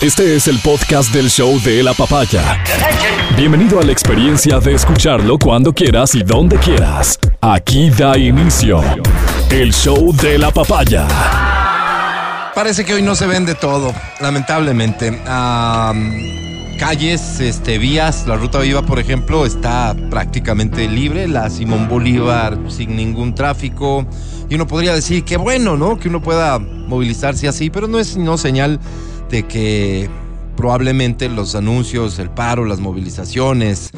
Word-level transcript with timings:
Este 0.00 0.34
es 0.34 0.48
el 0.48 0.58
podcast 0.60 1.12
del 1.12 1.28
show 1.28 1.60
de 1.60 1.82
la 1.82 1.92
papaya. 1.92 2.64
Bienvenido 3.36 3.80
a 3.80 3.82
la 3.82 3.92
experiencia 3.92 4.58
de 4.58 4.72
escucharlo 4.72 5.38
cuando 5.38 5.74
quieras 5.74 6.14
y 6.14 6.22
donde 6.22 6.56
quieras. 6.56 7.18
Aquí 7.42 7.90
da 7.90 8.16
inicio 8.16 8.80
el 9.50 9.74
show 9.74 10.16
de 10.16 10.38
la 10.38 10.50
papaya. 10.52 11.06
Parece 12.54 12.86
que 12.86 12.94
hoy 12.94 13.02
no 13.02 13.14
se 13.14 13.26
vende 13.26 13.54
todo, 13.54 13.92
lamentablemente. 14.22 15.20
Am, 15.26 16.78
calles, 16.78 17.38
este, 17.40 17.76
vías, 17.76 18.26
la 18.26 18.36
ruta 18.36 18.60
viva, 18.60 18.80
por 18.80 19.00
ejemplo, 19.00 19.44
está 19.44 19.94
prácticamente 20.08 20.88
libre. 20.88 21.28
La 21.28 21.50
Simón 21.50 21.90
Bolívar 21.90 22.58
sin 22.68 22.96
ningún 22.96 23.34
tráfico. 23.34 24.06
Y 24.48 24.54
uno 24.54 24.66
podría 24.66 24.94
decir 24.94 25.24
que 25.24 25.36
bueno, 25.36 25.76
¿no? 25.76 25.98
Que 25.98 26.08
uno 26.08 26.22
pueda 26.22 26.58
movilizarse 26.58 27.46
así, 27.48 27.68
pero 27.68 27.86
no 27.86 27.98
es 27.98 28.08
sino 28.08 28.38
señal 28.38 28.80
de 29.30 29.44
que 29.44 30.10
probablemente 30.56 31.28
los 31.28 31.54
anuncios, 31.54 32.18
el 32.18 32.30
paro, 32.30 32.64
las 32.64 32.80
movilizaciones, 32.80 33.90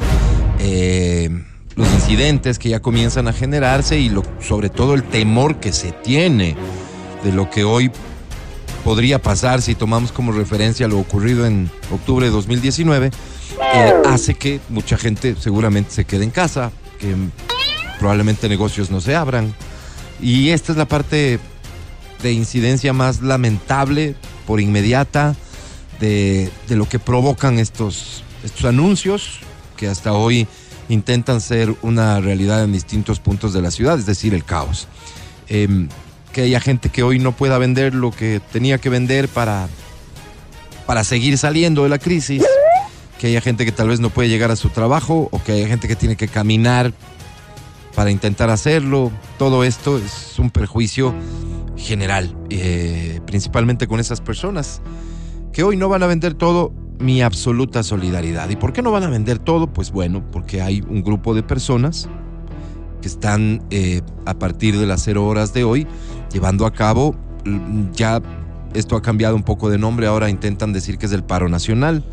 eh, 0.59 1.29
los 1.75 1.91
incidentes 1.91 2.59
que 2.59 2.69
ya 2.69 2.81
comienzan 2.81 3.27
a 3.27 3.33
generarse 3.33 3.99
y 3.99 4.11
sobre 4.39 4.69
todo 4.69 4.93
el 4.93 5.03
temor 5.03 5.59
que 5.59 5.73
se 5.73 5.91
tiene 5.91 6.55
de 7.23 7.31
lo 7.31 7.49
que 7.49 7.63
hoy 7.63 7.91
podría 8.83 9.21
pasar 9.21 9.61
si 9.61 9.75
tomamos 9.75 10.11
como 10.11 10.31
referencia 10.31 10.87
lo 10.87 10.99
ocurrido 10.99 11.45
en 11.45 11.69
octubre 11.91 12.25
de 12.25 12.31
2019, 12.31 13.07
eh, 13.07 13.93
hace 14.05 14.35
que 14.35 14.59
mucha 14.69 14.97
gente 14.97 15.35
seguramente 15.39 15.91
se 15.91 16.05
quede 16.05 16.25
en 16.25 16.31
casa, 16.31 16.71
que 16.99 17.15
probablemente 17.97 18.49
negocios 18.49 18.91
no 18.91 19.01
se 19.01 19.15
abran. 19.15 19.53
Y 20.21 20.49
esta 20.49 20.71
es 20.73 20.77
la 20.77 20.87
parte 20.87 21.39
de 22.21 22.31
incidencia 22.31 22.93
más 22.93 23.21
lamentable 23.21 24.15
por 24.45 24.61
inmediata 24.61 25.35
de, 25.99 26.51
de 26.67 26.75
lo 26.75 26.87
que 26.87 26.99
provocan 26.99 27.59
estos, 27.59 28.23
estos 28.43 28.65
anuncios 28.65 29.39
que 29.77 29.87
hasta 29.87 30.13
hoy 30.13 30.47
intentan 30.89 31.41
ser 31.41 31.75
una 31.81 32.19
realidad 32.19 32.63
en 32.63 32.73
distintos 32.73 33.19
puntos 33.19 33.53
de 33.53 33.61
la 33.61 33.71
ciudad, 33.71 33.97
es 33.97 34.05
decir, 34.05 34.33
el 34.33 34.43
caos. 34.43 34.87
Em, 35.47 35.89
que 36.31 36.41
haya 36.41 36.59
gente 36.59 36.89
que 36.89 37.03
hoy 37.03 37.19
no 37.19 37.31
pueda 37.31 37.57
vender 37.57 37.93
lo 37.93 38.11
que 38.11 38.41
tenía 38.51 38.79
que 38.79 38.89
vender 38.89 39.27
para, 39.27 39.69
para 40.85 41.03
seguir 41.03 41.37
saliendo 41.37 41.83
de 41.83 41.89
la 41.89 41.99
crisis, 41.99 42.43
que 43.19 43.27
haya 43.27 43.39
gente 43.39 43.65
que 43.65 43.71
tal 43.71 43.89
vez 43.89 43.99
no 43.99 44.09
puede 44.09 44.29
llegar 44.29 44.49
a 44.51 44.55
su 44.55 44.69
trabajo 44.69 45.29
o 45.31 45.43
que 45.43 45.51
haya 45.53 45.67
gente 45.67 45.87
que 45.87 45.95
tiene 45.95 46.15
que 46.15 46.27
caminar 46.27 46.91
para 47.95 48.11
intentar 48.11 48.49
hacerlo. 48.49 49.11
Todo 49.37 49.63
esto 49.63 49.97
es 49.97 50.37
un 50.39 50.49
perjuicio 50.49 51.13
general, 51.77 52.35
eh, 52.49 53.19
principalmente 53.25 53.87
con 53.87 53.99
esas 53.99 54.21
personas 54.21 54.81
que 55.51 55.63
hoy 55.63 55.77
no 55.77 55.89
van 55.89 56.03
a 56.03 56.07
vender 56.07 56.33
todo. 56.33 56.73
Mi 56.99 57.21
absoluta 57.21 57.83
solidaridad. 57.83 58.49
¿Y 58.49 58.55
por 58.55 58.71
qué 58.71 58.81
no 58.81 58.91
van 58.91 59.03
a 59.03 59.09
vender 59.09 59.39
todo? 59.39 59.67
Pues 59.67 59.91
bueno, 59.91 60.23
porque 60.31 60.61
hay 60.61 60.81
un 60.87 61.03
grupo 61.03 61.33
de 61.33 61.43
personas 61.43 62.07
que 63.01 63.07
están 63.07 63.61
eh, 63.71 64.01
a 64.25 64.35
partir 64.35 64.77
de 64.77 64.85
las 64.85 65.03
cero 65.03 65.25
horas 65.25 65.53
de 65.53 65.65
hoy 65.65 65.87
llevando 66.31 66.65
a 66.65 66.71
cabo, 66.71 67.15
mm, 67.45 67.91
ya 67.91 68.21
esto 68.73 68.95
ha 68.95 69.01
cambiado 69.01 69.35
un 69.35 69.43
poco 69.43 69.69
de 69.69 69.77
nombre, 69.77 70.07
ahora 70.07 70.29
intentan 70.29 70.73
decir 70.73 70.97
que 70.97 71.05
es 71.05 71.11
el 71.11 71.23
paro 71.23 71.49
nacional. 71.49 72.03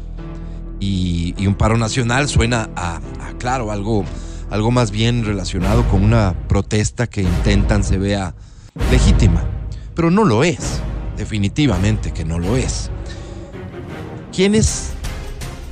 Y, 0.79 1.35
un 1.47 1.55
paro 1.55 1.77
nacional 1.77 2.29
suena 2.29 2.71
a, 2.75 3.01
claro, 3.39 3.71
algo, 3.71 4.05
algo 4.51 4.71
más 4.71 4.91
bien 4.91 5.25
relacionado 5.25 5.87
con 5.89 6.03
una 6.03 6.35
protesta 6.49 7.07
que 7.07 7.23
intentan 7.23 7.85
se 7.85 7.99
vea 7.99 8.35
legítima. 8.91 9.45
Pero 9.95 10.11
no 10.11 10.25
lo 10.25 10.45
es, 10.45 10.81
definitivamente 11.17 12.13
que 12.13 12.25
no 12.25 12.39
lo 12.39 12.57
es. 12.57 12.91
¿Quiénes 14.35 14.91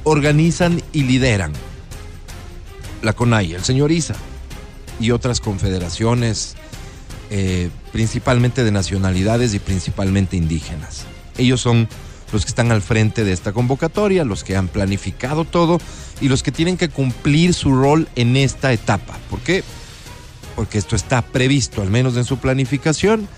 organizan 0.04 0.80
y 0.92 1.02
lideran? 1.02 1.52
La 3.02 3.12
CONAI, 3.12 3.54
el 3.54 3.64
señor 3.64 3.92
Isa 3.92 4.14
y 5.00 5.12
otras 5.12 5.40
confederaciones, 5.40 6.56
eh, 7.30 7.70
principalmente 7.92 8.64
de 8.64 8.72
nacionalidades 8.72 9.54
y 9.54 9.58
principalmente 9.58 10.36
indígenas. 10.36 11.04
Ellos 11.36 11.60
son 11.60 11.88
los 12.32 12.44
que 12.44 12.48
están 12.48 12.72
al 12.72 12.82
frente 12.82 13.24
de 13.24 13.32
esta 13.32 13.52
convocatoria, 13.52 14.24
los 14.24 14.44
que 14.44 14.56
han 14.56 14.68
planificado 14.68 15.44
todo 15.44 15.78
y 16.20 16.28
los 16.28 16.42
que 16.42 16.52
tienen 16.52 16.76
que 16.76 16.88
cumplir 16.88 17.54
su 17.54 17.74
rol 17.74 18.08
en 18.16 18.36
esta 18.36 18.72
etapa. 18.72 19.16
¿Por 19.30 19.40
qué? 19.40 19.62
Porque 20.56 20.78
esto 20.78 20.96
está 20.96 21.22
previsto, 21.22 21.82
al 21.82 21.90
menos 21.90 22.16
en 22.16 22.24
su 22.24 22.38
planificación, 22.38 23.28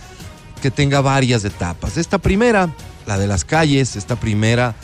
que 0.62 0.70
tenga 0.70 1.00
varias 1.00 1.44
etapas. 1.44 1.96
Esta 1.96 2.18
primera, 2.18 2.70
la 3.06 3.18
de 3.18 3.26
las 3.26 3.44
calles, 3.44 3.96
esta 3.96 4.16
primera, 4.16 4.74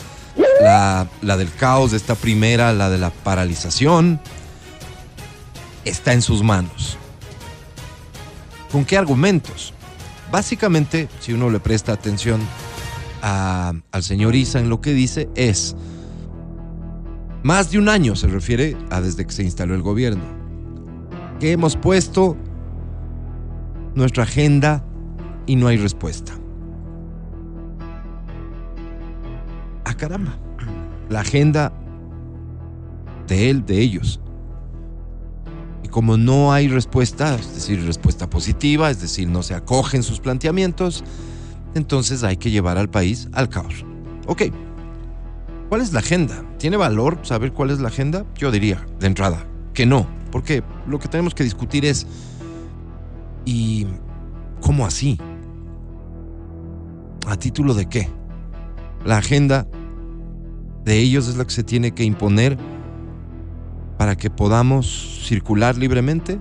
la, 0.61 1.37
del 1.37 1.51
caos, 1.53 1.93
esta 1.93 2.15
primera, 2.15 2.73
la 2.73 2.89
de 2.89 2.97
la 2.97 3.09
paralización, 3.09 4.19
está 5.85 6.13
en 6.13 6.21
sus 6.21 6.43
manos. 6.43 6.97
¿Con 8.71 8.85
qué 8.85 8.97
argumentos? 8.97 9.73
Básicamente, 10.31 11.07
si 11.19 11.33
uno 11.33 11.49
le 11.49 11.59
presta 11.59 11.93
atención 11.93 12.41
al 13.21 14.03
señor 14.03 14.35
Isa 14.35 14.59
en 14.59 14.69
lo 14.69 14.81
que 14.81 14.93
dice, 14.93 15.29
es 15.35 15.75
más 17.43 17.71
de 17.71 17.79
un 17.79 17.89
año, 17.89 18.15
se 18.15 18.27
refiere 18.27 18.75
a 18.89 19.01
desde 19.01 19.25
que 19.25 19.31
se 19.31 19.43
instaló 19.43 19.75
el 19.75 19.81
gobierno, 19.81 20.23
que 21.39 21.51
hemos 21.51 21.75
puesto 21.75 22.35
nuestra 23.95 24.23
agenda 24.23 24.83
y 25.45 25.55
no 25.55 25.67
hay 25.67 25.77
respuesta. 25.77 26.33
Ah, 29.85 29.93
caramba. 29.93 30.37
La 31.09 31.21
agenda 31.21 31.71
de 33.27 33.49
él, 33.49 33.65
de 33.65 33.79
ellos. 33.79 34.19
Y 35.83 35.87
como 35.87 36.17
no 36.17 36.51
hay 36.51 36.67
respuesta, 36.67 37.35
es 37.35 37.53
decir, 37.53 37.85
respuesta 37.85 38.29
positiva, 38.29 38.89
es 38.89 39.01
decir, 39.01 39.27
no 39.29 39.43
se 39.43 39.53
acogen 39.53 40.03
sus 40.03 40.19
planteamientos, 40.19 41.03
entonces 41.75 42.23
hay 42.23 42.37
que 42.37 42.51
llevar 42.51 42.77
al 42.77 42.89
país 42.89 43.29
al 43.31 43.49
caos. 43.49 43.85
Ok, 44.27 44.43
¿cuál 45.69 45.81
es 45.81 45.93
la 45.93 45.99
agenda? 45.99 46.43
¿Tiene 46.57 46.77
valor 46.77 47.19
saber 47.23 47.53
cuál 47.53 47.71
es 47.71 47.79
la 47.79 47.89
agenda? 47.89 48.25
Yo 48.35 48.51
diría, 48.51 48.85
de 48.99 49.07
entrada, 49.07 49.45
que 49.73 49.85
no, 49.85 50.07
porque 50.31 50.63
lo 50.87 50.99
que 50.99 51.07
tenemos 51.07 51.33
que 51.33 51.43
discutir 51.43 51.85
es, 51.85 52.07
¿y 53.45 53.87
cómo 54.61 54.85
así? 54.85 55.17
¿A 57.27 57.37
título 57.37 57.73
de 57.73 57.87
qué? 57.87 58.09
La 59.05 59.17
agenda 59.17 59.67
de 60.85 60.97
ellos 60.99 61.27
es 61.27 61.35
la 61.35 61.43
que 61.43 61.51
se 61.51 61.63
tiene 61.63 61.91
que 61.91 62.05
imponer 62.05 62.57
para 63.97 64.15
que 64.15 64.29
podamos 64.29 65.23
circular 65.27 65.77
libremente? 65.77 66.39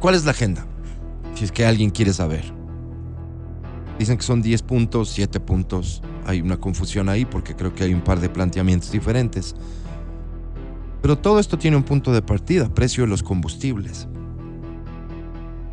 ¿Cuál 0.00 0.16
es 0.16 0.24
la 0.24 0.32
agenda? 0.32 0.66
Si 1.34 1.44
es 1.44 1.52
que 1.52 1.64
alguien 1.64 1.90
quiere 1.90 2.12
saber. 2.12 2.44
Dicen 3.98 4.16
que 4.16 4.24
son 4.24 4.42
10 4.42 4.62
puntos, 4.62 5.10
7 5.10 5.40
puntos. 5.40 6.02
Hay 6.26 6.40
una 6.40 6.56
confusión 6.56 7.08
ahí 7.08 7.24
porque 7.24 7.54
creo 7.54 7.74
que 7.74 7.84
hay 7.84 7.94
un 7.94 8.00
par 8.00 8.20
de 8.20 8.28
planteamientos 8.28 8.90
diferentes. 8.90 9.54
Pero 11.00 11.18
todo 11.18 11.38
esto 11.38 11.58
tiene 11.58 11.76
un 11.76 11.82
punto 11.82 12.12
de 12.12 12.22
partida, 12.22 12.72
precio 12.72 13.04
de 13.04 13.10
los 13.10 13.22
combustibles. 13.22 14.08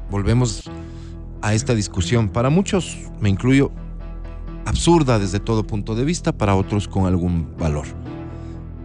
Volvemos 0.10 0.70
a 1.42 1.54
esta 1.54 1.74
discusión. 1.74 2.30
Para 2.30 2.50
muchos, 2.50 2.98
me 3.20 3.30
incluyo, 3.30 3.72
absurda 4.66 5.20
desde 5.20 5.40
todo 5.40 5.66
punto 5.66 5.96
de 5.96 6.04
vista, 6.04 6.32
para 6.32 6.56
otros 6.56 6.88
con 6.88 7.06
algún 7.06 7.56
valor. 7.58 7.88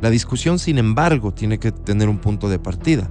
La 0.01 0.11
discusión, 0.11 0.59
sin 0.59 0.79
embargo, 0.79 1.33
tiene 1.33 1.59
que 1.59 1.73
tener 1.73 2.09
un 2.09 2.19
punto 2.19 2.49
de 2.49 2.59
partida. 2.59 3.11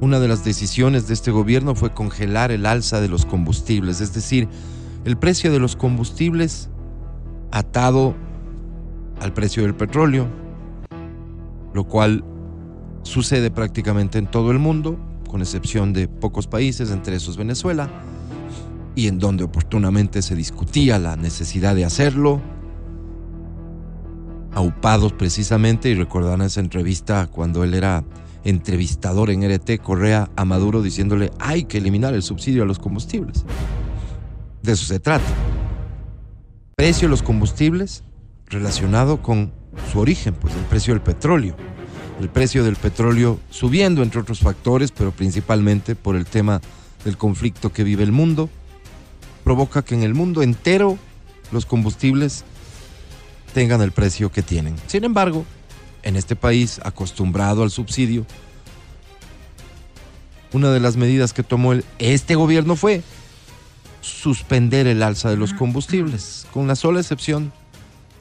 Una 0.00 0.20
de 0.20 0.28
las 0.28 0.44
decisiones 0.44 1.08
de 1.08 1.14
este 1.14 1.30
gobierno 1.30 1.74
fue 1.74 1.94
congelar 1.94 2.50
el 2.50 2.66
alza 2.66 3.00
de 3.00 3.08
los 3.08 3.24
combustibles, 3.24 4.00
es 4.00 4.12
decir, 4.12 4.46
el 5.06 5.16
precio 5.16 5.50
de 5.50 5.58
los 5.58 5.74
combustibles 5.74 6.68
atado 7.50 8.14
al 9.20 9.32
precio 9.32 9.62
del 9.62 9.74
petróleo, 9.74 10.26
lo 11.72 11.84
cual 11.84 12.24
sucede 13.02 13.50
prácticamente 13.50 14.18
en 14.18 14.26
todo 14.26 14.50
el 14.50 14.58
mundo, 14.58 14.98
con 15.30 15.40
excepción 15.40 15.94
de 15.94 16.08
pocos 16.08 16.46
países, 16.46 16.90
entre 16.90 17.16
esos 17.16 17.38
Venezuela, 17.38 17.88
y 18.94 19.08
en 19.08 19.18
donde 19.18 19.44
oportunamente 19.44 20.20
se 20.20 20.34
discutía 20.34 20.98
la 20.98 21.16
necesidad 21.16 21.74
de 21.74 21.86
hacerlo, 21.86 22.42
aupados 24.52 25.14
precisamente, 25.14 25.88
y 25.88 25.94
recordarán 25.94 26.42
esa 26.42 26.60
entrevista 26.60 27.28
cuando 27.28 27.64
él 27.64 27.72
era 27.72 28.04
entrevistador 28.46 29.30
en 29.30 29.42
RT, 29.42 29.78
Correa 29.82 30.30
a 30.36 30.44
Maduro 30.44 30.80
diciéndole 30.80 31.32
hay 31.40 31.64
que 31.64 31.78
eliminar 31.78 32.14
el 32.14 32.22
subsidio 32.22 32.62
a 32.62 32.66
los 32.66 32.78
combustibles. 32.78 33.44
De 34.62 34.72
eso 34.72 34.86
se 34.86 35.00
trata. 35.00 35.24
Precio 36.76 37.08
de 37.08 37.10
los 37.10 37.24
combustibles 37.24 38.04
relacionado 38.46 39.20
con 39.20 39.52
su 39.90 39.98
origen, 39.98 40.34
pues 40.34 40.54
el 40.54 40.62
precio 40.62 40.94
del 40.94 41.02
petróleo. 41.02 41.56
El 42.20 42.28
precio 42.28 42.62
del 42.62 42.76
petróleo 42.76 43.40
subiendo, 43.50 44.02
entre 44.02 44.20
otros 44.20 44.38
factores, 44.38 44.92
pero 44.92 45.10
principalmente 45.10 45.96
por 45.96 46.14
el 46.14 46.24
tema 46.24 46.60
del 47.04 47.16
conflicto 47.16 47.72
que 47.72 47.84
vive 47.84 48.04
el 48.04 48.12
mundo. 48.12 48.48
provoca 49.42 49.82
que 49.82 49.94
en 49.94 50.02
el 50.02 50.14
mundo 50.14 50.42
entero 50.42 50.98
los 51.52 51.66
combustibles 51.66 52.44
tengan 53.54 53.80
el 53.80 53.92
precio 53.92 54.30
que 54.30 54.42
tienen. 54.42 54.74
Sin 54.86 55.04
embargo, 55.04 55.44
en 56.06 56.14
este 56.14 56.36
país 56.36 56.80
acostumbrado 56.84 57.64
al 57.64 57.70
subsidio, 57.72 58.24
una 60.52 60.70
de 60.70 60.78
las 60.78 60.96
medidas 60.96 61.32
que 61.32 61.42
tomó 61.42 61.72
el, 61.72 61.84
este 61.98 62.36
gobierno 62.36 62.76
fue 62.76 63.02
suspender 64.02 64.86
el 64.86 65.02
alza 65.02 65.30
de 65.30 65.36
los 65.36 65.52
combustibles, 65.52 66.46
con 66.52 66.68
la 66.68 66.76
sola 66.76 67.00
excepción 67.00 67.52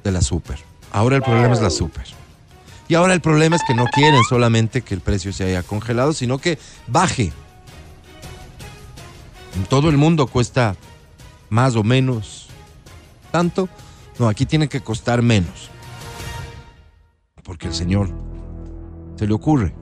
de 0.04 0.12
la 0.12 0.22
super. 0.22 0.58
Ahora 0.92 1.16
el 1.16 1.22
problema 1.22 1.54
es 1.54 1.62
la 1.62 1.70
super. 1.70 2.06
Y 2.88 2.96
ahora 2.96 3.14
el 3.14 3.22
problema 3.22 3.56
es 3.56 3.62
que 3.68 3.76
no 3.76 3.86
quieren 3.86 4.24
solamente 4.28 4.82
que 4.82 4.96
el 4.96 5.02
precio 5.02 5.32
se 5.32 5.44
haya 5.44 5.62
congelado, 5.62 6.14
sino 6.14 6.40
que 6.40 6.58
baje. 6.88 7.32
En 9.56 9.64
todo 9.66 9.90
el 9.90 9.98
mundo 9.98 10.26
cuesta 10.26 10.76
más 11.50 11.76
o 11.76 11.84
menos 11.84 12.48
tanto. 13.32 13.70
No, 14.18 14.28
aquí 14.28 14.48
tiene 14.48 14.70
que 14.70 14.82
costar 14.82 15.22
menos. 15.22 15.70
Porque 17.45 17.68
el 17.68 17.74
Señor 17.74 18.09
se 19.15 19.27
le 19.27 19.33
ocurre. 19.33 19.74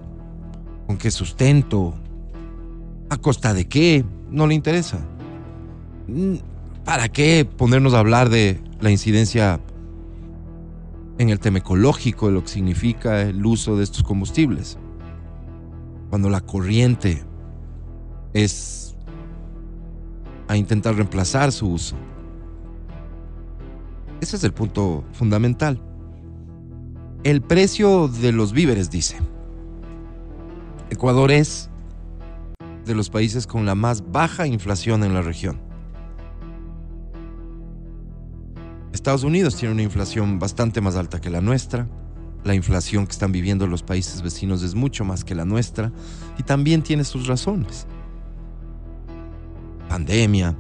¿Con 0.86 0.98
qué 0.98 1.10
sustento? 1.10 1.94
¿A 3.10 3.18
costa 3.18 3.54
de 3.54 3.68
qué? 3.68 4.06
No 4.30 4.46
le 4.48 4.54
interesa. 4.54 5.00
Mm, 6.08 6.36
¿Para 6.84 7.08
qué 7.08 7.46
ponernos 7.46 7.94
a 7.94 8.00
hablar 8.00 8.30
de 8.30 8.62
la 8.82 8.92
incidencia 8.92 9.62
en 11.18 11.30
el 11.30 11.40
tema 11.40 11.60
ecológico, 11.60 12.28
de 12.28 12.34
lo 12.34 12.44
que 12.44 12.50
significa 12.50 13.22
el 13.22 13.46
uso 13.46 13.78
de 13.78 13.86
estos 13.86 14.04
combustibles? 14.04 14.78
Cuando 16.10 16.30
la 16.30 16.42
corriente 16.42 17.24
es 18.34 18.96
a 20.50 20.58
intentar 20.58 20.96
reemplazar 20.96 21.54
su 21.54 21.70
uso. 21.70 21.96
Ese 24.20 24.36
es 24.36 24.44
el 24.44 24.54
punto 24.54 25.06
fundamental. 25.14 25.80
El 27.24 27.42
precio 27.42 28.10
de 28.10 28.34
los 28.34 28.52
víveres, 28.52 28.90
dice. 28.90 29.16
Ecuador 30.90 31.32
es 31.32 31.70
de 32.86 32.94
los 32.96 33.10
países 33.10 33.48
con 33.48 33.66
la 33.66 33.76
más 33.76 34.12
baja 34.12 34.46
inflación 34.46 35.06
en 35.06 35.14
la 35.14 35.22
región. 35.22 35.62
Estados 38.92 39.24
Unidos 39.24 39.56
tiene 39.56 39.74
una 39.74 39.84
inflación 39.84 40.38
bastante 40.38 40.82
más 40.82 40.98
alta 40.98 41.22
que 41.22 41.30
la 41.30 41.40
nuestra. 41.40 41.88
La 42.44 42.56
inflación 42.56 43.06
que 43.06 43.14
están 43.14 43.32
viviendo 43.32 43.68
los 43.68 43.84
países 43.84 44.22
vecinos 44.22 44.62
es 44.62 44.76
mucho 44.76 45.06
más 45.06 45.24
que 45.24 45.34
la 45.34 45.46
nuestra 45.46 45.94
y 46.38 46.44
también 46.44 46.84
tiene 46.84 47.06
sus 47.06 47.28
razones. 47.28 47.88
Pandemia, 49.88 50.58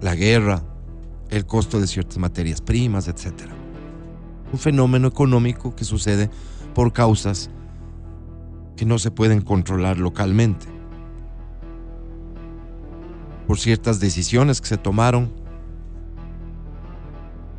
la 0.00 0.14
guerra, 0.14 0.62
el 1.28 1.44
costo 1.44 1.80
de 1.80 1.86
ciertas 1.86 2.16
materias 2.16 2.62
primas, 2.62 3.08
etc. 3.08 3.55
Un 4.52 4.58
fenómeno 4.58 5.08
económico 5.08 5.74
que 5.74 5.84
sucede 5.84 6.30
por 6.74 6.92
causas 6.92 7.50
que 8.76 8.84
no 8.84 8.98
se 8.98 9.10
pueden 9.10 9.40
controlar 9.40 9.98
localmente. 9.98 10.66
Por 13.46 13.58
ciertas 13.58 14.00
decisiones 14.00 14.60
que 14.60 14.68
se 14.68 14.76
tomaron 14.76 15.32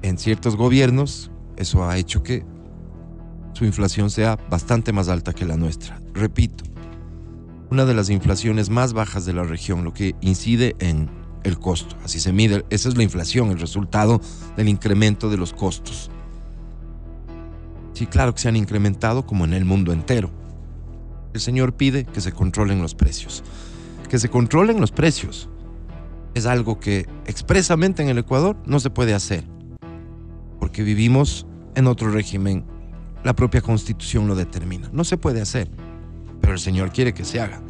en 0.01 0.18
ciertos 0.18 0.56
gobiernos, 0.56 1.31
eso 1.56 1.88
ha 1.88 1.98
hecho 1.98 2.24
que 2.24 2.45
su 3.54 3.66
inflación 3.66 4.10
sea 4.10 4.38
bastante 4.50 4.94
más 4.94 5.10
alta 5.10 5.33
que 5.33 5.45
la 5.45 5.57
nuestra. 5.57 6.00
Repito, 6.13 6.63
una 7.72 7.86
de 7.86 7.94
las 7.94 8.10
inflaciones 8.10 8.69
más 8.69 8.94
bajas 8.94 9.25
de 9.25 9.33
la 9.33 9.44
región, 9.44 9.83
lo 9.83 9.94
que 9.94 10.16
incide 10.22 10.75
en 10.80 11.10
el 11.44 11.57
costo. 11.57 11.95
Así 12.04 12.19
se 12.19 12.31
mide, 12.31 12.66
esa 12.69 12.90
es 12.90 12.98
la 12.98 13.04
inflación, 13.04 13.50
el 13.50 13.60
resultado 13.60 14.22
del 14.56 14.69
incremento 14.69 15.30
de 15.30 15.38
los 15.38 15.54
costos. 15.54 16.12
Sí, 17.97 18.05
claro 18.05 18.35
que 18.35 18.39
se 18.39 18.47
han 18.47 18.55
incrementado 18.55 19.25
como 19.25 19.44
en 19.44 19.53
el 19.53 19.65
mundo 19.65 19.91
entero. 19.91 20.29
El 21.33 21.41
Señor 21.41 21.73
pide 21.73 22.05
que 22.05 22.21
se 22.21 22.31
controlen 22.31 22.79
los 22.79 22.94
precios. 22.94 23.44
Que 24.07 24.19
se 24.19 24.29
controlen 24.29 24.79
los 24.79 24.91
precios 24.91 25.49
es 26.35 26.45
algo 26.45 26.79
que 26.79 27.09
expresamente 27.25 28.03
en 28.03 28.09
el 28.09 28.19
Ecuador 28.19 28.55
no 28.67 28.79
se 28.79 28.91
puede 28.91 29.15
hacer, 29.15 29.45
porque 30.59 30.83
vivimos 30.83 31.47
en 31.73 31.88
otro 31.88 32.11
régimen. 32.11 32.67
La 33.23 33.35
propia 33.35 33.61
constitución 33.61 34.27
lo 34.27 34.35
determina. 34.35 34.91
No 34.94 35.03
se 35.03 35.17
puede 35.17 35.41
hacer, 35.41 35.67
pero 36.39 36.53
el 36.53 36.59
Señor 36.59 36.91
quiere 36.91 37.15
que 37.15 37.25
se 37.25 37.41
haga. 37.41 37.63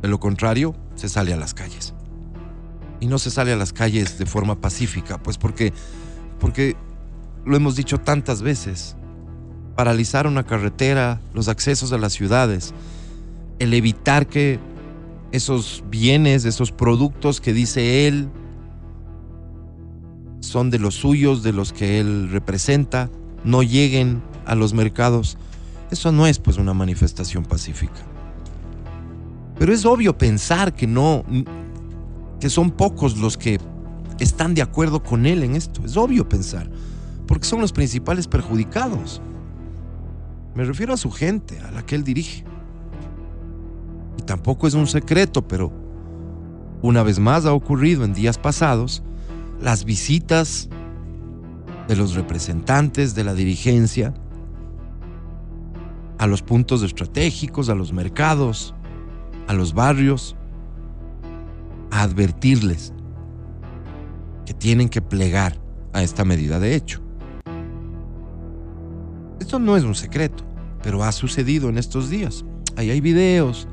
De 0.00 0.06
lo 0.06 0.20
contrario, 0.20 0.76
se 0.94 1.08
sale 1.08 1.32
a 1.32 1.36
las 1.36 1.54
calles. 1.54 1.92
Y 3.00 3.08
no 3.08 3.18
se 3.18 3.32
sale 3.32 3.52
a 3.52 3.56
las 3.56 3.72
calles 3.72 4.16
de 4.16 4.26
forma 4.26 4.60
pacífica, 4.60 5.20
pues 5.20 5.38
porque, 5.38 5.72
porque 6.38 6.76
lo 7.44 7.56
hemos 7.56 7.74
dicho 7.74 7.98
tantas 7.98 8.42
veces, 8.42 8.96
paralizar 9.74 10.26
una 10.26 10.44
carretera, 10.44 11.20
los 11.34 11.48
accesos 11.48 11.92
a 11.92 11.98
las 11.98 12.12
ciudades, 12.12 12.74
el 13.58 13.74
evitar 13.74 14.26
que 14.26 14.58
esos 15.32 15.84
bienes, 15.88 16.44
esos 16.44 16.72
productos 16.72 17.40
que 17.40 17.52
dice 17.52 18.06
él 18.06 18.28
son 20.40 20.70
de 20.70 20.78
los 20.78 20.94
suyos, 20.94 21.42
de 21.42 21.52
los 21.52 21.72
que 21.72 22.00
él 22.00 22.30
representa, 22.30 23.10
no 23.44 23.62
lleguen 23.62 24.22
a 24.46 24.54
los 24.54 24.74
mercados. 24.74 25.38
Eso 25.90 26.12
no 26.12 26.26
es 26.26 26.38
pues 26.38 26.56
una 26.56 26.74
manifestación 26.74 27.44
pacífica. 27.44 28.00
Pero 29.58 29.72
es 29.72 29.84
obvio 29.84 30.16
pensar 30.16 30.74
que 30.74 30.86
no, 30.86 31.24
que 32.40 32.48
son 32.48 32.70
pocos 32.70 33.18
los 33.18 33.36
que 33.36 33.60
están 34.18 34.54
de 34.54 34.62
acuerdo 34.62 35.02
con 35.02 35.26
él 35.26 35.42
en 35.42 35.54
esto. 35.54 35.84
Es 35.84 35.96
obvio 35.96 36.28
pensar, 36.28 36.70
porque 37.26 37.46
son 37.46 37.60
los 37.60 37.72
principales 37.72 38.26
perjudicados. 38.26 39.20
Me 40.54 40.64
refiero 40.64 40.92
a 40.92 40.96
su 40.96 41.10
gente, 41.10 41.58
a 41.60 41.70
la 41.70 41.84
que 41.84 41.94
él 41.94 42.04
dirige. 42.04 42.44
Y 44.18 44.22
tampoco 44.22 44.66
es 44.66 44.74
un 44.74 44.86
secreto, 44.86 45.46
pero 45.46 45.72
una 46.82 47.02
vez 47.02 47.18
más 47.18 47.46
ha 47.46 47.52
ocurrido 47.52 48.04
en 48.04 48.14
días 48.14 48.38
pasados 48.38 49.02
las 49.60 49.84
visitas 49.84 50.68
de 51.88 51.96
los 51.96 52.14
representantes 52.14 53.14
de 53.14 53.24
la 53.24 53.34
dirigencia 53.34 54.14
a 56.18 56.26
los 56.26 56.42
puntos 56.42 56.82
estratégicos, 56.82 57.68
a 57.68 57.74
los 57.74 57.92
mercados, 57.92 58.74
a 59.46 59.54
los 59.54 59.72
barrios, 59.74 60.36
a 61.90 62.02
advertirles 62.02 62.92
que 64.46 64.54
tienen 64.54 64.88
que 64.88 65.02
plegar 65.02 65.60
a 65.92 66.02
esta 66.02 66.24
medida 66.24 66.58
de 66.60 66.74
hecho. 66.74 67.02
Esto 69.50 69.58
no 69.58 69.76
es 69.76 69.82
un 69.82 69.96
secreto, 69.96 70.44
pero 70.80 71.02
ha 71.02 71.10
sucedido 71.10 71.68
en 71.70 71.76
estos 71.76 72.08
días. 72.08 72.44
Ahí 72.76 72.88
hay 72.88 73.00
videos 73.00 73.66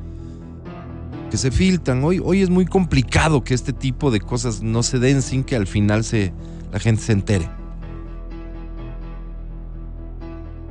que 1.30 1.38
se 1.38 1.52
filtran. 1.52 2.04
Hoy, 2.04 2.20
hoy 2.20 2.42
es 2.42 2.50
muy 2.50 2.66
complicado 2.66 3.44
que 3.44 3.54
este 3.54 3.74
tipo 3.74 4.10
de 4.10 4.20
cosas 4.20 4.64
no 4.64 4.82
se 4.82 4.98
den 4.98 5.22
sin 5.22 5.44
que 5.44 5.56
al 5.56 5.68
final 5.68 6.04
se, 6.04 6.34
la 6.72 6.80
gente 6.80 7.04
se 7.04 7.12
entere. 7.12 7.48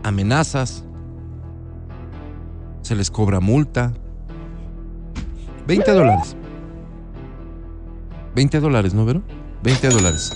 Amenazas, 0.02 0.82
se 2.82 2.96
les 2.96 3.08
cobra 3.08 3.38
multa. 3.38 3.92
20 5.68 5.92
dólares. 5.92 6.34
20 8.34 8.58
dólares, 8.58 8.92
¿no, 8.92 9.04
Vero? 9.04 9.22
20 9.62 9.88
dólares. 9.88 10.32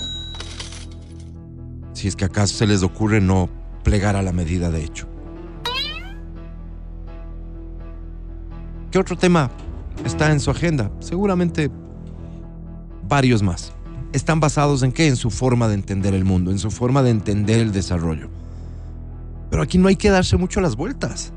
Si 1.91 2.07
es 2.07 2.15
que 2.15 2.23
acaso 2.23 2.55
se 2.55 2.67
les 2.67 2.83
ocurre 2.83 3.19
no 3.19 3.59
plegar 3.83 4.15
a 4.15 4.21
la 4.21 4.31
medida 4.31 4.69
de 4.69 4.83
hecho. 4.83 5.07
¿Qué 8.91 8.99
otro 8.99 9.17
tema 9.17 9.49
está 10.05 10.31
en 10.31 10.39
su 10.39 10.51
agenda? 10.51 10.91
Seguramente 10.99 11.71
varios 13.07 13.41
más. 13.41 13.73
¿Están 14.13 14.39
basados 14.41 14.83
en 14.83 14.91
qué? 14.91 15.07
En 15.07 15.15
su 15.15 15.29
forma 15.29 15.69
de 15.69 15.75
entender 15.75 16.13
el 16.13 16.25
mundo, 16.25 16.51
en 16.51 16.59
su 16.59 16.69
forma 16.71 17.01
de 17.01 17.11
entender 17.11 17.59
el 17.59 17.71
desarrollo. 17.71 18.29
Pero 19.49 19.63
aquí 19.63 19.77
no 19.77 19.87
hay 19.87 19.95
que 19.95 20.09
darse 20.09 20.35
mucho 20.37 20.59
las 20.59 20.75
vueltas. 20.75 21.31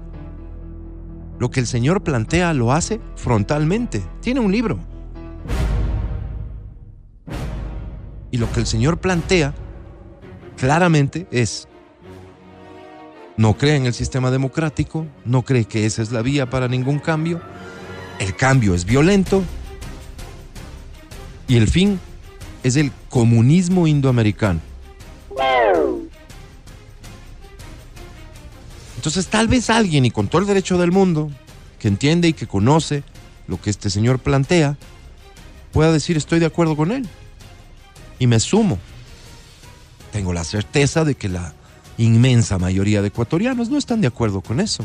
Lo 1.39 1.51
que 1.51 1.61
el 1.61 1.67
Señor 1.67 2.03
plantea 2.03 2.55
lo 2.55 2.73
hace 2.73 3.01
frontalmente. 3.17 4.03
Tiene 4.21 4.41
un 4.41 4.51
libro. 4.51 4.79
Y 8.31 8.39
lo 8.39 8.51
que 8.51 8.61
el 8.61 8.67
Señor 8.67 8.99
plantea 8.99 9.55
claramente 10.57 11.29
es 11.31 11.69
no 13.37 13.57
cree 13.57 13.77
en 13.77 13.87
el 13.87 13.95
sistema 13.95 14.31
democrático, 14.31 15.07
no 15.25 15.43
cree 15.43 15.65
que 15.65 15.87
esa 15.87 16.03
es 16.03 16.13
la 16.13 16.23
vía 16.23 16.49
para 16.49 16.69
ningún 16.69 16.99
cambio, 16.99 17.41
el 18.19 18.37
cambio 18.37 18.75
es 18.75 18.85
violento 18.85 19.43
y 21.49 21.57
el 21.57 21.69
fin 21.69 21.99
es 22.63 22.77
el 22.77 22.93
comunismo 23.09 23.87
indoamericano. 23.87 24.61
Entonces 28.97 29.27
tal 29.27 29.49
vez 29.49 29.69
alguien, 29.69 30.07
y 30.07 30.11
con 30.11 30.29
todo 30.29 30.41
el 30.41 30.47
derecho 30.47 30.79
del 30.79 30.91
mundo, 30.91 31.31
que 31.79 31.89
entiende 31.89 32.29
y 32.29 32.33
que 32.33 32.47
conoce 32.47 33.03
lo 33.47 33.61
que 33.61 33.69
este 33.69 33.91
señor 33.91 34.19
plantea, 34.19 34.79
pueda 35.73 35.93
decir 35.93 36.17
estoy 36.17 36.39
de 36.39 36.47
acuerdo 36.47 36.75
con 36.75 36.91
él 36.91 37.07
y 38.19 38.27
me 38.27 38.41
sumo. 38.41 38.79
Tengo 40.11 40.33
la 40.33 40.45
certeza 40.45 41.05
de 41.05 41.17
que 41.17 41.29
la 41.29 41.53
inmensa 41.99 42.59
mayoría 42.59 43.03
de 43.03 43.09
ecuatorianos 43.09 43.69
no 43.69 43.79
están 43.79 44.01
de 44.01 44.09
acuerdo 44.09 44.41
con 44.41 44.61
eso. 44.61 44.85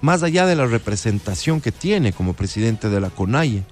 Más 0.00 0.22
allá 0.22 0.46
de 0.46 0.56
la 0.56 0.66
representación 0.66 1.60
que 1.60 1.70
tiene 1.70 2.12
como 2.12 2.34
presidente 2.34 2.88
de 2.90 3.00
la 3.00 3.10
CONAIE, 3.10 3.62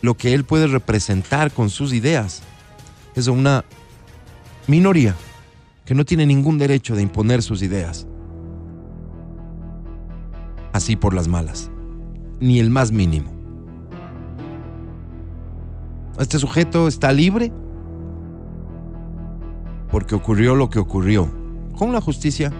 lo 0.00 0.16
que 0.16 0.32
él 0.32 0.44
puede 0.44 0.66
representar 0.66 1.52
con 1.52 1.70
sus 1.70 1.92
ideas 1.92 2.42
es 3.14 3.26
una 3.26 3.64
minoría 4.66 5.14
que 5.84 5.94
no 5.94 6.04
tiene 6.04 6.26
ningún 6.26 6.58
derecho 6.58 6.94
de 6.94 7.02
imponer 7.02 7.42
sus 7.42 7.62
ideas. 7.62 8.06
Así 10.72 10.96
por 10.96 11.14
las 11.14 11.28
malas. 11.28 11.70
Ni 12.40 12.60
el 12.60 12.70
más 12.70 12.92
mínimo. 12.92 13.37
Este 16.18 16.38
sujeto 16.38 16.88
está 16.88 17.12
libre 17.12 17.52
porque 19.90 20.14
ocurrió 20.14 20.54
lo 20.54 20.68
que 20.68 20.78
ocurrió 20.78 21.30
con 21.76 21.92
la 21.92 22.00
justicia 22.00 22.52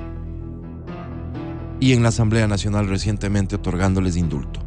y 1.80 1.92
en 1.92 2.02
la 2.02 2.10
Asamblea 2.10 2.46
Nacional 2.46 2.88
recientemente 2.88 3.56
otorgándoles 3.56 4.16
indulto. 4.16 4.60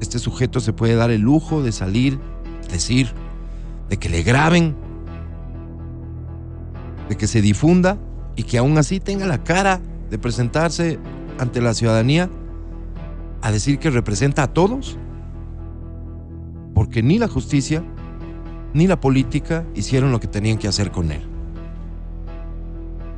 Este 0.00 0.18
sujeto 0.18 0.60
se 0.60 0.72
puede 0.72 0.94
dar 0.94 1.10
el 1.10 1.20
lujo 1.20 1.62
de 1.62 1.72
salir, 1.72 2.18
decir, 2.70 3.12
de 3.88 3.96
que 3.98 4.08
le 4.08 4.22
graben, 4.22 4.76
de 7.08 7.16
que 7.16 7.26
se 7.26 7.42
difunda 7.42 7.98
y 8.36 8.44
que 8.44 8.58
aún 8.58 8.78
así 8.78 9.00
tenga 9.00 9.26
la 9.26 9.42
cara 9.42 9.80
de 10.08 10.18
presentarse 10.18 10.98
ante 11.38 11.60
la 11.60 11.74
ciudadanía 11.74 12.30
a 13.42 13.50
decir 13.50 13.78
que 13.78 13.90
representa 13.90 14.44
a 14.44 14.52
todos. 14.52 14.96
Porque 16.90 17.04
ni 17.04 17.20
la 17.20 17.28
justicia 17.28 17.84
ni 18.74 18.88
la 18.88 19.00
política 19.00 19.64
hicieron 19.76 20.10
lo 20.10 20.18
que 20.18 20.26
tenían 20.26 20.58
que 20.58 20.66
hacer 20.66 20.90
con 20.90 21.12
él. 21.12 21.22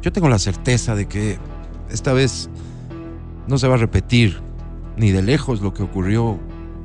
Yo 0.02 0.12
tengo 0.12 0.28
la 0.28 0.38
certeza 0.38 0.94
de 0.94 1.08
que 1.08 1.38
esta 1.88 2.12
vez 2.12 2.50
no 3.48 3.56
se 3.56 3.68
va 3.68 3.76
a 3.76 3.78
repetir 3.78 4.38
ni 4.98 5.10
de 5.10 5.22
lejos 5.22 5.62
lo 5.62 5.72
que 5.72 5.82
ocurrió 5.82 6.38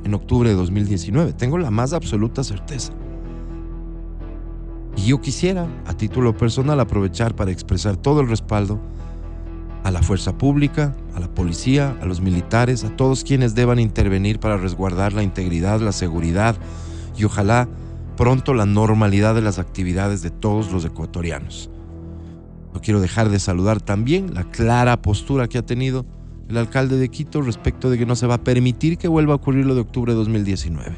en 0.04 0.14
octubre 0.14 0.48
de 0.48 0.54
2019. 0.54 1.34
Tengo 1.34 1.58
la 1.58 1.70
más 1.70 1.92
absoluta 1.92 2.42
certeza. 2.42 2.94
Y 4.96 5.08
yo 5.08 5.20
quisiera, 5.20 5.66
a 5.84 5.92
título 5.92 6.34
personal, 6.38 6.80
aprovechar 6.80 7.36
para 7.36 7.50
expresar 7.50 7.98
todo 7.98 8.22
el 8.22 8.30
respaldo 8.30 8.80
a 9.84 9.90
la 9.90 10.02
fuerza 10.02 10.36
pública, 10.36 10.94
a 11.14 11.20
la 11.20 11.28
policía, 11.28 11.96
a 12.00 12.06
los 12.06 12.20
militares, 12.20 12.84
a 12.84 12.96
todos 12.96 13.24
quienes 13.24 13.54
deban 13.54 13.78
intervenir 13.78 14.40
para 14.40 14.56
resguardar 14.56 15.12
la 15.12 15.22
integridad, 15.22 15.80
la 15.80 15.92
seguridad 15.92 16.56
y 17.16 17.24
ojalá 17.24 17.68
pronto 18.16 18.54
la 18.54 18.66
normalidad 18.66 19.34
de 19.34 19.42
las 19.42 19.58
actividades 19.58 20.22
de 20.22 20.30
todos 20.30 20.72
los 20.72 20.84
ecuatorianos. 20.84 21.70
No 22.74 22.80
quiero 22.80 23.00
dejar 23.00 23.28
de 23.28 23.38
saludar 23.38 23.80
también 23.80 24.34
la 24.34 24.44
clara 24.44 25.00
postura 25.00 25.48
que 25.48 25.58
ha 25.58 25.66
tenido 25.66 26.04
el 26.48 26.56
alcalde 26.56 26.96
de 26.96 27.08
Quito 27.08 27.42
respecto 27.42 27.90
de 27.90 27.98
que 27.98 28.06
no 28.06 28.16
se 28.16 28.26
va 28.26 28.34
a 28.34 28.44
permitir 28.44 28.98
que 28.98 29.08
vuelva 29.08 29.34
a 29.34 29.36
ocurrir 29.36 29.66
lo 29.66 29.74
de 29.74 29.82
octubre 29.82 30.12
de 30.12 30.18
2019. 30.18 30.96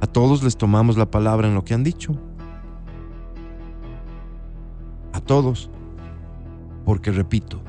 A 0.00 0.06
todos 0.06 0.42
les 0.42 0.56
tomamos 0.56 0.96
la 0.96 1.10
palabra 1.10 1.48
en 1.48 1.54
lo 1.54 1.64
que 1.64 1.74
han 1.74 1.82
dicho. 1.82 2.12
A 5.12 5.20
todos. 5.20 5.70
Porque 6.84 7.10
repito, 7.10 7.60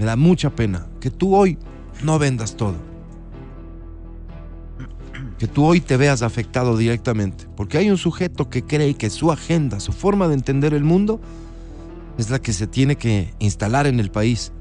me 0.00 0.04
da 0.04 0.16
mucha 0.16 0.50
pena 0.50 0.88
que 0.98 1.10
tú 1.10 1.36
hoy 1.36 1.56
no 2.02 2.18
vendas 2.18 2.56
todo. 2.56 2.74
Que 5.38 5.46
tú 5.46 5.64
hoy 5.64 5.80
te 5.80 5.96
veas 5.96 6.22
afectado 6.22 6.76
directamente. 6.76 7.46
Porque 7.56 7.78
hay 7.78 7.88
un 7.88 7.98
sujeto 7.98 8.50
que 8.50 8.64
cree 8.64 8.94
que 8.94 9.10
su 9.10 9.30
agenda, 9.30 9.78
su 9.78 9.92
forma 9.92 10.26
de 10.26 10.34
entender 10.34 10.74
el 10.74 10.82
mundo, 10.82 11.20
es 12.18 12.30
la 12.30 12.40
que 12.40 12.52
se 12.52 12.66
tiene 12.66 12.96
que 12.96 13.32
instalar 13.38 13.86
en 13.86 14.00
el 14.00 14.10
país 14.10 14.52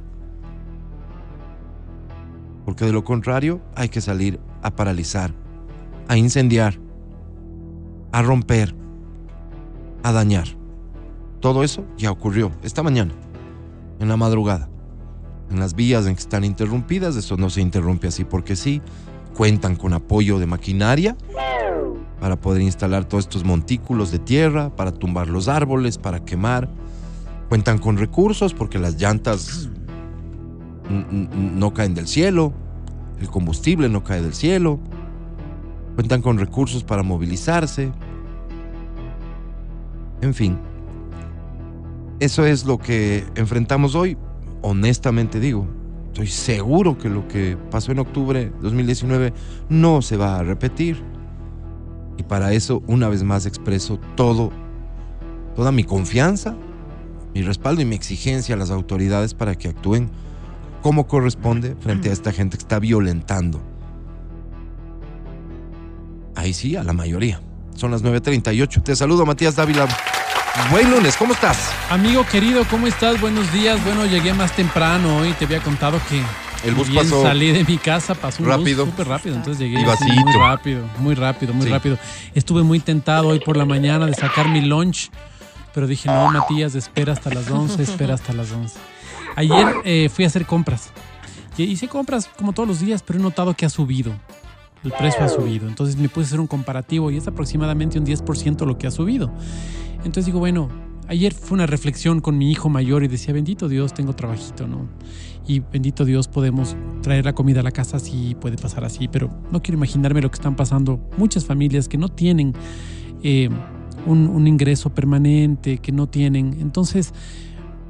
porque 2.70 2.86
de 2.86 2.92
lo 2.92 3.04
contrario 3.04 3.62
hay 3.74 3.90
que 3.90 4.00
salir 4.00 4.40
a 4.62 4.70
paralizar, 4.70 5.34
a 6.08 6.18
incendiar, 6.18 6.80
a 8.12 8.22
romper, 8.22 8.76
a 10.04 10.12
dañar. 10.12 10.46
Todo 11.40 11.64
eso 11.64 11.84
ya 11.98 12.12
ocurrió 12.12 12.52
esta 12.62 12.84
mañana, 12.84 13.12
en 14.00 14.08
la 14.08 14.18
madrugada. 14.18 14.70
En 15.50 15.60
las 15.60 15.74
vías 15.74 16.06
en 16.06 16.14
que 16.16 16.22
están 16.22 16.44
interrumpidas, 16.44 17.16
eso 17.16 17.38
no 17.38 17.50
se 17.50 17.62
interrumpe 17.62 18.08
así 18.08 18.24
porque 18.24 18.56
sí. 18.56 18.82
Cuentan 19.36 19.76
con 19.76 19.94
apoyo 19.94 20.38
de 20.38 20.46
maquinaria 20.46 21.16
para 22.20 22.36
poder 22.36 22.62
instalar 22.62 23.06
todos 23.06 23.26
estos 23.26 23.46
montículos 23.46 24.12
de 24.12 24.20
tierra, 24.20 24.76
para 24.76 24.92
tumbar 24.92 25.30
los 25.30 25.48
árboles, 25.48 25.98
para 25.98 26.26
quemar. 26.26 26.70
Cuentan 27.48 27.78
con 27.80 27.98
recursos 27.98 28.54
porque 28.54 28.78
las 28.78 29.00
llantas 29.00 29.70
no 30.90 31.74
caen 31.74 31.94
del 31.94 32.08
cielo, 32.08 32.54
el 33.20 33.30
combustible 33.30 33.90
no 33.90 34.04
cae 34.04 34.22
del 34.22 34.34
cielo, 34.34 34.80
cuentan 35.96 36.22
con 36.22 36.38
recursos 36.38 36.84
para 36.84 37.04
movilizarse, 37.04 37.92
en 40.22 40.34
fin. 40.34 40.60
Eso 42.20 42.46
es 42.46 42.66
lo 42.66 42.78
que 42.78 43.26
enfrentamos 43.36 43.96
hoy, 43.96 44.18
honestamente 44.62 45.40
digo. 45.40 45.68
Estoy 46.08 46.28
seguro 46.28 46.98
que 46.98 47.08
lo 47.08 47.28
que 47.28 47.56
pasó 47.70 47.92
en 47.92 48.00
octubre 48.00 48.46
de 48.46 48.52
2019 48.62 49.32
no 49.70 50.02
se 50.02 50.18
va 50.18 50.40
a 50.40 50.44
repetir. 50.44 51.02
Y 52.18 52.24
para 52.24 52.52
eso, 52.52 52.84
una 52.88 53.08
vez 53.08 53.24
más, 53.24 53.46
expreso 53.46 54.00
todo, 54.16 54.52
toda 55.56 55.72
mi 55.72 55.84
confianza, 55.84 56.58
mi 57.34 57.42
respaldo 57.42 57.82
y 57.82 57.86
mi 57.86 57.96
exigencia 57.96 58.56
a 58.56 58.58
las 58.58 58.72
autoridades 58.72 59.34
para 59.34 59.56
que 59.56 59.70
actúen 59.70 60.10
como 60.82 61.08
corresponde 61.08 61.76
frente 61.80 62.10
a 62.10 62.14
esta 62.14 62.34
gente 62.34 62.58
que 62.58 62.64
está 62.64 62.80
violentando. 62.80 63.62
Ahí 66.36 66.54
sí, 66.54 66.76
a 66.76 66.84
la 66.84 66.94
mayoría. 66.94 67.42
Son 67.76 67.92
las 67.92 68.04
9.38. 68.04 68.84
Te 68.84 68.96
saludo, 68.96 69.26
Matías 69.26 69.56
Dávila. 69.56 69.88
Buen 70.72 70.92
lunes, 70.92 71.16
¿cómo 71.18 71.34
estás? 71.34 71.72
Amigo 71.90 72.26
querido, 72.26 72.66
¿cómo 72.70 72.88
estás? 72.88 73.20
Buenos 73.22 73.52
días. 73.54 73.84
Bueno, 73.86 74.06
llegué 74.06 74.34
más 74.34 74.52
temprano 74.56 75.18
hoy. 75.18 75.32
Te 75.34 75.46
había 75.46 75.62
contado 75.62 76.00
que 76.10 76.22
el 76.68 76.76
bus 76.76 76.90
bien 76.90 77.04
pasó 77.04 77.24
salí 77.24 77.52
de 77.52 77.64
mi 77.64 77.78
casa, 77.78 78.14
pasó 78.14 78.44
un 78.44 78.50
rápido. 78.50 78.86
súper 78.86 79.08
rápido. 79.08 79.36
Entonces 79.36 79.60
llegué 79.60 79.84
así 79.90 80.06
muy 80.12 80.34
rápido, 80.34 80.84
muy 81.00 81.16
rápido, 81.16 81.54
muy 81.54 81.66
Sí. 81.66 81.72
rápido. 81.72 81.98
Estuve 82.36 82.64
muy 82.64 82.80
tentado 82.80 83.30
hoy 83.30 83.40
por 83.40 83.58
la 83.58 83.66
mañana 83.66 84.06
de 84.06 84.14
sacar 84.14 84.50
mi 84.50 84.62
lunch, 84.62 85.10
pero 85.74 85.88
dije, 85.88 86.08
no, 86.10 86.30
Matías, 86.32 86.76
espera 86.76 87.14
hasta 87.14 87.30
las 87.34 87.50
11, 87.50 87.82
espera 87.82 88.14
hasta 88.16 88.34
las 88.34 88.52
11. 88.52 88.78
Ayer 89.36 89.68
eh, 89.86 90.10
fui 90.14 90.26
a 90.26 90.28
hacer 90.28 90.46
compras. 90.46 90.90
Hice 91.58 91.88
compras 91.90 92.30
como 92.38 92.54
todos 92.54 92.68
los 92.70 92.80
días, 92.80 93.02
pero 93.06 93.20
he 93.20 93.22
notado 93.22 93.54
que 93.54 93.66
ha 93.66 93.70
subido. 93.70 94.14
El 94.84 94.92
precio 94.92 95.24
ha 95.24 95.30
subido. 95.30 95.68
Entonces 95.68 95.98
me 95.98 96.10
puse 96.10 96.22
a 96.22 96.28
hacer 96.28 96.40
un 96.40 96.48
comparativo 96.48 97.12
y 97.12 97.18
es 97.18 97.28
aproximadamente 97.28 98.00
un 98.00 98.06
10% 98.06 98.66
lo 98.66 98.78
que 98.78 98.88
ha 98.88 98.92
subido. 98.92 99.32
Entonces 99.98 100.26
digo, 100.26 100.40
bueno, 100.40 100.70
ayer 101.08 101.34
fue 101.34 101.56
una 101.56 101.66
reflexión 101.66 102.22
con 102.22 102.38
mi 102.38 102.52
hijo 102.52 102.70
mayor 102.70 103.04
y 103.04 103.08
decía, 103.08 103.34
bendito 103.34 103.68
Dios, 103.68 103.94
tengo 103.94 104.14
trabajito, 104.14 104.68
¿no? 104.68 104.88
Y 105.46 105.60
bendito 105.60 106.06
Dios, 106.06 106.28
podemos 106.28 106.78
traer 107.02 107.26
la 107.26 107.34
comida 107.34 107.60
a 107.62 107.64
la 107.64 107.72
casa, 107.72 108.00
sí, 108.00 108.38
puede 108.40 108.56
pasar 108.56 108.86
así, 108.86 109.08
pero 109.08 109.30
no 109.52 109.62
quiero 109.62 109.78
imaginarme 109.78 110.22
lo 110.22 110.30
que 110.30 110.36
están 110.36 110.56
pasando 110.56 111.00
muchas 111.18 111.46
familias 111.46 111.88
que 111.88 111.98
no 111.98 112.08
tienen 112.08 112.54
eh, 113.24 113.50
un, 114.06 114.28
un 114.28 114.48
ingreso 114.48 114.92
permanente, 114.92 115.80
que 115.80 115.92
no 115.92 116.08
tienen. 116.08 116.58
Entonces, 116.62 117.14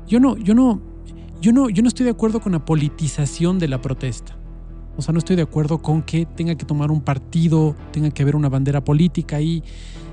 yo 0.07 0.19
no, 0.19 0.37
yo 0.37 0.55
no, 0.55 0.81
yo 1.41 1.51
no, 1.51 1.69
yo 1.69 1.83
no 1.83 1.89
estoy 1.89 2.05
de 2.05 2.11
acuerdo 2.11 2.39
con 2.39 2.53
la 2.53 2.65
politización 2.65 3.59
de 3.59 3.67
la 3.67 3.81
protesta. 3.81 4.38
O 4.99 5.01
sea, 5.01 5.13
no 5.13 5.19
estoy 5.19 5.37
de 5.37 5.41
acuerdo 5.43 5.81
con 5.81 6.01
que 6.01 6.25
tenga 6.25 6.55
que 6.55 6.65
tomar 6.65 6.91
un 6.91 6.99
partido, 6.99 7.73
tenga 7.93 8.09
que 8.11 8.21
haber 8.21 8.35
una 8.35 8.49
bandera 8.49 8.83
política 8.83 9.39
y 9.39 9.63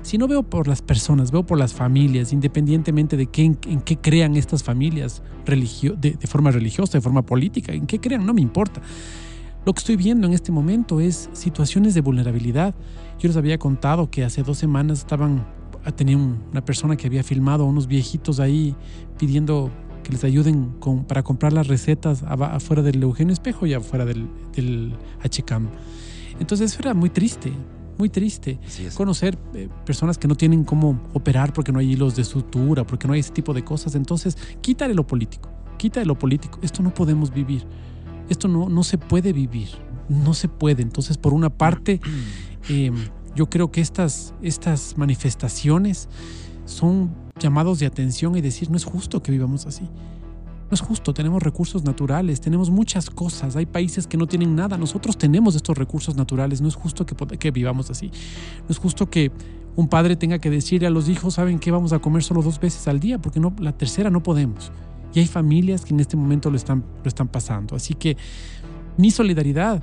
si 0.01 0.17
no 0.17 0.29
veo 0.29 0.43
por 0.43 0.69
las 0.69 0.81
personas, 0.81 1.29
veo 1.31 1.45
por 1.45 1.57
las 1.59 1.73
familias, 1.73 2.31
independientemente 2.31 3.17
de 3.17 3.25
qué, 3.27 3.43
en, 3.43 3.55
qué 3.81 3.97
crean 3.97 4.37
estas 4.37 4.63
familias 4.63 5.21
religio- 5.45 5.95
de, 5.99 6.11
de 6.11 6.27
forma 6.27 6.51
religiosa, 6.51 6.97
de 6.97 7.01
forma 7.01 7.21
política, 7.25 7.73
en 7.73 7.85
qué 7.85 7.99
crean, 7.99 8.25
no 8.25 8.33
me 8.33 8.39
importa. 8.41 8.81
Lo 9.65 9.73
que 9.73 9.79
estoy 9.79 9.97
viendo 9.97 10.25
en 10.25 10.31
este 10.33 10.53
momento 10.53 11.01
es 11.01 11.29
situaciones 11.33 11.93
de 11.93 11.99
vulnerabilidad. 11.99 12.73
Yo 13.19 13.27
les 13.27 13.35
había 13.35 13.57
contado 13.57 14.09
que 14.09 14.23
hace 14.23 14.41
dos 14.41 14.57
semanas 14.57 14.99
estaban, 14.99 15.45
tenía 15.97 16.15
un- 16.15 16.37
una 16.51 16.63
persona 16.63 16.95
que 16.95 17.07
había 17.07 17.23
filmado 17.23 17.65
a 17.65 17.67
unos 17.67 17.87
viejitos 17.87 18.39
ahí 18.39 18.73
pidiendo 19.19 19.69
que 20.07 20.13
les 20.13 20.23
ayuden 20.23 20.69
con, 20.79 21.03
para 21.03 21.21
comprar 21.21 21.51
las 21.51 21.67
recetas 21.67 22.23
afuera 22.23 22.81
del 22.81 23.03
Eugenio 23.03 23.33
Espejo 23.33 23.65
y 23.65 23.73
afuera 23.73 24.05
del, 24.05 24.25
del 24.55 24.93
HCAM. 25.21 25.67
Entonces 26.39 26.71
eso 26.71 26.79
era 26.79 26.93
muy 26.93 27.09
triste, 27.09 27.51
muy 27.97 28.07
triste. 28.07 28.57
Conocer 28.95 29.37
eh, 29.53 29.67
personas 29.85 30.17
que 30.17 30.29
no 30.29 30.35
tienen 30.35 30.63
cómo 30.63 31.01
operar 31.13 31.51
porque 31.51 31.73
no 31.73 31.79
hay 31.79 31.91
hilos 31.91 32.15
de 32.15 32.23
sutura, 32.23 32.87
porque 32.87 33.05
no 33.05 33.15
hay 33.15 33.19
ese 33.19 33.33
tipo 33.33 33.53
de 33.53 33.65
cosas. 33.65 33.95
Entonces, 33.95 34.37
quítale 34.61 34.93
lo 34.93 35.05
político. 35.05 35.49
quita 35.77 35.99
de 35.99 36.05
lo 36.05 36.17
político. 36.17 36.57
Esto 36.61 36.81
no 36.81 36.93
podemos 36.93 37.33
vivir. 37.33 37.65
Esto 38.29 38.47
no, 38.47 38.69
no 38.69 38.83
se 38.83 38.97
puede 38.97 39.33
vivir. 39.33 39.67
No 40.07 40.33
se 40.33 40.47
puede. 40.47 40.83
Entonces, 40.83 41.17
por 41.17 41.33
una 41.33 41.49
parte, 41.49 41.99
eh, 42.69 42.93
yo 43.35 43.49
creo 43.49 43.71
que 43.71 43.81
estas, 43.81 44.33
estas 44.41 44.97
manifestaciones 44.97 46.07
son 46.63 47.26
llamados 47.39 47.79
de 47.79 47.85
atención 47.85 48.35
y 48.35 48.41
decir, 48.41 48.69
no 48.69 48.77
es 48.77 48.85
justo 48.85 49.21
que 49.21 49.31
vivamos 49.31 49.65
así. 49.65 49.83
No 50.69 50.75
es 50.75 50.81
justo, 50.81 51.13
tenemos 51.13 51.41
recursos 51.41 51.83
naturales, 51.85 52.41
tenemos 52.41 52.69
muchas 52.69 53.09
cosas, 53.09 53.55
hay 53.55 53.65
países 53.65 54.05
que 54.05 54.17
no 54.17 54.27
tienen 54.27 54.53
nada, 54.53 54.77
nosotros 54.77 55.17
tenemos 55.17 55.55
estos 55.55 55.77
recursos 55.77 56.17
naturales, 56.17 56.59
no 56.59 56.67
es 56.67 56.75
justo 56.75 57.05
que, 57.05 57.15
que 57.37 57.51
vivamos 57.51 57.89
así. 57.89 58.07
No 58.07 58.67
es 58.69 58.77
justo 58.77 59.09
que 59.09 59.31
un 59.77 59.87
padre 59.87 60.17
tenga 60.17 60.39
que 60.39 60.49
decirle 60.49 60.87
a 60.87 60.89
los 60.89 61.07
hijos, 61.07 61.35
¿saben 61.35 61.59
qué? 61.59 61.71
Vamos 61.71 61.93
a 61.93 61.99
comer 61.99 62.23
solo 62.23 62.41
dos 62.41 62.59
veces 62.59 62.85
al 62.87 62.99
día, 62.99 63.17
porque 63.17 63.39
no, 63.39 63.55
la 63.59 63.77
tercera 63.77 64.09
no 64.09 64.23
podemos. 64.23 64.71
Y 65.13 65.19
hay 65.19 65.27
familias 65.27 65.85
que 65.85 65.93
en 65.93 66.01
este 66.01 66.17
momento 66.17 66.49
lo 66.49 66.57
están, 66.57 66.83
lo 67.01 67.07
están 67.07 67.29
pasando. 67.29 67.75
Así 67.75 67.93
que 67.93 68.17
mi 68.97 69.09
solidaridad, 69.09 69.81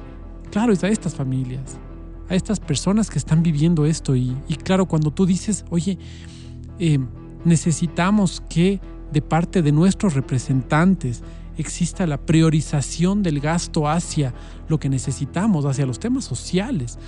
claro, 0.50 0.72
es 0.72 0.84
a 0.84 0.88
estas 0.88 1.14
familias, 1.14 1.78
a 2.28 2.34
estas 2.34 2.60
personas 2.60 3.08
que 3.08 3.18
están 3.18 3.42
viviendo 3.42 3.86
esto. 3.86 4.14
Y, 4.16 4.36
y 4.48 4.56
claro, 4.56 4.86
cuando 4.86 5.10
tú 5.12 5.24
dices, 5.24 5.64
oye, 5.70 5.96
eh, 6.78 6.98
necesitamos 7.44 8.42
que 8.48 8.80
de 9.12 9.22
parte 9.22 9.62
de 9.62 9.72
nuestros 9.72 10.14
representantes 10.14 11.22
exista 11.56 12.06
la 12.06 12.18
priorización 12.18 13.22
del 13.22 13.40
gasto 13.40 13.88
hacia 13.88 14.34
lo 14.68 14.78
que 14.78 14.88
necesitamos, 14.88 15.64
hacia 15.64 15.86
los 15.86 15.98
temas 15.98 16.24
sociales. 16.24 16.98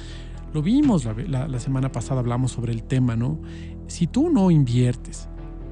Lo 0.54 0.62
vimos 0.62 1.04
la, 1.04 1.60
semana 1.60 1.90
pasada, 1.90 2.20
hablamos 2.20 2.52
sobre 2.52 2.72
el 2.72 2.84
tema, 2.84 3.16
¿no? 3.16 3.38
Si 3.88 4.06
tú 4.06 4.30
no 4.30 4.50
inviertes 4.50 5.28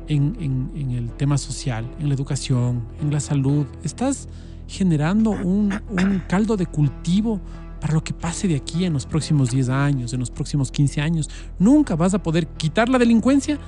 en, 0.09 0.71
el 0.91 1.13
tema 1.13 1.39
social, 1.39 1.89
en 2.01 2.09
la 2.09 2.15
educación, 2.15 2.85
en 3.01 3.13
la 3.13 3.21
salud, 3.21 3.67
estás 3.83 4.29
generando 4.67 5.31
un, 5.31 5.73
un 5.89 6.23
caldo 6.29 6.57
de 6.57 6.67
cultivo 6.67 7.41
para 7.81 7.95
lo 7.95 8.03
que 8.03 8.15
pase 8.15 8.49
de 8.49 8.57
aquí 8.57 8.85
en 8.85 8.95
los 8.95 9.07
próximos 9.07 9.51
10 9.51 9.69
años, 9.69 10.13
en 10.13 10.21
los 10.21 10.31
próximos 10.31 10.71
15 10.71 11.01
años. 11.01 11.31
Nunca 11.59 11.97
vas 11.97 12.15
a 12.15 12.23
poder 12.23 12.47
quitar 12.49 12.89
la 12.89 12.99
delincuencia 12.99 13.59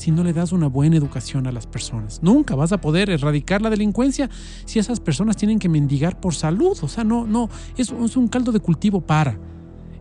si 0.00 0.10
no 0.10 0.24
le 0.24 0.32
das 0.32 0.52
una 0.52 0.66
buena 0.66 0.96
educación 0.96 1.46
a 1.46 1.52
las 1.52 1.66
personas. 1.66 2.22
Nunca 2.22 2.54
vas 2.54 2.72
a 2.72 2.80
poder 2.80 3.10
erradicar 3.10 3.60
la 3.60 3.68
delincuencia 3.68 4.30
si 4.64 4.78
esas 4.78 4.98
personas 4.98 5.36
tienen 5.36 5.58
que 5.58 5.68
mendigar 5.68 6.18
por 6.18 6.34
salud. 6.34 6.78
O 6.80 6.88
sea, 6.88 7.04
no, 7.04 7.26
no, 7.26 7.50
es, 7.76 7.90
un 7.90 8.28
caldo 8.28 8.50
de 8.50 8.60
cultivo 8.60 9.02
para. 9.02 9.38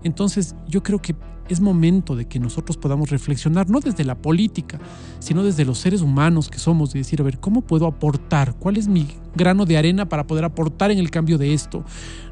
Entonces, 0.01 0.56
yo 0.70 0.82
creo 0.84 1.01
que 1.01 1.18
es 1.50 1.60
momento 1.60 2.15
de 2.15 2.29
que 2.29 2.39
nosotros 2.39 2.77
podamos 2.77 3.10
reflexionar, 3.10 3.70
no 3.70 3.82
desde 3.82 4.06
la 4.06 4.15
política, 4.15 4.79
sino 5.20 5.44
desde 5.44 5.65
los 5.65 5.79
seres 5.79 6.01
humanos 6.01 6.48
que 6.48 6.60
somos, 6.60 6.96
y 6.96 7.00
decir, 7.00 7.20
a 7.20 7.25
ver, 7.25 7.38
¿cómo 7.41 7.60
puedo 7.60 7.86
aportar? 7.86 8.56
¿Cuál 8.56 8.77
es 8.77 8.88
mi 8.88 9.06
grano 9.36 9.65
de 9.65 9.75
arena 9.75 10.08
para 10.08 10.25
poder 10.25 10.46
aportar 10.46 10.91
en 10.91 11.00
el 11.00 11.12
cambio 11.12 11.38
de 11.38 11.53
esto? 11.53 11.84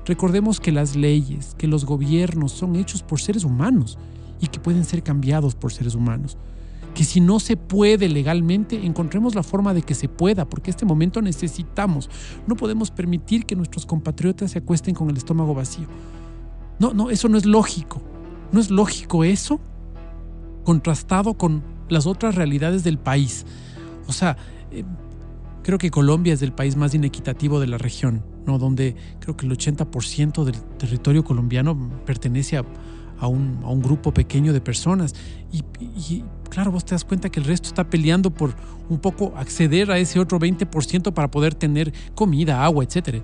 Recordemos 0.06 0.62
que 0.62 0.72
las 0.72 0.96
leyes, 0.96 1.54
que 1.58 1.68
los 1.68 1.84
gobiernos 1.84 2.54
son 2.54 2.78
hechos 2.78 3.04
por 3.04 3.20
seres 3.20 3.44
humanos 3.44 3.98
y 4.40 4.48
que 4.48 4.62
pueden 4.62 4.86
ser 4.86 5.04
cambiados 5.04 5.54
por 5.54 5.74
seres 5.74 5.94
humanos 5.94 6.38
que 6.98 7.04
si 7.04 7.22
no 7.22 7.40
se 7.40 7.58
puede 7.58 8.10
legalmente, 8.10 8.84
encontremos 8.84 9.36
la 9.36 9.44
forma 9.44 9.76
de 9.76 9.84
que 9.84 9.94
se 9.94 10.10
pueda, 10.10 10.50
porque 10.50 10.72
este 10.72 10.84
momento 10.84 11.22
necesitamos. 11.22 12.10
No 12.48 12.56
podemos 12.56 12.90
permitir 12.90 13.46
que 13.46 13.56
nuestros 13.56 13.86
compatriotas 13.86 14.50
se 14.50 14.58
acuesten 14.58 14.96
con 14.96 15.08
el 15.12 15.16
estómago 15.16 15.54
vacío. 15.54 15.86
No, 16.80 16.96
no, 16.96 17.12
eso 17.12 17.30
no 17.30 17.38
es 17.38 17.46
lógico. 17.46 18.02
No 18.52 18.60
es 18.60 18.72
lógico 18.72 19.24
eso 19.24 19.60
contrastado 20.64 21.36
con 21.36 21.62
las 21.88 22.08
otras 22.08 22.34
realidades 22.34 22.84
del 22.84 22.98
país. 22.98 23.46
O 24.08 24.12
sea, 24.12 24.36
eh, 24.72 24.84
creo 25.62 25.78
que 25.78 25.92
Colombia 25.92 26.34
es 26.34 26.42
el 26.42 26.52
país 26.52 26.78
más 26.78 26.96
inequitativo 26.96 27.60
de 27.60 27.68
la 27.68 27.78
región, 27.78 28.26
¿no? 28.48 28.58
donde 28.58 28.96
creo 29.20 29.38
que 29.38 29.46
el 29.46 29.52
80% 29.52 30.46
del 30.46 30.60
territorio 30.80 31.24
colombiano 31.24 31.92
pertenece 32.08 32.58
a, 32.58 33.28
un, 33.28 33.60
a 33.64 33.70
un 33.70 33.84
grupo 33.84 34.16
pequeño 34.16 34.52
de 34.52 34.62
personas. 34.62 35.14
Y, 35.52 36.24
claro, 36.50 36.72
vos 36.72 36.86
te 36.86 36.96
das 36.96 37.06
cuenta 37.06 37.30
que 37.30 37.40
el 37.40 37.46
resto 37.46 37.68
está 37.68 37.90
peleando 37.90 38.32
por 38.32 38.56
un 38.90 39.00
poco 39.00 39.34
acceder 39.38 39.92
a 39.92 39.98
ese 39.98 40.20
otro 40.20 40.40
20% 40.40 41.14
para 41.14 41.30
poder 41.30 41.54
tener 41.54 41.94
comida, 42.16 42.64
agua, 42.64 42.84
etc. 42.84 43.22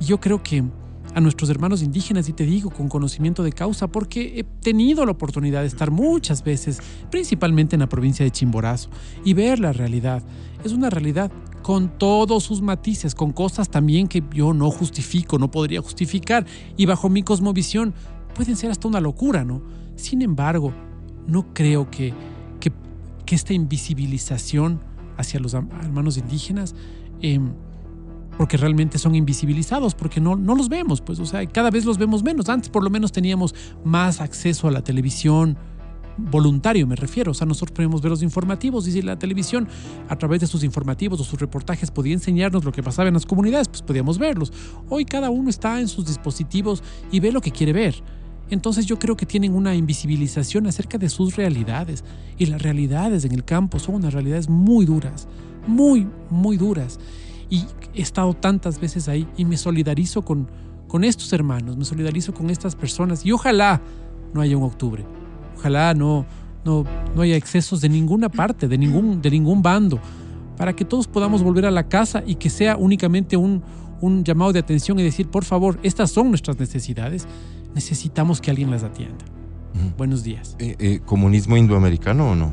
Yo 0.00 0.20
creo 0.20 0.42
que 0.42 0.64
a 1.14 1.20
nuestros 1.20 1.48
hermanos 1.48 1.82
indígenas, 1.82 2.28
y 2.28 2.34
te 2.34 2.44
digo 2.44 2.68
con 2.68 2.88
conocimiento 2.88 3.42
de 3.42 3.50
causa, 3.50 3.86
porque 3.86 4.38
he 4.38 4.44
tenido 4.44 5.06
la 5.06 5.12
oportunidad 5.12 5.62
de 5.62 5.66
estar 5.66 5.90
muchas 5.90 6.44
veces, 6.44 6.78
principalmente 7.10 7.74
en 7.74 7.80
la 7.80 7.88
provincia 7.88 8.22
de 8.22 8.30
Chimborazo, 8.30 8.90
y 9.24 9.32
ver 9.32 9.58
la 9.58 9.72
realidad. 9.72 10.22
Es 10.62 10.72
una 10.72 10.90
realidad 10.90 11.32
con 11.62 11.88
todos 11.96 12.44
sus 12.44 12.60
matices, 12.60 13.14
con 13.14 13.32
cosas 13.32 13.70
también 13.70 14.08
que 14.08 14.22
yo 14.34 14.52
no 14.52 14.70
justifico, 14.70 15.38
no 15.38 15.50
podría 15.50 15.80
justificar, 15.80 16.44
y 16.76 16.84
bajo 16.84 17.08
mi 17.08 17.22
cosmovisión 17.22 17.94
pueden 18.34 18.54
ser 18.54 18.70
hasta 18.70 18.86
una 18.86 19.00
locura, 19.00 19.42
¿no? 19.42 19.62
Sin 19.96 20.20
embargo, 20.20 20.74
no 21.26 21.54
creo 21.54 21.90
que, 21.90 22.12
que, 23.26 23.34
esta 23.34 23.52
invisibilización 23.52 24.80
hacia 25.18 25.40
los 25.40 25.54
hermanos 25.54 26.16
indígenas, 26.16 26.74
eh, 27.20 27.40
porque 28.38 28.56
realmente 28.56 28.98
son 28.98 29.14
invisibilizados, 29.14 29.94
porque 29.94 30.20
no, 30.20 30.36
no 30.36 30.54
los 30.54 30.68
vemos, 30.68 31.00
pues, 31.00 31.18
o 31.18 31.26
sea, 31.26 31.44
cada 31.46 31.70
vez 31.70 31.84
los 31.84 31.98
vemos 31.98 32.22
menos. 32.22 32.48
Antes 32.48 32.68
por 32.68 32.84
lo 32.84 32.90
menos 32.90 33.12
teníamos 33.12 33.54
más 33.84 34.20
acceso 34.20 34.68
a 34.68 34.70
la 34.70 34.82
televisión, 34.82 35.56
voluntario 36.18 36.86
me 36.86 36.96
refiero, 36.96 37.32
o 37.32 37.34
sea, 37.34 37.46
nosotros 37.46 37.74
podíamos 37.74 38.00
ver 38.00 38.10
los 38.10 38.22
informativos 38.22 38.88
y 38.88 38.92
si 38.92 39.02
la 39.02 39.18
televisión 39.18 39.68
a 40.08 40.16
través 40.16 40.40
de 40.40 40.46
sus 40.46 40.64
informativos 40.64 41.20
o 41.20 41.24
sus 41.24 41.38
reportajes 41.38 41.90
podía 41.90 42.14
enseñarnos 42.14 42.64
lo 42.64 42.72
que 42.72 42.82
pasaba 42.82 43.08
en 43.08 43.14
las 43.14 43.26
comunidades, 43.26 43.68
pues 43.68 43.82
podíamos 43.82 44.18
verlos. 44.18 44.52
Hoy 44.88 45.04
cada 45.04 45.30
uno 45.30 45.50
está 45.50 45.80
en 45.80 45.88
sus 45.88 46.06
dispositivos 46.06 46.82
y 47.10 47.20
ve 47.20 47.32
lo 47.32 47.40
que 47.40 47.50
quiere 47.50 47.72
ver. 47.72 48.02
Entonces 48.50 48.86
yo 48.86 48.98
creo 48.98 49.16
que 49.16 49.26
tienen 49.26 49.54
una 49.54 49.74
invisibilización 49.74 50.66
acerca 50.66 50.98
de 50.98 51.08
sus 51.08 51.36
realidades. 51.36 52.04
Y 52.38 52.46
las 52.46 52.62
realidades 52.62 53.24
en 53.24 53.32
el 53.32 53.44
campo 53.44 53.78
son 53.78 53.96
unas 53.96 54.14
realidades 54.14 54.48
muy 54.48 54.86
duras, 54.86 55.26
muy, 55.66 56.06
muy 56.30 56.56
duras. 56.56 57.00
Y 57.50 57.64
he 57.94 58.02
estado 58.02 58.34
tantas 58.34 58.80
veces 58.80 59.08
ahí 59.08 59.26
y 59.36 59.44
me 59.44 59.56
solidarizo 59.56 60.22
con, 60.22 60.48
con 60.86 61.04
estos 61.04 61.32
hermanos, 61.32 61.76
me 61.76 61.84
solidarizo 61.84 62.34
con 62.34 62.50
estas 62.50 62.76
personas. 62.76 63.24
Y 63.26 63.32
ojalá 63.32 63.80
no 64.32 64.40
haya 64.40 64.56
un 64.56 64.64
octubre. 64.64 65.04
Ojalá 65.56 65.94
no, 65.94 66.26
no, 66.64 66.84
no 67.14 67.22
haya 67.22 67.36
excesos 67.36 67.80
de 67.80 67.88
ninguna 67.88 68.28
parte, 68.28 68.68
de 68.68 68.78
ningún, 68.78 69.22
de 69.22 69.30
ningún 69.30 69.62
bando, 69.62 69.98
para 70.56 70.74
que 70.74 70.84
todos 70.84 71.08
podamos 71.08 71.42
volver 71.42 71.66
a 71.66 71.70
la 71.70 71.88
casa 71.88 72.22
y 72.26 72.36
que 72.36 72.50
sea 72.50 72.76
únicamente 72.76 73.36
un, 73.36 73.62
un 74.00 74.24
llamado 74.24 74.52
de 74.52 74.58
atención 74.58 74.98
y 74.98 75.02
decir, 75.02 75.28
por 75.28 75.44
favor, 75.44 75.78
estas 75.82 76.10
son 76.10 76.28
nuestras 76.28 76.58
necesidades 76.58 77.26
necesitamos 77.76 78.40
que 78.40 78.50
alguien 78.50 78.70
las 78.70 78.82
atienda. 78.82 79.24
Uh 79.74 79.78
-huh. 79.78 79.96
Buenos 79.98 80.24
días. 80.24 80.56
Eh, 80.58 80.76
eh, 80.78 81.00
¿Comunismo 81.04 81.58
indoamericano 81.58 82.30
o 82.30 82.34
no? 82.34 82.52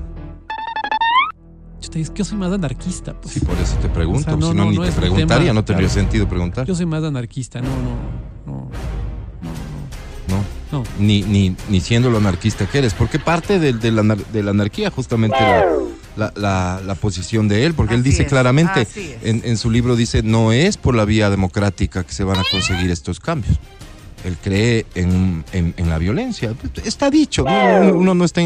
Es 1.80 2.10
que 2.10 2.20
yo 2.20 2.26
soy 2.26 2.38
más 2.38 2.52
anarquista. 2.52 3.14
Pues. 3.14 3.34
Sí, 3.36 3.40
por 3.40 3.58
eso 3.58 3.76
te 3.78 3.88
pregunto. 3.88 4.22
O 4.22 4.24
sea, 4.24 4.36
no, 4.36 4.52
si 4.52 4.58
no, 4.58 4.66
no, 4.66 4.72
ni 4.72 4.78
no 4.78 4.84
te 4.84 4.92
preguntaría, 4.92 5.48
tema, 5.48 5.54
no 5.54 5.64
tendría 5.64 5.88
claro. 5.88 6.02
sentido 6.02 6.28
preguntar. 6.28 6.66
Yo 6.66 6.76
soy 6.76 6.86
más 6.86 7.04
anarquista, 7.04 7.62
no, 7.62 7.70
no, 7.70 8.52
no. 8.54 8.70
No. 10.28 10.44
No. 10.72 10.84
Ni, 11.00 11.22
ni, 11.22 11.56
ni 11.70 11.80
siendo 11.82 12.10
lo 12.10 12.18
anarquista 12.18 12.66
que 12.66 12.80
eres. 12.80 12.94
Porque 12.94 13.20
parte 13.20 13.60
de, 13.60 13.74
de, 13.74 13.92
la, 13.92 14.04
de 14.16 14.44
la 14.44 14.52
anarquía 14.52 14.90
justamente 14.90 15.38
la, 15.40 15.66
la, 16.18 16.34
la, 16.36 16.82
la, 16.84 16.96
posición 16.96 17.48
de 17.48 17.66
él, 17.66 17.76
porque 17.76 17.94
así 17.94 18.00
él 18.00 18.04
dice 18.04 18.24
es, 18.24 18.30
claramente 18.30 18.88
en, 19.22 19.42
en, 19.46 19.58
su 19.58 19.70
libro, 19.70 19.96
dice, 19.96 20.24
no 20.24 20.52
es 20.52 20.78
por 20.78 20.96
la 20.96 21.06
vía 21.06 21.30
democrática 21.30 22.04
que 22.04 22.14
se 22.14 22.24
van 22.24 22.40
a 22.40 22.44
conseguir 22.52 22.90
estos 22.90 23.20
cambios 23.20 23.60
él 24.24 24.38
cree 24.42 24.86
en, 24.96 25.44
en, 25.52 25.74
en, 25.78 25.90
la 25.90 25.98
violencia. 25.98 26.54
Está 26.84 27.10
dicho, 27.10 27.44
¿no? 27.44 27.94
uno 27.94 28.14
no 28.14 28.26
está 28.26 28.42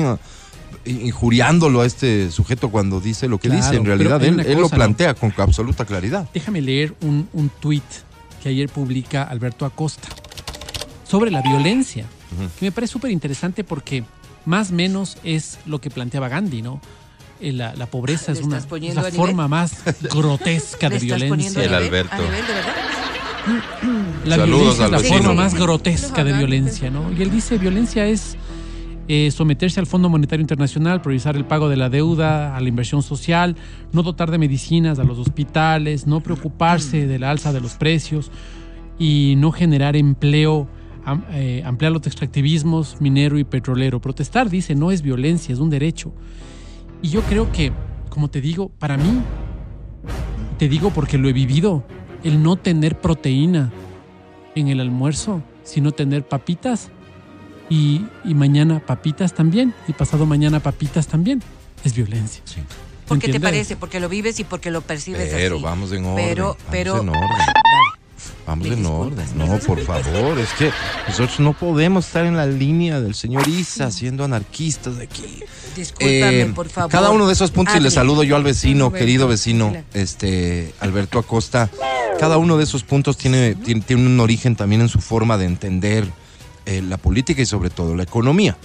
injuriándolo 0.86 1.82
a 1.82 1.86
este 1.86 2.32
sujeto 2.32 2.70
cuando 2.70 3.00
dice 3.00 3.28
lo 3.28 3.40
que 3.40 3.50
claro, 3.50 3.64
dice. 3.64 3.76
En 3.76 3.86
realidad, 3.86 4.24
él, 4.24 4.38
cosa, 4.38 4.50
él, 4.50 4.60
lo 4.60 4.70
plantea 4.70 5.14
¿no? 5.14 5.16
con 5.16 5.34
absoluta 5.38 5.86
claridad. 5.86 6.28
Déjame 6.34 6.62
leer 6.62 6.96
un, 7.02 7.28
un 7.34 7.50
tuit 7.50 7.84
que 8.42 8.50
ayer 8.50 8.70
publica 8.70 9.24
Alberto 9.24 9.66
Acosta 9.66 10.08
sobre 11.08 11.32
la 11.32 11.42
violencia, 11.42 12.06
uh 12.06 12.44
-huh. 12.44 12.50
que 12.60 12.66
me 12.66 12.72
parece 12.72 12.94
súper 12.94 13.12
interesante 13.12 13.64
porque 13.64 14.04
más 14.46 14.72
o 14.72 14.74
menos 14.74 15.18
es 15.24 15.60
lo 15.66 15.80
que 15.80 15.90
planteaba 15.90 16.30
Gandhi, 16.30 16.62
¿no? 16.62 16.82
Eh, 17.40 17.52
la, 17.52 17.76
la, 17.76 17.86
pobreza 17.86 18.32
es 18.32 18.42
una 18.42 18.58
es 18.58 18.96
la 18.96 19.12
forma 19.12 19.48
más 19.48 19.84
grotesca 20.12 20.90
de 20.90 20.98
violencia. 20.98 21.64
El 21.64 21.74
Alberto. 21.74 22.16
¿A 22.16 22.20
nivel 22.20 22.48
de 22.48 22.54
verdad? 22.54 22.87
La 24.26 24.36
Saludos 24.36 24.78
violencia 24.78 24.86
es 24.86 24.92
la 24.92 25.00
forma 25.00 25.34
más 25.34 25.54
grotesca 25.56 26.24
de 26.24 26.34
violencia, 26.34 26.90
¿no? 26.90 27.12
Y 27.12 27.22
él 27.22 27.32
dice, 27.32 27.58
violencia 27.58 28.06
es 28.08 28.38
eh, 29.08 29.32
someterse 29.32 29.80
al 29.80 29.86
Fondo 29.86 30.10
Monetario 30.10 30.42
Internacional, 30.42 31.02
priorizar 31.02 31.38
el 31.38 31.46
pago 31.46 31.70
de 31.70 31.78
la 31.78 31.90
deuda, 31.90 32.56
a 32.56 32.60
la 32.60 32.68
inversión 32.68 33.04
social, 33.04 33.56
no 33.94 34.04
dotar 34.04 34.32
de 34.32 34.38
medicinas 34.38 35.00
a 35.00 35.04
los 35.04 35.18
hospitales, 35.18 36.08
no 36.08 36.22
preocuparse 36.22 37.08
de 37.08 37.20
la 37.20 37.32
alza 37.32 37.54
de 37.54 37.62
los 37.62 37.76
precios 37.76 38.32
y 39.00 39.36
no 39.38 39.52
generar 39.52 39.96
empleo, 39.96 40.68
am, 41.06 41.24
eh, 41.32 41.64
ampliar 41.66 41.94
los 41.94 42.06
extractivismos 42.06 42.98
minero 43.00 43.40
y 43.40 43.46
petrolero. 43.46 44.02
Protestar, 44.02 44.50
dice, 44.50 44.76
no 44.76 44.92
es 44.92 45.02
violencia, 45.02 45.54
es 45.54 45.60
un 45.60 45.70
derecho. 45.70 46.14
Y 47.02 47.10
yo 47.10 47.22
creo 47.22 47.52
que, 47.52 47.72
como 48.10 48.30
te 48.30 48.42
digo, 48.42 48.70
para 48.78 48.98
mí 48.98 49.22
Te 50.58 50.68
digo 50.68 50.90
porque 50.90 51.18
lo 51.18 51.30
he 51.30 51.34
vivido. 51.34 51.86
El 52.24 52.42
no 52.44 52.56
tener 52.56 53.00
proteína 53.00 53.72
en 54.56 54.68
el 54.70 54.80
almuerzo, 54.80 55.42
sino 55.64 55.92
tener 55.92 56.28
papitas. 56.28 56.90
Y, 57.70 58.06
y 58.24 58.34
mañana 58.34 58.80
papitas 58.86 59.34
también. 59.34 59.74
Y 59.88 59.94
pasado 59.94 60.26
mañana 60.26 60.60
papitas 60.60 61.08
también. 61.08 61.42
Es 61.84 61.94
violencia. 61.94 62.42
Sí. 62.46 62.62
¿Por 63.08 63.20
qué 63.20 63.30
te 63.32 63.40
parece? 63.40 63.76
Porque 63.78 64.00
lo 64.00 64.10
vives 64.10 64.40
y 64.40 64.44
porque 64.44 64.70
lo 64.72 64.82
percibes 64.82 65.30
Pero 65.34 65.56
así. 65.56 65.64
vamos 65.64 65.92
en 65.94 66.06
orden. 66.06 66.26
Pero, 66.28 66.46
vamos 66.46 66.64
pero. 66.72 67.02
en 67.02 67.10
orden. 67.10 67.24
Disculpas. 68.56 69.30
orden. 69.34 69.38
No, 69.38 69.60
por 69.60 69.82
favor, 69.84 70.40
es 70.40 70.50
que 70.54 70.72
nosotros 71.08 71.40
no 71.40 71.54
podemos 71.54 72.06
estar 72.08 72.26
en 72.26 72.38
la 72.38 72.46
línea 72.46 73.00
del 73.02 73.14
señor 73.16 73.48
Isa 73.48 73.92
siendo 73.92 74.24
anarquistas 74.24 74.98
de 74.98 75.04
aquí. 75.04 75.44
Discúlpame, 75.76 76.42
Eh, 76.42 76.52
por 76.56 76.70
favor. 76.70 76.92
Cada 76.92 77.10
uno 77.12 77.28
de 77.28 77.34
esos 77.34 77.52
puntos, 77.52 77.76
y 77.76 77.80
le 77.80 77.92
saludo 77.92 78.24
yo 78.24 78.36
al 78.36 78.44
vecino, 78.44 78.92
querido 78.92 79.28
vecino, 79.28 79.74
este 79.94 80.74
Alberto 80.80 81.20
Acosta. 81.20 81.70
Cada 82.20 82.38
uno 82.38 82.58
de 82.58 82.64
esos 82.64 82.84
puntos 82.84 83.18
tiene, 83.18 83.54
tiene, 83.56 83.82
tiene 83.82 84.06
un 84.08 84.20
origen 84.20 84.56
también 84.56 84.82
en 84.82 84.90
su 84.90 85.00
forma 85.02 85.38
de 85.38 85.46
entender 85.46 86.06
eh, 86.66 86.82
la 86.82 86.98
política 86.98 87.42
y 87.42 87.46
sobre 87.46 87.70
todo 87.70 87.96
la 87.96 88.04
economía. 88.04 88.58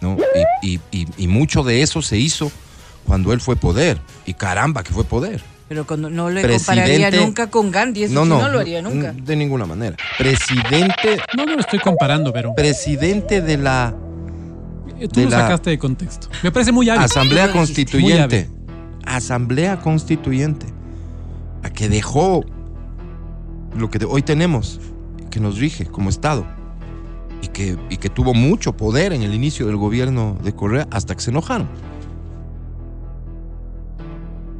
¿no? 0.00 0.16
Y, 0.62 0.74
y- 0.74 0.80
y- 0.92 1.06
y 1.18 1.26
mucho 1.28 1.62
de 1.62 1.82
eso 1.82 2.00
se 2.02 2.16
hizo 2.18 2.50
cuando 3.06 3.32
él 3.32 3.40
fue 3.40 3.56
poder. 3.56 4.00
Y 4.26 4.34
caramba, 4.34 4.82
que 4.82 4.92
fue 4.92 5.04
poder. 5.04 5.42
Pero 5.70 5.86
cuando 5.86 6.10
no 6.10 6.28
le 6.30 6.42
Presidente- 6.42 6.82
compararía 6.82 7.24
nunca 7.24 7.48
con 7.48 7.70
Gandhi. 7.70 8.02
Eso 8.02 8.14
no, 8.14 8.22
sí 8.24 8.28
no, 8.28 8.40
no 8.42 8.48
lo 8.48 8.58
haría 8.58 8.82
nunca. 8.82 9.12
De 9.12 9.36
ninguna 9.36 9.66
manera. 9.66 9.96
Presidente, 10.18 11.20
No, 11.36 11.46
no 11.46 11.54
lo 11.54 11.60
estoy 11.60 11.78
comparando, 11.78 12.32
pero 12.32 12.52
presidente 12.56 13.40
de 13.40 13.56
la 13.56 13.94
eh, 14.98 15.06
tú 15.06 15.20
de 15.20 15.26
lo 15.26 15.30
la- 15.30 15.42
sacaste 15.42 15.70
de 15.70 15.78
contexto. 15.78 16.26
Me 16.42 16.50
parece 16.50 16.72
muy 16.72 16.90
hábil. 16.90 17.04
Asamblea 17.04 17.46
lo. 17.46 17.52
Constituyente. 17.52 18.50
Asamblea 19.06 19.78
Constituyente. 19.78 20.66
La 21.62 21.70
que 21.70 21.88
dejó 21.88 22.44
lo 23.78 23.90
que 23.90 24.00
de- 24.00 24.06
hoy 24.06 24.22
tenemos, 24.22 24.80
que 25.30 25.38
nos 25.38 25.58
rige 25.60 25.86
como 25.86 26.10
Estado. 26.10 26.44
Y 27.42 27.46
que, 27.46 27.76
y 27.90 27.98
que 27.98 28.08
tuvo 28.08 28.34
mucho 28.34 28.76
poder 28.76 29.12
en 29.12 29.22
el 29.22 29.32
inicio 29.34 29.68
del 29.68 29.76
gobierno 29.76 30.36
de 30.42 30.52
Correa 30.52 30.88
hasta 30.90 31.14
que 31.14 31.20
se 31.20 31.30
enojaron. 31.30 31.68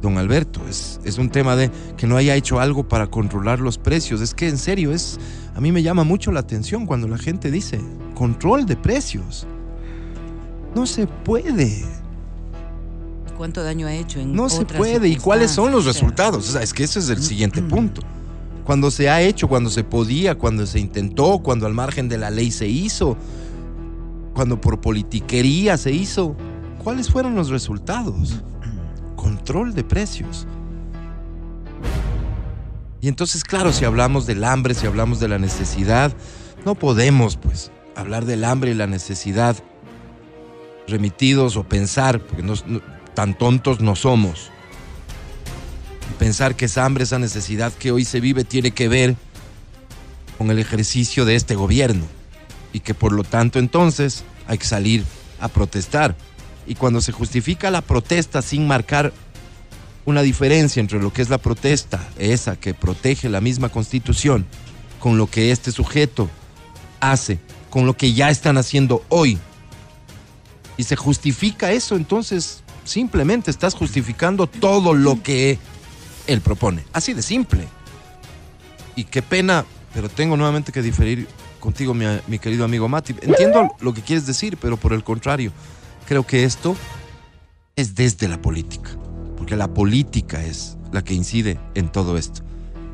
Don 0.01 0.17
Alberto, 0.17 0.61
es, 0.67 0.99
es 1.03 1.17
un 1.17 1.29
tema 1.29 1.55
de 1.55 1.69
que 1.95 2.07
no 2.07 2.17
haya 2.17 2.35
hecho 2.35 2.59
algo 2.59 2.87
para 2.87 3.07
controlar 3.07 3.59
los 3.59 3.77
precios. 3.77 4.21
Es 4.21 4.33
que 4.33 4.49
en 4.49 4.57
serio, 4.57 4.91
es, 4.91 5.19
a 5.55 5.61
mí 5.61 5.71
me 5.71 5.83
llama 5.83 6.03
mucho 6.03 6.31
la 6.31 6.39
atención 6.39 6.85
cuando 6.85 7.07
la 7.07 7.17
gente 7.17 7.51
dice 7.51 7.79
control 8.15 8.65
de 8.65 8.75
precios. 8.75 9.45
No 10.75 10.85
se 10.85 11.05
puede. 11.07 11.85
¿Cuánto 13.37 13.63
daño 13.63 13.87
ha 13.87 13.93
hecho 13.93 14.19
en 14.19 14.33
No 14.33 14.49
se 14.49 14.65
puede. 14.65 15.07
¿Y 15.07 15.15
cuáles 15.15 15.51
son 15.51 15.71
los 15.71 15.85
resultados? 15.85 16.49
O 16.49 16.51
sea, 16.51 16.61
es 16.61 16.73
que 16.73 16.83
ese 16.83 16.99
es 16.99 17.09
el 17.09 17.21
siguiente 17.21 17.61
punto. 17.61 18.01
Cuando 18.63 18.91
se 18.91 19.09
ha 19.09 19.21
hecho, 19.21 19.47
cuando 19.47 19.69
se 19.69 19.83
podía, 19.83 20.37
cuando 20.37 20.65
se 20.65 20.79
intentó, 20.79 21.39
cuando 21.39 21.65
al 21.65 21.73
margen 21.73 22.07
de 22.07 22.17
la 22.17 22.29
ley 22.29 22.51
se 22.51 22.67
hizo, 22.67 23.17
cuando 24.33 24.61
por 24.61 24.79
politiquería 24.79 25.77
se 25.77 25.91
hizo, 25.91 26.35
¿cuáles 26.83 27.09
fueron 27.09 27.35
los 27.35 27.49
resultados? 27.49 28.41
Control 29.21 29.75
de 29.75 29.83
precios. 29.83 30.47
Y 33.01 33.07
entonces, 33.07 33.43
claro, 33.43 33.71
si 33.71 33.85
hablamos 33.85 34.25
del 34.25 34.43
hambre, 34.43 34.73
si 34.73 34.87
hablamos 34.87 35.19
de 35.19 35.27
la 35.27 35.37
necesidad, 35.37 36.11
no 36.65 36.73
podemos, 36.73 37.37
pues, 37.37 37.71
hablar 37.95 38.25
del 38.25 38.43
hambre 38.43 38.71
y 38.71 38.73
la 38.73 38.87
necesidad 38.87 39.55
remitidos 40.87 41.55
o 41.55 41.63
pensar, 41.63 42.19
porque 42.19 42.41
no- 42.41 42.55
tan 43.13 43.37
tontos 43.37 43.79
no 43.79 43.95
somos. 43.95 44.49
Pensar 46.17 46.55
que 46.55 46.65
esa 46.65 46.83
hambre, 46.83 47.03
esa 47.03 47.19
necesidad 47.19 47.71
que 47.73 47.91
hoy 47.91 48.05
se 48.05 48.19
vive 48.21 48.43
tiene 48.43 48.71
que 48.71 48.87
ver 48.87 49.15
con 50.39 50.49
el 50.49 50.57
ejercicio 50.57 51.25
de 51.25 51.35
este 51.35 51.53
gobierno 51.53 52.05
y 52.73 52.79
que 52.79 52.95
por 52.95 53.11
lo 53.11 53.23
tanto 53.23 53.59
entonces 53.59 54.23
hay 54.47 54.57
que 54.57 54.65
salir 54.65 55.03
a 55.39 55.47
protestar. 55.47 56.15
Y 56.67 56.75
cuando 56.75 57.01
se 57.01 57.11
justifica 57.11 57.71
la 57.71 57.81
protesta 57.81 58.41
sin 58.41 58.67
marcar 58.67 59.13
una 60.05 60.21
diferencia 60.21 60.79
entre 60.79 61.01
lo 61.01 61.13
que 61.13 61.21
es 61.21 61.29
la 61.29 61.37
protesta, 61.37 62.07
esa 62.17 62.55
que 62.55 62.73
protege 62.73 63.29
la 63.29 63.41
misma 63.41 63.69
constitución, 63.69 64.45
con 64.99 65.17
lo 65.17 65.27
que 65.27 65.51
este 65.51 65.71
sujeto 65.71 66.29
hace, 66.99 67.39
con 67.69 67.85
lo 67.85 67.95
que 67.95 68.13
ya 68.13 68.29
están 68.29 68.57
haciendo 68.57 69.03
hoy, 69.09 69.37
y 70.77 70.83
se 70.83 70.95
justifica 70.95 71.71
eso, 71.71 71.95
entonces 71.95 72.63
simplemente 72.83 73.51
estás 73.51 73.75
justificando 73.75 74.47
todo 74.47 74.93
lo 74.93 75.21
que 75.21 75.59
él 76.27 76.41
propone. 76.41 76.83
Así 76.93 77.13
de 77.13 77.21
simple. 77.21 77.67
Y 78.95 79.03
qué 79.03 79.21
pena, 79.21 79.65
pero 79.93 80.09
tengo 80.09 80.37
nuevamente 80.37 80.71
que 80.71 80.81
diferir 80.81 81.27
contigo, 81.59 81.93
mi, 81.93 82.05
mi 82.27 82.39
querido 82.39 82.65
amigo 82.65 82.87
Mati. 82.87 83.15
Entiendo 83.21 83.69
lo 83.79 83.93
que 83.93 84.01
quieres 84.01 84.25
decir, 84.25 84.57
pero 84.57 84.77
por 84.77 84.93
el 84.93 85.03
contrario, 85.03 85.51
creo 86.11 86.27
que 86.27 86.43
esto 86.43 86.75
es 87.77 87.95
desde 87.95 88.27
la 88.27 88.41
política. 88.41 88.89
Porque 89.37 89.55
la 89.55 89.73
política 89.73 90.43
es 90.43 90.77
la 90.91 91.05
que 91.05 91.13
incide 91.13 91.57
en 91.73 91.89
todo 91.89 92.17
esto. 92.17 92.41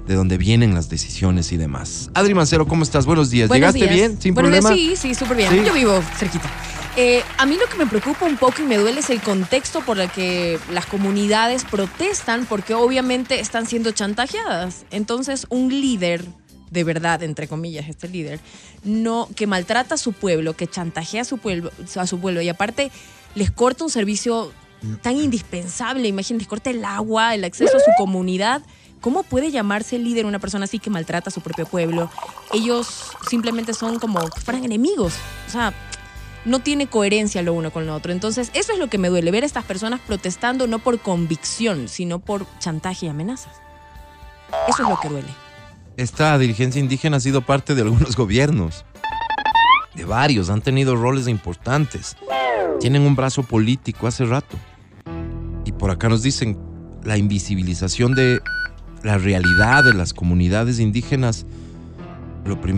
De 0.06 0.14
donde 0.14 0.38
vienen 0.38 0.76
las 0.76 0.88
decisiones 0.88 1.52
y 1.52 1.58
demás. 1.58 2.12
Adri 2.14 2.36
Mancero, 2.36 2.68
¿cómo 2.68 2.84
estás? 2.84 3.08
Buenos 3.08 3.32
días. 3.32 3.48
Buenos 3.48 3.74
¿Llegaste 3.74 3.96
días. 3.96 4.10
bien? 4.12 4.22
¿Sin 4.22 4.36
Buenos 4.36 4.52
días, 4.52 4.66
problema? 4.66 4.96
Sí, 4.96 4.96
sí, 4.96 5.16
súper 5.16 5.36
bien. 5.36 5.50
Sí. 5.50 5.64
Yo 5.66 5.74
vivo 5.74 6.00
cerquita. 6.16 6.48
Eh, 6.96 7.24
a 7.40 7.48
mí 7.48 7.58
lo 7.60 7.66
que 7.66 7.76
me 7.84 7.88
preocupa 7.88 8.28
un 8.28 8.38
poco 8.38 8.62
y 8.62 8.66
me 8.66 8.78
duele 8.78 9.00
es 9.00 9.10
el 9.10 9.20
contexto 9.20 9.82
por 9.82 10.00
el 10.00 10.12
que 10.12 10.60
las 10.72 10.86
comunidades 10.86 11.66
protestan 11.66 12.46
porque 12.46 12.76
obviamente 12.76 13.40
están 13.40 13.66
siendo 13.66 13.94
chantajeadas. 13.94 14.86
Entonces, 14.92 15.48
un 15.50 15.70
líder, 15.70 16.24
de 16.72 16.84
verdad, 16.84 17.24
entre 17.24 17.48
comillas, 17.48 17.88
este 17.90 18.08
líder, 18.08 18.40
no, 18.84 19.30
que 19.36 19.48
maltrata 19.48 19.96
a 19.96 19.98
su 19.98 20.14
pueblo, 20.14 20.54
que 20.54 20.68
chantajea 20.68 21.22
a 21.22 21.26
su 21.26 21.38
pueblo, 21.38 21.72
a 21.96 22.08
su 22.08 22.20
pueblo 22.20 22.42
y 22.42 22.50
aparte 22.50 22.92
les 23.36 23.52
corta 23.52 23.84
un 23.84 23.90
servicio 23.90 24.52
tan 25.02 25.16
indispensable, 25.16 26.08
imagínense, 26.08 26.48
corta 26.48 26.70
el 26.70 26.84
agua, 26.86 27.36
el 27.36 27.44
acceso 27.44 27.78
a 27.78 27.80
su 27.80 27.92
comunidad. 27.98 28.62
¿Cómo 29.02 29.24
puede 29.24 29.52
llamarse 29.52 30.00
líder 30.00 30.26
una 30.26 30.40
persona 30.40 30.66
así 30.66 30.80
que 30.80 30.90
maltrata 30.90 31.30
a 31.30 31.34
su 31.34 31.42
propio 31.42 31.66
pueblo? 31.66 32.10
Ellos 32.54 33.12
simplemente 33.30 33.74
son 33.74 34.00
como 34.00 34.20
que 34.30 34.42
fueran 34.42 34.66
enemigos. 34.66 35.14
O 35.48 35.52
sea, 35.52 35.74
no 36.46 36.60
tiene 36.60 36.88
coherencia 36.88 37.42
lo 37.42 37.54
uno 37.54 37.72
con 37.72 37.86
lo 37.86 37.94
otro. 37.94 38.12
Entonces, 38.12 38.50
eso 38.54 38.74
es 38.74 38.80
lo 38.80 38.88
que 38.88 38.98
me 38.98 39.10
duele, 39.10 39.32
ver 39.32 39.44
a 39.44 39.46
estas 39.46 39.66
personas 39.66 40.00
protestando 40.00 40.66
no 40.66 40.80
por 40.80 41.00
convicción, 41.00 41.88
sino 41.88 42.20
por 42.20 42.48
chantaje 42.60 43.06
y 43.06 43.10
amenazas. 43.10 43.54
Eso 44.68 44.84
es 44.84 44.90
lo 44.90 45.00
que 45.00 45.10
duele. 45.10 45.47
Esta 45.98 46.38
dirigencia 46.38 46.80
indígena 46.80 47.18
ha 47.18 47.20
sido 47.20 47.42
parte 47.42 47.76
de 47.76 47.82
algunos 47.82 48.16
gobiernos, 48.16 48.86
de 49.96 50.06
varios, 50.06 50.50
han 50.50 50.62
tenido 50.62 50.96
roles 50.96 51.28
importantes, 51.28 52.16
tienen 52.80 53.02
un 53.02 53.16
brazo 53.16 53.44
político 53.44 54.08
hace 54.08 54.24
rato. 54.26 54.56
Y 55.66 55.72
por 55.72 55.90
acá 55.90 56.08
nos 56.08 56.22
dicen 56.22 56.58
la 57.04 57.18
invisibilización 57.18 58.14
de 58.14 58.40
la 59.04 59.18
realidad 59.18 59.84
de 59.84 59.94
las 59.94 60.14
comunidades 60.14 60.80
indígenas. 60.80 61.46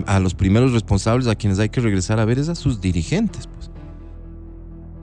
A 0.06 0.18
los 0.18 0.34
primeros 0.34 0.72
responsables 0.72 1.28
a 1.28 1.36
quienes 1.36 1.60
hay 1.60 1.68
que 1.68 1.80
regresar 1.80 2.18
a 2.18 2.24
ver 2.24 2.40
es 2.40 2.48
a 2.48 2.56
sus 2.56 2.80
dirigentes, 2.80 3.46
pues. 3.46 3.70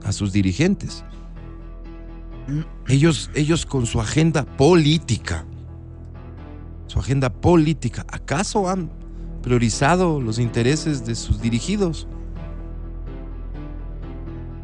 A 0.04 0.12
sus 0.12 0.32
dirigentes. 0.32 1.04
Ellos, 2.86 3.30
ellos 3.34 3.64
con 3.64 3.86
su 3.86 4.00
agenda 4.00 4.44
política 4.44 5.46
su 6.88 6.98
agenda 6.98 7.30
política. 7.32 8.04
¿Acaso 8.10 8.68
han 8.68 8.90
priorizado 9.42 10.20
los 10.20 10.38
intereses 10.40 11.06
de 11.06 11.14
sus 11.14 11.40
dirigidos? 11.40 12.08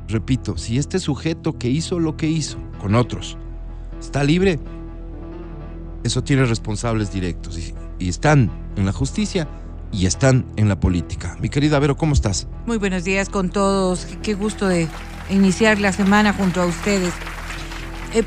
Repito, 0.08 0.58
si 0.58 0.78
este 0.78 0.98
sujeto 0.98 1.58
que 1.58 1.68
hizo 1.68 1.98
lo 2.00 2.16
que 2.16 2.28
hizo 2.28 2.58
con 2.80 2.94
otros 2.94 3.38
está 4.00 4.22
libre, 4.24 4.58
eso 6.02 6.22
tiene 6.22 6.44
responsables 6.44 7.12
directos 7.12 7.58
y, 7.58 7.74
están 8.08 8.50
en 8.76 8.84
la 8.84 8.92
justicia 8.92 9.48
y 9.90 10.04
están 10.04 10.44
en 10.56 10.68
la 10.68 10.78
política. 10.78 11.38
Mi 11.40 11.48
querida 11.48 11.78
Vero, 11.78 11.96
¿cómo 11.96 12.12
estás? 12.12 12.46
Muy 12.66 12.76
buenos 12.76 13.04
días 13.04 13.30
con 13.30 13.48
todos. 13.48 14.04
Qué- 14.04 14.18
Qué 14.18 14.34
gusto 14.34 14.68
de 14.68 14.88
iniciar 15.30 15.80
la 15.80 15.90
semana 15.92 16.34
junto 16.34 16.60
a 16.60 16.66
ustedes. 16.66 17.14
Eh, 18.12 18.24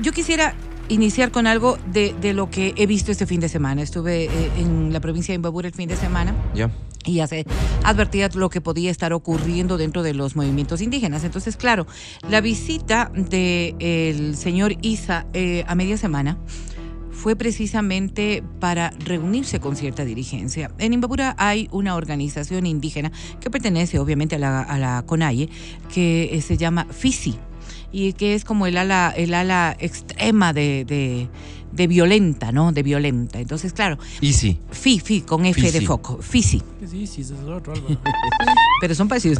yo 0.00 0.10
quisiera 0.10 0.54
iniciar 0.92 1.30
con 1.30 1.46
algo 1.46 1.78
de, 1.92 2.14
de 2.20 2.34
lo 2.34 2.50
que 2.50 2.74
he 2.76 2.86
visto 2.86 3.10
este 3.12 3.26
fin 3.26 3.40
de 3.40 3.48
semana. 3.48 3.82
Estuve 3.82 4.24
eh, 4.24 4.50
en 4.58 4.92
la 4.92 5.00
provincia 5.00 5.32
de 5.32 5.36
Imbabura 5.36 5.68
el 5.68 5.74
fin 5.74 5.88
de 5.88 5.96
semana 5.96 6.34
Ya. 6.54 6.70
y 7.04 7.14
ya 7.14 7.26
se 7.26 7.46
advertía 7.82 8.28
lo 8.34 8.50
que 8.50 8.60
podía 8.60 8.90
estar 8.90 9.12
ocurriendo 9.12 9.78
dentro 9.78 10.02
de 10.02 10.12
los 10.14 10.36
movimientos 10.36 10.80
indígenas. 10.82 11.24
Entonces, 11.24 11.56
claro, 11.56 11.86
la 12.28 12.40
visita 12.40 13.10
del 13.14 14.36
señor 14.36 14.74
Isa 14.82 15.26
eh, 15.32 15.64
a 15.66 15.74
media 15.74 15.96
semana 15.96 16.38
fue 17.10 17.36
precisamente 17.36 18.42
para 18.58 18.90
reunirse 18.98 19.60
con 19.60 19.76
cierta 19.76 20.04
dirigencia. 20.04 20.72
En 20.78 20.92
Imbabura 20.92 21.34
hay 21.38 21.68
una 21.70 21.94
organización 21.94 22.66
indígena 22.66 23.12
que 23.40 23.48
pertenece 23.48 23.98
obviamente 23.98 24.36
a 24.36 24.38
la, 24.38 24.62
a 24.62 24.78
la 24.78 25.02
CONAIE, 25.06 25.48
que 25.92 26.30
eh, 26.32 26.42
se 26.42 26.56
llama 26.56 26.86
FISI 26.90 27.36
y 27.92 28.12
que 28.14 28.34
es 28.34 28.44
como 28.44 28.66
el 28.66 28.76
ala, 28.78 29.12
el 29.16 29.34
ala 29.34 29.76
extrema 29.78 30.52
de, 30.52 30.84
de- 30.84 31.28
de 31.72 31.86
violenta, 31.86 32.52
¿no? 32.52 32.70
De 32.72 32.82
violenta. 32.82 33.40
Entonces, 33.40 33.72
claro, 33.72 33.96
Y 34.20 34.34
sí. 34.34 34.58
FI, 34.70 34.98
FI, 35.00 35.20
con 35.22 35.46
F 35.46 35.72
de 35.72 35.80
foco, 35.80 36.18
FISI. 36.20 36.62
Pero 38.80 38.94
son 38.94 39.08
parecidos. 39.08 39.38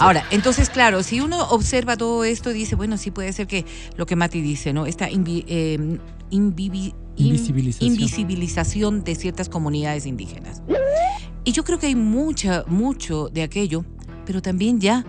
Ahora, 0.00 0.24
entonces, 0.30 0.70
claro, 0.70 1.02
si 1.02 1.20
uno 1.20 1.40
observa 1.50 1.96
todo 1.96 2.24
esto, 2.24 2.50
dice, 2.50 2.74
bueno, 2.74 2.96
sí 2.96 3.10
puede 3.10 3.32
ser 3.32 3.46
que 3.46 3.64
lo 3.96 4.06
que 4.06 4.16
Mati 4.16 4.40
dice, 4.40 4.72
¿no? 4.72 4.86
Esta 4.86 5.08
invi- 5.10 5.44
eh, 5.46 5.98
Invisibilización. 6.30 7.90
invisibilización 7.92 9.04
de 9.04 9.14
ciertas 9.14 9.48
comunidades 9.48 10.04
indígenas. 10.06 10.62
Y 11.44 11.52
yo 11.52 11.64
creo 11.64 11.78
que 11.78 11.86
hay 11.86 11.94
mucha, 11.94 12.64
mucho 12.66 13.28
de 13.28 13.42
aquello, 13.42 13.84
pero 14.26 14.42
también 14.42 14.80
ya 14.80 15.04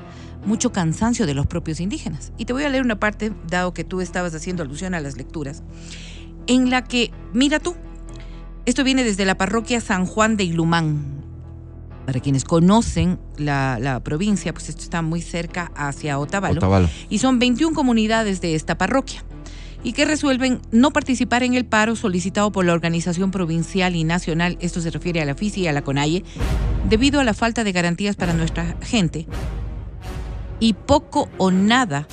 mucho 0.46 0.72
cansancio 0.72 1.26
de 1.26 1.34
los 1.34 1.48
propios 1.48 1.80
indígenas. 1.80 2.32
Y 2.38 2.46
te 2.46 2.54
voy 2.54 2.64
a 2.64 2.70
leer 2.70 2.84
una 2.84 3.00
parte, 3.00 3.34
dado 3.48 3.74
que 3.74 3.84
tú 3.84 4.02
estabas 4.02 4.34
haciendo 4.34 4.64
alusión 4.64 4.94
a 4.94 5.00
las 5.00 5.18
lecturas, 5.18 5.64
en 6.48 6.70
la 6.70 6.84
que, 6.84 7.12
mira 7.34 7.60
tú, 7.60 7.76
esto 8.66 8.84
viene 8.84 9.04
desde 9.04 9.26
la 9.26 9.38
parroquia 9.38 9.82
San 9.82 10.06
Juan 10.06 10.38
de 10.38 10.44
Ilumán. 10.44 11.20
Para 12.06 12.20
quienes 12.20 12.44
conocen 12.44 13.20
la, 13.38 13.78
la 13.80 14.04
provincia, 14.04 14.52
pues 14.52 14.70
esto 14.70 14.82
está 14.82 15.02
muy 15.02 15.22
cerca 15.22 15.72
hacia 15.76 16.18
Otavalo. 16.18 16.58
Otavalo. 16.58 16.90
Y 17.10 17.20
son 17.20 17.38
21 17.38 17.76
comunidades 17.76 18.42
de 18.42 18.56
esta 18.56 18.78
parroquia. 18.78 19.24
Y 19.84 19.94
que 19.94 20.06
resuelven 20.06 20.60
no 20.72 20.92
participar 20.92 21.44
en 21.44 21.54
el 21.54 21.66
paro 21.66 21.96
solicitado 21.96 22.52
por 22.52 22.66
la 22.66 22.74
organización 22.74 23.32
provincial 23.32 23.96
y 23.96 24.04
nacional, 24.04 24.58
esto 24.60 24.82
se 24.82 24.90
refiere 24.90 25.22
a 25.22 25.26
la 25.26 25.36
FISI 25.36 25.62
y 25.62 25.68
a 25.68 25.72
la 25.72 25.84
CONAIE, 25.84 26.26
debido 26.90 27.20
a 27.20 27.24
la 27.24 27.34
falta 27.34 27.64
de 27.64 27.72
garantías 27.72 28.16
para 28.16 28.34
nuestra 28.34 28.76
gente 28.82 29.28
y 30.60 30.74
poco 30.74 31.30
o 31.38 31.52
nada 31.52 32.08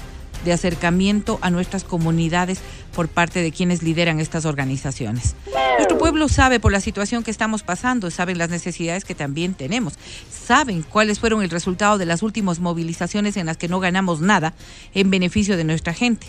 de 0.45 0.53
acercamiento 0.53 1.39
a 1.43 1.51
nuestras 1.51 1.85
comunidades 1.85 2.61
por 2.95 3.09
parte 3.09 3.43
de 3.43 3.53
quienes 3.53 3.83
lideran 3.83 4.21
estas 4.21 4.45
organizaciones. 4.45 5.35
Nuestro 5.77 5.99
pueblo 5.99 6.29
sabe 6.29 6.61
por 6.61 6.73
la 6.73 6.81
situación 6.81 7.23
que 7.23 7.31
estamos 7.31 7.63
pasando, 7.63 8.11
saben 8.11 8.39
las 8.39 8.49
necesidades 8.49 9.05
que 9.05 9.15
también 9.15 9.55
tenemos, 9.55 9.95
saben 10.31 10.83
cuáles 10.83 11.19
fueron 11.19 11.43
el 11.43 11.51
resultado 11.51 11.99
de 11.99 12.07
las 12.07 12.23
últimas 12.23 12.61
movilizaciones 12.61 13.37
en 13.37 13.47
las 13.47 13.57
que 13.57 13.69
no 13.69 13.81
ganamos 13.81 14.21
nada 14.21 14.55
en 14.95 15.11
beneficio 15.11 15.57
de 15.57 15.65
nuestra 15.65 15.93
gente. 15.93 16.27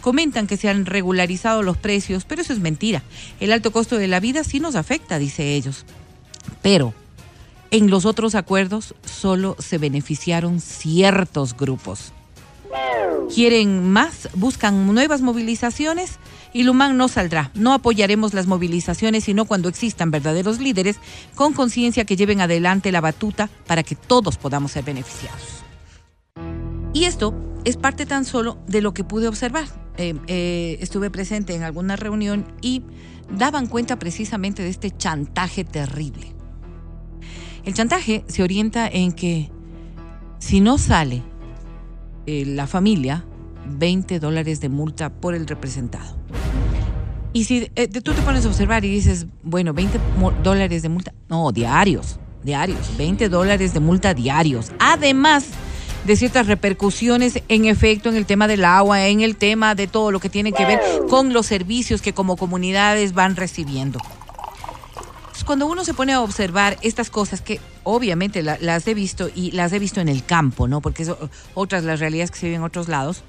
Comentan 0.00 0.46
que 0.46 0.56
se 0.56 0.68
han 0.70 0.86
regularizado 0.86 1.62
los 1.62 1.76
precios, 1.76 2.24
pero 2.24 2.40
eso 2.40 2.54
es 2.54 2.58
mentira. 2.58 3.02
El 3.38 3.52
alto 3.52 3.70
costo 3.70 3.98
de 3.98 4.08
la 4.08 4.18
vida 4.18 4.42
sí 4.42 4.58
nos 4.58 4.74
afecta, 4.74 5.18
dice 5.18 5.54
ellos. 5.54 5.84
Pero 6.62 6.94
en 7.70 7.90
los 7.90 8.04
otros 8.04 8.34
acuerdos 8.34 8.94
solo 9.04 9.56
se 9.58 9.78
beneficiaron 9.78 10.60
ciertos 10.60 11.56
grupos. 11.56 12.12
Quieren 13.34 13.90
más, 13.90 14.28
buscan 14.34 14.92
nuevas 14.92 15.20
movilizaciones 15.20 16.18
y 16.52 16.64
Lumán 16.64 16.96
no 16.96 17.08
saldrá. 17.08 17.50
No 17.54 17.72
apoyaremos 17.72 18.34
las 18.34 18.46
movilizaciones, 18.46 19.24
sino 19.24 19.44
cuando 19.44 19.68
existan 19.68 20.10
verdaderos 20.10 20.58
líderes 20.58 20.96
con 21.34 21.52
conciencia 21.52 22.04
que 22.04 22.16
lleven 22.16 22.40
adelante 22.40 22.90
la 22.90 23.00
batuta 23.00 23.48
para 23.66 23.82
que 23.82 23.94
todos 23.94 24.36
podamos 24.36 24.72
ser 24.72 24.84
beneficiados. 24.84 25.62
Y 26.92 27.04
esto 27.04 27.34
es 27.64 27.76
parte 27.76 28.04
tan 28.04 28.24
solo 28.24 28.58
de 28.66 28.80
lo 28.80 28.94
que 28.94 29.04
pude 29.04 29.28
observar. 29.28 29.66
Eh, 29.96 30.14
eh, 30.26 30.78
estuve 30.80 31.10
presente 31.10 31.54
en 31.54 31.62
alguna 31.62 31.94
reunión 31.94 32.46
y 32.60 32.82
daban 33.30 33.66
cuenta 33.66 33.98
precisamente 33.98 34.62
de 34.62 34.70
este 34.70 34.90
chantaje 34.90 35.64
terrible. 35.64 36.39
El 37.64 37.74
chantaje 37.74 38.24
se 38.26 38.42
orienta 38.42 38.88
en 38.88 39.12
que 39.12 39.50
si 40.38 40.60
no 40.60 40.78
sale 40.78 41.22
eh, 42.26 42.44
la 42.46 42.66
familia, 42.66 43.24
20 43.66 44.18
dólares 44.20 44.60
de 44.60 44.68
multa 44.68 45.10
por 45.10 45.34
el 45.34 45.46
representado. 45.46 46.16
Y 47.32 47.44
si 47.44 47.70
eh, 47.76 47.86
tú 47.88 48.12
te 48.12 48.22
pones 48.22 48.44
a 48.44 48.48
observar 48.48 48.84
y 48.84 48.88
dices, 48.90 49.26
bueno, 49.42 49.72
20 49.72 49.98
mo- 50.18 50.32
dólares 50.42 50.82
de 50.82 50.88
multa, 50.88 51.12
no, 51.28 51.52
diarios, 51.52 52.18
diarios, 52.42 52.96
20 52.96 53.28
dólares 53.28 53.72
de 53.74 53.80
multa 53.80 54.14
diarios. 54.14 54.72
Además 54.80 55.46
de 56.06 56.16
ciertas 56.16 56.46
repercusiones 56.46 57.42
en 57.48 57.66
efecto 57.66 58.08
en 58.08 58.16
el 58.16 58.24
tema 58.26 58.48
del 58.48 58.64
agua, 58.64 59.06
en 59.06 59.20
el 59.20 59.36
tema 59.36 59.74
de 59.74 59.86
todo 59.86 60.10
lo 60.10 60.18
que 60.18 60.30
tiene 60.30 60.50
que 60.52 60.64
ver 60.64 60.80
con 61.08 61.32
los 61.34 61.44
servicios 61.46 62.00
que 62.02 62.14
como 62.14 62.36
comunidades 62.36 63.12
van 63.12 63.36
recibiendo. 63.36 64.00
Cuando 65.44 65.66
uno 65.66 65.84
se 65.84 65.94
pone 65.94 66.12
a 66.12 66.20
observar 66.20 66.78
estas 66.82 67.10
cosas 67.10 67.40
que 67.40 67.60
obviamente 67.82 68.42
la- 68.42 68.58
las 68.60 68.86
he 68.86 68.94
visto 68.94 69.30
y 69.34 69.50
las 69.52 69.72
he 69.72 69.78
visto 69.78 70.00
en 70.00 70.08
el 70.08 70.24
campo, 70.24 70.68
¿no? 70.68 70.80
Porque 70.80 71.02
eso, 71.02 71.18
otras 71.54 71.82
las 71.84 71.98
realidades 72.00 72.30
que 72.30 72.38
se 72.38 72.46
viven 72.46 72.60
en 72.60 72.64
otros 72.66 72.88
lados. 72.88 73.22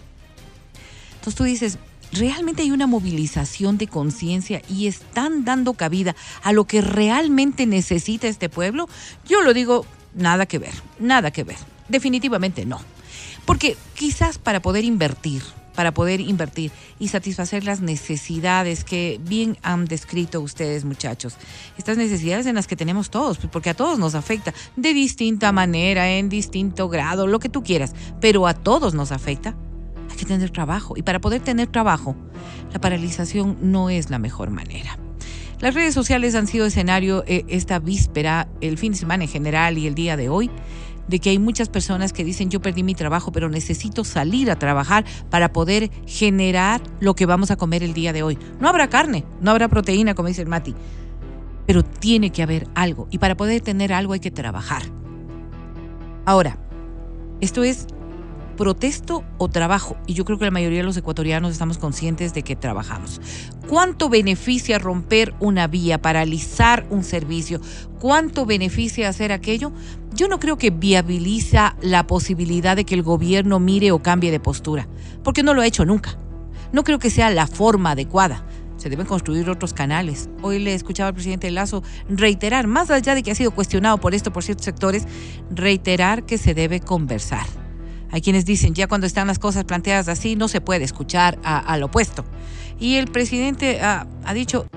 Entonces 1.16 1.36
tú 1.36 1.44
dices, 1.44 1.78
realmente 2.12 2.62
hay 2.64 2.72
una 2.72 2.88
movilización 2.88 3.78
de 3.78 3.88
conciencia 3.88 4.62
y 4.70 4.88
están 4.88 5.46
dando 5.46 5.74
cabida 5.74 6.16
a 6.44 6.52
lo 6.54 6.66
que 6.66 6.82
realmente 6.82 7.66
necesita 7.66 8.28
este 8.28 8.50
pueblo. 8.50 8.88
Yo 9.28 9.42
lo 9.42 9.54
digo, 9.54 9.86
nada 10.14 10.46
que 10.46 10.60
ver, 10.60 10.74
nada 11.00 11.32
que 11.32 11.44
ver. 11.44 11.58
Definitivamente 11.90 12.66
no. 12.66 12.82
Porque 13.46 13.78
quizás 13.96 14.38
para 14.38 14.62
poder 14.62 14.84
invertir, 14.84 15.42
para 15.76 15.94
poder 15.94 16.22
invertir 16.22 16.72
y 17.00 17.08
satisfacer 17.08 17.64
las 17.64 17.82
necesidades 17.82 18.84
que 18.84 19.20
bien 19.24 19.58
han 19.62 19.86
descrito 19.86 20.42
ustedes, 20.42 20.86
muchachos. 20.86 21.36
Estas 21.78 21.98
necesidades 21.98 22.46
en 22.46 22.56
las 22.56 22.68
que 22.68 22.76
tenemos 22.76 23.10
todos, 23.10 23.38
pues, 23.38 23.50
porque 23.52 23.70
a 23.70 23.74
todos 23.74 24.00
nos 24.00 24.16
afecta 24.16 24.54
de 24.76 24.94
distinta 24.94 25.52
manera, 25.52 26.10
en 26.10 26.30
distinto 26.30 26.90
grado, 26.90 27.28
lo 27.28 27.40
que 27.40 27.50
tú 27.50 27.64
quieras, 27.64 27.94
pero 28.20 28.48
a 28.48 28.54
todos 28.54 28.94
nos 28.94 29.12
afecta. 29.12 29.56
Hay 30.10 30.18
que 30.18 30.26
tener 30.26 30.50
trabajo 30.50 30.96
y 30.98 31.04
para 31.04 31.22
poder 31.22 31.42
tener 31.42 31.68
trabajo, 31.68 32.16
la 32.74 32.80
paralización 32.80 33.58
no 33.62 33.90
es 33.90 34.10
la 34.10 34.20
mejor 34.20 34.50
manera. 34.50 34.98
Las 35.62 35.76
redes 35.76 35.94
sociales 35.94 36.34
han 36.34 36.48
sido 36.48 36.66
escenario 36.66 37.24
eh, 37.28 37.46
esta 37.48 37.78
víspera, 37.78 38.48
el 38.62 38.80
fin 38.80 38.94
de 38.94 38.98
semana 38.98 39.26
en 39.26 39.30
general 39.30 39.78
y 39.78 39.86
el 39.86 39.94
día 39.94 40.18
de 40.18 40.28
hoy, 40.28 40.50
de 41.08 41.20
que 41.20 41.30
hay 41.30 41.40
muchas 41.40 41.70
personas 41.70 42.14
que 42.14 42.24
dicen 42.24 42.50
yo 42.50 42.62
perdí 42.62 42.84
mi 42.84 42.96
trabajo, 42.96 43.32
pero 43.32 43.50
necesito 43.50 44.04
salir 44.04 44.52
a 44.52 44.58
trabajar 44.58 45.06
para 45.30 45.52
poder 45.52 45.90
generar 46.06 46.82
lo 47.00 47.16
que 47.16 47.26
vamos 47.26 47.52
a 47.52 47.56
comer 47.56 47.84
el 47.84 47.94
día 47.94 48.14
de 48.14 48.24
hoy. 48.24 48.38
No 48.60 48.70
habrá 48.70 48.88
carne, 48.88 49.26
no 49.42 49.52
habrá 49.52 49.68
proteína, 49.68 50.16
como 50.16 50.28
dice 50.28 50.42
el 50.42 50.48
Mati, 50.48 50.76
pero 51.66 51.84
tiene 51.84 52.32
que 52.32 52.44
haber 52.44 52.68
algo 52.76 53.08
y 53.12 53.18
para 53.18 53.36
poder 53.36 53.62
tener 53.62 53.94
algo 53.94 54.14
hay 54.14 54.20
que 54.20 54.32
trabajar. 54.32 54.84
Ahora, 56.26 56.58
esto 57.40 57.64
es 57.64 57.88
protesto 58.62 59.24
o 59.40 59.48
trabajo. 59.48 59.98
Y 60.06 60.14
yo 60.14 60.24
creo 60.24 60.38
que 60.38 60.46
la 60.46 60.52
mayoría 60.52 60.80
de 60.80 60.84
los 60.84 60.96
ecuatorianos 60.96 61.52
estamos 61.52 61.80
conscientes 61.80 62.36
de 62.36 62.44
que 62.44 62.56
trabajamos. 62.56 63.20
¿Cuánto 63.68 64.08
beneficia 64.08 64.78
romper 64.78 65.34
una 65.40 65.66
vía, 65.66 66.00
paralizar 66.00 66.86
un 66.92 67.04
servicio? 67.04 67.60
¿Cuánto 68.00 68.46
beneficia 68.46 69.10
hacer 69.10 69.32
aquello? 69.32 69.72
Yo 70.14 70.28
no 70.28 70.40
creo 70.40 70.58
que 70.58 70.72
viabiliza 70.72 71.76
la 71.82 72.06
posibilidad 72.06 72.76
de 72.76 72.84
que 72.84 72.96
el 72.96 73.02
gobierno 73.02 73.60
mire 73.60 73.92
o 73.92 74.04
cambie 74.04 74.30
de 74.30 74.42
postura, 74.42 74.88
porque 75.24 75.42
no 75.42 75.54
lo 75.54 75.62
ha 75.62 75.66
hecho 75.66 75.86
nunca. 75.86 76.18
No 76.74 76.84
creo 76.84 77.00
que 77.00 77.10
sea 77.10 77.30
la 77.30 77.48
forma 77.48 77.92
adecuada. 77.92 78.46
Se 78.76 78.90
deben 78.90 79.06
construir 79.06 79.50
otros 79.50 79.74
canales. 79.74 80.30
Hoy 80.42 80.60
le 80.60 80.74
escuchaba 80.74 81.10
al 81.10 81.14
presidente 81.14 81.50
Lazo 81.52 81.84
reiterar, 82.10 82.68
más 82.68 82.90
allá 82.90 83.16
de 83.16 83.24
que 83.24 83.32
ha 83.32 83.36
sido 83.36 83.52
cuestionado 83.52 84.00
por 84.00 84.14
esto 84.14 84.34
por 84.34 84.44
ciertos 84.44 84.66
sectores, 84.66 85.06
reiterar 85.50 86.26
que 86.26 86.38
se 86.38 86.54
debe 86.54 86.80
conversar. 86.80 87.46
Hay 88.10 88.22
quienes 88.22 88.44
dicen, 88.44 88.74
ya 88.74 88.88
cuando 88.88 89.08
están 89.08 89.28
las 89.28 89.40
cosas 89.40 89.64
planteadas 89.64 90.10
así, 90.10 90.36
no 90.36 90.50
se 90.50 90.60
puede 90.60 90.84
escuchar 90.84 91.40
al 91.44 91.84
opuesto. 91.84 92.26
Y 92.80 92.96
el 92.96 93.08
presidente 93.08 93.82
ha, 93.82 94.08
ha 94.26 94.34
dicho 94.34 94.68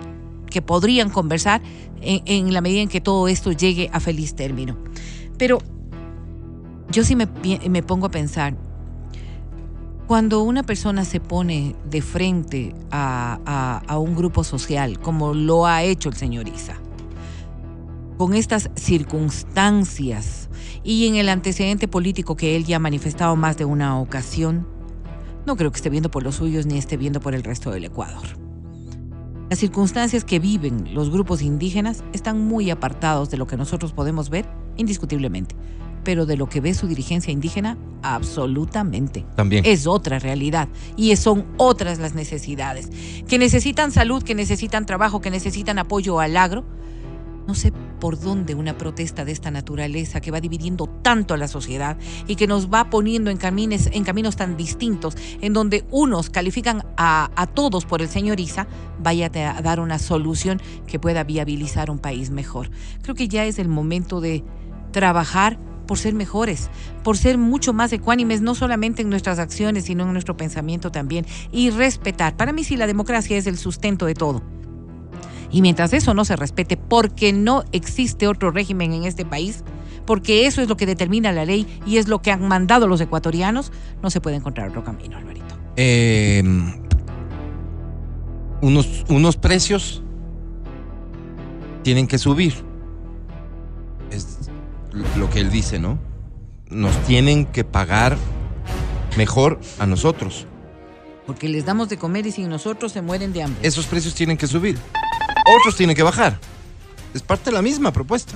que 0.48 0.62
podrían 0.62 1.10
conversar 1.10 1.60
en, 2.00 2.22
en 2.26 2.52
la 2.52 2.60
medida 2.60 2.82
en 2.82 2.88
que 2.88 3.00
todo 3.00 3.26
esto 3.26 3.50
llegue 3.50 3.90
a 3.92 3.98
feliz 3.98 4.36
término. 4.36 4.76
Pero 5.38 5.58
yo 6.90 7.04
sí 7.04 7.16
me, 7.16 7.28
me 7.68 7.82
pongo 7.82 8.06
a 8.06 8.10
pensar, 8.10 8.56
cuando 10.06 10.42
una 10.42 10.62
persona 10.62 11.04
se 11.04 11.18
pone 11.18 11.74
de 11.88 12.02
frente 12.02 12.74
a, 12.90 13.38
a- 13.46 13.82
a 13.86 13.98
un 13.98 14.14
grupo 14.14 14.44
social, 14.44 14.98
como 15.00 15.32
lo 15.34 15.66
ha 15.66 15.82
hecho 15.82 16.08
el 16.10 16.14
señor 16.14 16.46
Isa, 16.48 16.74
con 18.18 18.34
estas 18.34 18.70
circunstancias 18.76 20.48
y 20.84 21.08
en 21.08 21.16
el 21.16 21.28
antecedente 21.28 21.88
político 21.88 22.36
que 22.36 22.54
él 22.54 22.64
ya 22.64 22.76
ha 22.76 22.80
manifestado 22.80 23.34
más 23.34 23.56
de 23.56 23.64
una 23.64 23.98
ocasión, 23.98 24.68
no 25.46 25.56
creo 25.56 25.70
que 25.72 25.76
esté 25.76 25.90
viendo 25.90 26.10
por 26.10 26.22
los 26.22 26.36
suyos 26.36 26.66
ni 26.66 26.78
esté 26.78 26.96
viendo 26.96 27.20
por 27.20 27.34
el 27.34 27.42
resto 27.42 27.70
del 27.70 27.84
Ecuador. 27.84 28.22
Las 29.50 29.58
circunstancias 29.58 30.24
que 30.24 30.38
viven 30.38 30.94
los 30.94 31.10
grupos 31.10 31.42
indígenas 31.42 32.04
están 32.12 32.40
muy 32.46 32.70
apartados 32.70 33.30
de 33.30 33.36
lo 33.36 33.46
que 33.46 33.56
nosotros 33.56 33.92
podemos 33.92 34.30
ver, 34.30 34.46
indiscutiblemente, 34.76 35.54
pero 36.04 36.26
de 36.26 36.36
lo 36.36 36.48
que 36.48 36.60
ve 36.60 36.74
su 36.74 36.86
dirigencia 36.86 37.32
indígena, 37.32 37.76
absolutamente. 38.02 39.24
También. 39.34 39.64
Es 39.66 39.86
otra 39.86 40.18
realidad 40.18 40.68
y 40.96 41.14
son 41.16 41.46
otras 41.56 41.98
las 41.98 42.14
necesidades. 42.14 42.90
Que 43.26 43.38
necesitan 43.38 43.90
salud, 43.90 44.22
que 44.22 44.34
necesitan 44.34 44.86
trabajo, 44.86 45.20
que 45.20 45.30
necesitan 45.30 45.78
apoyo 45.78 46.20
al 46.20 46.36
agro. 46.36 46.64
No 47.46 47.54
sé 47.54 47.72
por 48.00 48.18
dónde 48.18 48.54
una 48.54 48.78
protesta 48.78 49.24
de 49.24 49.32
esta 49.32 49.50
naturaleza 49.50 50.20
que 50.20 50.30
va 50.30 50.40
dividiendo 50.40 50.86
tanto 51.02 51.34
a 51.34 51.36
la 51.36 51.48
sociedad 51.48 51.98
y 52.26 52.36
que 52.36 52.46
nos 52.46 52.72
va 52.72 52.88
poniendo 52.88 53.30
en, 53.30 53.36
camines, 53.36 53.90
en 53.92 54.04
caminos 54.04 54.36
tan 54.36 54.56
distintos, 54.56 55.16
en 55.42 55.52
donde 55.52 55.84
unos 55.90 56.30
califican 56.30 56.84
a, 56.96 57.30
a 57.36 57.46
todos 57.46 57.84
por 57.84 58.00
el 58.00 58.08
señor 58.08 58.40
Isa, 58.40 58.66
vaya 58.98 59.30
a 59.34 59.62
dar 59.62 59.80
una 59.80 59.98
solución 59.98 60.60
que 60.86 60.98
pueda 60.98 61.22
viabilizar 61.24 61.90
un 61.90 61.98
país 61.98 62.30
mejor. 62.30 62.70
Creo 63.02 63.14
que 63.14 63.28
ya 63.28 63.44
es 63.44 63.58
el 63.58 63.68
momento 63.68 64.20
de 64.20 64.42
trabajar 64.94 65.58
por 65.86 65.98
ser 65.98 66.14
mejores, 66.14 66.70
por 67.02 67.18
ser 67.18 67.36
mucho 67.36 67.74
más 67.74 67.92
ecuánimes, 67.92 68.40
no 68.40 68.54
solamente 68.54 69.02
en 69.02 69.10
nuestras 69.10 69.38
acciones, 69.38 69.84
sino 69.84 70.04
en 70.04 70.12
nuestro 70.12 70.36
pensamiento 70.36 70.90
también, 70.90 71.26
y 71.52 71.68
respetar. 71.70 72.36
Para 72.36 72.52
mí 72.52 72.64
sí, 72.64 72.76
la 72.76 72.86
democracia 72.86 73.36
es 73.36 73.46
el 73.46 73.58
sustento 73.58 74.06
de 74.06 74.14
todo. 74.14 74.42
Y 75.50 75.62
mientras 75.62 75.92
eso 75.92 76.14
no 76.14 76.24
se 76.24 76.36
respete, 76.36 76.76
porque 76.76 77.32
no 77.32 77.64
existe 77.72 78.26
otro 78.28 78.50
régimen 78.50 78.92
en 78.92 79.04
este 79.04 79.26
país, 79.26 79.64
porque 80.06 80.46
eso 80.46 80.62
es 80.62 80.68
lo 80.68 80.76
que 80.76 80.86
determina 80.86 81.32
la 81.32 81.44
ley 81.44 81.66
y 81.84 81.98
es 81.98 82.08
lo 82.08 82.22
que 82.22 82.30
han 82.30 82.46
mandado 82.46 82.86
los 82.86 83.00
ecuatorianos, 83.00 83.72
no 84.02 84.10
se 84.10 84.20
puede 84.20 84.36
encontrar 84.36 84.68
otro 84.68 84.84
camino, 84.84 85.16
Alvarito. 85.16 85.56
Eh, 85.76 86.42
unos, 88.62 89.04
unos 89.08 89.36
precios 89.36 90.02
tienen 91.82 92.06
que 92.06 92.16
subir. 92.16 92.73
Lo 95.16 95.28
que 95.28 95.40
él 95.40 95.50
dice, 95.50 95.78
¿no? 95.78 95.98
Nos 96.70 96.96
tienen 97.04 97.46
que 97.46 97.64
pagar 97.64 98.16
mejor 99.16 99.60
a 99.78 99.86
nosotros. 99.86 100.46
Porque 101.26 101.48
les 101.48 101.64
damos 101.64 101.88
de 101.88 101.96
comer 101.96 102.26
y 102.26 102.32
sin 102.32 102.48
nosotros 102.48 102.92
se 102.92 103.02
mueren 103.02 103.32
de 103.32 103.42
hambre. 103.42 103.66
Esos 103.66 103.86
precios 103.86 104.14
tienen 104.14 104.36
que 104.36 104.46
subir. 104.46 104.78
Otros 105.58 105.76
tienen 105.76 105.96
que 105.96 106.02
bajar. 106.02 106.38
Es 107.12 107.22
parte 107.22 107.50
de 107.50 107.52
la 107.52 107.62
misma 107.62 107.92
propuesta. 107.92 108.34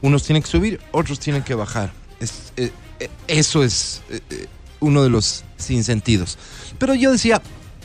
Unos 0.00 0.22
tienen 0.22 0.42
que 0.42 0.48
subir, 0.48 0.80
otros 0.90 1.18
tienen 1.18 1.42
que 1.42 1.54
bajar. 1.54 1.92
Es, 2.20 2.52
eh, 2.56 2.70
eh, 3.00 3.08
eso 3.26 3.62
es 3.62 4.02
eh, 4.10 4.46
uno 4.80 5.02
de 5.02 5.10
los 5.10 5.44
sinsentidos. 5.56 6.38
Pero 6.78 6.94
yo 6.94 7.12
decía, 7.12 7.42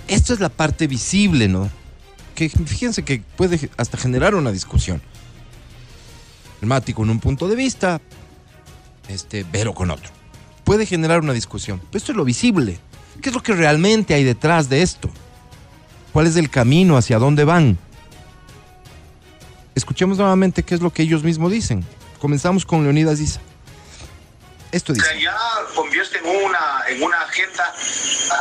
esto 0.07 0.33
es 0.33 0.39
la 0.39 0.49
parte 0.49 0.87
visible, 0.87 1.47
¿no? 1.47 1.69
Que 2.35 2.49
fíjense 2.49 3.03
que 3.03 3.21
puede 3.35 3.69
hasta 3.77 3.97
generar 3.97 4.35
una 4.35 4.51
discusión. 4.51 5.01
El 6.61 6.67
Mati 6.67 6.93
con 6.93 7.09
un 7.09 7.19
punto 7.19 7.47
de 7.47 7.55
vista, 7.55 8.01
este 9.07 9.45
Vero 9.49 9.73
con 9.73 9.91
otro. 9.91 10.09
Puede 10.63 10.85
generar 10.85 11.21
una 11.21 11.33
discusión. 11.33 11.79
Pero 11.79 11.97
esto 11.97 12.11
es 12.11 12.17
lo 12.17 12.25
visible. 12.25 12.79
¿Qué 13.21 13.29
es 13.29 13.35
lo 13.35 13.41
que 13.41 13.53
realmente 13.53 14.13
hay 14.13 14.23
detrás 14.23 14.69
de 14.69 14.81
esto? 14.81 15.09
¿Cuál 16.13 16.27
es 16.27 16.35
el 16.35 16.49
camino? 16.49 16.97
¿Hacia 16.97 17.17
dónde 17.19 17.43
van? 17.43 17.77
Escuchemos 19.75 20.17
nuevamente 20.17 20.63
qué 20.63 20.75
es 20.75 20.81
lo 20.81 20.91
que 20.91 21.03
ellos 21.03 21.23
mismos 21.23 21.51
dicen. 21.51 21.85
Comenzamos 22.19 22.65
con 22.65 22.83
Leonidas 22.83 23.19
Isa. 23.19 23.39
Esto 24.71 24.93
dice. 24.93 25.05
sea, 25.07 25.19
ya 25.19 25.35
convierte 25.75 26.19
en 26.19 26.45
una, 26.45 26.83
en 26.89 27.01
una 27.01 27.21
agenda 27.21 27.73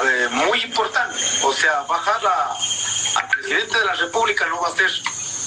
eh, 0.04 0.28
muy 0.46 0.60
importante. 0.62 1.16
O 1.44 1.52
sea, 1.54 1.82
bajar 1.88 2.20
a- 2.26 3.20
al 3.20 3.28
presidente 3.30 3.78
de 3.78 3.84
la 3.86 3.94
República 3.94 4.46
no 4.48 4.60
va 4.60 4.68
a 4.68 4.72
ser 4.76 4.90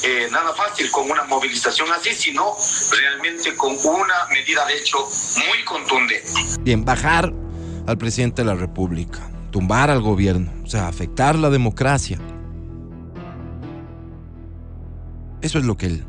eh, 0.04 0.28
nada 0.32 0.54
fácil 0.54 0.90
con 0.92 1.10
una 1.10 1.24
movilización 1.26 1.92
así, 1.92 2.14
sino 2.14 2.56
realmente 2.92 3.56
con 3.56 3.72
una 3.72 4.14
medida 4.32 4.66
de 4.66 4.78
hecho 4.78 4.98
muy 5.00 5.64
contundente. 5.64 6.28
Bien, 6.62 6.84
bajar 6.84 7.32
al 7.88 7.98
presidente 7.98 8.42
de 8.42 8.48
la 8.48 8.56
República, 8.56 9.30
tumbar 9.52 9.90
al 9.90 10.02
gobierno, 10.02 10.52
o 10.64 10.68
sea, 10.68 10.88
afectar 10.88 11.36
la 11.38 11.50
democracia. 11.50 12.20
Eso 15.42 15.60
es 15.60 15.66
lo 15.66 15.78
que 15.78 15.88
él 15.88 16.06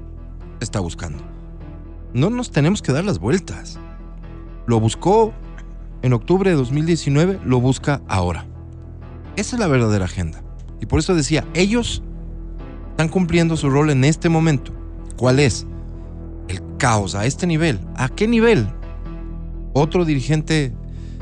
está 0.60 0.80
buscando. 0.80 1.22
No 2.14 2.30
nos 2.30 2.50
tenemos 2.50 2.82
que 2.82 2.92
dar 2.92 3.04
las 3.04 3.18
vueltas. 3.18 3.78
Lo 4.66 4.80
buscó 4.80 5.32
en 6.02 6.12
octubre 6.12 6.50
de 6.50 6.56
2019, 6.56 7.40
lo 7.44 7.60
busca 7.60 8.02
ahora. 8.08 8.46
Esa 9.36 9.56
es 9.56 9.60
la 9.60 9.68
verdadera 9.68 10.04
agenda. 10.04 10.42
Y 10.80 10.86
por 10.86 10.98
eso 10.98 11.14
decía, 11.14 11.46
ellos 11.54 12.02
están 12.92 13.08
cumpliendo 13.08 13.56
su 13.56 13.70
rol 13.70 13.90
en 13.90 14.04
este 14.04 14.28
momento. 14.28 14.70
¿Cuál 15.16 15.40
es? 15.40 15.66
El 16.48 16.60
caos 16.76 17.14
a 17.14 17.24
este 17.24 17.46
nivel. 17.46 17.80
¿A 17.96 18.08
qué 18.10 18.28
nivel? 18.28 18.68
Otro 19.72 20.04
dirigente 20.04 20.74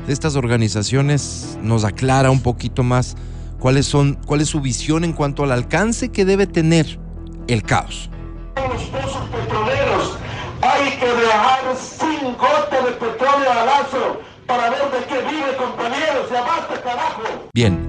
de 0.05 0.13
estas 0.13 0.35
organizaciones 0.35 1.57
nos 1.63 1.85
aclara 1.85 2.29
un 2.29 2.41
poquito 2.41 2.83
más 2.83 3.15
cuáles 3.59 3.85
son, 3.85 4.15
cuál 4.25 4.41
es 4.41 4.49
su 4.49 4.59
visión 4.59 5.05
en 5.05 5.13
cuanto 5.13 5.43
al 5.43 5.51
alcance 5.53 6.09
que 6.09 6.25
debe 6.25 6.45
tener 6.45 6.99
el 7.47 7.63
caos. 7.63 8.09
los 8.57 8.83
pozos 8.83 9.29
petroleros. 9.29 10.17
Hay 10.61 10.91
que 10.99 11.05
dejar 11.05 11.75
sin 11.77 12.33
gota 12.33 12.85
de 12.85 12.91
petróleo 12.91 13.49
a 13.49 13.65
Lázaro 13.65 14.21
para 14.45 14.69
ver 14.69 14.81
de 14.91 15.05
qué 15.07 15.21
vive, 15.29 15.55
compañeros. 15.57 16.29
Ya 16.29 16.41
basta, 16.41 16.81
carajo. 16.83 17.21
Bien, 17.53 17.79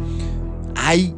hay 0.77 1.15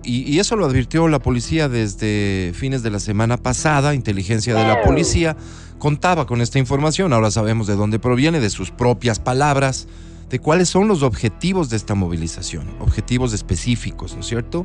que, 0.00 0.08
y, 0.08 0.32
y 0.32 0.38
eso 0.38 0.56
lo 0.56 0.64
advirtió 0.64 1.06
la 1.08 1.18
policía 1.18 1.68
desde 1.68 2.52
fines 2.54 2.82
de 2.82 2.90
la 2.90 3.00
semana 3.00 3.36
pasada, 3.36 3.94
inteligencia 3.94 4.54
de 4.54 4.66
la 4.66 4.82
policía 4.82 5.36
contaba 5.78 6.26
con 6.26 6.40
esta 6.40 6.58
información, 6.58 7.12
ahora 7.12 7.30
sabemos 7.30 7.66
de 7.66 7.74
dónde 7.74 7.98
proviene, 7.98 8.38
de 8.40 8.50
sus 8.50 8.70
propias 8.70 9.18
palabras, 9.18 9.88
de 10.30 10.38
cuáles 10.38 10.68
son 10.68 10.88
los 10.88 11.02
objetivos 11.02 11.68
de 11.70 11.76
esta 11.76 11.94
movilización, 11.94 12.68
objetivos 12.78 13.32
específicos, 13.32 14.14
¿no 14.14 14.20
es 14.20 14.26
cierto? 14.26 14.64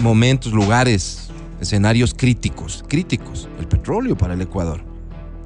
Momentos, 0.00 0.52
lugares, 0.52 1.30
escenarios 1.60 2.14
críticos, 2.14 2.84
críticos, 2.88 3.48
el 3.58 3.66
petróleo 3.66 4.16
para 4.16 4.34
el 4.34 4.40
Ecuador. 4.40 4.84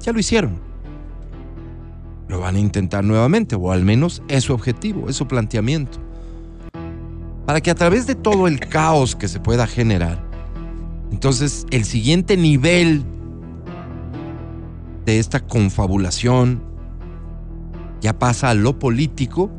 Ya 0.01 0.13
lo 0.13 0.19
hicieron. 0.19 0.61
Lo 2.27 2.39
van 2.39 2.55
a 2.55 2.59
intentar 2.59 3.03
nuevamente, 3.03 3.55
o 3.55 3.71
al 3.71 3.83
menos 3.83 4.21
es 4.27 4.45
su 4.45 4.53
objetivo, 4.53 5.09
es 5.09 5.15
su 5.15 5.27
planteamiento. 5.27 6.06
Para 7.47 7.61
que 7.61 7.71
a 7.71 7.75
través 7.75 8.05
de 8.05 8.15
todo 8.15 8.45
el 8.45 8.59
caos 8.59 9.15
que 9.15 9.29
se 9.29 9.39
pueda 9.39 9.67
generar, 9.67 10.21
entonces 11.13 11.65
el 11.71 11.85
siguiente 11.85 12.35
nivel 12.35 13.05
de 15.05 15.17
esta 15.17 15.39
confabulación 15.39 16.61
ya 18.01 18.19
pasa 18.19 18.49
a 18.49 18.53
lo 18.53 18.77
político 18.77 19.49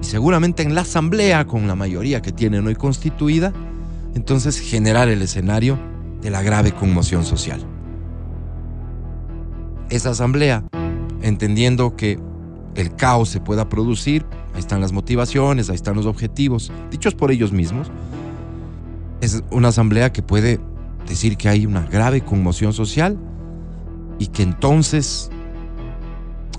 y 0.00 0.04
seguramente 0.04 0.62
en 0.62 0.74
la 0.74 0.80
asamblea, 0.80 1.46
con 1.46 1.68
la 1.68 1.74
mayoría 1.74 2.22
que 2.22 2.32
tienen 2.32 2.66
hoy 2.66 2.74
constituida, 2.74 3.52
entonces 4.14 4.58
generar 4.58 5.10
el 5.10 5.20
escenario 5.20 5.78
de 6.22 6.30
la 6.30 6.40
grave 6.40 6.72
conmoción 6.72 7.22
social. 7.22 7.62
Esa 9.90 10.08
asamblea, 10.08 10.64
entendiendo 11.20 11.96
que 11.96 12.18
el 12.74 12.94
caos 12.94 13.28
se 13.28 13.40
pueda 13.40 13.68
producir, 13.68 14.24
ahí 14.54 14.60
están 14.60 14.80
las 14.80 14.92
motivaciones, 14.92 15.70
ahí 15.70 15.76
están 15.76 15.96
los 15.96 16.06
objetivos, 16.06 16.72
dichos 16.90 17.14
por 17.14 17.30
ellos 17.30 17.52
mismos, 17.52 17.90
es 19.20 19.42
una 19.50 19.68
asamblea 19.68 20.12
que 20.12 20.22
puede 20.22 20.60
decir 21.06 21.36
que 21.36 21.48
hay 21.48 21.66
una 21.66 21.86
grave 21.86 22.22
conmoción 22.22 22.72
social 22.72 23.18
y 24.18 24.28
que 24.28 24.42
entonces 24.42 25.30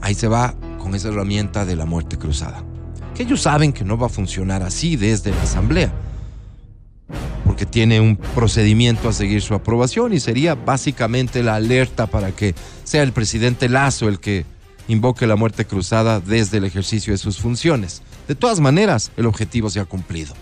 ahí 0.02 0.14
se 0.14 0.28
va 0.28 0.56
con 0.80 0.96
esa 0.96 1.10
herramienta 1.10 1.66
de 1.66 1.76
la 1.76 1.86
muerte 1.86 2.18
cruzada. 2.18 2.64
Que 3.16 3.24
ellos 3.24 3.42
saben 3.42 3.72
que 3.74 3.84
no 3.84 3.98
va 3.98 4.08
a 4.08 4.10
funcionar 4.10 4.64
así 4.64 4.96
desde 4.96 5.32
la 5.32 5.44
asamblea, 5.44 5.92
porque 7.46 7.66
tiene 7.66 8.00
un 8.00 8.16
procedimiento 8.18 9.10
a 9.10 9.14
seguir 9.14 9.42
su 9.42 9.54
aprobación 9.54 10.14
y 10.14 10.20
sería 10.20 10.56
básicamente 10.56 11.44
la 11.44 11.56
alerta 11.56 12.08
para 12.08 12.32
que 12.32 12.56
sea 12.84 13.04
el 13.04 13.12
presidente 13.12 13.70
Lazo 13.70 14.08
el 14.08 14.20
que 14.20 14.46
invoque 14.92 15.26
la 15.26 15.38
muerte 15.38 15.66
cruzada 15.66 16.20
desde 16.20 16.58
el 16.58 16.66
ejercicio 16.66 17.14
de 17.14 17.18
sus 17.18 17.40
funciones. 17.40 18.02
De 18.28 18.36
todas 18.36 18.60
maneras, 18.60 19.12
el 19.16 19.26
objetivo 19.26 19.70
se 19.70 19.80
ha 19.80 19.86
cumplido. 19.86 20.34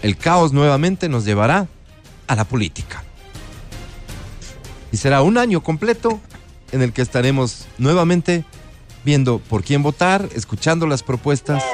El 0.00 0.16
caos 0.16 0.52
nuevamente 0.52 1.08
nos 1.08 1.24
llevará 1.24 1.66
a 2.28 2.36
la 2.36 2.44
política. 2.44 3.02
Y 4.92 4.96
será 4.96 5.22
un 5.22 5.38
año 5.38 5.60
completo 5.60 6.20
en 6.70 6.82
el 6.82 6.92
que 6.92 7.02
estaremos 7.02 7.66
nuevamente 7.78 8.44
viendo 9.04 9.40
por 9.40 9.64
quién 9.64 9.82
votar, 9.82 10.28
escuchando 10.36 10.86
las 10.86 11.02
propuestas, 11.02 11.64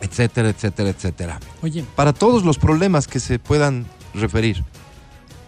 etcétera, 0.00 0.50
etcétera, 0.50 0.90
etcétera. 0.90 1.40
Oye, 1.60 1.84
Para 1.96 2.12
todos 2.12 2.44
los 2.44 2.56
problemas 2.56 3.08
que 3.08 3.18
se 3.18 3.40
puedan 3.40 3.84
referir, 4.14 4.62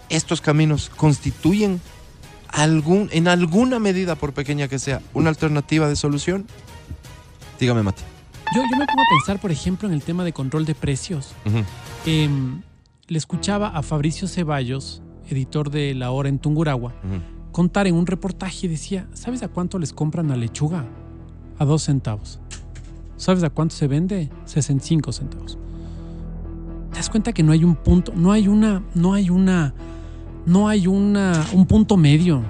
estos 0.09 0.41
caminos 0.41 0.91
constituyen 0.97 1.81
algún, 2.53 3.09
en 3.13 3.29
alguna 3.29 3.79
medida, 3.79 4.15
por 4.15 4.33
pequeña 4.33 4.69
que 4.69 4.79
sea, 4.79 5.01
una 5.15 5.31
alternativa 5.31 5.89
de 5.89 5.97
solución. 5.97 6.47
Dígame, 7.59 7.83
Mati. 7.83 8.03
yo, 8.55 8.63
yo 8.63 8.77
me 8.77 8.87
pongo 8.87 9.03
a 9.03 9.19
pensar, 9.19 9.41
por 9.41 9.51
ejemplo, 9.51 9.89
en 9.89 9.95
el 9.95 10.03
tema 10.03 10.25
de 10.25 10.33
control 10.33 10.65
de 10.65 10.75
precios. 10.75 11.35
Em, 12.07 12.63
le 13.09 13.19
escuchaba 13.19 13.69
a 13.69 13.83
Fabricio 13.83 14.29
Ceballos, 14.29 15.03
editor 15.29 15.71
de 15.71 15.95
La 15.95 16.11
Hora 16.11 16.29
en 16.29 16.39
Tunguragua, 16.39 16.93
contar 17.53 17.87
en 17.87 17.95
un 17.95 18.07
reportaje, 18.07 18.69
decía, 18.69 19.09
¿sabes 19.15 19.43
a 19.43 19.49
cuánto 19.49 19.79
les 19.79 19.93
compran 19.93 20.29
la 20.29 20.37
lechuga? 20.37 20.85
A 21.59 21.65
dos 21.65 21.85
centavos. 21.85 22.41
¿Sabes 23.17 23.45
a 23.45 23.51
cuánto 23.51 23.77
se 23.77 23.87
vende? 23.87 24.31
65 24.47 25.13
centavos. 25.13 25.59
¿Te 26.91 26.97
das 26.97 27.09
cuenta 27.09 27.33
que 27.33 27.43
no 27.43 27.53
hay 27.53 27.65
un 27.65 27.77
punto, 27.77 28.13
no 28.15 28.33
hay 28.33 28.49
una, 28.49 28.83
no 28.95 29.15
hay 29.15 29.31
una, 29.31 29.75
no 30.47 30.69
hay 30.69 30.87
una, 30.87 31.47
un 31.53 31.67
punto 31.67 31.97
medio. 31.97 32.43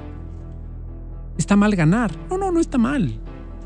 Está 1.36 1.56
mal 1.56 1.74
ganar. 1.74 2.12
No, 2.30 2.38
no, 2.38 2.50
no 2.50 2.60
está 2.60 2.78
mal. 2.78 3.18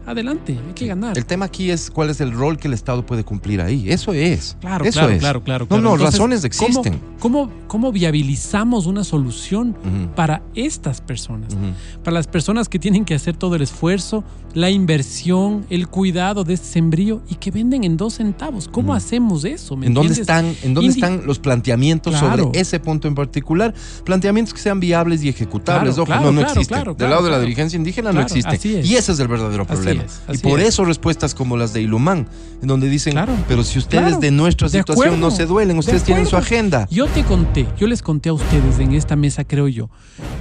Adelante, 0.06 0.56
hay 0.66 0.72
que 0.74 0.86
ganar. 0.86 1.18
El 1.18 1.26
tema 1.26 1.46
aquí 1.46 1.70
es 1.70 1.90
cuál 1.90 2.10
es 2.10 2.20
el 2.20 2.32
rol 2.32 2.58
que 2.58 2.68
el 2.68 2.74
Estado 2.74 3.04
puede 3.04 3.24
cumplir 3.24 3.60
ahí. 3.60 3.90
Eso 3.90 4.12
es. 4.12 4.56
Claro, 4.60 4.84
Eso 4.84 5.00
claro, 5.00 5.12
es. 5.12 5.18
claro, 5.18 5.42
claro, 5.42 5.64
No, 5.64 5.68
claro. 5.68 5.82
no, 5.82 5.92
Entonces, 5.94 6.14
razones 6.14 6.40
¿cómo- 6.56 6.68
existen. 6.68 7.00
¿cómo, 7.18 7.50
cómo, 7.66 7.90
viabilizamos 7.92 8.86
una 8.86 9.02
solución 9.04 9.76
para 10.14 10.42
estas 10.54 11.00
personas? 11.00 11.56
Para 12.04 12.14
las 12.14 12.26
personas 12.28 12.68
que 12.68 12.78
tienen 12.78 13.04
que 13.04 13.14
hacer 13.14 13.36
todo 13.36 13.56
el 13.56 13.62
esfuerzo, 13.62 14.22
la 14.54 14.70
inversión, 14.70 15.66
el 15.70 15.88
cuidado 15.88 16.44
de 16.44 16.54
este 16.54 16.66
sembrío 16.68 17.20
y 17.28 17.34
que 17.34 17.50
venden 17.50 17.84
en 17.84 17.96
dos 17.96 18.14
centavos. 18.14 18.68
¿Cómo 18.68 18.94
hacemos 18.94 19.44
eso? 19.44 19.76
¿Me 19.76 19.86
¿En 19.86 19.94
dónde 19.94 20.14
están, 20.14 20.54
en 20.62 20.72
dónde 20.72 20.90
Indi- 20.92 20.94
están 20.94 21.26
los 21.26 21.38
planteamientos 21.38 22.14
sobre 22.16 22.44
ese 22.54 22.78
punto 22.80 23.08
en 23.08 23.14
particular? 23.14 23.74
Planteamientos 24.04 24.54
que 24.54 24.60
sean 24.60 24.78
viables 24.80 25.22
y 25.24 25.28
ejecutables. 25.28 25.98
Ojo, 25.98 26.14
no, 26.14 26.30
no 26.32 26.40
existen. 26.42 26.94
Del 26.96 27.10
lado 27.10 27.24
de 27.24 27.30
la 27.30 27.40
dirigencia 27.40 27.76
indígena 27.76 28.10
no 28.10 28.20
Claro, 28.20 28.26
existe. 28.28 28.56
así 28.56 28.76
es. 28.76 28.86
Y 28.88 28.96
ese 28.96 29.12
es 29.12 29.18
el 29.20 29.28
verdadero 29.28 29.64
Así 29.64 29.72
problema. 29.74 29.95
Es, 29.96 30.22
y 30.32 30.38
por 30.38 30.60
es. 30.60 30.68
eso 30.68 30.84
respuestas 30.84 31.34
como 31.34 31.56
las 31.56 31.72
de 31.72 31.82
Ilumán, 31.82 32.28
en 32.62 32.68
donde 32.68 32.88
dicen, 32.88 33.12
Claro, 33.12 33.32
pero 33.48 33.64
si 33.64 33.78
ustedes 33.78 34.04
claro, 34.04 34.20
de 34.20 34.30
nuestra 34.30 34.68
de 34.68 34.78
situación 34.78 35.06
acuerdo, 35.06 35.26
no 35.26 35.30
se 35.30 35.46
duelen, 35.46 35.76
de 35.76 35.80
ustedes 35.80 36.04
tienen 36.04 36.26
su 36.26 36.36
agenda. 36.36 36.86
Yo 36.90 37.06
te 37.06 37.24
conté, 37.24 37.66
yo 37.78 37.86
les 37.86 38.02
conté 38.02 38.28
a 38.28 38.32
ustedes 38.32 38.78
en 38.78 38.92
esta 38.92 39.16
mesa, 39.16 39.44
creo 39.44 39.68
yo. 39.68 39.90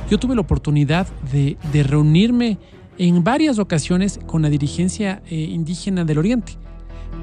Yo 0.09 0.17
tuve 0.17 0.35
la 0.35 0.41
oportunidad 0.41 1.07
de, 1.31 1.57
de 1.73 1.83
reunirme 1.83 2.57
en 2.97 3.23
varias 3.23 3.59
ocasiones 3.59 4.19
con 4.25 4.41
la 4.41 4.49
dirigencia 4.49 5.21
eh, 5.29 5.35
indígena 5.35 6.05
del 6.05 6.17
Oriente, 6.17 6.53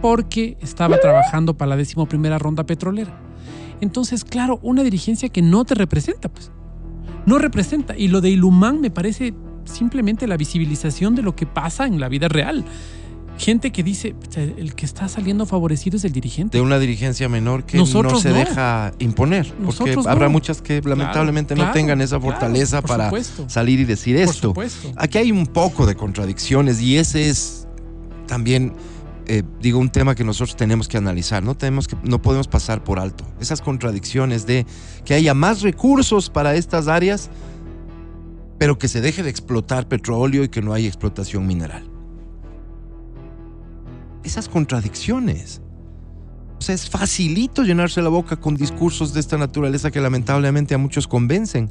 porque 0.01 0.57
estaba 0.61 0.99
trabajando 0.99 1.57
para 1.57 1.71
la 1.71 1.77
decimoprimera 1.77 2.39
ronda 2.39 2.65
petrolera. 2.65 3.19
Entonces, 3.81 4.25
claro, 4.25 4.59
una 4.63 4.83
dirigencia 4.83 5.29
que 5.29 5.43
no 5.43 5.65
te 5.65 5.75
representa, 5.75 6.29
pues. 6.29 6.51
No 7.27 7.39
representa. 7.39 7.97
Y 7.97 8.09
lo 8.09 8.21
de 8.21 8.31
Ilumán 8.31 8.81
me 8.81 8.91
parece 8.91 9.35
simplemente 9.65 10.27
la 10.27 10.37
visibilización 10.37 11.15
de 11.15 11.23
lo 11.23 11.35
que 11.37 11.47
pasa 11.47 11.87
en 11.87 12.01
la 12.01 12.09
vida 12.09 12.29
real. 12.29 12.65
Gente 13.39 13.73
que 13.73 13.83
dice, 13.83 14.13
"Pucha, 14.15 14.43
el 14.43 14.75
que 14.75 14.85
está 14.85 15.09
saliendo 15.09 15.47
favorecido 15.47 15.97
es 15.97 16.05
el 16.05 16.13
dirigente. 16.13 16.59
De 16.59 16.63
una 16.63 16.79
dirigencia 16.79 17.29
menor 17.31 17.65
que 17.65 17.79
no 17.79 17.87
se 17.87 18.03
no. 18.03 18.21
deja 18.21 18.93
imponer. 18.99 19.47
Porque 19.49 19.65
Nosotros 19.65 20.07
habrá 20.07 20.27
no. 20.27 20.33
muchas 20.33 20.61
que 20.61 20.83
lamentablemente 20.85 21.55
no 21.55 21.63
claro, 21.63 21.73
tengan 21.73 22.01
esa 22.03 22.21
fortaleza 22.21 22.83
para 22.83 23.07
supuesto. 23.07 23.49
salir 23.49 23.81
y 23.81 23.85
decir 23.85 24.17
Por 24.17 24.25
esto. 24.25 24.49
supuesto. 24.49 24.93
Aquí 24.97 25.17
hay 25.19 25.33
un 25.33 25.47
poco 25.47 25.87
de 25.87 25.95
contradicciones 25.97 26.81
y 26.83 26.99
ese 26.99 27.31
es 27.31 27.67
también, 28.27 28.75
eh, 29.27 29.43
digo, 29.61 29.79
un 29.79 29.89
tema 29.91 30.15
que 30.15 30.25
nosotros 30.25 30.55
tenemos 30.55 30.87
que 30.87 30.99
analizar. 30.99 31.43
No, 31.43 31.57
tenemos 31.57 31.89
que, 31.89 31.97
no 32.05 32.21
podemos 32.21 32.49
pasar 32.49 32.85
por 32.85 32.99
alto. 33.01 33.25
Esas 33.41 33.63
contradicciones 33.63 34.47
de 34.47 34.67
que 35.07 35.15
haya 35.15 35.33
más 35.33 35.63
recursos 35.63 36.29
para 36.29 36.55
estas 36.55 36.87
áreas, 36.87 37.31
pero 38.63 38.79
que 38.79 38.87
se 38.87 39.01
deje 39.01 39.25
de 39.25 39.29
explotar 39.29 39.89
petróleo 39.89 40.45
y 40.45 40.49
que 40.49 40.63
no 40.63 40.73
haya 40.73 40.87
explotación 40.87 41.49
mineral. 41.49 41.83
Esas 44.23 44.49
contradicciones. 44.49 45.61
O 46.61 46.63
sea, 46.63 46.77
es 46.77 46.89
facilito 46.89 47.65
llenarse 47.65 48.01
la 48.01 48.09
boca 48.09 48.37
con 48.37 48.55
discursos 48.55 49.13
de 49.15 49.19
esta 49.19 49.37
naturaleza 49.37 49.91
que 49.91 50.01
lamentablemente 50.01 50.77
a 50.77 50.79
muchos 50.79 51.09
convencen. 51.09 51.71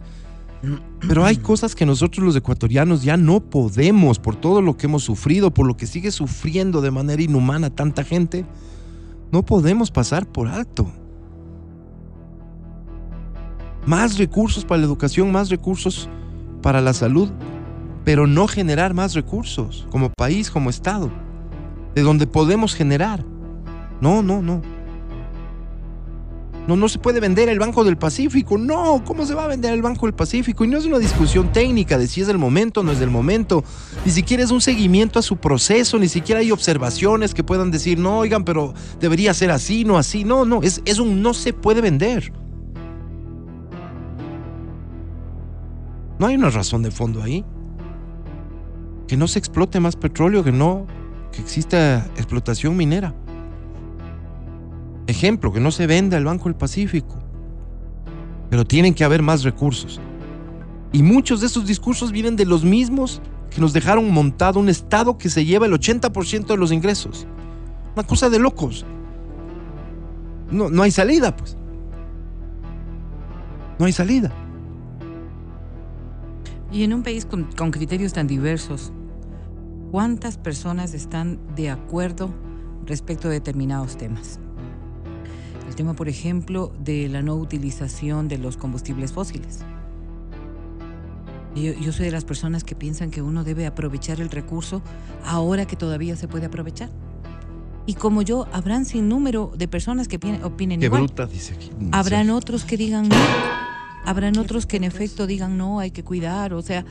Pero 1.07 1.23
hay 1.23 1.37
cosas 1.37 1.75
que 1.75 1.85
nosotros 1.85 2.25
los 2.25 2.35
ecuatorianos 2.35 3.03
ya 3.03 3.15
no 3.15 3.39
podemos 3.39 4.19
por 4.19 4.35
todo 4.35 4.61
lo 4.61 4.75
que 4.75 4.87
hemos 4.87 5.05
sufrido, 5.05 5.53
por 5.53 5.67
lo 5.67 5.77
que 5.77 5.87
sigue 5.87 6.11
sufriendo 6.11 6.81
de 6.81 6.91
manera 6.91 7.21
inhumana 7.21 7.69
tanta 7.69 8.03
gente. 8.03 8.45
No 9.31 9.45
podemos 9.45 9.91
pasar 9.91 10.25
por 10.25 10.49
alto. 10.49 10.91
Más 13.85 14.17
recursos 14.17 14.65
para 14.65 14.79
la 14.79 14.87
educación, 14.87 15.31
más 15.31 15.49
recursos 15.49 16.09
para 16.61 16.81
la 16.81 16.93
salud, 16.93 17.29
pero 18.03 18.27
no 18.27 18.47
generar 18.47 18.93
más 18.93 19.13
recursos 19.13 19.87
como 19.91 20.09
país, 20.09 20.49
como 20.49 20.69
Estado, 20.69 21.11
de 21.95 22.01
donde 22.01 22.27
podemos 22.27 22.73
generar. 22.75 23.23
No, 23.99 24.23
no, 24.23 24.41
no. 24.41 24.61
No, 26.67 26.75
no 26.75 26.87
se 26.89 26.99
puede 26.99 27.19
vender 27.19 27.49
el 27.49 27.57
Banco 27.57 27.83
del 27.83 27.97
Pacífico. 27.97 28.57
No, 28.57 29.03
¿cómo 29.03 29.25
se 29.25 29.33
va 29.33 29.45
a 29.45 29.47
vender 29.47 29.73
el 29.73 29.81
Banco 29.81 30.05
del 30.05 30.13
Pacífico? 30.13 30.63
Y 30.63 30.67
no 30.67 30.77
es 30.77 30.85
una 30.85 30.99
discusión 30.99 31.51
técnica 31.51 31.97
de 31.97 32.07
si 32.07 32.21
es 32.21 32.29
el 32.29 32.37
momento 32.37 32.81
o 32.81 32.83
no 32.83 32.91
es 32.91 33.01
el 33.01 33.09
momento. 33.09 33.63
Ni 34.05 34.11
siquiera 34.11 34.43
es 34.43 34.51
un 34.51 34.61
seguimiento 34.61 35.17
a 35.17 35.23
su 35.23 35.37
proceso, 35.37 35.97
ni 35.97 36.07
siquiera 36.07 36.41
hay 36.41 36.51
observaciones 36.51 37.33
que 37.33 37.43
puedan 37.43 37.71
decir, 37.71 37.97
no, 37.97 38.19
oigan, 38.19 38.43
pero 38.45 38.75
debería 38.99 39.33
ser 39.33 39.49
así, 39.49 39.85
no 39.85 39.97
así. 39.97 40.23
No, 40.23 40.45
no, 40.45 40.61
es, 40.61 40.81
es 40.85 40.99
un 40.99 41.23
no 41.23 41.33
se 41.33 41.51
puede 41.51 41.81
vender. 41.81 42.31
No 46.21 46.27
hay 46.27 46.35
una 46.35 46.51
razón 46.51 46.83
de 46.83 46.91
fondo 46.91 47.23
ahí. 47.23 47.43
Que 49.07 49.17
no 49.17 49.27
se 49.27 49.39
explote 49.39 49.79
más 49.79 49.95
petróleo, 49.95 50.43
que 50.43 50.51
no, 50.51 50.85
que 51.31 51.41
exista 51.41 52.05
explotación 52.15 52.77
minera. 52.77 53.15
Ejemplo, 55.07 55.51
que 55.51 55.59
no 55.59 55.71
se 55.71 55.87
venda 55.87 56.19
el 56.19 56.25
Banco 56.25 56.43
del 56.43 56.53
Pacífico. 56.53 57.17
Pero 58.51 58.65
tienen 58.65 58.93
que 58.93 59.03
haber 59.03 59.23
más 59.23 59.41
recursos. 59.41 59.99
Y 60.93 61.01
muchos 61.01 61.41
de 61.41 61.47
esos 61.47 61.65
discursos 61.65 62.11
vienen 62.11 62.35
de 62.35 62.45
los 62.45 62.63
mismos 62.63 63.19
que 63.49 63.59
nos 63.59 63.73
dejaron 63.73 64.11
montado 64.11 64.59
un 64.59 64.69
Estado 64.69 65.17
que 65.17 65.27
se 65.27 65.43
lleva 65.43 65.65
el 65.65 65.73
80% 65.73 66.45
de 66.45 66.57
los 66.57 66.71
ingresos. 66.71 67.25
Una 67.95 68.05
cosa 68.05 68.29
de 68.29 68.37
locos. 68.37 68.85
No, 70.51 70.69
no 70.69 70.83
hay 70.83 70.91
salida, 70.91 71.35
pues. 71.35 71.57
No 73.79 73.87
hay 73.87 73.91
salida. 73.91 74.31
Y 76.71 76.83
en 76.83 76.93
un 76.93 77.03
país 77.03 77.25
con, 77.25 77.43
con 77.57 77.71
criterios 77.71 78.13
tan 78.13 78.27
diversos, 78.27 78.91
¿cuántas 79.91 80.37
personas 80.37 80.93
están 80.93 81.39
de 81.55 81.69
acuerdo 81.69 82.33
respecto 82.85 83.27
a 83.27 83.31
determinados 83.31 83.97
temas? 83.97 84.39
El 85.67 85.75
tema, 85.75 85.93
por 85.93 86.07
ejemplo, 86.09 86.73
de 86.83 87.09
la 87.09 87.21
no 87.21 87.35
utilización 87.35 88.27
de 88.27 88.37
los 88.37 88.57
combustibles 88.57 89.11
fósiles. 89.11 89.59
Yo, 91.55 91.73
yo 91.73 91.91
soy 91.91 92.05
de 92.05 92.11
las 92.11 92.23
personas 92.23 92.63
que 92.63 92.75
piensan 92.75 93.11
que 93.11 93.21
uno 93.21 93.43
debe 93.43 93.65
aprovechar 93.65 94.21
el 94.21 94.29
recurso 94.29 94.81
ahora 95.25 95.65
que 95.65 95.75
todavía 95.75 96.15
se 96.15 96.27
puede 96.29 96.45
aprovechar. 96.45 96.89
Y 97.85 97.95
como 97.95 98.21
yo, 98.21 98.47
habrán 98.53 98.85
sin 98.85 99.09
número 99.09 99.51
de 99.57 99.67
personas 99.67 100.07
que 100.07 100.17
opinen, 100.43 100.79
Qué 100.79 100.85
igual. 100.85 101.03
bruta, 101.03 101.25
dice 101.25 101.53
aquí. 101.53 101.71
Habrán 101.91 102.29
otros 102.29 102.63
que 102.63 102.77
digan 102.77 103.09
no. 103.09 103.15
Habrán 104.05 104.37
otros 104.37 104.65
que 104.65 104.77
en 104.77 104.83
efecto 104.83 105.27
digan 105.27 105.57
no, 105.57 105.79
hay 105.79 105.91
que 105.91 106.03
cuidar. 106.03 106.53
O 106.53 106.61
sea, 106.61 106.85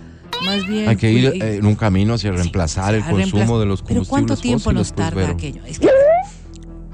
más 0.44 0.66
bien. 0.66 0.88
Hay 0.88 0.96
que 0.96 1.10
ir 1.12 1.26
eh, 1.26 1.56
en 1.56 1.66
un 1.66 1.74
camino 1.74 2.14
hacia 2.14 2.32
reemplazar 2.32 2.94
el 2.94 3.02
consumo 3.04 3.56
reemplaz- 3.56 3.60
de 3.60 3.66
los 3.66 3.82
Pero 3.82 4.04
combustibles 4.04 4.08
¿cuánto 4.08 4.36
tiempo 4.36 4.64
fósiles, 4.64 4.78
nos 4.78 4.92
tarda 4.94 5.28
aquello? 5.30 5.64
Es 5.64 5.78
que 5.78 5.88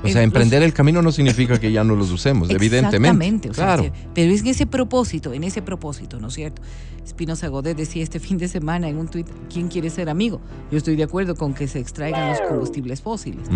O 0.03 0.09
sea, 0.09 0.23
emprender 0.23 0.62
el 0.62 0.73
camino 0.73 1.03
no 1.03 1.11
significa 1.11 1.59
que 1.59 1.73
ya 1.73 1.83
no 1.83 1.97
los 1.97 2.11
usemos, 2.11 2.49
evidentemente. 2.51 2.97
Exactamente, 2.97 3.51
o 3.51 3.55
sea, 3.55 3.77
claro. 3.77 3.93
pero 4.14 4.33
es 4.33 4.41
en 4.43 4.47
ese 4.49 4.67
propósito, 4.67 5.33
en 5.33 5.43
ese 5.43 5.62
propósito, 5.62 6.21
¿no 6.21 6.29
es 6.29 6.35
cierto? 6.35 6.62
Espinosa 7.05 7.49
Godet 7.49 7.77
decía 7.77 8.03
este 8.03 8.21
fin 8.21 8.37
de 8.39 8.49
semana 8.49 8.89
en 8.89 8.99
un 8.99 9.09
tuit, 9.09 9.27
¿quién 9.53 9.69
quiere 9.69 9.91
ser 9.91 10.09
amigo? 10.09 10.41
Yo 10.71 10.79
estoy 10.79 10.97
de 10.97 11.05
acuerdo 11.05 11.35
con 11.35 11.55
que 11.55 11.67
se 11.69 11.79
extraigan 11.79 12.31
los 12.31 12.41
combustibles 12.43 13.01
fósiles, 13.01 13.49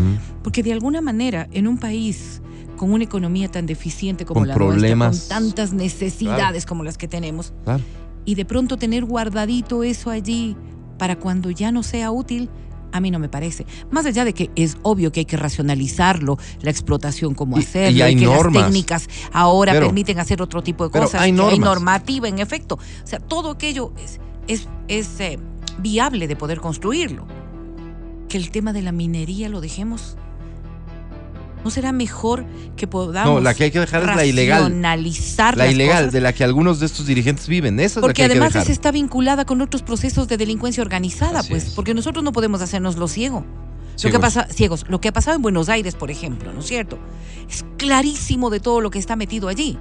porque 0.43 0.63
de 0.63 0.73
alguna 0.73 1.01
manera 1.01 1.49
en 1.53 1.67
un 1.69 1.79
país 1.79 2.41
con 2.81 2.95
una 2.95 3.05
economía 3.05 3.47
tan 3.51 3.67
deficiente 3.67 4.25
como 4.25 4.41
Con 4.41 4.49
la 4.49 4.55
problemas. 4.55 5.09
nuestra, 5.17 5.37
con 5.37 5.47
tantas 5.49 5.75
necesidades 5.75 6.65
como 6.65 6.83
las 6.83 6.97
que 6.97 7.09
tenemos, 7.09 7.53
Claro. 7.65 7.83
y 8.25 8.37
de 8.37 8.47
pronto 8.47 8.79
tener 8.79 9.05
guardadito 9.05 9.85
eso 9.85 10.09
allí 10.09 10.57
para 10.97 11.17
cuando 11.17 11.51
ya 11.51 11.73
no 11.73 11.83
sea 11.83 12.11
útil, 12.11 12.49
a 12.91 13.01
mí 13.03 13.11
no 13.11 13.19
me 13.19 13.29
parece. 13.29 13.67
Más 13.91 14.07
allá 14.07 14.25
de 14.25 14.33
que 14.33 14.51
es 14.57 14.79
obvio 14.81 15.13
que 15.13 15.21
hay 15.21 15.27
que 15.27 15.37
racionalizarlo, 15.37 16.39
la 16.63 16.71
explotación, 16.71 17.35
cómo 17.35 17.59
hacerlo, 17.59 17.99
y 17.99 18.01
hay 18.01 18.17
que 18.17 18.25
normas. 18.25 18.55
las 18.55 18.65
técnicas 18.65 19.09
ahora 19.31 19.73
Pero- 19.75 19.85
permiten 19.89 20.19
hacer 20.19 20.41
otro 20.41 20.63
tipo 20.63 20.85
de 20.85 20.91
cosas, 20.91 21.21
hay 21.21 21.33
normativa 21.33 22.29
en 22.29 22.39
efecto. 22.39 22.77
O 22.77 23.07
sea, 23.07 23.19
todo 23.21 23.51
aquello 23.51 23.93
es, 24.03 24.21
es, 24.49 24.69
es, 24.89 25.21
eh, 25.21 25.39
viable 25.83 26.29
de 26.29 26.35
poder 26.35 26.61
construirlo. 26.61 27.27
Que 28.31 28.39
el 28.39 28.51
tema 28.51 28.73
de 28.73 28.81
la 28.81 28.93
minería 28.93 29.51
lo 29.51 29.61
dejemos. 29.61 30.17
¿No 31.65 31.71
será 31.71 31.93
mejor 31.93 32.47
que 32.77 32.87
podamos 32.87 33.35
No, 33.35 33.41
la 33.41 33.55
que 33.55 33.65
hay 33.65 33.71
que 33.71 33.81
dejar 33.81 34.03
es 34.03 34.17
la 34.17 34.25
ilegal. 34.25 34.81
La 34.81 34.97
cosas? 34.97 36.13
de 36.13 36.21
la 36.21 36.33
que 36.33 36.43
algunos 36.45 36.81
de 36.81 36.87
estos 36.87 37.07
dirigentes 37.07 37.49
viven. 37.49 37.79
Esa 37.81 37.85
es 37.85 37.97
la 37.97 38.01
que 38.01 38.01
Porque 38.01 38.23
hay 38.23 38.29
que 38.29 38.33
además 38.33 38.53
dejar. 38.55 38.63
esa 38.63 38.73
está 38.73 38.91
vinculada 38.91 39.45
con 39.45 39.61
otros 39.61 39.83
procesos 39.83 40.27
de 40.29 40.37
delincuencia 40.37 40.83
organizada, 40.83 41.41
Así 41.41 41.51
pues, 41.51 41.67
es. 41.69 41.75
porque 41.75 41.93
nosotros 41.93 42.25
no 42.25 42.33
podemos 42.33 42.63
hacernos 42.63 42.97
los 42.97 43.13
ciegos. 43.13 43.45
Lo 44.03 44.11
que 44.11 44.19
pasa, 44.19 44.47
ciegos, 44.51 44.87
lo 44.89 44.99
que 45.01 45.09
ha 45.09 45.13
pasado 45.13 45.37
en 45.37 45.43
Buenos 45.43 45.69
Aires, 45.69 45.95
por 45.95 46.11
ejemplo, 46.11 46.53
¿no 46.55 46.61
es 46.61 46.67
cierto? 46.67 46.99
Es 47.51 47.67
clarísimo 47.77 48.49
de 48.49 48.59
todo 48.59 48.81
lo 48.81 48.91
que 48.91 48.99
está 48.99 49.15
metido 49.15 49.49
allí. 49.49 49.77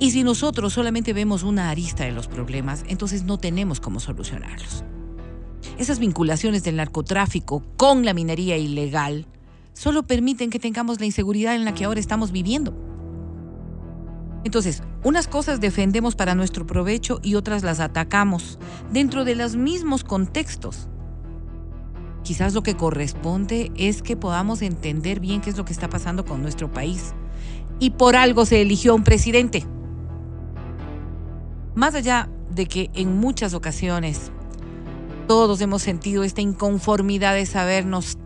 Y 0.00 0.10
si 0.10 0.24
nosotros 0.24 0.72
solamente 0.72 1.12
vemos 1.12 1.44
una 1.44 1.70
arista 1.70 2.04
de 2.04 2.12
los 2.12 2.26
problemas, 2.26 2.84
entonces 2.88 3.22
no 3.24 3.38
tenemos 3.38 3.78
cómo 3.78 4.00
solucionarlos. 4.00 4.84
Esas 5.78 5.98
vinculaciones 5.98 6.64
del 6.64 6.76
narcotráfico 6.76 7.62
con 7.76 8.04
la 8.04 8.14
minería 8.14 8.56
ilegal 8.56 9.26
solo 9.72 10.02
permiten 10.02 10.50
que 10.50 10.58
tengamos 10.58 10.98
la 11.00 11.06
inseguridad 11.06 11.54
en 11.54 11.64
la 11.64 11.74
que 11.74 11.84
ahora 11.84 12.00
estamos 12.00 12.32
viviendo. 12.32 12.74
Entonces, 14.44 14.82
unas 15.04 15.28
cosas 15.28 15.60
defendemos 15.60 16.14
para 16.14 16.34
nuestro 16.34 16.66
provecho 16.66 17.20
y 17.22 17.34
otras 17.34 17.62
las 17.62 17.80
atacamos 17.80 18.58
dentro 18.92 19.24
de 19.24 19.34
los 19.34 19.56
mismos 19.56 20.04
contextos. 20.04 20.88
Quizás 22.22 22.54
lo 22.54 22.62
que 22.62 22.76
corresponde 22.76 23.72
es 23.76 24.02
que 24.02 24.16
podamos 24.16 24.62
entender 24.62 25.20
bien 25.20 25.40
qué 25.40 25.50
es 25.50 25.56
lo 25.56 25.64
que 25.64 25.72
está 25.72 25.88
pasando 25.88 26.24
con 26.24 26.42
nuestro 26.42 26.70
país. 26.70 27.14
Y 27.80 27.90
por 27.90 28.16
algo 28.16 28.44
se 28.44 28.60
eligió 28.60 28.94
un 28.94 29.04
presidente. 29.04 29.64
Más 31.74 31.94
allá 31.94 32.28
de 32.50 32.66
que 32.66 32.90
en 32.94 33.16
muchas 33.18 33.54
ocasiones 33.54 34.32
todos 35.28 35.60
hemos 35.60 35.82
sentido 35.82 36.24
esta 36.24 36.40
inconformidad 36.40 37.34
de 37.34 37.46
sabernos 37.46 38.18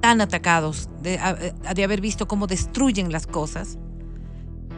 tan 0.00 0.22
atacados, 0.22 0.88
de, 1.02 1.20
de 1.74 1.84
haber 1.84 2.00
visto 2.00 2.26
cómo 2.26 2.46
destruyen 2.46 3.12
las 3.12 3.26
cosas, 3.26 3.78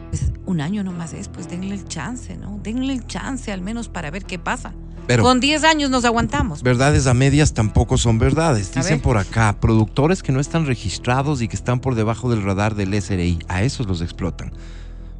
pues 0.09 0.33
un 0.45 0.59
año 0.59 0.83
nomás 0.83 1.13
es, 1.13 1.29
pues 1.29 1.47
denle 1.49 1.75
el 1.75 1.87
chance, 1.87 2.35
¿no? 2.35 2.59
Denle 2.61 2.93
el 2.93 3.07
chance 3.07 3.51
al 3.51 3.61
menos 3.61 3.87
para 3.87 4.11
ver 4.11 4.25
qué 4.25 4.37
pasa. 4.37 4.73
Pero 5.07 5.23
Con 5.23 5.39
10 5.39 5.63
años 5.65 5.89
nos 5.89 6.05
aguantamos. 6.05 6.63
verdades 6.63 7.07
a 7.07 7.13
medias 7.13 7.53
tampoco 7.53 7.97
son 7.97 8.19
verdades. 8.19 8.73
Dicen 8.73 9.01
por 9.01 9.17
acá, 9.17 9.57
productores 9.59 10.23
que 10.23 10.31
no 10.31 10.39
están 10.39 10.65
registrados 10.65 11.41
y 11.41 11.47
que 11.47 11.55
están 11.55 11.79
por 11.79 11.95
debajo 11.95 12.29
del 12.29 12.41
radar 12.41 12.75
del 12.75 12.93
SRI, 12.93 13.39
a 13.47 13.63
esos 13.63 13.85
los 13.85 14.01
explotan. 14.01 14.53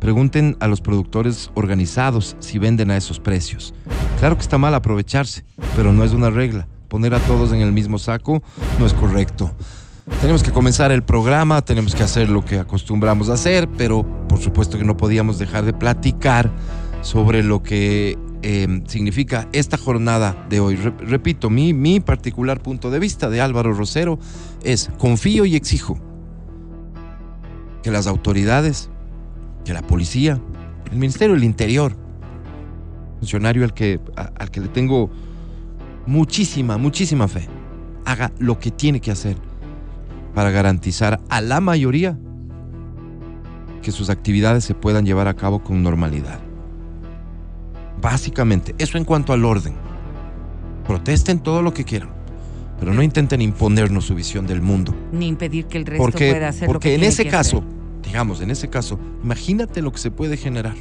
Pregunten 0.03 0.57
a 0.59 0.67
los 0.67 0.81
productores 0.81 1.49
organizados 1.55 2.35
si 2.39 2.59
venden 2.59 2.91
a 2.91 2.97
esos 2.97 3.21
precios. 3.21 3.73
Claro 4.19 4.35
que 4.35 4.41
está 4.41 4.57
mal 4.57 4.75
aprovecharse, 4.75 5.45
pero 5.77 5.93
no 5.93 6.03
es 6.03 6.11
una 6.11 6.29
regla. 6.29 6.67
Poner 6.89 7.15
a 7.15 7.19
todos 7.19 7.53
en 7.53 7.61
el 7.61 7.71
mismo 7.71 7.97
saco 7.97 8.43
no 8.79 8.85
es 8.85 8.93
correcto. 8.93 9.51
Tenemos 10.19 10.43
que 10.43 10.51
comenzar 10.51 10.91
el 10.91 11.03
programa, 11.03 11.61
tenemos 11.61 11.95
que 11.95 12.03
hacer 12.03 12.29
lo 12.29 12.43
que 12.43 12.59
acostumbramos 12.59 13.29
a 13.29 13.33
hacer, 13.35 13.69
pero 13.77 14.05
por 14.27 14.39
supuesto 14.39 14.77
que 14.77 14.83
no 14.83 14.97
podíamos 14.97 15.39
dejar 15.39 15.63
de 15.63 15.71
platicar 15.71 16.51
sobre 17.01 17.41
lo 17.41 17.63
que 17.63 18.17
eh, 18.41 18.83
significa 18.87 19.47
esta 19.53 19.77
jornada 19.77 20.45
de 20.49 20.59
hoy. 20.59 20.75
Re- 20.75 20.93
repito, 20.99 21.49
mi, 21.49 21.73
mi 21.73 22.01
particular 22.01 22.61
punto 22.61 22.91
de 22.91 22.99
vista 22.99 23.29
de 23.29 23.39
Álvaro 23.39 23.73
Rosero 23.73 24.19
es 24.63 24.91
confío 24.97 25.45
y 25.45 25.55
exijo 25.55 25.97
que 27.81 27.91
las 27.91 28.07
autoridades, 28.07 28.89
que 29.65 29.73
la 29.73 29.81
policía, 29.81 30.39
el 30.91 30.97
Ministerio 30.97 31.35
del 31.35 31.43
Interior, 31.43 31.95
funcionario 33.19 33.63
al 33.63 33.73
que, 33.73 33.99
a- 34.15 34.31
al 34.37 34.51
que 34.51 34.59
le 34.61 34.67
tengo 34.67 35.09
muchísima, 36.05 36.77
muchísima 36.77 37.27
fe, 37.27 37.47
haga 38.05 38.31
lo 38.39 38.59
que 38.59 38.71
tiene 38.71 38.99
que 38.99 39.11
hacer 39.11 39.37
para 40.35 40.51
garantizar 40.51 41.21
a 41.29 41.41
la 41.41 41.61
mayoría 41.61 42.17
que 43.81 43.91
sus 43.91 44.09
actividades 44.09 44.63
se 44.65 44.73
puedan 44.75 45.05
llevar 45.05 45.27
a 45.27 45.33
cabo 45.35 45.63
con 45.63 45.83
normalidad. 45.83 46.39
Básicamente, 48.01 48.75
eso 48.77 48.97
en 48.97 49.05
cuanto 49.05 49.33
al 49.33 49.45
orden. 49.45 49.73
Protesten 50.85 51.39
todo 51.39 51.61
lo 51.61 51.73
que 51.73 51.85
quieran, 51.85 52.09
pero 52.79 52.93
no 52.93 53.01
intenten 53.01 53.41
imponernos 53.41 54.05
su 54.05 54.15
visión 54.15 54.45
del 54.45 54.61
mundo. 54.61 54.93
Ni 55.13 55.27
impedir 55.27 55.65
que 55.67 55.77
el 55.77 55.85
resto 55.85 56.03
Porque, 56.03 56.31
pueda 56.31 56.49
hacer 56.49 56.67
lo 56.67 56.73
porque 56.73 56.89
que 56.89 56.95
en 56.95 56.99
tiene 57.01 57.13
ese 57.13 57.23
que 57.23 57.29
caso, 57.29 57.57
hacer. 57.59 57.69
Digamos, 58.03 58.41
en 58.41 58.51
ese 58.51 58.69
caso, 58.69 58.99
imagínate 59.23 59.81
lo 59.81 59.91
que 59.91 59.97
se 59.97 60.11
puede 60.11 60.37
generar. 60.37 60.75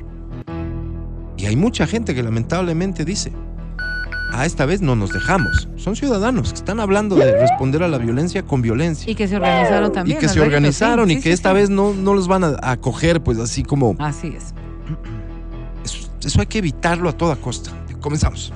Y 1.37 1.47
hay 1.47 1.57
mucha 1.57 1.87
gente 1.87 2.15
que 2.15 2.23
lamentablemente 2.23 3.05
dice, 3.05 3.33
ah, 4.33 4.45
esta 4.47 4.67
vez 4.67 4.81
no 4.81 4.95
nos 4.97 5.13
dejamos. 5.13 5.69
Son 5.77 5.97
ciudadanos 5.97 6.51
que 6.51 6.57
están 6.57 6.81
hablando 6.81 7.17
de 7.17 7.41
responder 7.41 7.83
a 7.83 7.89
la 7.89 7.99
violencia 7.99 8.43
con 8.43 8.63
violencia. 8.63 9.11
Y 9.11 9.15
que 9.15 9.27
se 9.29 9.37
organizaron 9.37 9.93
también. 9.93 10.19
y 10.19 10.21
que 10.21 10.29
se 10.29 10.41
organizaron 10.41 11.09
sí, 11.09 11.15
y 11.15 11.17
sí, 11.17 11.23
que 11.23 11.29
sí, 11.31 11.35
esta 11.35 11.51
sí. 11.51 11.55
vez 11.55 11.71
no, 11.71 11.93
no 11.95 12.15
los 12.15 12.29
van 12.29 12.45
a 12.45 12.59
acoger 12.63 13.23
pues 13.23 13.39
así 13.39 13.63
como... 13.63 13.97
Así 13.99 14.35
es. 14.37 14.55
Eso, 15.85 16.09
eso 16.23 16.41
hay 16.41 16.47
que 16.47 16.59
evitarlo 16.59 17.09
a 17.09 17.13
toda 17.13 17.37
costa. 17.37 17.71
Comenzamos. 18.01 18.53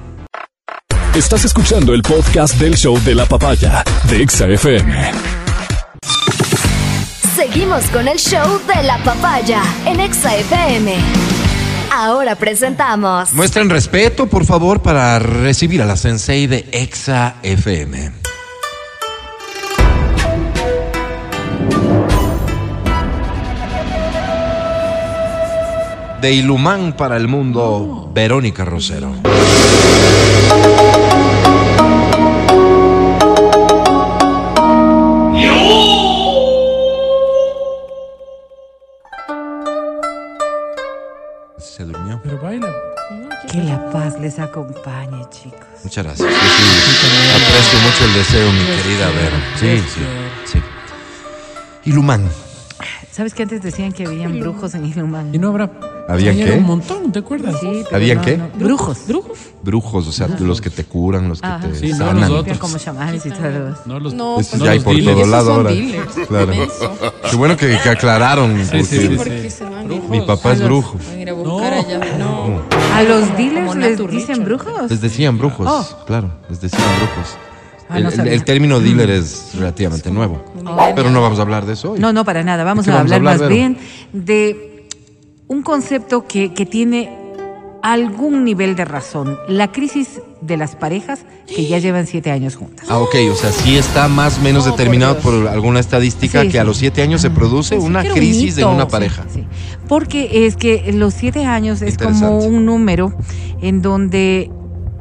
Estás 1.14 1.44
escuchando 1.46 1.94
el 1.94 2.02
podcast 2.02 2.56
del 2.60 2.76
show 2.76 2.98
de 3.02 3.14
la 3.14 3.24
papaya 3.24 3.82
de 4.10 4.22
Exa 4.22 4.46
FM. 4.48 5.45
Seguimos 7.36 7.84
con 7.90 8.08
el 8.08 8.16
show 8.16 8.58
de 8.66 8.82
la 8.82 8.96
papaya 9.04 9.62
en 9.84 10.00
Exa 10.00 10.34
FM. 10.36 10.94
Ahora 11.92 12.34
presentamos 12.34 13.30
Muestren 13.34 13.68
respeto, 13.68 14.26
por 14.26 14.46
favor, 14.46 14.80
para 14.80 15.18
recibir 15.18 15.82
a 15.82 15.84
la 15.84 15.98
sensei 15.98 16.46
de 16.46 16.66
Exa 16.72 17.34
FM. 17.42 18.10
De 26.22 26.32
Ilumán 26.32 26.94
para 26.96 27.18
el 27.18 27.28
mundo, 27.28 28.10
Verónica 28.14 28.64
Rosero. 28.64 29.12
Les 44.26 44.40
acompañe, 44.40 45.22
chicos. 45.30 45.60
Muchas 45.84 46.04
gracias. 46.04 46.28
Yo 46.28 46.36
sí 46.36 47.30
aprecio 47.36 47.78
mucho 47.78 48.04
el 48.06 48.14
deseo, 48.14 48.52
mi 48.52 48.58
querida 48.58 49.06
Vero. 49.10 49.36
Sí, 49.60 49.84
sí, 49.94 50.00
sí. 50.52 50.58
Ilumán. 51.84 52.28
¿Sabes 53.12 53.32
que 53.34 53.44
antes 53.44 53.62
decían 53.62 53.92
que 53.92 54.04
habían 54.04 54.38
brujos 54.40 54.74
en 54.74 54.84
Ilumán? 54.84 55.32
Y 55.32 55.38
no 55.38 55.48
habrá. 55.48 55.70
¿Habían 56.08 56.36
qué? 56.36 56.52
Un 56.52 56.64
montón, 56.64 57.10
¿te 57.12 57.20
acuerdas? 57.20 57.56
Sí, 57.60 57.82
pero 57.84 57.96
¿Habían 57.96 58.18
no, 58.18 58.24
qué? 58.24 58.36
no. 58.36 58.48
Brujos. 58.56 58.98
¿Brujos? 59.08 59.38
Brujos, 59.62 60.06
o 60.06 60.12
sea, 60.12 60.28
los 60.38 60.60
que 60.60 60.70
te 60.70 60.84
curan, 60.84 61.28
los 61.28 61.40
que 61.40 61.46
Ajá. 61.46 61.66
te 61.66 61.74
Sí, 61.74 61.88
no, 61.90 61.96
sanan. 61.98 62.20
los 62.30 62.40
otros. 62.40 62.58
como 62.58 62.78
chamanes 62.78 63.24
y 63.26 63.30
todo. 63.30 63.74
No 63.86 63.98
los. 64.00 64.12
No, 64.14 64.38
Estos 64.38 64.58
no 64.58 64.64
ya 64.66 64.72
hay 64.72 64.80
por 64.80 64.94
dealers. 64.94 65.12
todo 65.16 65.20
Esos 65.22 65.30
lado 65.32 65.52
ahora. 65.54 65.70
Claro. 66.28 66.52
Qué 67.30 67.36
bueno 67.36 67.56
que, 67.56 67.78
que 67.82 67.88
aclararon. 67.88 68.64
Sí, 68.70 68.84
sí, 68.84 68.98
sí, 69.08 69.14
Porque 69.16 69.42
sí. 69.50 69.50
se 69.50 69.64
van 69.64 69.88
Mi 70.10 70.20
papá 70.20 70.52
es 70.52 70.62
brujo. 70.62 70.98
Van 71.08 71.16
a 71.16 71.22
ir 71.22 71.30
a 71.30 71.32
buscar 71.32 71.72
No. 71.72 71.78
allá. 71.80 72.18
No. 72.18 72.45
¿A 72.96 73.02
los 73.02 73.36
dealers 73.36 73.74
les 73.76 74.10
dicen 74.10 74.44
brujos? 74.44 74.90
Les 74.90 75.00
decían 75.00 75.38
brujos, 75.38 75.66
Oh. 75.68 76.04
claro, 76.06 76.30
les 76.48 76.60
decían 76.60 76.82
brujos. 76.98 77.36
Ah, 77.88 77.98
el, 77.98 78.02
no 78.04 78.08
el- 78.08 78.14
sabía. 78.16 78.32
el 78.32 78.44
término 78.44 78.80
dealer 78.80 79.10
es 79.10 79.50
relativamente 79.54 80.10
nuevo. 80.10 80.42
Pero 80.96 81.10
no 81.10 81.20
vamos 81.22 81.38
a 81.38 81.42
hablar 81.42 81.66
de 81.66 81.74
eso 81.74 81.92
hoy. 81.92 82.00
No, 82.00 82.12
no, 82.12 82.24
para 82.24 82.42
nada. 82.42 82.64
Vamos 82.64 82.84
¿De 82.86 82.90
a 82.90 82.94
qué 82.94 82.98
vamos 82.98 83.12
a 83.12 83.14
hablar 83.16 83.34
hablar, 83.34 83.48
más 83.48 83.48
Vero? 83.48 83.54
bien 83.54 83.78
de 84.12 84.88
un 85.46 85.62
concepto 85.62 86.26
que, 86.26 86.52
que 86.52 86.66
tiene 86.66 87.25
algún 87.92 88.44
nivel 88.44 88.74
de 88.74 88.84
razón. 88.84 89.38
La 89.48 89.70
crisis 89.70 90.20
de 90.40 90.56
las 90.56 90.74
parejas 90.74 91.20
que 91.46 91.66
ya 91.66 91.78
llevan 91.78 92.06
siete 92.08 92.32
años 92.32 92.56
juntas. 92.56 92.86
Ah, 92.88 92.98
ok, 92.98 93.14
o 93.30 93.34
sea, 93.36 93.52
sí 93.52 93.76
está 93.76 94.08
más 94.08 94.38
o 94.38 94.42
menos 94.42 94.64
determinado 94.64 95.18
por, 95.18 95.46
alguna 95.46 95.78
estadística 95.78 96.42
Sí, 96.42 96.48
que 96.48 96.58
a 96.58 96.64
los 96.64 96.78
siete 96.78 97.02
años 97.02 97.20
se 97.20 97.30
produce 97.30 97.78
una 97.78 98.02
un 98.02 98.08
crisis 98.08 98.56
mito. 98.56 98.70
una 98.70 98.88
pareja. 98.88 99.24
Sí, 99.32 99.44
porque 99.88 100.46
es 100.46 100.56
que 100.56 100.92
los 100.92 101.14
siete 101.14 101.44
años 101.44 101.80
es 101.80 101.96
como 101.96 102.38
un 102.38 102.66
número 102.66 103.14
en 103.62 103.82
donde 103.82 104.50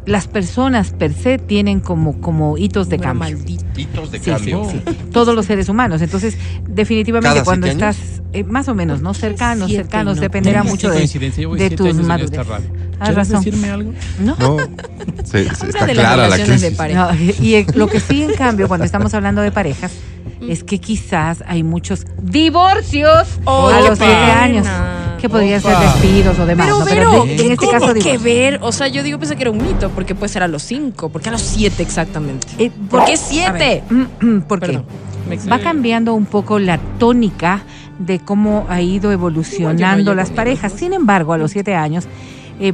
las 0.06 0.28
personas 0.28 0.92
per 0.92 1.14
se 1.14 1.38
tienen 1.38 1.80
como, 1.80 2.22
como 2.22 2.58
hitos 2.58 2.90
de 2.90 3.00
cambio. 3.00 3.30
maldito. 3.38 3.64
Hitos 3.78 4.12
de 4.12 4.20
Sí, 4.20 4.32
cambio. 4.32 4.68
sí. 4.72 4.82
Todos 5.12 5.36
los 5.36 5.46
seres 5.46 5.68
humanos. 5.70 6.02
Entonces, 6.02 6.38
definitivamente 6.68 7.30
¿Cada 7.34 7.44
cuando 7.44 7.68
estás 7.68 7.98
eh, 8.34 8.44
más 8.44 8.68
o 8.68 8.76
menos, 8.76 9.02
¿no? 9.02 9.14
Cercanos, 9.14 9.68
Siete, 9.68 9.84
cercanos, 9.84 10.16
no. 10.18 10.22
dependerá 10.22 10.64
mucho 10.64 10.90
de, 10.92 11.08
de 11.08 11.70
tus 11.72 11.96
madurez. 11.96 12.38
Has 12.38 13.10
¿Quieres 13.10 13.16
razón. 13.16 13.44
decirme 13.44 13.70
algo? 13.72 13.92
¿No? 14.20 14.36
No, 14.40 14.58
se- 15.26 15.54
se- 15.54 15.68
está 15.68 15.86
de 15.86 15.94
clara 15.94 16.30
la 16.30 16.38
de. 16.38 16.72
No, 16.94 17.10
y 17.42 17.56
eh, 17.56 17.66
lo 17.76 17.88
que 17.88 18.00
sí, 18.00 18.24
en 18.24 18.34
cambio, 18.36 18.68
cuando 18.70 18.86
estamos 18.86 19.14
hablando 19.14 19.42
de 19.42 19.52
parejas, 19.52 19.92
es 20.48 20.64
que 20.64 20.80
quizás 20.80 21.44
hay 21.48 21.64
muchos 21.64 22.06
divorcios 22.22 23.28
Oh, 23.46 23.68
a 23.68 23.82
los 23.82 23.98
siete 23.98 24.14
años, 24.14 24.66
que 25.26 25.30
podrían 25.30 25.62
ser 25.62 25.78
despidos 25.78 26.38
o 26.40 26.46
demás. 26.46 26.68
Pero, 26.68 26.80
¿no? 26.80 26.86
pero, 26.86 27.26
de- 27.26 27.36
¿qué 27.36 27.46
en 27.46 27.52
este 27.54 27.70
caso, 27.70 27.94
que 27.94 28.18
ver? 28.18 28.60
O 28.62 28.72
sea, 28.72 28.88
yo 28.88 29.04
digo, 29.04 29.18
pensé 29.20 29.36
que 29.36 29.44
era 29.44 29.52
un 29.52 29.58
mito, 29.58 29.90
porque 29.90 30.16
puede 30.16 30.30
ser 30.32 30.44
a 30.44 30.48
los 30.48 30.64
cinco, 30.64 31.10
porque 31.10 31.30
a 31.30 31.32
los 31.32 31.42
siete 31.42 31.84
exactamente. 31.84 32.48
Eh, 32.58 32.72
¿Por 32.90 33.06
qué 33.06 33.18
siete? 33.18 33.84
Porque 34.48 34.68
Perdón. 34.68 34.86
Va 35.52 35.60
cambiando 35.60 36.14
un 36.14 36.26
poco 36.26 36.60
la 36.60 36.78
tónica 37.00 37.64
de 37.98 38.20
cómo 38.20 38.66
ha 38.70 38.82
ido 38.82 39.12
evolucionando 39.12 40.12
yo 40.12 40.16
las 40.16 40.30
parejas. 40.30 40.74
¿no? 40.74 40.80
Sin 40.80 40.94
embargo, 40.94 41.34
a 41.34 41.38
los 41.38 41.52
siete 41.52 41.74
años 41.76 42.06
eh, 42.60 42.74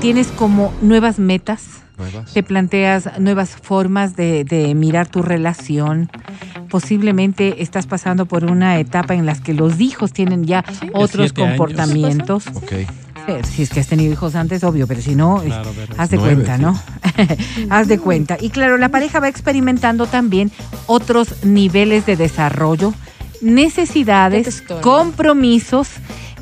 tienes 0.00 0.28
como 0.28 0.72
nuevas 0.80 1.18
metas, 1.18 1.82
Nuevas. 2.00 2.32
te 2.32 2.42
planteas 2.42 3.18
nuevas 3.18 3.50
formas 3.50 4.16
de, 4.16 4.44
de 4.44 4.74
mirar 4.74 5.06
tu 5.08 5.22
relación. 5.22 6.10
Posiblemente 6.68 7.62
estás 7.62 7.86
pasando 7.86 8.26
por 8.26 8.44
una 8.44 8.78
etapa 8.78 9.14
en 9.14 9.26
la 9.26 9.34
que 9.34 9.54
los 9.54 9.80
hijos 9.80 10.12
tienen 10.12 10.44
ya 10.44 10.64
otros 10.92 11.32
comportamientos. 11.32 12.44
Si 13.44 13.62
es 13.62 13.70
que 13.70 13.80
has 13.80 13.86
tenido 13.86 14.12
hijos 14.12 14.34
antes, 14.34 14.64
obvio, 14.64 14.86
pero 14.88 15.00
si 15.00 15.14
no, 15.14 15.40
Claro, 15.44 15.70
haz 15.98 16.10
de 16.10 16.16
Nueve, 16.16 16.34
cuenta, 16.34 16.56
sí. 16.56 16.62
¿no? 16.62 16.80
haz 17.70 17.86
de 17.86 17.98
cuenta. 17.98 18.36
Y 18.40 18.50
claro, 18.50 18.76
la 18.76 18.88
pareja 18.88 19.20
va 19.20 19.28
experimentando 19.28 20.06
también 20.06 20.50
otros 20.86 21.44
niveles 21.44 22.06
de 22.06 22.16
desarrollo 22.16 22.92
necesidades, 23.40 24.62
compromisos 24.82 25.88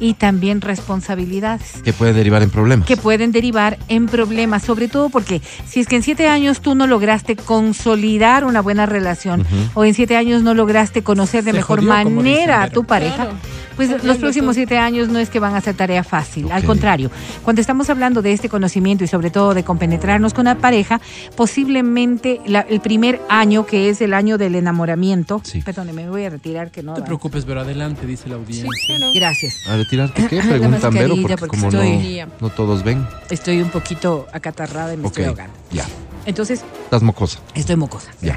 y 0.00 0.14
también 0.14 0.60
responsabilidades 0.60 1.80
Que 1.82 1.92
puede 1.92 2.12
derivar 2.12 2.42
en 2.42 2.50
problemas. 2.50 2.86
que 2.86 2.96
pueden 2.96 3.32
derivar 3.32 3.78
en 3.88 4.06
problemas, 4.06 4.62
sobre 4.62 4.88
todo 4.88 5.08
porque 5.10 5.40
si 5.66 5.80
es 5.80 5.86
que 5.86 5.96
en 5.96 6.02
siete 6.02 6.28
años 6.28 6.60
tú 6.60 6.74
no 6.74 6.86
lograste 6.86 7.36
consolidar 7.36 8.44
una 8.44 8.60
buena 8.60 8.86
relación 8.86 9.44
o 9.74 9.84
en 9.84 9.94
siete 9.94 10.16
años 10.16 10.42
no 10.42 10.54
lograste 10.54 11.02
conocer 11.02 11.44
de 11.44 11.50
Se 11.52 11.56
mejor 11.56 11.82
manera 11.82 12.62
a 12.62 12.70
tu 12.70 12.84
pareja, 12.84 13.16
Claro. 13.16 13.32
Pues 13.78 14.04
los 14.04 14.18
próximos 14.18 14.50
tú. 14.50 14.54
siete 14.60 14.76
años 14.76 15.08
no 15.08 15.18
es 15.18 15.30
que 15.30 15.38
van 15.40 15.54
a 15.54 15.60
ser 15.62 15.74
tarea 15.76 16.04
fácil, 16.04 16.52
al 16.52 16.64
contrario, 16.64 17.10
cuando 17.44 17.60
estamos 17.62 17.88
hablando 17.88 18.20
de 18.20 18.32
este 18.32 18.48
conocimiento 18.50 19.04
y 19.04 19.06
sobre 19.06 19.30
todo 19.30 19.54
de 19.54 19.62
compenetrarnos 19.64 20.34
con 20.34 20.44
la 20.44 20.56
pareja, 20.56 21.00
posiblemente 21.36 22.40
la- 22.46 22.60
el 22.60 22.80
primer 22.80 23.20
año, 23.28 23.66
que 23.66 23.88
es 23.88 24.00
el 24.00 24.14
año 24.14 24.36
del 24.38 24.54
enamoramiento, 24.54 25.40
Sí. 25.44 25.62
perdóneme, 25.62 26.04
me 26.04 26.10
voy 26.10 26.24
a 26.24 26.30
retirar 26.30 26.70
que 26.70 26.82
no... 26.82 26.92
No 26.92 26.96
te 26.98 27.02
preocupes, 27.02 27.44
pero 27.44 27.60
adelante, 27.60 28.06
dice 28.06 28.28
la 28.28 28.34
audiencia. 28.36 28.68
Gracias. 29.14 29.54
¿A 29.68 29.76
retirarte 29.76 30.26
qué? 30.26 30.40
Preguntan, 30.48 30.92
Vero, 30.92 31.16
porque, 31.20 31.36
porque 31.36 31.56
como 31.56 31.68
estoy- 31.70 32.20
no, 32.20 32.32
no 32.40 32.50
todos 32.50 32.82
ven. 32.84 33.06
Estoy 33.30 33.60
un 33.62 33.70
poquito 33.70 34.26
acatarrada 34.32 34.94
y 34.94 34.96
me 34.96 35.02
Ok, 35.04 35.08
estoy 35.12 35.24
ahogando. 35.24 35.54
ya. 35.70 35.84
Entonces, 36.26 36.62
Estás 36.84 37.02
mocosa. 37.02 37.38
Estoy 37.54 37.76
mocosa. 37.76 38.10
Ya. 38.20 38.36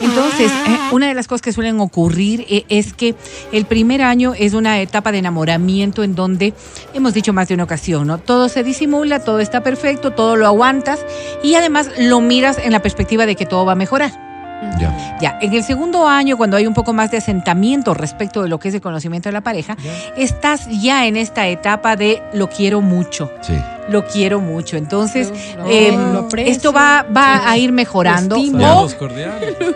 Entonces, 0.00 0.50
eh, 0.50 0.78
una 0.92 1.08
de 1.08 1.14
las 1.14 1.28
cosas 1.28 1.42
que 1.42 1.52
suelen 1.52 1.78
ocurrir 1.78 2.46
eh, 2.48 2.64
es 2.68 2.94
que 2.94 3.14
el 3.52 3.66
primer 3.66 4.02
año 4.02 4.32
es 4.36 4.54
una 4.54 4.80
etapa 4.80 5.12
de 5.12 5.18
enamoramiento 5.18 6.02
en 6.02 6.14
donde 6.14 6.54
hemos 6.94 7.12
dicho 7.12 7.32
más 7.32 7.48
de 7.48 7.54
una 7.54 7.64
ocasión, 7.64 8.06
¿no? 8.06 8.18
Todo 8.18 8.48
se 8.48 8.62
disimula, 8.62 9.22
todo 9.22 9.40
está 9.40 9.62
perfecto, 9.62 10.12
todo 10.12 10.36
lo 10.36 10.46
aguantas 10.46 11.04
y 11.42 11.54
además 11.54 11.90
lo 11.98 12.20
miras 12.20 12.58
en 12.58 12.72
la 12.72 12.80
perspectiva 12.80 13.26
de 13.26 13.36
que 13.36 13.46
todo 13.46 13.66
va 13.66 13.72
a 13.72 13.76
mejorar. 13.76 14.29
Ya. 14.78 15.18
Ya, 15.20 15.38
en 15.40 15.52
el 15.54 15.62
segundo 15.64 16.06
año, 16.08 16.36
cuando 16.36 16.56
hay 16.56 16.66
un 16.66 16.74
poco 16.74 16.92
más 16.92 17.10
de 17.10 17.16
asentamiento 17.18 17.94
respecto 17.94 18.42
de 18.42 18.48
lo 18.48 18.58
que 18.58 18.68
es 18.68 18.74
el 18.74 18.80
conocimiento 18.80 19.28
de 19.28 19.32
la 19.32 19.40
pareja, 19.40 19.76
estás 20.16 20.66
ya 20.82 21.06
en 21.06 21.16
esta 21.16 21.48
etapa 21.48 21.96
de 21.96 22.22
lo 22.34 22.48
quiero 22.48 22.80
mucho, 22.80 23.30
Sí. 23.42 23.54
lo 23.88 24.06
quiero 24.06 24.40
mucho. 24.40 24.76
Entonces, 24.76 25.32
Lo- 25.56 25.64
lo- 25.64 25.70
eh, 25.70 25.92
lo 25.92 26.28
esto 26.38 26.72
va, 26.72 27.04
va 27.14 27.50
a 27.50 27.56
ir 27.58 27.72
mejorando. 27.72 28.36
Lo 28.36 28.42
estimo. 28.42 28.82
O. 28.82 28.88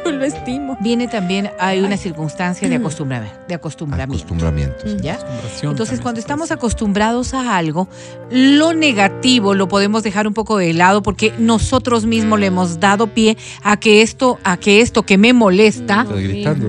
Lo 0.10 0.24
estimo. 0.24 0.76
viene 0.80 1.08
también, 1.08 1.50
hay 1.58 1.80
una 1.80 1.96
circunstancia 1.96 2.68
de, 2.68 2.76
acostumbra- 2.80 3.32
de 3.48 3.54
acostumbramiento. 3.54 4.14
Acostumbramiento. 4.24 4.76
sí. 4.86 4.96
¿Ya? 5.02 5.14
Acostumbración 5.14 5.70
Entonces, 5.72 6.00
cuando 6.00 6.20
estamos 6.20 6.50
acostumbrados 6.50 7.34
a 7.34 7.56
algo, 7.56 7.88
lo 8.30 8.72
negativo 8.74 9.54
lo 9.54 9.68
podemos 9.68 10.02
dejar 10.02 10.26
un 10.26 10.34
poco 10.34 10.58
de 10.58 10.72
lado 10.72 11.02
porque 11.02 11.32
nosotros 11.38 12.04
mismos 12.06 12.38
le 12.40 12.46
hemos 12.46 12.80
dado 12.80 13.08
pie 13.08 13.36
a 13.62 13.76
que 13.78 14.02
esto, 14.02 14.38
a 14.44 14.56
que 14.56 14.73
esto 14.80 15.04
que 15.04 15.18
me 15.18 15.32
molesta, 15.32 16.06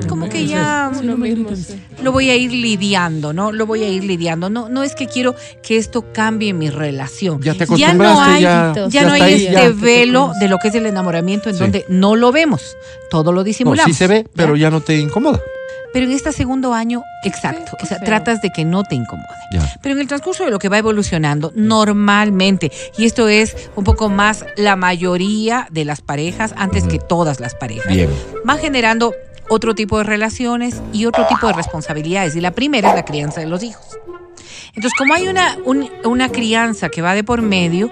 como 0.07 0.29
que 0.29 0.45
ya 0.47 0.91
no 1.03 1.17
lo 2.03 2.11
voy 2.11 2.29
a 2.29 2.35
ir 2.35 2.51
lidiando, 2.51 3.33
¿no? 3.33 3.51
Lo 3.51 3.65
voy 3.65 3.83
a 3.83 3.89
ir 3.89 4.03
lidiando. 4.03 4.49
No, 4.49 4.69
no 4.69 4.83
es 4.83 4.95
que 4.95 5.07
quiero 5.07 5.35
que 5.63 5.77
esto 5.77 6.05
cambie 6.13 6.53
mi 6.53 6.69
relación. 6.69 7.41
Ya 7.41 7.53
te 7.53 7.65
Ya 7.77 7.93
no 7.93 8.03
acostumbraste, 8.03 8.31
hay, 8.33 8.41
ya, 8.41 8.73
ya 8.75 8.87
ya 8.87 9.03
no 9.07 9.13
hay 9.13 9.21
ahí, 9.21 9.33
este 9.47 9.51
ya. 9.51 9.69
velo 9.69 10.31
de 10.39 10.47
lo 10.47 10.57
que 10.57 10.67
es 10.69 10.75
el 10.75 10.85
enamoramiento 10.85 11.49
en 11.49 11.55
Sí. 11.55 11.61
donde 11.61 11.85
no 11.89 12.15
lo 12.15 12.31
vemos, 12.31 12.75
todo 13.09 13.31
lo 13.31 13.39
No, 13.41 13.43
disimulamos. 13.43 13.91
sí 13.91 13.97
se 13.97 14.07
ve, 14.07 14.25
pero 14.35 14.55
ya 14.55 14.69
no 14.69 14.81
te 14.81 14.97
incomoda. 14.99 15.41
Pero 15.95 16.07
en 16.07 16.11
este 16.11 16.31
segundo 16.33 16.73
año, 16.73 17.03
exacto, 17.23 17.77
qué 17.79 17.85
o 17.85 17.87
sea, 17.87 17.97
feo. 17.99 18.05
tratas 18.05 18.41
de 18.41 18.49
que 18.51 18.65
no 18.65 18.83
te 18.83 18.95
incomode. 18.95 19.29
Ya. 19.53 19.65
Pero 19.81 19.95
en 19.95 20.01
el 20.01 20.07
transcurso 20.07 20.43
de 20.43 20.51
lo 20.51 20.59
que 20.59 20.67
va 20.67 20.77
evolucionando, 20.77 21.53
normalmente, 21.55 22.69
y 22.97 23.05
esto 23.05 23.29
es 23.29 23.69
un 23.77 23.85
poco 23.85 24.09
más 24.09 24.45
la 24.57 24.75
mayoría 24.75 25.67
de 25.71 25.85
las 25.85 26.01
parejas, 26.01 26.53
antes 26.57 26.83
que 26.83 26.99
todas 26.99 27.39
las 27.39 27.55
parejas, 27.55 27.93
Bien. 27.93 28.09
van 28.43 28.57
generando 28.59 29.13
otro 29.49 29.73
tipo 29.73 29.97
de 29.99 30.03
relaciones 30.03 30.81
y 30.91 31.05
otro 31.05 31.25
tipo 31.27 31.47
de 31.47 31.53
responsabilidades. 31.53 32.35
Y 32.35 32.41
la 32.41 32.51
primera 32.51 32.89
es 32.89 32.95
la 32.95 33.05
crianza 33.05 33.39
de 33.39 33.47
los 33.47 33.63
hijos. 33.63 33.85
Entonces, 34.75 34.91
como 34.97 35.13
hay 35.13 35.27
una, 35.29 35.55
un- 35.65 35.89
una 36.03 36.27
crianza 36.29 36.89
que 36.89 37.01
va 37.01 37.13
de 37.15 37.23
por 37.23 37.41
medio, 37.41 37.89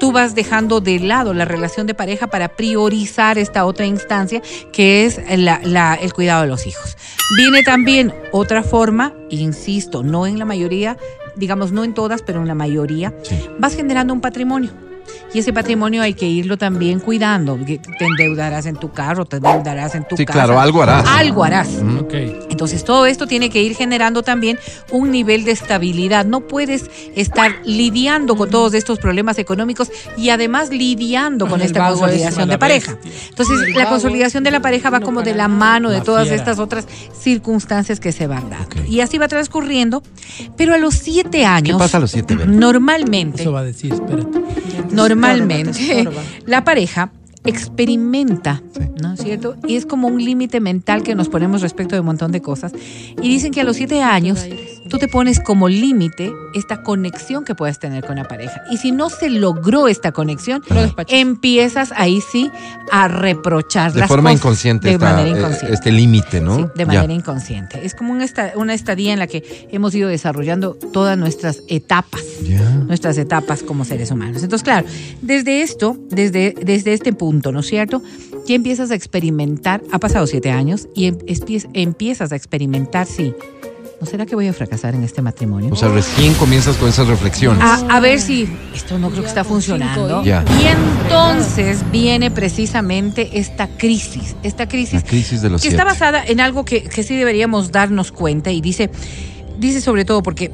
tú 0.00 0.10
vas 0.10 0.34
dejando 0.34 0.80
de 0.80 0.98
lado 0.98 1.32
la 1.34 1.44
relación 1.44 1.86
de 1.86 1.94
pareja 1.94 2.26
para 2.26 2.48
priorizar 2.48 3.38
esta 3.38 3.64
otra 3.66 3.86
instancia 3.86 4.42
que 4.72 5.04
es 5.06 5.20
la- 5.38 5.60
la- 5.62 5.94
el 5.94 6.12
cuidado 6.12 6.42
de 6.42 6.48
los 6.48 6.66
hijos. 6.66 6.96
Viene 7.36 7.62
también 7.62 8.12
otra 8.32 8.64
forma, 8.64 9.12
insisto, 9.28 10.02
no 10.02 10.26
en 10.26 10.38
la 10.40 10.44
mayoría, 10.44 10.96
digamos 11.36 11.70
no 11.70 11.84
en 11.84 11.94
todas, 11.94 12.22
pero 12.22 12.40
en 12.40 12.48
la 12.48 12.54
mayoría, 12.56 13.14
Sí. 13.22 13.38
vas 13.58 13.76
generando 13.76 14.12
un 14.12 14.20
patrimonio. 14.20 14.70
Y 15.32 15.38
ese 15.38 15.52
patrimonio 15.52 16.02
hay 16.02 16.14
que 16.14 16.26
irlo 16.26 16.58
también 16.58 16.98
cuidando. 17.00 17.56
Que 17.64 17.78
Te 17.78 18.04
endeudarás 18.04 18.66
en 18.66 18.76
tu 18.76 18.90
carro, 18.92 19.24
te 19.24 19.36
endeudarás 19.36 19.94
en 19.94 20.06
tu 20.06 20.16
Sí, 20.16 20.24
casa. 20.24 20.40
claro, 20.40 20.60
algo 20.60 20.82
harás. 20.82 21.04
Algo 21.08 21.44
harás. 21.44 21.68
Ujú. 21.68 22.04
Ok. 22.04 22.14
Entonces 22.50 22.84
todo 22.84 23.06
esto 23.06 23.26
tiene 23.26 23.48
que 23.50 23.62
ir 23.62 23.74
generando 23.76 24.22
también 24.22 24.58
un 24.90 25.10
nivel 25.10 25.44
de 25.44 25.52
estabilidad. 25.52 26.24
No 26.26 26.40
puedes 26.40 26.90
estar 27.14 27.52
lidiando 27.64 28.36
con 28.36 28.50
todos 28.50 28.74
estos 28.74 28.98
problemas 28.98 29.38
económicos 29.38 29.90
y 30.16 30.30
además 30.30 30.70
lidiando 30.70 31.46
con 31.46 31.60
El 31.60 31.66
esta 31.66 31.88
consolidación 31.88 32.48
de 32.48 32.58
pareja. 32.58 32.94
bestia. 32.94 33.12
Entonces 33.30 33.60
El 33.68 33.74
la 33.74 33.88
consolidación 33.88 34.42
de 34.44 34.50
la 34.50 34.60
pareja 34.60 34.90
va 34.90 34.98
no 34.98 35.06
como 35.06 35.22
de 35.22 35.34
la 35.34 35.48
mano 35.48 35.90
de 35.90 36.00
todas 36.00 36.24
fiera. 36.24 36.36
estas 36.36 36.58
otras 36.58 36.86
circunstancias 37.18 38.00
que 38.00 38.12
se 38.12 38.26
van 38.26 38.50
dando. 38.50 38.64
Ok. 38.66 38.88
Y 38.88 39.00
así 39.00 39.18
va 39.18 39.28
transcurriendo. 39.28 40.02
Pero 40.56 40.74
a 40.74 40.78
los 40.78 40.94
siete 40.94 41.38
¿Qué 41.38 41.44
años, 41.46 41.78
pasa 41.78 41.98
a 41.98 42.00
los 42.00 42.10
siete, 42.10 42.34
Vero? 42.34 42.50
normalmente, 42.50 43.42
Eso 43.42 43.52
va 43.52 43.60
a 43.60 43.64
decir, 43.64 43.92
espérate. 43.92 44.40
Normalmente 45.08 45.72
Te 45.72 45.98
estorba, 45.98 46.12
te 46.12 46.18
estorba. 46.28 46.46
la 46.46 46.64
pareja 46.64 47.12
experimenta, 47.44 48.62
Sí. 48.76 48.82
¿no 49.02 49.14
es 49.14 49.20
cierto? 49.20 49.56
Y 49.66 49.76
es 49.76 49.86
como 49.86 50.08
un 50.08 50.22
límite 50.22 50.60
mental 50.60 51.02
que 51.02 51.14
nos 51.14 51.28
ponemos 51.28 51.62
respecto 51.62 51.94
de 51.94 52.00
un 52.00 52.06
montón 52.06 52.32
de 52.32 52.40
cosas. 52.42 52.72
Y 53.22 53.28
dicen 53.28 53.52
que 53.52 53.60
a 53.62 53.64
los 53.64 53.76
siete 53.76 54.02
años 54.02 54.46
tú 54.90 54.98
te 54.98 55.08
pones 55.08 55.40
como 55.40 55.68
límite 55.68 56.32
esta 56.52 56.82
conexión 56.82 57.44
que 57.44 57.54
puedes 57.54 57.78
tener 57.78 58.04
con 58.04 58.16
la 58.16 58.24
pareja. 58.28 58.60
Y 58.70 58.76
si 58.76 58.92
no 58.92 59.08
se 59.08 59.30
logró 59.30 59.88
esta 59.88 60.12
conexión, 60.12 60.62
empiezas 61.08 61.92
ahí 61.96 62.20
sí 62.20 62.50
a 62.90 63.08
reprochar 63.08 63.92
De 63.92 64.00
las 64.00 64.08
forma 64.08 64.30
cosas. 64.30 64.40
inconsciente, 64.42 64.88
De 64.90 64.98
manera 64.98 65.28
eh, 65.28 65.38
inconsciente. 65.38 65.74
este 65.74 65.92
límite, 65.92 66.40
¿no? 66.40 66.56
Sí, 66.56 66.62
de 66.74 66.80
Ya. 66.80 66.86
manera 66.86 67.12
inconsciente. 67.12 67.80
Es 67.84 67.94
como 67.94 68.12
una 68.12 68.74
estadía 68.74 69.12
en 69.12 69.18
la 69.18 69.26
que 69.26 69.68
hemos 69.70 69.94
ido 69.94 70.08
desarrollando 70.08 70.74
todas 70.74 71.16
nuestras 71.16 71.62
etapas 71.68 72.22
Ya. 72.42 72.60
nuestras 72.70 73.16
etapas 73.18 73.62
como 73.62 73.84
seres 73.84 74.10
humanos. 74.10 74.42
Entonces, 74.42 74.64
claro, 74.64 74.86
desde 75.22 75.62
esto, 75.62 75.96
desde, 76.10 76.54
desde 76.60 76.92
este 76.92 77.12
punto, 77.12 77.52
¿no 77.52 77.60
es 77.60 77.66
cierto? 77.66 78.02
Ya 78.46 78.54
empiezas 78.54 78.90
a 78.90 78.94
experimentar, 78.94 79.82
ha 79.92 79.98
pasado 79.98 80.26
siete 80.26 80.50
años, 80.50 80.88
y 80.94 81.06
em- 81.06 81.18
empiezas 81.74 82.32
a 82.32 82.36
experimentar, 82.36 83.06
sí, 83.06 83.34
¿no 84.00 84.06
será 84.06 84.24
que 84.24 84.34
voy 84.34 84.48
a 84.48 84.52
fracasar 84.52 84.94
en 84.94 85.04
este 85.04 85.20
matrimonio? 85.20 85.72
O 85.72 85.76
sea, 85.76 85.90
recién 85.90 86.32
comienzas 86.34 86.76
con 86.76 86.88
esas 86.88 87.06
reflexiones. 87.06 87.62
a, 87.62 87.74
a 87.74 88.00
ver 88.00 88.18
si 88.18 88.48
esto 88.74 88.98
no 88.98 89.10
creo 89.10 89.22
que 89.22 89.28
está 89.28 89.44
funcionando. 89.44 90.24
Ya. 90.24 90.42
Y 90.60 90.66
entonces 90.66 91.84
viene 91.92 92.30
precisamente 92.30 93.38
esta 93.38 93.68
crisis, 93.68 94.36
esta 94.42 94.66
crisis 94.68 94.94
La 94.94 95.02
crisis 95.02 95.42
de 95.42 95.50
los 95.50 95.60
que 95.60 95.68
siete. 95.68 95.76
está 95.76 95.84
basada 95.84 96.24
en 96.24 96.40
algo 96.40 96.64
que, 96.64 96.82
que 96.84 97.02
sí 97.02 97.14
deberíamos 97.16 97.72
darnos 97.72 98.10
cuenta 98.10 98.50
y 98.50 98.62
dice, 98.62 98.90
dice 99.58 99.82
sobre 99.82 100.06
todo 100.06 100.22
porque 100.22 100.50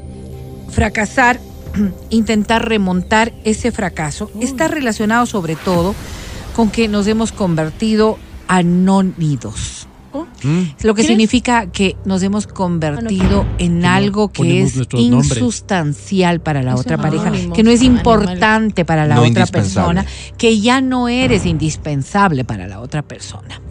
fracasar, 0.69 1.39
intentar 2.09 2.67
remontar 2.67 3.31
ese 3.45 3.71
fracaso, 3.71 4.29
está 4.41 4.67
relacionado 4.67 5.25
sobre 5.25 5.55
todo 5.55 5.95
con 6.53 6.69
que 6.69 6.89
nos 6.89 7.07
hemos 7.07 7.31
convertido 7.31 8.17
anónidos. 8.49 9.87
Mm, 10.43 10.61
Lo 10.83 10.93
que 10.93 11.01
¿Crees? 11.01 11.07
significa 11.07 11.67
que 11.67 11.95
nos 12.05 12.23
hemos 12.23 12.47
convertido 12.47 13.45
en 13.57 13.79
no 13.81 13.89
algo 13.89 14.29
que 14.29 14.61
es 14.63 14.75
nombres. 14.77 15.37
insustancial 15.37 16.39
para 16.39 16.63
la 16.63 16.71
Eso 16.71 16.81
otra 16.81 16.97
pareja, 16.97 17.31
que 17.53 17.63
no 17.63 17.69
es 17.71 17.81
importante 17.81 18.85
para 18.85 19.05
la 19.05 19.15
No 19.15 19.21
otra 19.23 19.45
persona, 19.45 20.05
que 20.37 20.59
ya 20.59 20.81
no 20.81 21.07
eres 21.09 21.45
indispensable 21.45 22.43
para 22.43 22.67
la 22.67 22.79
otra 22.79 23.01
persona. 23.01 23.61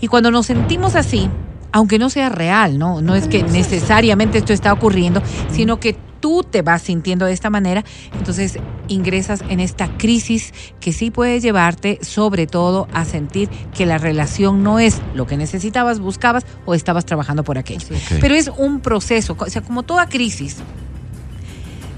Y 0.00 0.06
cuando 0.08 0.30
nos 0.30 0.46
sentimos 0.46 0.94
así, 0.94 1.28
aunque 1.72 1.98
no 1.98 2.10
sea 2.10 2.28
real, 2.28 2.78
¿no? 2.78 3.00
No 3.00 3.14
es 3.14 3.28
que 3.28 3.42
necesariamente 3.42 4.38
esto 4.38 4.52
está 4.52 4.72
ocurriendo, 4.72 5.22
sino 5.50 5.80
que 5.80 5.96
tú 6.20 6.44
te 6.48 6.62
vas 6.62 6.82
sintiendo 6.82 7.26
de 7.26 7.32
esta 7.32 7.50
manera, 7.50 7.84
entonces 8.16 8.58
ingresas 8.88 9.42
en 9.48 9.58
esta 9.58 9.88
crisis 9.96 10.52
que 10.80 10.92
sí 10.92 11.10
puede 11.10 11.40
llevarte 11.40 11.98
sobre 12.02 12.46
todo 12.46 12.88
a 12.92 13.04
sentir 13.04 13.48
que 13.74 13.86
la 13.86 13.98
relación 13.98 14.62
no 14.62 14.78
es 14.78 15.00
lo 15.14 15.26
que 15.26 15.36
necesitabas, 15.36 15.98
buscabas 15.98 16.44
o 16.64 16.74
estabas 16.74 17.06
trabajando 17.06 17.42
por 17.42 17.58
aquello. 17.58 17.88
Pero 18.20 18.34
es 18.34 18.50
un 18.56 18.80
proceso, 18.80 19.36
o 19.38 19.50
sea, 19.50 19.62
como 19.62 19.82
toda 19.82 20.08
crisis, 20.08 20.58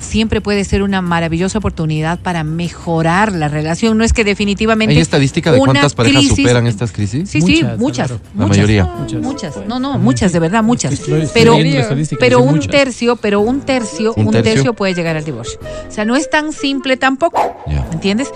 siempre 0.05 0.41
puede 0.41 0.65
ser 0.65 0.83
una 0.83 1.03
maravillosa 1.03 1.59
oportunidad 1.59 2.19
para 2.21 2.45
mejorar 2.45 3.33
la 3.33 3.49
relación. 3.49 3.99
No 3.99 4.05
es 4.05 4.13
que 4.13 4.23
definitivamente 4.25 4.95
¿Hay 4.95 5.01
estadística 5.01 5.51
de 5.51 5.59
cuántas 5.59 5.95
parejas 5.95 6.21
crisis- 6.23 6.37
superan 6.37 6.67
estas 6.67 6.93
crisis? 6.93 7.29
Sí, 7.29 7.41
sí, 7.41 7.65
Muchas. 7.79 8.13
La 8.37 8.47
mayoría. 8.47 8.85
Muchas. 8.85 9.21
Muchas. 9.23 9.57
No, 9.67 9.79
no, 9.79 9.99
muchas, 9.99 10.33
de 10.33 10.39
verdad, 10.39 10.63
muchas. 10.63 11.01
Pero, 11.33 11.57
pero 12.21 12.41
un 12.41 12.61
tercio, 12.61 13.17
pero 13.17 13.41
un 13.41 13.61
tercio, 13.63 14.15
¿Un 14.17 14.29
un 14.29 14.33
tercio? 14.43 14.75
puede 14.75 14.95
llegar 14.95 15.17
al 15.17 15.25
divorcio. 15.25 15.59
O 15.89 15.91
sea, 15.91 16.05
no 16.05 16.17
es 16.17 16.31
tan 16.31 16.53
simple 16.53 16.97
tampoco. 16.97 17.41
Ya. 17.67 17.87
¿Entiendes? 17.93 18.29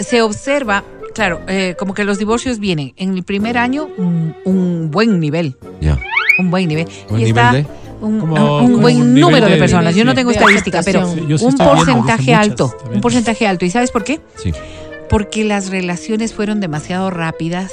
Se 0.00 0.22
observa, 0.22 0.84
claro, 1.14 1.40
eh, 1.48 1.74
como 1.78 1.94
que 1.94 2.04
los 2.04 2.18
divorcios 2.18 2.58
vienen 2.58 2.92
en 2.96 3.14
el 3.16 3.22
primer 3.22 3.56
año 3.58 3.88
un, 3.96 4.34
un 4.44 4.90
buen 4.90 5.20
nivel. 5.20 5.56
Ya. 5.80 5.98
un 6.38 6.50
buen 6.50 6.68
nivel. 6.68 6.86
¿Buen 7.08 7.20
y 7.22 7.24
nivel 7.24 7.44
está 7.44 7.52
de? 7.52 7.66
Un, 8.00 8.20
Como- 8.20 8.58
un 8.58 8.66
como 8.72 8.78
buen 8.78 9.00
un 9.00 9.14
número 9.14 9.46
de, 9.46 9.52
de- 9.52 9.58
personas. 9.58 9.94
Yo 9.94 10.04
no 10.04 10.14
tengo 10.14 10.30
estadística, 10.30 10.82
pero. 10.82 11.06
Sí, 11.06 11.20
sí 11.38 11.44
un 11.44 11.56
viendo, 11.56 11.64
porcentaje 11.64 12.22
muchas 12.32 12.38
alto. 12.40 12.76
Un 12.92 13.00
porcentaje 13.00 13.46
alto. 13.46 13.64
¿Y 13.64 13.70
sabes 13.70 13.90
por 13.90 14.04
qué? 14.04 14.20
Sí. 14.36 14.52
Porque 15.08 15.44
las 15.44 15.70
relaciones 15.70 16.34
fueron 16.34 16.60
demasiado 16.60 17.10
rápidas 17.10 17.72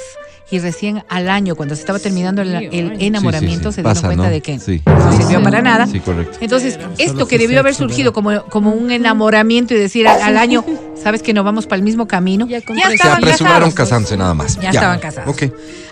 y 0.50 0.58
recién 0.58 1.02
al 1.08 1.28
año, 1.30 1.54
cuando 1.56 1.74
se 1.74 1.80
estaba 1.80 1.98
terminando 1.98 2.42
el, 2.42 2.48
Sí, 2.58 2.68
el 2.78 2.90
ay. 2.92 3.06
enamoramiento, 3.06 3.72
Sí, 3.72 3.76
sí, 3.76 3.76
sí. 3.76 3.76
se 3.76 3.80
dieron 3.82 3.94
Pasa, 3.94 4.06
cuenta 4.08 4.24
¿no? 4.24 4.30
de 4.30 4.40
que 4.40 4.58
Sí. 4.58 4.82
no 4.86 5.16
sirvió 5.16 5.42
para 5.42 5.62
nada. 5.62 5.86
Sí, 5.86 6.00
correcto. 6.00 6.38
Entonces, 6.40 6.76
Pero- 6.76 6.90
esto 6.98 7.26
que 7.28 7.38
debió 7.38 7.60
haber 7.60 7.74
surgido 7.74 8.12
como, 8.12 8.42
como 8.44 8.72
un 8.72 8.90
enamoramiento 8.90 9.74
y 9.74 9.78
decir 9.78 10.06
al, 10.06 10.20
al 10.20 10.36
año, 10.36 10.64
sabes 11.02 11.22
que 11.22 11.32
nos 11.32 11.44
vamos 11.44 11.66
para 11.66 11.76
el 11.78 11.82
mismo 11.82 12.06
camino, 12.06 12.46
Ya 12.46 12.60
Se 12.60 12.66
apresuraron 13.08 13.70
casados. 13.70 13.74
casándose 13.74 14.16
nada 14.16 14.34
más. 14.34 14.58
Ya 14.60 14.70
estaban 14.70 14.98
casados. 15.00 15.34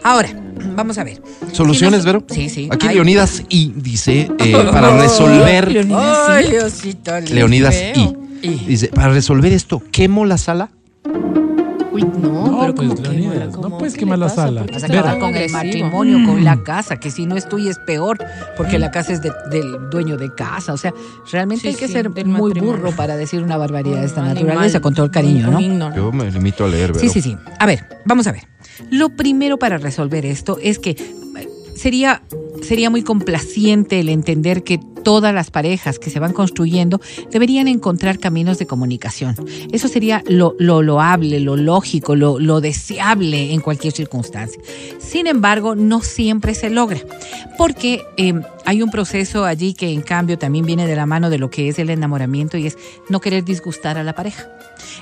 Ahora, 0.02 0.28
vamos 0.76 0.98
a 0.98 1.04
ver. 1.04 1.20
¿Soluciones, 1.52 2.04
Vero? 2.04 2.24
no- 2.28 2.34
sí, 2.34 2.48
sí. 2.48 2.68
Aquí 2.70 2.88
Ay. 2.88 2.94
Leonidas 2.96 3.42
I 3.48 3.72
dice, 3.76 4.30
eh, 4.38 4.52
para 4.70 4.96
resolver... 5.00 5.86
Ay, 6.28 6.48
Diosito 6.50 7.16
lindo. 7.18 7.34
Leonidas. 7.34 7.74
I. 7.94 8.16
Dice, 8.66 8.88
para 8.88 9.12
resolver 9.12 9.52
esto, 9.52 9.80
¿quemo 9.92 10.24
la 10.26 10.36
sala? 10.36 10.70
Uy, 11.92 12.02
no, 12.02 12.46
No, 12.50 12.60
pero 12.60 12.74
pues, 12.74 12.94
que 12.94 13.02
Leonidas, 13.02 13.54
¿cómo? 13.54 13.68
no 13.68 13.78
puedes 13.78 13.94
¿Qué 13.94 14.00
quemar 14.00 14.18
la 14.18 14.28
sala. 14.28 14.60
¿Por 14.62 14.70
qué 14.70 14.74
Vas 14.74 14.82
a 14.84 14.86
acabar 14.86 15.18
con 15.18 15.34
el 15.34 15.50
matrimonio, 15.50 16.26
con 16.26 16.42
la 16.44 16.62
casa, 16.62 16.96
que 16.98 17.10
si 17.10 17.26
no 17.26 17.36
es 17.36 17.48
tuya 17.48 17.70
es 17.70 17.78
peor, 17.78 18.18
porque 18.56 18.78
la 18.78 18.90
casa 18.90 19.12
es 19.12 19.20
de- 19.22 19.32
del 19.50 19.90
dueño 19.90 20.16
de 20.16 20.34
casa. 20.34 20.72
O 20.72 20.76
sea, 20.76 20.94
realmente 21.30 21.62
Sí, 21.62 21.68
hay 21.68 21.74
que 21.74 21.86
sí, 21.88 21.92
ser 21.92 22.08
muy 22.10 22.24
matrimonio. 22.24 22.62
burro 22.62 22.92
para 22.96 23.16
decir 23.16 23.42
una 23.42 23.56
barbaridad 23.56 24.00
de 24.00 24.06
esta 24.06 24.22
Animal. 24.24 24.44
naturaleza, 24.46 24.80
con 24.80 24.94
todo 24.94 25.06
el 25.06 25.12
cariño, 25.12 25.50
¿no? 25.50 25.94
Yo 25.94 26.10
me 26.12 26.30
limito 26.30 26.64
a 26.64 26.68
leer, 26.68 26.92
Vero. 26.92 27.00
Sí, 27.00 27.08
sí, 27.08 27.20
sí. 27.20 27.36
A 27.58 27.66
ver, 27.66 27.86
vamos 28.04 28.26
a 28.26 28.32
ver. 28.32 28.42
Lo 28.90 29.10
primero 29.10 29.58
para 29.58 29.76
resolver 29.78 30.24
esto 30.24 30.58
es 30.62 30.78
que 30.78 30.96
sería, 31.74 32.22
sería 32.62 32.90
muy 32.90 33.02
complaciente 33.02 34.00
el 34.00 34.08
entender 34.08 34.62
que 34.62 34.78
todas 35.02 35.34
las 35.34 35.50
parejas 35.50 35.98
que 35.98 36.10
se 36.10 36.20
van 36.20 36.32
construyendo 36.32 37.00
deberían 37.30 37.68
encontrar 37.68 38.18
caminos 38.18 38.58
de 38.58 38.66
comunicación. 38.66 39.34
Eso 39.72 39.88
sería 39.88 40.22
lo, 40.26 40.54
lo 40.58 40.82
loable, 40.82 41.40
lo 41.40 41.56
lógico, 41.56 42.14
lo, 42.14 42.38
lo 42.38 42.60
deseable 42.60 43.52
en 43.52 43.60
cualquier 43.60 43.92
circunstancia. 43.92 44.60
Sin 44.98 45.26
embargo, 45.26 45.74
no 45.74 46.02
siempre 46.02 46.54
se 46.54 46.70
logra, 46.70 47.00
porque 47.58 48.02
eh, 48.16 48.34
hay 48.64 48.82
un 48.82 48.90
proceso 48.90 49.44
allí 49.44 49.74
que 49.74 49.90
en 49.90 50.02
cambio 50.02 50.38
también 50.38 50.64
viene 50.64 50.86
de 50.86 50.96
la 50.96 51.06
mano 51.06 51.30
de 51.30 51.38
lo 51.38 51.50
que 51.50 51.68
es 51.68 51.78
el 51.78 51.90
enamoramiento 51.90 52.56
y 52.56 52.66
es 52.66 52.78
no 53.08 53.20
querer 53.20 53.44
disgustar 53.44 53.98
a 53.98 54.04
la 54.04 54.14
pareja. 54.14 54.48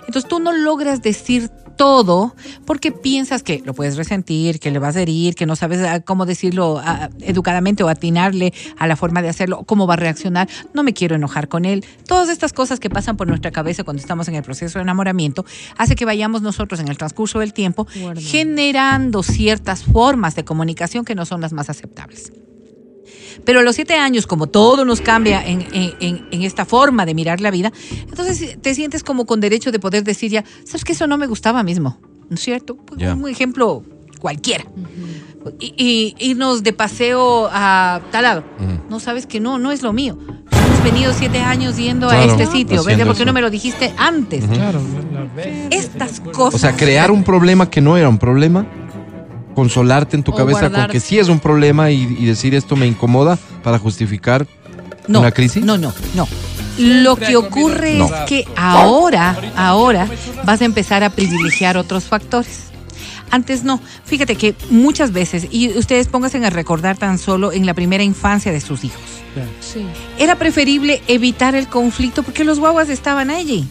Entonces 0.06 0.28
tú 0.28 0.40
no 0.40 0.52
logras 0.52 1.02
decir 1.02 1.50
todo 1.80 2.34
porque 2.66 2.92
piensas 2.92 3.42
que 3.42 3.62
lo 3.64 3.72
puedes 3.72 3.96
resentir, 3.96 4.60
que 4.60 4.70
le 4.70 4.78
vas 4.78 4.96
a 4.96 5.00
herir, 5.00 5.34
que 5.34 5.46
no 5.46 5.56
sabes 5.56 5.80
ah, 5.80 6.00
cómo 6.00 6.26
decirlo 6.26 6.78
ah, 6.84 7.08
educadamente 7.22 7.82
o 7.82 7.88
atinarle 7.88 8.52
a 8.76 8.86
la 8.86 8.96
forma 8.96 9.22
de 9.22 9.30
hacerlo, 9.30 9.64
cómo 9.64 9.86
va 9.86 9.94
a 9.94 9.96
reaccionar, 9.96 10.46
no 10.74 10.82
me 10.82 10.92
quiero 10.92 11.16
enojar 11.16 11.48
con 11.48 11.64
él. 11.64 11.82
Todas 12.06 12.28
estas 12.28 12.52
cosas 12.52 12.80
que 12.80 12.90
pasan 12.90 13.16
por 13.16 13.28
nuestra 13.28 13.50
cabeza 13.50 13.82
cuando 13.82 14.02
estamos 14.02 14.28
en 14.28 14.34
el 14.34 14.42
proceso 14.42 14.78
de 14.78 14.82
enamoramiento 14.82 15.46
hace 15.78 15.94
que 15.94 16.04
vayamos 16.04 16.42
nosotros 16.42 16.80
en 16.80 16.88
el 16.88 16.98
transcurso 16.98 17.38
del 17.38 17.54
tiempo 17.54 17.86
generando 18.18 19.22
ciertas 19.22 19.82
formas 19.82 20.34
de 20.34 20.44
comunicación 20.44 21.06
que 21.06 21.14
no 21.14 21.24
son 21.24 21.40
las 21.40 21.54
más 21.54 21.70
aceptables. 21.70 22.30
Pero 23.44 23.60
a 23.60 23.62
los 23.62 23.74
siete 23.76 23.94
años, 23.94 24.26
como 24.26 24.46
todo 24.46 24.84
nos 24.84 25.00
cambia 25.00 25.44
en, 25.46 25.66
en- 25.72 26.26
en- 26.30 26.42
esta 26.42 26.64
forma 26.64 27.04
de 27.06 27.14
mirar 27.14 27.40
la 27.40 27.50
vida, 27.50 27.72
entonces 28.08 28.58
te 28.60 28.74
sientes 28.74 29.02
como 29.04 29.26
con 29.26 29.40
derecho 29.40 29.70
de 29.72 29.78
poder 29.78 30.04
decir 30.04 30.30
ya, 30.30 30.44
sabes 30.64 30.84
que 30.84 30.92
eso 30.92 31.06
no 31.06 31.16
me 31.18 31.26
gustaba 31.26 31.62
mismo, 31.62 31.98
¿no 32.28 32.34
es 32.34 32.40
cierto? 32.40 32.76
Pues 32.76 33.00
Ya. 33.00 33.14
Un 33.14 33.28
ejemplo 33.28 33.82
cualquiera. 34.20 34.64
y, 35.58 35.74
y 36.18 36.30
irnos 36.30 36.62
de 36.62 36.72
paseo 36.72 37.48
a 37.52 38.00
tal 38.10 38.22
lado. 38.24 38.44
Ujú. 38.58 38.80
No 38.90 39.00
sabes 39.00 39.26
que 39.26 39.40
no, 39.40 39.58
no 39.58 39.72
es 39.72 39.82
lo 39.82 39.92
mío. 39.92 40.18
Hemos 40.52 40.82
venido 40.84 41.12
siete 41.14 41.38
años 41.38 41.76
yendo 41.78 42.08
a 42.08 42.10
Claro, 42.10 42.32
este 42.32 42.46
sitio, 42.46 42.76
¿verdad? 42.76 42.92
haciendo 42.92 43.06
¿Por 43.06 43.16
qué 43.16 43.24
no 43.24 43.32
me 43.32 43.40
lo 43.40 43.50
dijiste 43.50 43.92
antes? 43.96 44.44
Claro, 44.46 44.80
la 45.12 45.24
ve- 45.34 45.68
Estas 45.70 46.20
cosas. 46.20 46.54
O 46.54 46.58
sea, 46.58 46.76
crear 46.76 47.10
un 47.10 47.22
problema 47.24 47.70
que 47.70 47.80
no 47.80 47.96
era 47.96 48.08
un 48.08 48.18
problema, 48.18 48.66
consolarte 49.54 50.16
en 50.16 50.22
tu 50.22 50.32
O 50.32 50.34
cabeza 50.34 50.70
con 50.70 50.86
que 50.88 51.00
sí 51.00 51.18
es 51.18 51.28
un 51.28 51.40
problema 51.40 51.90
y, 51.90 52.02
y 52.18 52.24
decir 52.26 52.54
esto 52.54 52.76
me 52.76 52.86
incomoda 52.86 53.38
para 53.62 53.78
justificar 53.78 54.46
no, 55.08 55.20
una 55.20 55.30
crisis. 55.32 55.64
No, 55.64 55.76
no, 55.78 55.92
no. 56.14 56.28
Lo 56.78 57.16
que 57.16 57.36
ocurre 57.36 57.94
No. 57.98 58.06
es 58.06 58.12
que 58.26 58.44
ahora, 58.56 59.36
ahora 59.56 60.08
vas 60.44 60.62
a 60.62 60.64
empezar 60.64 61.02
a 61.04 61.10
privilegiar 61.10 61.76
otros 61.76 62.04
factores. 62.04 62.70
Antes 63.30 63.62
no. 63.64 63.80
Fíjate 64.04 64.34
que 64.36 64.54
muchas 64.70 65.12
veces, 65.12 65.46
y 65.50 65.68
ustedes 65.76 66.08
pónganse 66.08 66.44
a 66.44 66.50
recordar 66.50 66.96
tan 66.96 67.18
solo 67.18 67.52
en 67.52 67.66
la 67.66 67.74
primera 67.74 68.02
infancia 68.02 68.50
de 68.50 68.60
sus 68.60 68.82
hijos, 68.84 69.00
Sí. 69.60 69.86
era 70.18 70.36
preferible 70.36 71.02
evitar 71.06 71.54
el 71.54 71.68
conflicto 71.68 72.22
porque 72.24 72.42
los 72.44 72.58
guaguas 72.58 72.88
estaban 72.88 73.30
allí. 73.30 73.68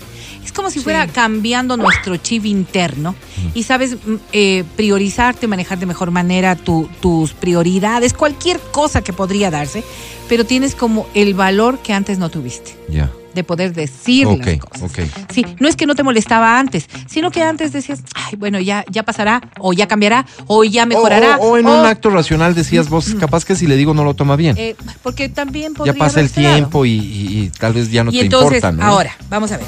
Es 0.50 0.54
como 0.54 0.72
si 0.72 0.80
fuera 0.80 1.06
cambiando 1.06 1.78
nuestro 1.78 2.18
chip 2.18 2.43
interno 2.47 3.14
y 3.54 3.62
sabes 3.62 3.93
mm, 4.04 4.16
eh, 4.34 4.64
priorizarte, 4.76 5.45
manejar 5.45 5.78
de 5.78 5.86
mejor 5.86 6.10
manera 6.10 6.56
tu- 6.56 6.89
tus 7.02 7.34
prioridades, 7.34 8.14
cualquier 8.16 8.60
cosa 8.72 9.04
que 9.04 9.14
podría 9.14 9.52
darse, 9.52 9.84
pero 10.28 10.45
tienes 10.47 10.74
como 10.74 11.06
el 11.14 11.36
valor 11.36 11.78
que 11.84 11.93
antes 11.93 12.18
no 12.18 12.30
tuviste 12.32 12.76
Ya. 12.89 13.12
de 13.36 13.43
poder 13.43 13.74
decir 13.74 14.26
Ok, 14.26 14.43
las 14.43 14.58
cosas. 14.58 14.82
ok. 14.89 15.00
Sí, 15.32 15.45
no 15.60 15.68
es 15.68 15.76
que 15.76 15.86
no 15.86 15.93
te 15.93 16.02
molestaba 16.02 16.58
antes, 16.60 16.88
sino 17.08 17.30
que 17.30 17.43
antes 17.43 17.72
decías, 17.72 18.02
ay, 18.16 18.36
bueno, 18.36 18.60
ya, 18.60 18.84
ya 18.89 19.04
pasará, 19.04 19.41
o 19.60 19.72
ya 19.74 19.88
cambiará, 19.88 20.26
o 20.47 20.64
ya 20.64 20.88
mejorará. 20.88 21.38
O, 21.38 21.43
o- 21.43 21.52
o 21.52 21.58
en 21.60 21.68
o- 21.68 21.80
un 21.80 21.86
acto 21.86 22.10
racional 22.10 22.56
decías 22.56 22.89
vos, 22.89 23.14
capaz 23.20 23.45
que 23.45 23.56
si 23.56 23.68
le 23.68 23.76
digo 23.78 23.93
no 23.93 24.04
lo 24.04 24.16
toma 24.16 24.36
bien. 24.36 24.56
eh, 24.58 24.76
porque 25.04 25.30
también 25.30 25.74
ya 25.74 25.78
podría 25.78 25.93
pasa 25.93 26.20
el 26.22 26.32
tiempo 26.32 26.86
y, 26.88 26.93
y- 26.93 27.39
y 27.43 27.50
tal 27.52 27.74
vez 27.74 27.91
ya 27.91 28.04
no 28.04 28.10
y 28.12 28.18
te 28.18 28.22
entonces, 28.26 28.64
importa, 28.64 28.72
¿no? 28.72 28.84
ahora, 28.84 29.16
vamos 29.30 29.52
a 29.52 29.58
ver. 29.58 29.68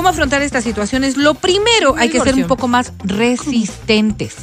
¿Cómo 0.00 0.08
afrontar 0.08 0.40
estas 0.40 0.64
situaciones? 0.64 1.18
Lo 1.18 1.34
primero, 1.34 1.94
hay 1.94 2.08
que 2.08 2.20
ser 2.20 2.34
un 2.34 2.46
poco 2.46 2.68
más 2.68 2.94
resistentes. 3.04 4.34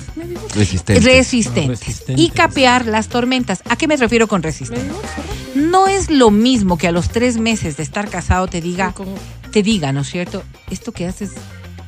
Resistente. 0.53 1.01
Resistentes. 1.01 1.79
Resistentes. 1.79 2.23
Y 2.23 2.29
capear 2.29 2.85
las 2.85 3.07
tormentas. 3.07 3.63
¿A 3.67 3.75
qué 3.75 3.87
me 3.87 3.97
refiero 3.97 4.27
con 4.27 4.43
resistente? 4.43 4.93
No 5.55 5.87
es 5.87 6.11
lo 6.11 6.29
mismo 6.29 6.77
que 6.77 6.87
a 6.87 6.91
los 6.91 7.09
tres 7.09 7.39
meses 7.39 7.75
de 7.75 7.81
estar 7.81 8.07
casado 8.07 8.45
te 8.45 8.61
diga, 8.61 8.93
te 9.51 9.63
diga, 9.63 9.91
¿no 9.91 10.01
es 10.01 10.11
cierto? 10.11 10.43
Esto 10.69 10.91
que 10.91 11.07
haces 11.07 11.31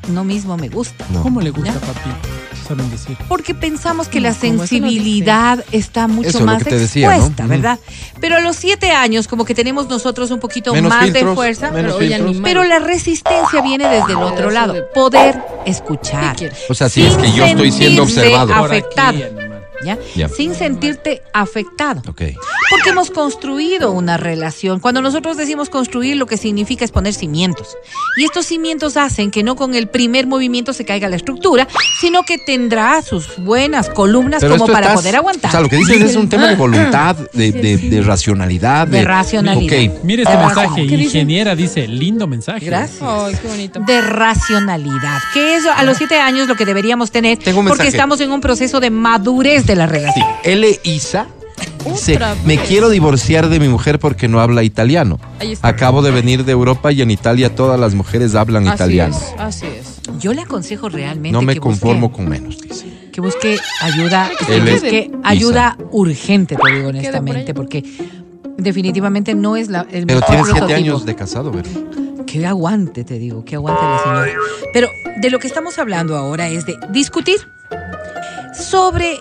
no 0.09 0.23
mismo 0.23 0.57
me 0.57 0.69
gusta. 0.69 1.05
No. 1.11 1.21
¿Cómo 1.23 1.41
le 1.41 1.51
gusta, 1.51 1.73
¿Ya? 1.73 1.79
papi? 1.79 2.09
Saben 2.67 2.89
decir. 2.91 3.17
Porque 3.27 3.55
pensamos 3.55 4.07
que 4.07 4.19
No, 4.19 4.27
la 4.27 4.33
sensibilidad 4.35 5.63
está 5.71 6.07
mucho 6.07 6.29
Eso, 6.29 6.45
más 6.45 6.61
expuesta. 6.65 7.47
¿verdad? 7.47 7.79
Pero 8.19 8.35
a 8.35 8.39
los 8.41 8.55
siete 8.55 8.91
años, 8.91 9.27
como 9.27 9.43
que 9.45 9.55
tenemos 9.55 9.87
nosotros 9.89 10.29
un 10.31 10.39
poquito 10.39 10.71
Menos 10.73 10.89
más 10.89 11.11
de 11.11 11.25
fuerza. 11.25 11.71
menos 11.71 11.95
Pero. 11.97 12.41
Pero 12.43 12.63
la 12.63 12.79
resistencia 12.79 13.61
viene 13.61 13.87
desde 13.87 14.11
el 14.11 14.17
otro 14.19 14.51
lado. 14.51 14.73
de- 14.73 14.83
Poder 14.83 15.39
escuchar. 15.65 16.35
O 16.69 16.73
sea, 16.75 16.89
si 16.89 17.03
es 17.05 17.15
que 17.17 17.31
yo 17.31 17.45
estoy 17.45 17.71
siendo 17.71 18.03
observado. 18.03 18.53
Afectado. 18.53 19.17
Sin 20.35 20.53
sentirte 20.55 21.21
afectado. 21.33 22.01
Porque 22.05 22.89
hemos 22.89 23.09
construido 23.11 23.91
una 23.91 24.17
relación. 24.17 24.79
Cuando 24.79 25.01
nosotros 25.01 25.37
decimos 25.37 25.69
construir, 25.69 26.17
lo 26.17 26.25
que 26.27 26.37
significa 26.37 26.85
es 26.85 26.91
poner 26.91 27.13
cimientos. 27.13 27.75
Y 28.17 28.25
estos 28.25 28.45
cimientos 28.45 28.97
hacen 28.97 29.31
que 29.31 29.43
no 29.43 29.55
con 29.55 29.73
el 29.75 29.87
primer 29.87 30.27
movimiento 30.27 30.73
se 30.73 30.85
caiga 30.85 31.09
la 31.09 31.15
estructura, 31.15 31.67
sino 31.99 32.23
que 32.23 32.37
tendrá 32.37 33.01
sus 33.01 33.37
buenas 33.37 33.89
columnas 33.89 34.43
como 34.43 34.67
para 34.67 34.87
estás- 34.87 34.95
poder 35.01 35.15
aguantar. 35.15 35.49
O 35.49 35.51
sea, 35.51 35.61
lo 35.61 35.69
que 35.69 35.77
dices 35.77 36.01
es 36.01 36.15
un 36.15 36.29
tema 36.29 36.47
de 36.47 36.55
voluntad, 36.55 37.15
de, 37.33 37.51
de- 37.51 37.77
de 37.77 38.01
racionalidad. 38.01 38.87
De 38.87 39.03
racionalidad. 39.03 39.93
Ok. 39.95 40.03
Mire 40.03 40.23
este 40.23 40.33
Ah, 40.35 40.45
mensaje, 40.45 40.81
ingeniera 40.83 41.55
dice, 41.55 41.87
lindo 41.87 42.27
mensaje. 42.27 42.65
Gracias. 42.65 43.01
Ay, 43.01 43.35
qué 43.41 43.47
bonito. 43.47 43.79
de 43.79 44.01
racionalidad, 44.01 45.19
que 45.33 45.55
eso 45.55 45.69
a 45.75 45.83
los 45.83 45.97
siete 45.97 46.19
años 46.19 46.47
lo 46.47 46.55
que 46.55 46.65
deberíamos 46.65 47.11
tener, 47.11 47.37
Tengo 47.37 47.59
un 47.61 47.67
porque 47.67 47.87
estamos 47.87 48.19
en 48.21 48.31
un 48.31 48.41
proceso 48.41 48.79
de 48.79 48.89
madurez 48.89 49.65
la 49.75 49.85
relación. 49.87 50.25
L. 50.43 50.79
Isa 50.83 51.27
dice, 51.85 52.19
me 52.45 52.57
quiero 52.57 52.89
divorciar 52.89 53.49
de 53.49 53.59
mi 53.59 53.67
mujer 53.67 53.99
porque 53.99 54.27
no 54.27 54.39
habla 54.39 54.63
italiano. 54.63 55.19
Acabo 55.61 56.01
de 56.01 56.11
venir 56.11 56.45
de 56.45 56.51
Europa 56.51 56.91
y 56.91 57.01
en 57.01 57.11
Italia 57.11 57.53
todas 57.55 57.79
las 57.79 57.93
mujeres 57.95 58.35
hablan 58.35 58.67
Así 58.67 58.75
italiano. 58.75 59.15
es, 59.17 59.33
así 59.39 59.65
es. 59.67 60.01
Yo 60.19 60.33
le 60.33 60.41
aconsejo 60.41 60.89
realmente 60.89 61.31
No 61.31 61.41
me 61.41 61.53
que 61.53 61.59
conformo 61.59 62.09
busque, 62.09 62.15
con 62.23 62.29
menos, 62.29 62.57
dice. 62.61 62.85
que 63.11 63.21
busque 63.21 63.59
ayuda, 63.81 64.29
que 64.47 64.59
busque 64.59 65.11
ayuda 65.23 65.77
urgente, 65.91 66.55
te 66.55 66.71
digo 66.73 66.89
honestamente, 66.89 67.53
porque 67.53 67.83
definitivamente 68.57 69.35
no 69.35 69.55
es 69.55 69.69
la, 69.69 69.81
el 69.91 70.05
Pero 70.05 70.19
mejor 70.19 70.25
tiene 70.27 70.43
siete 70.43 70.59
prototipo. 70.59 70.77
años 70.77 71.05
de 71.05 71.15
casado, 71.15 71.51
¿verdad? 71.51 71.71
Que 72.25 72.45
aguante, 72.45 73.03
te 73.03 73.17
digo, 73.17 73.45
que 73.45 73.55
aguante 73.55 73.81
la 73.81 73.99
señora. 74.03 74.31
Pero 74.73 74.89
de 75.21 75.29
lo 75.29 75.39
que 75.39 75.47
estamos 75.47 75.77
hablando 75.79 76.15
ahora 76.17 76.47
es 76.49 76.65
de 76.65 76.75
discutir 76.91 77.37
sobre 78.53 79.19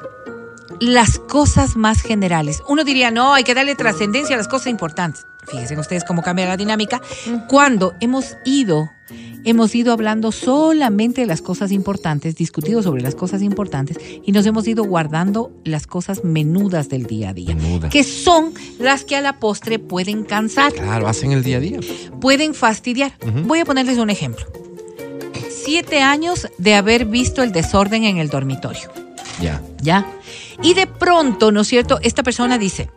las 0.81 1.19
cosas 1.19 1.77
más 1.77 2.01
generales. 2.03 2.63
Uno 2.69 2.85
diría, 2.85 3.11
no, 3.11 3.35
hay 3.35 3.45
que 3.45 3.55
darle 3.55 3.75
trascendencia 3.75 4.35
a 4.35 4.39
las 4.39 4.49
cosas 4.49 4.69
importantes. 4.69 5.25
Fíjense 5.47 5.79
ustedes 5.79 6.05
cómo 6.05 6.23
cambia 6.23 6.47
la 6.47 6.57
dinámica. 6.57 7.01
Cuando 7.49 7.95
hemos 8.01 8.37
ido 8.45 8.91
hemos 9.45 9.75
ido 9.75 9.93
hablando 9.95 10.33
solamente 10.33 11.23
de 11.23 11.27
las 11.27 11.41
cosas 11.41 11.73
importantes, 11.73 12.35
discutido 12.37 12.83
sobre 12.83 13.01
las 13.01 13.15
cosas 13.15 13.41
importantes 13.41 13.97
y 14.23 14.33
nos 14.33 14.45
hemos 14.45 14.69
ido 14.69 14.85
guardando 14.85 15.51
las 15.65 15.87
cosas 15.87 16.25
menudas 16.25 16.91
del 16.91 17.07
día 17.07 17.31
a 17.31 17.33
día, 17.33 17.55
Menudas. 17.55 17.91
que 17.91 18.03
son 18.05 18.53
las 18.79 19.05
que 19.05 19.17
a 19.17 19.23
la 19.23 19.39
postre 19.39 19.79
pueden 19.79 20.25
cansar, 20.25 20.75
Claro, 20.75 21.09
hacen 21.09 21.33
el 21.33 21.43
día 21.43 21.57
a 21.57 21.61
día. 21.61 21.81
pueden 22.21 22.53
fastidiar. 22.53 23.13
Voy 23.47 23.61
a 23.61 23.65
ponerles 23.65 23.97
un 23.97 24.11
ejemplo. 24.11 24.45
Siete 25.49 26.03
años 26.03 26.49
de 26.59 26.75
haber 26.75 27.07
visto 27.07 27.43
el 27.43 27.53
desorden 27.53 28.05
en 28.05 28.19
el 28.19 28.29
dormitorio, 28.29 28.91
Ya. 29.41 29.63
¿ya? 29.83 30.07
Y 30.63 30.75
de 30.75 30.87
pronto, 30.87 31.53
¿no 31.53 31.61
es 31.61 31.69
cierto? 31.69 31.99
Esta 32.03 32.23
persona 32.23 32.59
dice, 32.59 32.91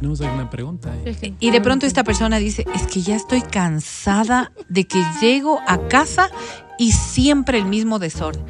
Tenemos 0.00 0.20
alguna 0.20 0.50
pregunta. 0.50 0.94
eh. 1.04 1.34
Y 1.40 1.50
de 1.50 1.60
pronto 1.60 1.86
esta 1.86 2.04
persona 2.04 2.38
dice, 2.38 2.66
es 2.74 2.86
que 2.86 3.00
ya 3.02 3.16
estoy 3.16 3.42
cansada 3.42 4.52
de 4.68 4.86
que 4.86 5.02
llego 5.20 5.60
a 5.66 5.88
casa 5.88 6.30
y 6.78 6.92
siempre 6.92 7.58
el 7.58 7.64
mismo 7.64 7.98
desorden. 7.98 8.44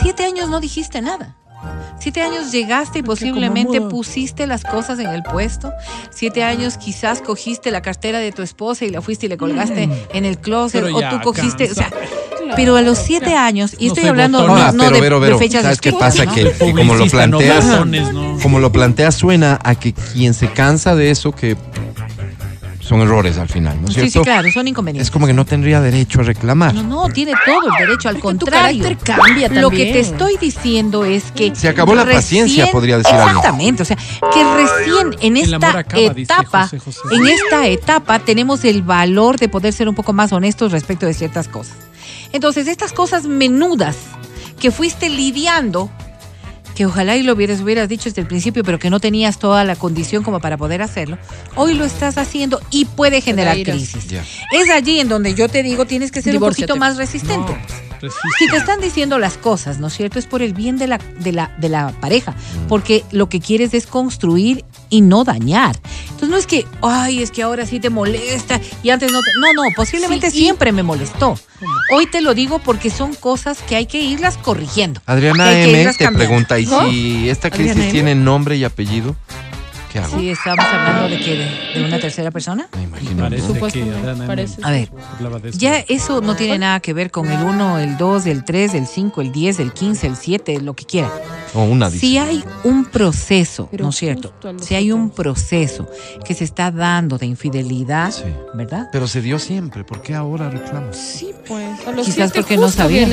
Siete 0.00 0.24
años 0.24 0.48
no 0.48 0.60
dijiste 0.60 1.02
nada. 1.02 1.36
Siete 1.98 2.22
años 2.22 2.50
llegaste 2.50 3.00
y 3.00 3.02
posiblemente 3.02 3.80
pusiste 3.80 4.48
las 4.48 4.64
cosas 4.64 4.98
en 4.98 5.08
el 5.08 5.22
puesto. 5.22 5.72
Siete 6.10 6.42
años 6.42 6.76
quizás 6.76 7.20
cogiste 7.20 7.70
la 7.70 7.82
cartera 7.82 8.18
de 8.18 8.32
tu 8.32 8.42
esposa 8.42 8.84
y 8.84 8.90
la 8.90 9.00
fuiste 9.00 9.26
y 9.26 9.28
le 9.28 9.36
colgaste 9.36 9.88
en 10.12 10.24
el 10.24 10.38
closet. 10.38 10.82
Mm. 10.82 10.84
Pero 10.84 10.96
o 10.96 11.00
ya, 11.00 11.10
tú 11.10 11.20
cogiste, 11.22 11.70
o 11.70 11.74
sea. 11.74 11.90
Pero 12.56 12.76
a 12.76 12.82
los 12.82 12.98
siete 12.98 13.34
años, 13.36 13.74
y 13.78 13.88
No 13.88 13.94
estoy 13.94 14.08
hablando 14.08 14.46
no, 14.46 14.54
Ah, 14.56 14.72
no 14.72 14.84
pero, 14.84 14.94
de, 14.96 15.00
Vero, 15.00 15.20
de 15.20 15.26
Vero, 15.26 15.38
fechas 15.38 15.62
¿sabes 15.62 15.80
qué 15.80 15.92
pasa? 15.92 16.24
¿no? 16.24 16.34
Que, 16.34 16.50
que 16.52 16.72
como 16.72 16.94
lo 16.94 17.06
planteas, 17.06 17.64
botones, 17.70 18.12
no. 18.12 18.38
como 18.42 18.58
lo 18.60 18.72
planteas 18.72 19.14
suena 19.14 19.58
a 19.62 19.74
que 19.74 19.92
quien 19.92 20.34
se 20.34 20.48
cansa 20.52 20.94
de 20.94 21.10
eso 21.10 21.32
que 21.32 21.56
son 22.80 23.00
errores 23.00 23.38
al 23.38 23.48
final, 23.48 23.80
¿no 23.80 23.86
es 23.88 23.94
Sí, 23.94 24.00
cierto? 24.00 24.18
sí, 24.18 24.24
claro, 24.24 24.48
son 24.52 24.66
inconvenientes. 24.66 25.06
Es 25.06 25.10
como 25.12 25.26
que 25.28 25.32
no 25.32 25.44
tendría 25.46 25.80
derecho 25.80 26.20
a 26.20 26.24
reclamar. 26.24 26.74
No, 26.74 26.82
no, 26.82 27.08
tiene 27.08 27.32
todo 27.46 27.70
el 27.70 27.86
derecho, 27.86 28.08
al 28.08 28.16
tu 28.16 28.20
contrario. 28.22 28.82
carácter 28.82 29.14
cambia 29.16 29.48
Lo 29.48 29.70
que 29.70 29.76
también. 29.76 29.92
te 29.92 30.00
estoy 30.00 30.36
diciendo 30.36 31.04
es 31.04 31.30
que. 31.30 31.54
Se 31.54 31.68
acabó 31.68 31.94
la 31.94 32.04
paciencia, 32.04 32.70
podría 32.72 32.98
decir. 32.98 33.14
Exactamente, 33.14 33.82
o 33.82 33.86
sea, 33.86 33.96
que 33.96 34.44
recién 34.56 35.16
en 35.20 35.36
esta 35.36 35.78
acaba, 35.78 36.02
etapa, 36.16 36.62
José 36.64 36.78
José. 36.80 36.98
en 37.12 37.26
esta 37.28 37.66
etapa, 37.68 38.18
tenemos 38.18 38.64
el 38.64 38.82
valor 38.82 39.38
de 39.38 39.48
poder 39.48 39.72
ser 39.72 39.88
un 39.88 39.94
poco 39.94 40.12
más 40.12 40.32
honestos 40.32 40.72
respecto 40.72 41.06
de 41.06 41.14
ciertas 41.14 41.46
cosas. 41.48 41.76
Entonces, 42.32 42.68
estas 42.68 42.92
cosas 42.92 43.24
menudas 43.24 43.96
que 44.58 44.70
fuiste 44.70 45.08
lidiando, 45.08 45.90
que 46.74 46.86
ojalá 46.86 47.16
y 47.16 47.22
lo 47.22 47.34
hubieras, 47.34 47.60
hubieras 47.60 47.88
dicho 47.88 48.04
desde 48.04 48.22
el 48.22 48.28
principio, 48.28 48.64
pero 48.64 48.78
que 48.78 48.90
no 48.90 49.00
tenías 49.00 49.38
toda 49.38 49.64
la 49.64 49.76
condición 49.76 50.22
como 50.22 50.40
para 50.40 50.56
poder 50.56 50.82
hacerlo, 50.82 51.18
hoy 51.56 51.74
lo 51.74 51.84
estás 51.84 52.16
haciendo 52.18 52.60
y 52.70 52.86
puede 52.86 53.20
generar 53.20 53.60
crisis. 53.62 54.06
Es 54.52 54.70
allí 54.70 55.00
en 55.00 55.08
donde 55.08 55.34
yo 55.34 55.48
te 55.48 55.62
digo, 55.62 55.84
tienes 55.84 56.10
que 56.10 56.22
ser 56.22 56.32
Divórciate. 56.32 56.72
un 56.72 56.78
poquito 56.78 56.80
más 56.80 56.96
resistente. 56.96 57.52
Resiste. 58.00 58.28
Si 58.38 58.48
te 58.48 58.56
están 58.56 58.80
diciendo 58.80 59.18
las 59.18 59.36
cosas, 59.36 59.78
¿no 59.78 59.86
es 59.86 59.92
cierto? 59.92 60.18
Es 60.18 60.26
por 60.26 60.42
el 60.42 60.54
bien 60.54 60.76
de 60.76 60.88
la, 60.88 60.98
de 60.98 61.30
la, 61.30 61.54
de 61.58 61.68
la 61.68 61.92
pareja, 62.00 62.34
porque 62.68 63.04
lo 63.12 63.28
que 63.28 63.38
quieres 63.40 63.74
es 63.74 63.86
construir 63.86 64.64
y 64.92 65.00
no 65.00 65.24
dañar. 65.24 65.76
Entonces 66.04 66.28
no 66.28 66.36
es 66.36 66.46
que, 66.46 66.66
ay, 66.82 67.22
es 67.22 67.30
que 67.30 67.42
ahora 67.42 67.64
sí 67.66 67.80
te 67.80 67.88
molesta 67.90 68.60
y 68.82 68.90
antes 68.90 69.10
no 69.10 69.20
te... 69.22 69.30
No, 69.40 69.52
no, 69.54 69.62
posiblemente 69.74 70.30
Sí, 70.30 70.38
y- 70.38 70.40
siempre 70.42 70.70
me 70.70 70.82
molestó. 70.82 71.36
Hoy 71.94 72.06
te 72.06 72.20
lo 72.20 72.34
digo 72.34 72.58
porque 72.58 72.90
son 72.90 73.14
cosas 73.14 73.58
que 73.66 73.74
hay 73.74 73.86
que 73.86 73.98
irlas 73.98 74.36
corrigiendo. 74.36 75.00
Adriana 75.06 75.44
que 75.44 75.50
hay 75.50 75.64
que 75.64 75.70
M 75.70 75.80
irlas 75.80 75.96
te 75.96 76.04
cambiando. 76.04 76.28
pregunta, 76.28 76.58
¿y 76.60 76.66
¿No? 76.66 76.88
si 76.90 77.28
esta 77.30 77.48
crisis 77.50 77.70
Adriana 77.72 77.84
M? 77.90 77.92
tiene 77.92 78.14
nombre 78.14 78.56
y 78.56 78.64
apellido? 78.64 79.16
¿Qué 79.92 79.98
hago? 79.98 80.18
Sí, 80.18 80.30
estamos 80.30 80.64
hablando 80.64 81.08
de 81.08 81.18
que 81.22 81.36
de, 81.36 81.80
de 81.80 81.84
una 81.86 81.98
tercera 81.98 82.30
persona. 82.30 82.66
Me 82.76 82.82
imagino. 82.84 83.22
Parece 83.24 83.52
que 83.52 83.82
Adriana 83.82 84.26
parece. 84.26 84.54
M 84.60 84.66
A 84.66 84.70
ver. 84.70 84.90
Ya 85.52 85.76
eso 85.88 86.20
no 86.20 86.34
tiene 86.36 86.58
nada 86.58 86.80
que 86.80 86.92
ver 86.92 87.10
con 87.10 87.30
el 87.30 87.42
1, 87.42 87.78
el 87.78 87.96
2, 87.98 88.26
el 88.26 88.44
3, 88.44 88.74
el 88.74 88.86
5, 88.86 89.20
el 89.22 89.32
10, 89.32 89.60
el 89.60 89.72
15, 89.72 90.06
el 90.06 90.16
7, 90.16 90.60
lo 90.60 90.74
que 90.74 90.84
quiera. 90.84 91.10
O 91.54 91.64
una 91.64 91.90
dice. 91.90 92.00
Si 92.06 92.18
hay 92.18 92.42
un 92.64 92.86
proceso, 92.86 93.68
Pero 93.70 93.84
¿no 93.84 93.90
es 93.90 93.96
cierto? 93.96 94.32
Si 94.60 94.74
hay 94.74 94.90
un 94.90 95.10
proceso 95.10 95.86
que 96.24 96.34
se 96.34 96.44
está 96.44 96.70
dando 96.70 97.18
de 97.18 97.26
infidelidad, 97.26 98.10
Sí. 98.10 98.22
¿verdad? 98.54 98.88
Pero 98.90 99.06
se 99.06 99.20
dio 99.20 99.38
siempre, 99.38 99.84
¿por 99.84 100.00
qué 100.00 100.14
ahora 100.14 100.48
reclamos? 100.48 100.96
Sí, 100.96 101.30
pues. 101.46 101.86
A 101.86 101.92
los 101.92 102.06
Quizás 102.06 102.32
porque 102.32 102.56
no 102.56 102.70
sabía. 102.70 103.06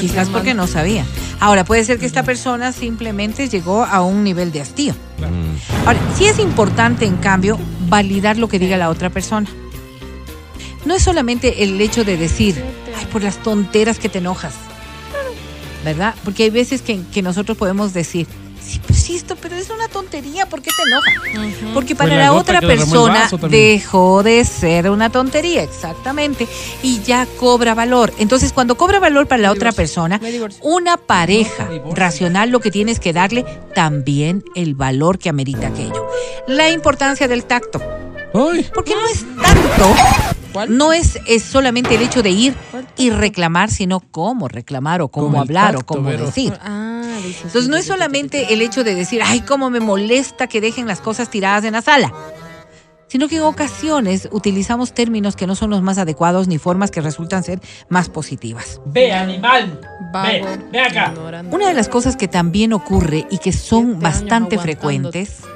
Quizás 0.00 0.28
porque 0.30 0.54
no 0.54 0.66
sabía. 0.66 1.04
Ahora, 1.38 1.64
puede 1.64 1.84
ser 1.84 1.98
que 1.98 2.06
esta 2.06 2.22
persona 2.22 2.72
simplemente 2.72 3.48
llegó 3.48 3.84
a 3.84 4.00
un 4.02 4.24
nivel 4.24 4.52
de 4.52 4.62
hastío. 4.62 4.94
Mm. 5.18 5.86
Ahora, 5.86 5.98
sí 6.16 6.24
es 6.24 6.38
importante, 6.38 7.04
en 7.04 7.16
cambio, 7.16 7.58
validar 7.88 8.38
lo 8.38 8.48
que 8.48 8.58
diga 8.58 8.76
la 8.78 8.88
otra 8.88 9.10
persona. 9.10 9.48
No 10.86 10.94
es 10.94 11.02
solamente 11.02 11.62
el 11.64 11.80
hecho 11.80 12.04
de 12.04 12.16
decir, 12.16 12.62
ay, 12.98 13.06
por 13.06 13.22
las 13.22 13.42
tonteras 13.42 13.98
que 13.98 14.08
te 14.08 14.18
enojas. 14.18 14.54
¿Verdad? 15.86 16.16
Porque 16.24 16.42
hay 16.42 16.50
veces 16.50 16.82
que, 16.82 17.00
que 17.12 17.22
nosotros 17.22 17.56
podemos 17.56 17.92
decir, 17.92 18.26
sí, 18.60 18.80
pues 18.84 18.98
sí, 18.98 19.14
esto, 19.14 19.36
pero 19.40 19.54
es 19.54 19.70
una 19.70 19.86
tontería, 19.86 20.46
¿por 20.46 20.60
qué 20.60 20.72
te 20.72 20.82
enoja? 20.82 21.46
Ujú. 21.46 21.74
Porque 21.74 21.94
Fue 21.94 22.06
para 22.06 22.18
la 22.18 22.32
otra 22.32 22.60
persona 22.60 23.28
dejó 23.48 24.24
de 24.24 24.44
ser 24.44 24.90
una 24.90 25.10
tontería, 25.10 25.62
exactamente, 25.62 26.48
y 26.82 27.00
ya 27.02 27.24
cobra 27.38 27.76
valor. 27.76 28.12
Entonces, 28.18 28.52
cuando 28.52 28.76
cobra 28.76 28.98
valor 28.98 29.28
para 29.28 29.42
la 29.42 29.48
Me 29.50 29.54
otra 29.54 29.70
divorcio, 29.70 30.02
persona, 30.10 30.20
una 30.62 30.96
pareja 30.96 31.68
No, 31.70 31.94
racional 31.94 32.50
lo 32.50 32.58
que 32.58 32.72
tienes 32.72 32.98
que 32.98 33.12
darle 33.12 33.44
también 33.72 34.42
el 34.56 34.74
valor 34.74 35.20
que 35.20 35.28
amerita 35.28 35.68
aquello. 35.68 36.04
La 36.48 36.70
importancia 36.70 37.28
del 37.28 37.44
tacto, 37.44 37.80
Ay, 38.36 38.66
porque 38.74 38.94
no 38.94 39.06
es 39.06 39.24
tanto, 39.40 39.94
¿Cuál? 40.52 40.76
no 40.76 40.92
es, 40.92 41.18
es 41.26 41.42
solamente 41.42 41.94
el 41.94 42.02
hecho 42.02 42.22
de 42.22 42.30
ir 42.30 42.54
¿Cuál 42.70 42.86
y 42.96 43.10
reclamar, 43.10 43.70
sino 43.70 44.00
cómo 44.00 44.48
reclamar 44.48 45.00
o 45.02 45.08
cómo 45.08 45.40
hablar 45.40 45.74
tacto, 45.76 45.94
o 45.94 45.96
cómo 45.96 46.10
decir. 46.10 46.52
Ah, 46.62 47.02
dices. 47.24 47.46
Entonces 47.46 47.68
no 47.68 47.76
es 47.76 47.86
solamente 47.86 48.52
el 48.52 48.62
hecho 48.62 48.84
de 48.84 48.94
decir, 48.94 49.22
ay, 49.24 49.40
cómo 49.40 49.70
me 49.70 49.80
molesta 49.80 50.46
que 50.46 50.60
dejen 50.60 50.86
las 50.86 51.00
cosas 51.00 51.30
tiradas 51.30 51.64
en 51.64 51.72
la 51.72 51.82
sala, 51.82 52.12
sino 53.08 53.28
que 53.28 53.36
en 53.36 53.42
ocasiones 53.42 54.28
utilizamos 54.32 54.92
términos 54.92 55.36
que 55.36 55.46
no 55.46 55.54
son 55.54 55.70
los 55.70 55.80
más 55.82 55.96
adecuados 55.98 56.48
ni 56.48 56.58
formas 56.58 56.90
que 56.90 57.00
resultan 57.00 57.42
ser 57.44 57.60
más 57.88 58.08
positivas. 58.08 58.80
Ve, 58.84 59.12
animal. 59.12 59.80
Vago, 60.12 60.28
Ve, 60.46 60.58
ve 60.72 60.80
acá. 60.80 61.12
ignorante. 61.14 61.54
Una 61.54 61.68
de 61.68 61.74
las 61.74 61.88
cosas 61.88 62.16
que 62.16 62.28
también 62.28 62.72
ocurre 62.72 63.26
y 63.30 63.38
que 63.38 63.52
son 63.52 64.00
bastante 64.00 64.58
frecuentes 64.58 65.40
¿qué 65.40 65.55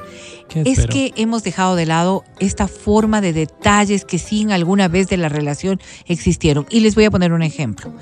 es 0.55 0.87
que 0.87 1.13
hemos 1.17 1.43
dejado 1.43 1.77
de 1.77 1.87
lado 1.87 2.25
esta 2.39 2.69
forma 2.69 3.21
de 3.21 3.33
detalles 3.33 4.05
que 4.05 4.19
sí 4.19 4.43
en 4.43 4.53
alguna 4.53 4.89
vez 4.89 5.09
de 5.09 5.17
la 5.17 5.29
relación 5.29 5.81
existieron. 6.07 6.67
Y 6.71 6.81
les 6.81 6.95
voy 6.95 7.05
a 7.05 7.11
poner 7.11 7.33
un 7.33 7.43
ejemplo. 7.43 7.93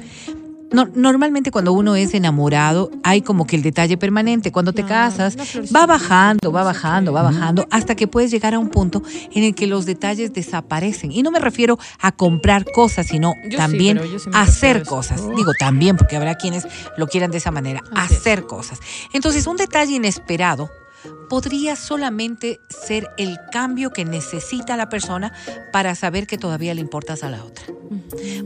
No- 0.70 0.86
normalmente 0.94 1.50
cuando 1.50 1.72
uno 1.72 1.96
es 1.96 2.12
enamorado 2.12 2.90
hay 3.02 3.22
como 3.22 3.46
que 3.46 3.56
el 3.56 3.62
detalle 3.62 3.96
permanente. 3.96 4.52
Cuando 4.52 4.74
te 4.74 4.84
casas 4.84 5.34
va 5.74 5.86
bajando, 5.86 6.52
va 6.52 6.62
bajando, 6.62 7.10
va 7.14 7.22
bajando 7.22 7.66
hasta 7.70 7.94
que 7.94 8.06
puedes 8.06 8.30
llegar 8.30 8.52
a 8.52 8.58
un 8.58 8.68
punto 8.68 9.02
en 9.32 9.44
el 9.44 9.54
que 9.54 9.66
los 9.66 9.86
detalles 9.86 10.34
desaparecen. 10.34 11.10
Y 11.10 11.22
no 11.22 11.30
me 11.30 11.38
refiero 11.38 11.78
a 12.00 12.12
comprar 12.12 12.66
cosas, 12.70 13.06
sino 13.06 13.32
Yo 13.48 13.56
también 13.56 13.98
sí 14.18 14.28
hacer 14.34 14.78
eso. 14.82 14.90
cosas. 14.90 15.22
Digo 15.34 15.52
también 15.58 15.96
porque 15.96 16.16
habrá 16.16 16.34
quienes 16.34 16.66
lo 16.98 17.06
quieran 17.06 17.30
de 17.30 17.38
esa 17.38 17.50
manera, 17.50 17.82
Así 17.94 18.12
es. 18.14 18.20
hacer 18.20 18.42
cosas. 18.44 18.78
Entonces 19.14 19.46
un 19.46 19.56
detalle 19.56 19.94
inesperado 19.94 20.68
podría 21.28 21.76
solamente 21.76 22.58
ser 22.68 23.08
el 23.18 23.38
cambio 23.52 23.92
que 23.92 24.04
necesita 24.04 24.76
la 24.76 24.88
persona 24.88 25.32
para 25.72 25.94
saber 25.94 26.26
que 26.26 26.38
todavía 26.38 26.74
le 26.74 26.80
importas 26.80 27.24
a 27.24 27.30
la 27.30 27.44
otra. 27.44 27.64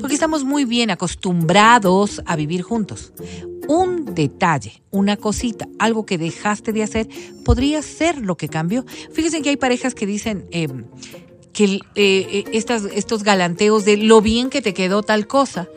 Porque 0.00 0.14
estamos 0.14 0.44
muy 0.44 0.64
bien 0.64 0.90
acostumbrados 0.90 2.22
a 2.26 2.36
vivir 2.36 2.62
juntos. 2.62 3.12
Un 3.68 4.14
detalle, 4.14 4.82
una 4.90 5.16
cosita, 5.16 5.68
algo 5.78 6.04
que 6.04 6.18
dejaste 6.18 6.72
de 6.72 6.82
hacer, 6.82 7.08
podría 7.44 7.82
ser 7.82 8.18
lo 8.18 8.36
que 8.36 8.48
cambió. 8.48 8.84
Fíjense 9.12 9.40
que 9.42 9.50
hay 9.50 9.56
parejas 9.56 9.94
que 9.94 10.06
dicen 10.06 10.46
eh, 10.50 10.68
que 11.52 11.64
eh, 11.64 11.80
eh, 11.94 12.44
estas, 12.52 12.84
estos 12.84 13.22
galanteos 13.22 13.84
de 13.84 13.96
lo 13.96 14.20
bien 14.20 14.50
que 14.50 14.62
te 14.62 14.74
quedó 14.74 15.02
tal 15.02 15.26
cosa 15.26 15.68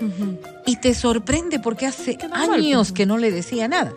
y 0.65 0.77
te 0.77 0.93
sorprende 0.93 1.59
porque 1.59 1.85
hace 1.85 2.17
años 2.31 2.91
que 2.91 3.05
no 3.05 3.17
le 3.17 3.31
decía 3.31 3.67
nada. 3.67 3.93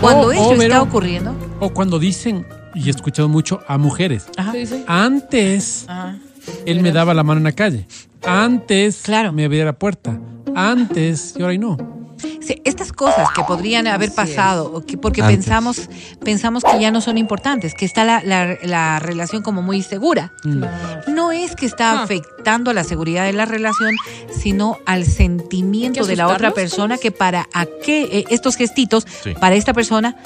Cuando 0.00 0.28
O- 0.28 0.32
eso 0.32 0.48
o, 0.50 0.54
está 0.54 0.82
ocurriendo, 0.82 1.34
O 1.60 1.70
cuando 1.70 1.98
dicen, 1.98 2.46
y 2.74 2.86
he 2.86 2.90
escuchado 2.90 3.28
mucho 3.28 3.60
a 3.66 3.78
mujeres, 3.78 4.26
ajá, 4.36 4.52
Sí, 4.52 4.66
sí. 4.66 4.84
antes 4.86 5.84
ajá. 5.88 6.16
él 6.66 6.80
me 6.80 6.92
daba 6.92 7.14
la 7.14 7.24
mano 7.24 7.38
en 7.38 7.44
la 7.44 7.52
calle, 7.52 7.86
antes 8.24 9.02
Claro. 9.02 9.32
me 9.32 9.44
abría 9.44 9.64
la 9.64 9.72
puerta, 9.78 10.18
antes 10.54 11.34
y 11.36 11.42
ahora 11.42 11.54
y 11.54 11.58
no. 11.58 11.76
Sí, 12.40 12.60
estas 12.64 12.92
cosas 12.92 13.28
que 13.34 13.42
podrían 13.44 13.86
haber 13.86 14.08
Así 14.08 14.16
pasado, 14.16 14.72
o 14.72 14.84
que- 14.84 14.96
porque 14.98 15.22
Antes. 15.22 15.36
pensamos, 15.36 15.88
pensamos 16.24 16.64
que 16.64 16.80
ya 16.80 16.90
no 16.90 17.00
son 17.00 17.18
importantes, 17.18 17.74
que 17.74 17.84
está 17.84 18.04
la, 18.04 18.22
la- 18.24 18.56
la 18.62 18.98
relación 18.98 19.42
como 19.42 19.62
muy 19.62 19.82
segura. 19.82 20.32
Mm. 20.44 20.64
No 21.14 21.30
es 21.32 21.54
que 21.56 21.66
está 21.66 21.92
Ah. 21.92 22.02
afectando 22.02 22.70
a 22.70 22.74
la 22.74 22.84
seguridad 22.84 23.24
de 23.24 23.32
la 23.32 23.44
relación, 23.44 23.94
sino 24.36 24.78
al 24.86 25.04
sentimiento 25.04 26.00
¿Hay 26.00 26.06
que 26.06 26.10
de 26.12 26.16
la 26.16 26.28
otra 26.28 26.52
persona 26.52 26.94
todos? 26.94 27.02
que 27.02 27.10
para 27.12 27.48
a 27.54 27.66
qué 27.84 28.02
eh, 28.10 28.24
estos 28.30 28.56
gestitos, 28.56 29.06
Sí. 29.22 29.34
para 29.40 29.54
esta 29.56 29.72
persona, 29.72 30.16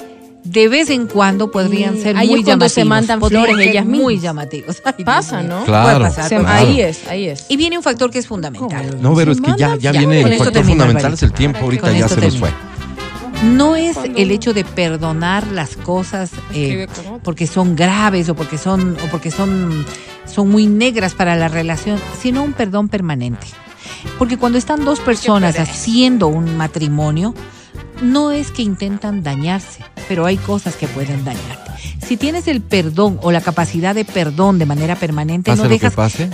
de 0.43 0.67
vez 0.67 0.89
en 0.89 1.07
cuando 1.07 1.51
podrían 1.51 1.97
ser 1.97 2.17
Ahí 2.17 2.27
muy 2.27 2.39
es 2.39 2.45
cuando 2.45 2.65
llamativos. 2.65 2.71
se 2.73 2.85
mandan 2.85 3.21
flores 3.21 3.57
ellas 3.59 3.85
Muy 3.85 4.15
mismas. 4.15 4.21
llamativos. 4.23 4.81
Ay, 4.83 4.93
Dios 4.97 5.05
Pasa. 5.05 5.41
¿no? 5.43 5.63
Claro. 5.63 5.99
Puede 5.99 6.09
pasar, 6.09 6.29
Se- 6.29 6.35
ahí 6.35 6.81
es, 6.81 7.07
ahí 7.07 7.27
es. 7.29 7.45
Y 7.49 7.57
viene 7.57 7.77
un 7.77 7.83
factor 7.83 8.11
que 8.11 8.19
es 8.19 8.27
fundamental. 8.27 8.97
No, 9.01 9.15
pero 9.15 9.31
es 9.31 9.39
que 9.41 9.51
ya, 9.57 9.75
ya 9.75 9.91
Ya, 9.91 9.91
viene 9.91 10.21
con 10.21 10.27
el 10.27 10.33
esto 10.33 10.43
factor 10.45 10.65
fundamental, 10.65 11.13
es 11.13 11.23
el 11.23 11.31
tiempo, 11.33 11.59
ahorita 11.59 11.87
Con 11.87 11.97
ya 11.97 12.05
esto 12.05 12.19
se 12.19 12.25
nos 12.27 12.37
fue. 12.37 12.49
No 13.43 13.75
es 13.75 13.97
el 14.15 14.31
hecho 14.31 14.53
de 14.53 14.63
perdonar 14.63 15.47
las 15.47 15.75
cosas 15.75 16.31
eh, 16.53 16.87
porque 17.23 17.45
son 17.45 17.75
graves 17.75 18.29
o 18.29 18.35
porque 18.35 18.57
son 18.57 18.95
o 19.05 19.11
porque 19.11 19.31
son 19.31 19.85
son 20.25 20.49
muy 20.49 20.65
negras 20.67 21.13
para 21.13 21.35
la 21.35 21.49
relación, 21.49 21.99
sino 22.21 22.41
un 22.43 22.53
perdón 22.53 22.87
permanente. 22.89 23.47
Porque 24.17 24.37
cuando 24.37 24.57
están 24.57 24.85
dos 24.85 24.99
personas 25.01 25.59
haciendo 25.59 26.27
un 26.27 26.55
matrimonio, 26.57 27.33
no 28.01 28.31
es 28.31 28.51
que 28.51 28.61
intentan 28.61 29.23
dañarse, 29.23 29.83
pero 30.07 30.25
hay 30.25 30.37
cosas 30.37 30.75
que 30.75 30.87
pueden 30.87 31.23
dañarte. 31.23 31.71
Si 32.05 32.17
tienes 32.17 32.47
el 32.47 32.61
perdón 32.61 33.19
o 33.21 33.31
la 33.31 33.41
capacidad 33.41 33.95
de 33.95 34.05
perdón 34.05 34.59
de 34.59 34.65
manera 34.65 34.95
permanente, 34.95 35.51
Pase 35.51 35.63
que 35.63 35.67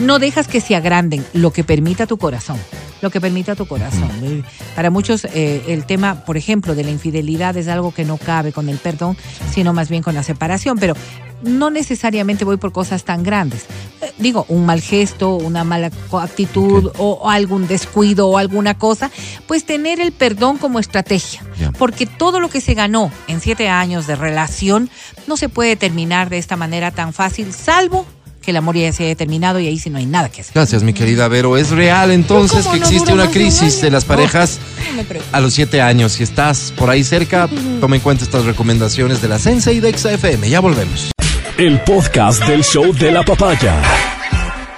no 0.01 0.19
dejas 0.19 0.47
que 0.47 0.61
se 0.61 0.75
agranden, 0.75 1.23
lo 1.33 1.51
que 1.51 1.63
permita 1.63 2.07
tu 2.07 2.17
corazón, 2.17 2.57
lo 3.01 3.09
que 3.09 3.21
permita 3.21 3.55
tu 3.55 3.67
corazón. 3.67 4.09
Eh, 4.23 4.43
Para 4.75 4.89
muchos 4.89 5.25
eh, 5.25 5.63
el 5.67 5.85
tema, 5.85 6.25
por 6.25 6.37
ejemplo, 6.37 6.75
de 6.75 6.83
la 6.83 6.91
infidelidad 6.91 7.55
es 7.55 7.67
algo 7.67 7.93
que 7.93 8.03
no 8.03 8.17
cabe 8.17 8.51
con 8.51 8.67
el 8.67 8.77
perdón, 8.77 9.15
sino 9.51 9.73
más 9.73 9.89
bien 9.89 10.01
con 10.01 10.15
la 10.15 10.23
separación, 10.23 10.77
pero 10.79 10.95
no 11.41 11.69
necesariamente 11.69 12.45
voy 12.45 12.57
por 12.57 12.71
cosas 12.71 13.03
tan 13.03 13.23
grandes. 13.23 13.65
Eh, 14.01 14.11
digo, 14.17 14.45
un 14.49 14.65
mal 14.65 14.81
gesto, 14.81 15.35
una 15.35 15.63
mala 15.63 15.91
actitud 16.13 16.91
o, 16.97 17.11
o 17.21 17.29
algún 17.29 17.67
descuido 17.67 18.27
o 18.27 18.37
alguna 18.37 18.77
cosa, 18.77 19.11
pues 19.47 19.65
tener 19.65 19.99
el 19.99 20.11
perdón 20.11 20.57
como 20.57 20.79
estrategia. 20.79 21.43
Porque 21.77 22.05
todo 22.05 22.39
lo 22.39 22.49
que 22.49 22.61
se 22.61 22.73
ganó 22.73 23.11
en 23.27 23.41
siete 23.41 23.69
años 23.69 24.07
de 24.07 24.15
relación 24.15 24.89
no 25.27 25.37
se 25.37 25.49
puede 25.49 25.75
terminar 25.75 26.29
de 26.29 26.37
esta 26.37 26.55
manera 26.55 26.91
tan 26.91 27.13
fácil, 27.13 27.53
salvo 27.53 28.05
que 28.41 28.51
el 28.51 28.57
amor 28.57 28.75
ya 28.75 28.91
se 28.93 29.05
haya 29.05 29.15
terminado 29.15 29.59
y 29.59 29.67
ahí 29.67 29.77
sí 29.77 29.89
no 29.89 29.97
hay 29.97 30.05
nada 30.05 30.29
que 30.29 30.41
hacer. 30.41 30.53
Gracias, 30.53 30.83
mi 30.83 30.93
querida 30.93 31.27
Vero. 31.27 31.57
¿Es 31.57 31.71
real 31.71 32.11
entonces 32.11 32.63
¿Cómo 32.63 32.73
que 32.73 32.79
no 32.79 32.85
existe 32.85 33.13
una 33.13 33.25
más 33.25 33.33
de 33.33 33.39
un 33.39 33.45
crisis 33.45 33.81
de 33.81 33.91
las 33.91 34.05
parejas 34.05 34.59
No 34.95 35.03
a 35.31 35.39
los 35.39 35.53
siete 35.53 35.81
años? 35.81 36.13
Si 36.13 36.23
estás 36.23 36.73
por 36.77 36.89
ahí 36.89 37.03
cerca, 37.03 37.49
toma 37.79 37.95
en 37.95 38.01
cuenta 38.01 38.23
estas 38.23 38.45
recomendaciones 38.45 39.21
de 39.21 39.27
la 39.27 39.39
Sense 39.39 39.73
y 39.73 39.79
de 39.79 39.95
XFM. 39.97 40.49
Ya 40.49 40.59
volvemos. 40.61 41.11
El 41.59 41.77
podcast 41.81 42.41
del 42.45 42.63
show 42.63 42.93
de 42.93 43.11
la 43.11 43.21
papaya. 43.21 43.75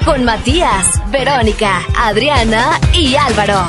Con 0.04 0.26
Matías, 0.26 1.00
Verónica, 1.12 1.84
Adriana 1.96 2.80
y 2.92 3.14
Álvaro. 3.16 3.68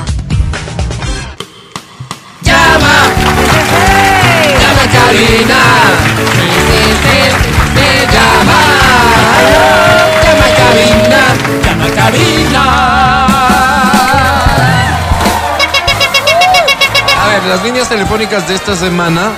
A 17.19 17.27
ver, 17.27 17.43
las 17.43 17.63
líneas 17.63 17.87
telefónicas 17.87 18.47
de 18.47 18.55
esta 18.55 18.75
semana 18.75 19.33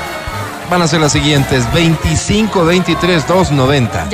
van 0.69 0.81
a 0.81 0.87
ser 0.87 1.01
las 1.01 1.11
siguientes: 1.11 1.71
25 1.73 2.65
23 2.65 3.27
290, 3.27 4.07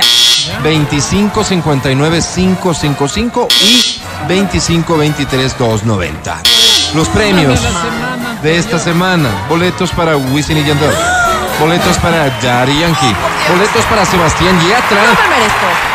25 0.64 1.44
59 1.44 2.20
555 2.36 3.48
y 3.62 4.02
25 4.28 4.98
23 4.98 5.58
290. 5.58 6.42
Los 6.96 7.08
premios 7.10 7.60
de 8.44 8.58
esta 8.58 8.80
semana: 8.80 9.30
boletos 9.50 9.92
para 9.92 10.18
Wisin 10.18 10.58
y 10.58 10.64
Yandel, 10.64 10.96
boletos 11.60 11.98
para 11.98 12.30
Daddy 12.42 12.80
Yankee, 12.80 13.16
boletos 13.50 13.86
para 13.86 14.06
Sebastián 14.06 14.60
Yatra, 14.68 15.02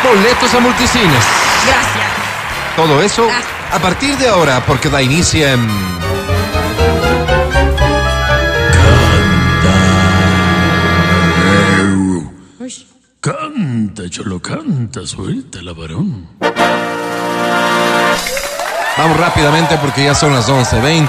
boletos 0.03 0.53
a 0.53 0.59
multicines. 0.59 1.23
Gracias. 1.65 2.05
Todo 2.75 3.01
eso 3.01 3.27
a 3.71 3.79
partir 3.79 4.17
de 4.17 4.27
ahora, 4.27 4.63
porque 4.65 4.89
da 4.89 5.01
inicio 5.01 5.47
en. 5.47 6.06
Canta, 13.97 14.11
cholo, 14.11 14.39
canta, 14.39 15.07
suelta 15.07 15.59
la 15.63 15.73
varón. 15.73 16.27
Vamos 18.95 19.17
rápidamente 19.17 19.75
porque 19.81 20.03
ya 20.03 20.13
son 20.13 20.33
las 20.33 20.47
11.20. 20.47 21.07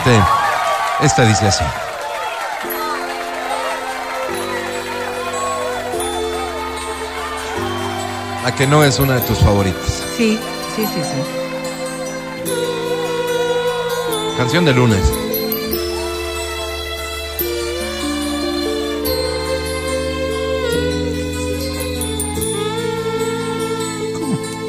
Esta 1.03 1.27
dice 1.27 1.49
así. 1.49 1.65
A 8.47 8.55
que 8.57 8.67
no 8.67 8.83
es 8.83 8.99
una 8.99 9.17
de 9.17 9.21
tus 9.21 9.39
favoritas. 9.41 10.03
Sí, 10.17 10.39
sí, 10.75 10.87
sí, 10.87 11.03
sí. 11.03 12.51
Canción 14.39 14.65
de 14.65 14.73
lunes. 14.73 15.28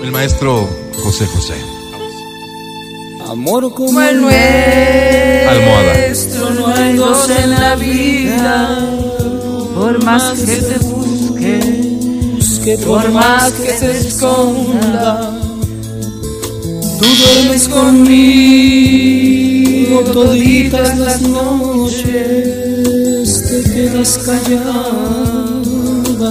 El 0.10 0.14
maestro 0.14 0.68
José 1.03 1.28
José. 1.28 1.53
Amor 3.30 3.72
como 3.76 4.01
el 4.01 4.22
nuestro, 4.22 5.51
Almohada. 5.51 5.93
no 6.55 6.66
hay 6.66 6.93
dos 6.95 7.30
en 7.30 7.51
la 7.51 7.76
vida. 7.76 8.80
Por 9.76 10.03
más 10.03 10.39
que 10.39 10.55
te 10.55 10.80
busque, 10.80 11.60
busque 12.34 12.80
por 12.80 13.12
más 13.12 13.51
que 13.51 13.72
se 13.72 13.99
esconda. 13.99 15.39
Tú 16.97 17.05
duermes 17.05 17.68
conmigo 17.68 18.80
toditas 20.05 20.97
las 20.97 21.22
noches. 21.22 22.07
Te 23.47 23.62
quedas 23.64 24.18
callada 24.26 25.60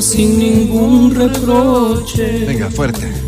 sin 0.02 0.36
ningún 0.36 1.14
reproche. 1.14 2.44
Venga, 2.44 2.68
fuerte. 2.70 3.27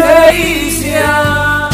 caricia. 0.00 1.68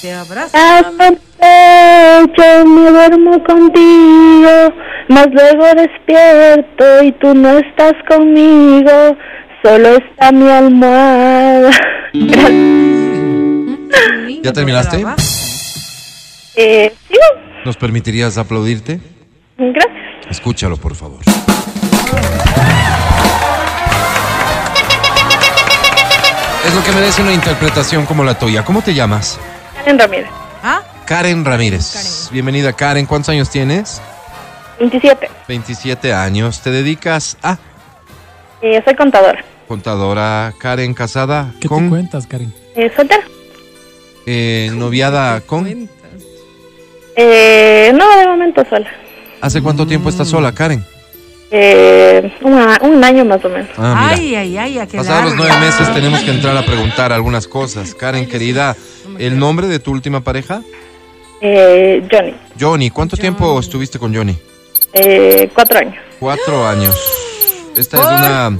Te 0.00 0.12
abrazo. 0.12 0.56
Hasta 0.56 1.08
el 1.08 1.16
pecho 1.16 2.66
me 2.66 2.90
duermo 2.90 3.44
contigo, 3.44 4.74
mas 5.08 5.26
luego 5.32 5.64
despierto 5.74 7.02
y 7.02 7.12
tú 7.12 7.34
no 7.34 7.58
estás 7.58 7.92
conmigo, 8.08 9.16
solo 9.62 9.88
está 9.96 10.32
mi 10.32 10.48
almohada. 10.48 11.70
¿Ya 14.42 14.52
terminaste? 14.52 15.04
eh, 16.56 16.92
sí, 17.10 17.16
¿Nos 17.64 17.76
permitirías 17.76 18.38
aplaudirte? 18.38 19.00
gracias. 19.58 19.90
Escúchalo, 20.30 20.76
por 20.78 20.94
favor. 20.94 21.20
Es 26.66 26.74
lo 26.74 26.84
que 26.84 26.92
merece 26.92 27.22
una 27.22 27.32
interpretación 27.32 28.06
como 28.06 28.22
la 28.24 28.38
tuya. 28.38 28.64
¿Cómo 28.64 28.82
te 28.82 28.94
llamas? 28.94 29.38
Karen 29.76 29.98
Ramírez, 29.98 30.28
¿Ah? 30.62 30.82
Karen 31.06 31.44
Ramírez. 31.44 32.28
Bienvenida, 32.30 32.72
Karen. 32.72 33.06
¿Cuántos 33.06 33.30
años 33.30 33.50
tienes? 33.50 34.00
27. 34.78 35.28
27 35.48 36.12
años. 36.12 36.60
¿Te 36.60 36.70
dedicas 36.70 37.36
a 37.42 37.58
Eh, 38.62 38.80
soy 38.84 38.94
contadora. 38.94 39.42
contadora? 39.66 40.52
Karen, 40.58 40.92
casada 40.94 41.50
¿Qué 41.54 41.60
te 41.62 41.68
con 41.68 41.88
cuentas, 41.88 42.26
Karen? 42.26 42.52
Eh, 42.76 42.90
¿Soltera? 42.94 43.24
eh, 44.26 44.70
noviada 44.74 45.40
con. 45.40 45.66
Eh, 47.16 47.92
no, 47.94 48.16
de 48.18 48.26
momento 48.26 48.64
sola. 48.68 48.88
¿Hace 49.40 49.62
cuánto 49.62 49.86
tiempo 49.86 50.08
estás 50.10 50.28
sola, 50.28 50.52
Karen? 50.52 50.84
Eh, 51.52 52.32
una- 52.42 52.78
un 52.82 53.02
año 53.02 53.24
más 53.24 53.44
o 53.44 53.48
menos. 53.48 53.68
Ah. 53.76 54.10
Ay, 54.12 54.34
ay, 54.36 54.56
ay, 54.56 54.78
a 54.78 54.86
Pasados 54.86 55.24
los 55.24 55.34
nueve 55.36 55.52
meses 55.58 55.92
tenemos 55.92 56.20
que 56.20 56.30
entrar 56.30 56.56
a 56.56 56.64
preguntar 56.64 57.12
algunas 57.12 57.48
cosas. 57.48 57.94
Karen, 57.94 58.28
querida, 58.28 58.76
¿el 59.18 59.38
nombre 59.38 59.66
de 59.66 59.78
tu 59.80 59.90
última 59.90 60.20
pareja? 60.22 60.62
Eh, 61.40 62.06
Johnny, 62.10 62.34
Johnny. 62.60 62.90
¿Cuánto 62.90 63.16
tiempo 63.16 63.58
estuviste 63.58 63.98
con 63.98 64.14
Johnny? 64.14 64.36
eh, 64.92 65.48
cuatro 65.54 65.78
años. 65.78 65.94
Cuatro 66.18 66.66
años. 66.68 66.94
Esta 67.76 67.96
es 67.98 68.06
una 68.06 68.58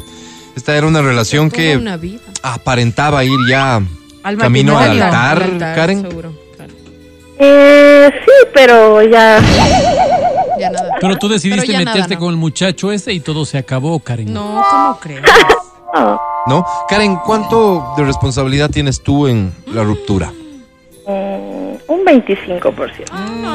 esta 0.56 0.76
era 0.76 0.86
una 0.86 1.00
relación 1.02 1.48
Toda 1.50 1.62
que 1.62 1.76
una 1.76 1.96
vida. 1.96 2.20
aparentaba 2.42 3.24
ir 3.24 3.38
ya 3.48 3.80
Al 4.22 4.36
camino 4.36 4.76
al 4.78 4.96
matrimonio. 4.98 5.04
altar, 5.04 5.42
Al 5.42 5.50
altar, 5.52 5.76
Karen. 5.76 6.02
seguro, 6.02 6.32
claro. 6.56 6.72
Eh, 7.38 8.10
sí, 8.24 8.48
pero 8.52 9.02
ya. 9.02 9.40
Pero 11.00 11.16
tú 11.16 11.28
decidiste 11.28 11.66
Pero 11.66 11.72
ya 11.72 11.84
nada, 11.84 11.96
meterte 11.96 12.14
¿no? 12.14 12.20
con 12.20 12.30
el 12.30 12.36
muchacho 12.36 12.92
ese 12.92 13.12
y 13.12 13.20
todo 13.20 13.44
se 13.44 13.58
acabó, 13.58 13.98
Karen. 14.00 14.32
No, 14.32 14.62
¿cómo 14.68 14.98
crees? 15.00 15.22
No, 15.94 16.20
¿No? 16.46 16.66
Karen, 16.88 17.16
¿cuánto 17.16 17.94
de 17.96 18.04
responsabilidad 18.04 18.70
tienes 18.70 19.02
tú 19.02 19.26
en 19.26 19.52
la 19.66 19.82
ruptura? 19.82 20.32
mm, 21.06 21.74
un 21.88 22.04
25%. 22.04 23.04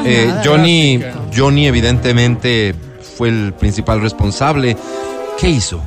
Eh, 0.04 0.32
Johnny, 0.44 1.02
Johnny 1.34 1.66
evidentemente 1.66 2.74
fue 3.16 3.28
el 3.30 3.54
principal 3.54 4.00
responsable. 4.02 4.76
¿Qué 5.38 5.48
hizo? 5.48 5.82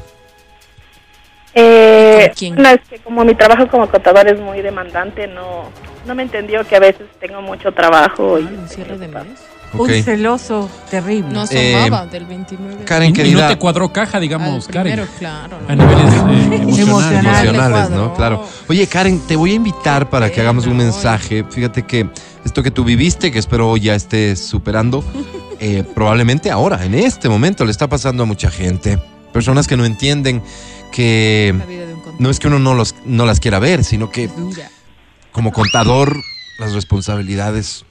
Eh, 1.53 2.31
no, 2.55 2.69
es 2.69 2.81
que 2.89 2.99
como 2.99 3.23
mi 3.25 3.35
trabajo 3.35 3.67
como 3.67 3.87
contador 3.89 4.27
es 4.27 4.39
muy 4.39 4.61
demandante, 4.61 5.27
no, 5.27 5.69
no 6.05 6.15
me 6.15 6.23
entendió 6.23 6.65
que 6.65 6.75
a 6.75 6.79
veces 6.79 7.07
tengo 7.19 7.41
mucho 7.41 7.71
trabajo. 7.71 8.39
Y, 8.39 8.43
Un 8.43 8.67
cierre 8.67 8.97
de 8.97 9.07
mes. 9.07 9.25
Un 9.73 10.03
celoso 10.03 10.69
terrible. 10.89 11.31
No 11.33 11.45
Eh, 11.51 11.75
asomaba 11.75 12.05
del 12.07 12.25
29. 12.25 12.83
Karen, 12.85 13.13
Y, 13.15 13.21
y 13.21 13.33
no 13.33 13.47
te 13.47 13.57
cuadró 13.57 13.91
caja, 13.93 14.19
digamos, 14.19 14.67
primero, 14.67 15.03
Karen. 15.05 15.09
claro. 15.19 15.57
A 15.67 15.75
niveles 15.75 16.13
eh, 16.13 16.17
emocionales. 16.55 16.79
Emocional. 16.79 17.25
emocionales, 17.45 17.89
le 17.91 17.95
¿no? 17.95 18.13
Claro. 18.15 18.45
Oye, 18.67 18.87
Karen, 18.87 19.19
te 19.27 19.35
voy 19.35 19.51
a 19.51 19.55
invitar 19.55 20.09
para 20.09 20.31
que 20.31 20.41
hagamos 20.41 20.65
un 20.67 20.77
mensaje. 20.77 21.43
Fíjate 21.49 21.83
que 21.83 22.09
esto 22.45 22.63
que 22.63 22.71
tú 22.71 22.83
viviste, 22.83 23.31
que 23.31 23.39
espero 23.39 23.75
ya 23.77 23.95
estés 23.95 24.39
superando, 24.39 25.03
eh, 25.59 25.83
probablemente 25.93 26.49
ahora, 26.49 26.83
en 26.85 26.95
este 26.95 27.29
momento, 27.29 27.63
le 27.65 27.71
está 27.71 27.87
pasando 27.87 28.23
a 28.23 28.25
mucha 28.25 28.49
gente. 28.49 28.99
Personas 29.33 29.67
que 29.67 29.77
no 29.77 29.85
entienden 29.85 30.41
que 30.91 31.53
no 32.17 32.31
es 32.31 32.39
que 32.39 32.47
uno 32.47 32.57
no, 32.57 32.73
los, 32.73 32.95
no 33.05 33.25
las 33.27 33.39
quiera 33.39 33.59
ver, 33.59 33.83
sino 33.83 34.09
que 34.09 34.27
Dura. 34.27 34.69
como 35.31 35.51
contador, 35.51 36.17
las 36.57 36.73
responsabilidades, 36.73 37.85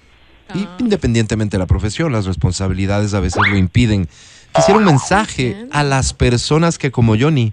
y 0.54 0.64
Ah. 0.64 0.76
independientemente 0.78 1.56
de 1.56 1.60
la 1.60 1.66
profesión, 1.66 2.12
las 2.12 2.26
responsabilidades 2.26 3.14
a 3.14 3.20
veces 3.20 3.42
lo 3.48 3.56
impiden. 3.56 4.08
Quisiera 4.54 4.78
un 4.78 4.84
mensaje 4.86 5.48
entiendo. 5.50 5.76
a 5.76 5.82
las 5.84 6.12
personas 6.14 6.78
que 6.78 6.90
como 6.90 7.14
Johnny 7.18 7.52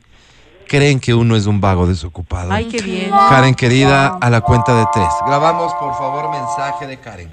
creen 0.67 0.99
que 0.99 1.13
uno 1.13 1.35
es 1.35 1.45
un 1.45 1.61
vago 1.61 1.85
desocupado. 1.87 2.51
Ay, 2.51 2.65
qué 2.65 2.81
bien. 2.81 3.11
Karen 3.11 3.53
querida, 3.53 4.17
a 4.19 4.29
la 4.29 4.41
cuenta 4.41 4.75
de 4.79 4.85
tres. 4.93 5.07
Grabamos, 5.27 5.73
por 5.75 5.93
favor, 5.97 6.31
mensaje 6.31 6.87
de 6.87 6.97
Karen. 6.97 7.31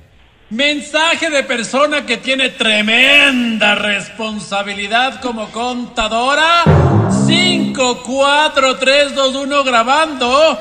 Mensaje 0.51 1.31
de 1.31 1.43
persona 1.45 2.05
que 2.05 2.19
tiene 2.19 2.51
tremenda 2.51 3.75
responsabilidad 3.75 5.21
como 5.23 5.49
contadora. 5.51 6.65
5, 7.27 8.03
4, 8.05 8.77
3, 8.77 9.15
2, 9.15 9.35
1 9.35 9.65
grabando. 9.65 10.59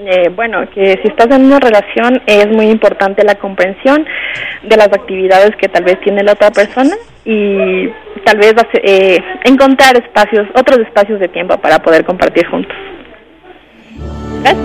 Eh, 0.00 0.28
bueno, 0.34 0.58
que 0.72 0.98
si 1.02 1.08
estás 1.08 1.26
en 1.34 1.46
una 1.46 1.58
relación 1.58 2.22
es 2.26 2.46
muy 2.48 2.66
importante 2.70 3.24
la 3.24 3.34
comprensión 3.34 4.06
de 4.62 4.76
las 4.76 4.86
actividades 4.88 5.56
que 5.56 5.68
tal 5.68 5.82
vez 5.84 6.00
tiene 6.02 6.22
la 6.22 6.32
otra 6.32 6.52
persona 6.52 6.94
y 7.24 7.88
tal 8.24 8.38
vez 8.38 8.54
hace- 8.56 8.80
eh, 8.84 9.20
encontrar 9.44 9.96
espacios, 9.96 10.46
otros 10.54 10.78
espacios 10.86 11.18
de 11.18 11.28
tiempo 11.28 11.58
para 11.58 11.80
poder 11.80 12.04
compartir 12.04 12.46
juntos. 12.46 12.76
¿Ves? 14.44 14.56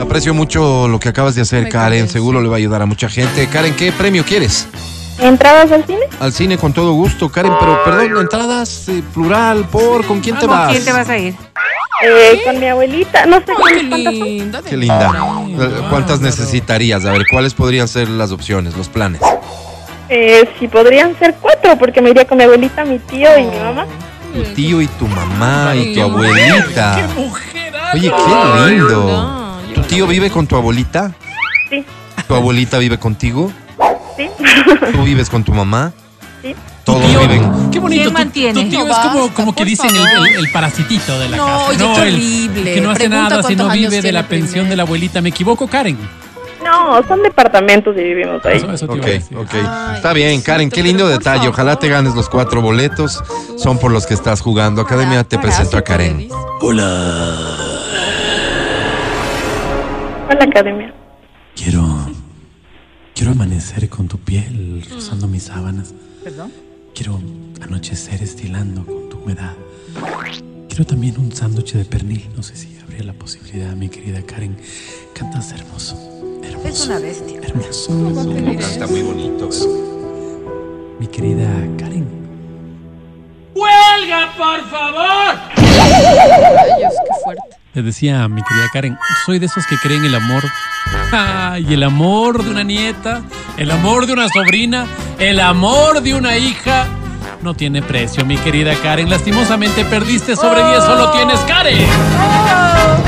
Aprecio 0.00 0.34
mucho 0.34 0.88
lo 0.88 0.98
que 0.98 1.08
acabas 1.08 1.34
de 1.36 1.42
hacer, 1.42 1.68
Karen. 1.68 2.08
Seguro 2.08 2.40
le 2.40 2.48
va 2.48 2.56
a 2.56 2.58
ayudar 2.58 2.82
a 2.82 2.86
mucha 2.86 3.08
gente. 3.08 3.46
Karen, 3.46 3.74
¿qué 3.76 3.92
premio 3.92 4.24
quieres? 4.24 4.68
¿Entradas 5.22 5.70
al 5.70 5.84
cine? 5.86 6.00
Al 6.20 6.32
cine 6.32 6.58
con 6.58 6.72
todo 6.72 6.92
gusto, 6.92 7.30
Karen, 7.30 7.52
pero 7.60 7.84
perdón, 7.84 8.18
entradas 8.20 8.88
eh, 8.88 9.02
plural, 9.14 9.64
por, 9.66 10.04
¿con 10.06 10.20
quién 10.20 10.36
te 10.36 10.46
¿Con 10.46 10.50
vas? 10.56 10.70
quién 10.72 10.84
te 10.84 10.92
vas 10.92 11.08
a 11.08 11.16
ir? 11.18 11.34
Eh, 12.04 12.40
con 12.44 12.58
mi 12.58 12.66
abuelita, 12.66 13.26
no 13.26 13.36
sé 13.38 13.44
Ay, 13.48 13.54
qué 13.54 13.88
cuántas 13.88 14.04
son. 14.04 14.24
linda. 14.24 14.62
Qué 14.68 14.76
linda. 14.76 15.10
Eh, 15.48 15.82
¿Cuántas 15.88 16.20
necesitarías? 16.20 17.04
A 17.04 17.12
ver, 17.12 17.22
¿cuáles 17.30 17.54
podrían 17.54 17.86
ser 17.86 18.08
las 18.08 18.32
opciones, 18.32 18.76
los 18.76 18.88
planes? 18.88 19.20
Eh, 20.08 20.48
si 20.58 20.66
podrían 20.66 21.16
ser 21.18 21.36
cuatro, 21.40 21.78
porque 21.78 22.02
me 22.02 22.10
iría 22.10 22.26
con 22.26 22.38
mi 22.38 22.44
abuelita, 22.44 22.84
mi 22.84 22.98
tío 22.98 23.38
y 23.38 23.44
mi 23.44 23.56
mamá. 23.58 23.86
Tu 24.34 24.42
tío 24.54 24.80
y 24.80 24.86
tu 24.88 25.06
mamá 25.06 25.74
y 25.76 25.94
tu 25.94 26.02
abuelita. 26.02 26.96
¡Qué 27.14 27.20
mujer! 27.20 27.72
Oye, 27.94 28.10
qué 28.10 28.70
lindo. 28.70 29.58
¿Tu 29.74 29.82
tío 29.82 30.06
vive 30.08 30.30
con 30.30 30.46
tu 30.46 30.56
abuelita? 30.56 31.12
Sí, 31.70 31.84
¿Tu 32.26 32.34
abuelita 32.34 32.78
vive 32.78 32.98
contigo? 32.98 33.52
Sí. 34.16 34.28
¿Tú 34.92 35.02
vives 35.04 35.28
con 35.30 35.44
tu 35.44 35.52
mamá? 35.52 35.92
Sí. 36.42 36.54
Todos 36.84 37.06
Tío, 37.06 37.20
viven. 37.20 37.70
Qué 37.70 37.78
bonito. 37.78 38.02
¿Quién 38.02 38.12
tu- 38.14 38.18
mantiene? 38.18 38.64
Tu, 38.64 38.68
tío 38.70 38.86
es 38.86 38.96
como, 38.98 39.28
como 39.34 39.54
que 39.54 39.64
dicen 39.64 39.90
el, 39.94 40.06
el- 40.26 40.34
el 40.44 40.50
parasitito 40.52 41.18
de 41.20 41.28
la 41.28 41.36
No, 41.36 41.46
casa. 41.46 41.64
oye, 41.68 41.78
no, 41.78 41.94
qué 41.94 42.02
el- 42.08 42.14
horrible. 42.14 42.74
que 42.74 42.80
no 42.80 42.90
hace 42.90 43.08
Pregunta 43.08 43.28
nada 43.30 43.42
si 43.44 43.56
no 43.56 43.68
vive 43.70 44.02
de 44.02 44.12
la 44.12 44.26
pensión 44.26 44.68
de 44.68 44.76
la 44.76 44.82
abuelita. 44.82 45.20
¿Me 45.20 45.28
equivoco, 45.28 45.68
Karen? 45.68 45.96
No, 46.64 47.00
son 47.08 47.22
departamentos 47.22 47.94
y 47.96 48.02
vivimos 48.02 48.44
ahí. 48.44 48.56
Eso, 48.56 48.72
eso 48.72 48.86
te 48.86 48.92
Ok, 48.92 48.98
iba 48.98 49.06
a 49.06 49.10
decir. 49.10 49.36
ok. 49.36 49.50
Ay, 49.54 49.96
Está 49.96 50.12
bien, 50.12 50.40
Karen, 50.42 50.70
qué 50.70 50.82
lindo 50.82 51.08
detalle. 51.08 51.48
Ojalá 51.48 51.76
te 51.76 51.88
ganes 51.88 52.14
los 52.14 52.28
cuatro 52.28 52.60
boletos. 52.62 53.22
Son 53.56 53.78
por 53.78 53.90
los 53.92 54.06
que 54.06 54.14
estás 54.14 54.40
jugando. 54.40 54.82
Academia, 54.82 55.24
te 55.24 55.38
presento 55.38 55.76
a 55.76 55.82
Karen. 55.82 56.28
Hola. 56.60 57.36
Hola, 60.30 60.44
academia. 60.44 60.94
Quiero. 61.56 61.82
Quiero 63.22 63.34
amanecer 63.34 63.88
con 63.88 64.08
tu 64.08 64.18
piel 64.18 64.84
rozando 64.90 65.28
mis 65.28 65.44
sábanas. 65.44 65.94
¿Perdón? 66.24 66.50
Quiero 66.92 67.20
anochecer 67.60 68.20
estilando 68.20 68.84
con 68.84 69.08
tu 69.08 69.18
humedad. 69.18 69.52
Quiero 70.68 70.84
también 70.84 71.16
un 71.20 71.30
sándwich 71.30 71.74
de 71.74 71.84
pernil. 71.84 72.28
No 72.34 72.42
sé 72.42 72.56
si 72.56 72.76
habría 72.82 73.04
la 73.04 73.12
posibilidad, 73.12 73.76
mi 73.76 73.88
querida 73.88 74.20
Karen. 74.22 74.56
Cantas 75.14 75.52
hermoso. 75.52 75.96
Hermoso. 76.42 76.68
Es 76.68 76.86
una 76.86 76.98
bestia. 76.98 77.40
Hermoso. 77.44 78.40
Está 78.58 78.88
muy 78.88 79.02
bonito. 79.02 79.48
Mi 80.98 81.06
querida 81.06 81.46
Karen. 81.78 82.08
¡Huelga, 83.54 84.32
por 84.36 84.68
favor! 84.68 85.36
Rayos, 86.56 86.94
qué 87.06 87.22
fuerte. 87.22 87.61
Le 87.74 87.80
decía 87.82 88.22
a 88.22 88.28
mi 88.28 88.42
querida 88.42 88.68
Karen, 88.70 88.98
soy 89.24 89.38
de 89.38 89.46
esos 89.46 89.66
que 89.66 89.78
creen 89.78 90.04
el 90.04 90.14
amor. 90.14 90.44
Ay, 91.10 91.72
el 91.72 91.82
amor 91.82 92.44
de 92.44 92.50
una 92.50 92.62
nieta, 92.62 93.22
el 93.56 93.70
amor 93.70 94.04
de 94.06 94.12
una 94.12 94.28
sobrina, 94.28 94.86
el 95.18 95.40
amor 95.40 96.02
de 96.02 96.14
una 96.14 96.36
hija. 96.36 96.86
No 97.40 97.54
tiene 97.54 97.80
precio, 97.80 98.26
mi 98.26 98.36
querida 98.36 98.74
Karen. 98.82 99.08
Lastimosamente 99.08 99.86
perdiste 99.86 100.36
sobre 100.36 100.62
10, 100.62 100.84
solo 100.84 101.12
tienes 101.12 101.40
Karen. 101.40 101.88
Abuelita. 102.18 102.98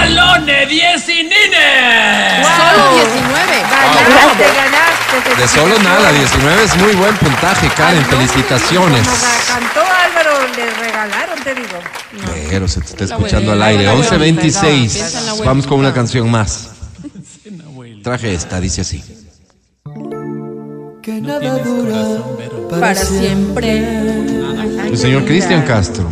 ¡Alone 0.00 0.66
10 0.66 1.08
y 1.10 1.22
Nine! 1.22 2.44
Solo 2.56 2.94
19. 2.94 3.62
Ganaste, 3.70 4.44
ganaste. 4.56 5.40
De 5.40 5.48
solo 5.48 5.78
nada, 5.78 6.10
19 6.10 6.64
es 6.64 6.76
muy 6.76 6.92
buen 6.96 7.16
puntaje, 7.16 7.68
Karen. 7.68 8.04
Felicitaciones. 8.06 9.06
Le 10.60 10.74
regalaron, 10.86 11.42
te 11.42 11.54
digo. 11.54 11.78
Pero 12.50 12.68
se 12.68 12.80
te 12.80 12.86
está 12.90 13.04
escuchando 13.04 13.52
al 13.52 13.62
aire. 13.62 13.84
la 13.84 13.92
abuela, 13.92 14.10
11.26. 14.18 14.60
piensa 14.92 15.18
en 15.20 15.26
la 15.26 15.30
abuelita. 15.32 15.44
Vamos 15.50 15.66
con 15.66 15.78
una 15.78 15.94
canción 15.94 16.30
más. 16.30 16.70
Traje 18.02 18.34
esta, 18.34 18.60
dice 18.60 18.80
así. 18.82 19.02
Que 21.02 21.20
nada 21.20 21.58
dura 21.58 22.18
Para 22.68 22.94
siempre. 22.94 23.78
El 24.86 24.98
señor 24.98 25.24
Cristian 25.24 25.62
Castro. 25.64 26.10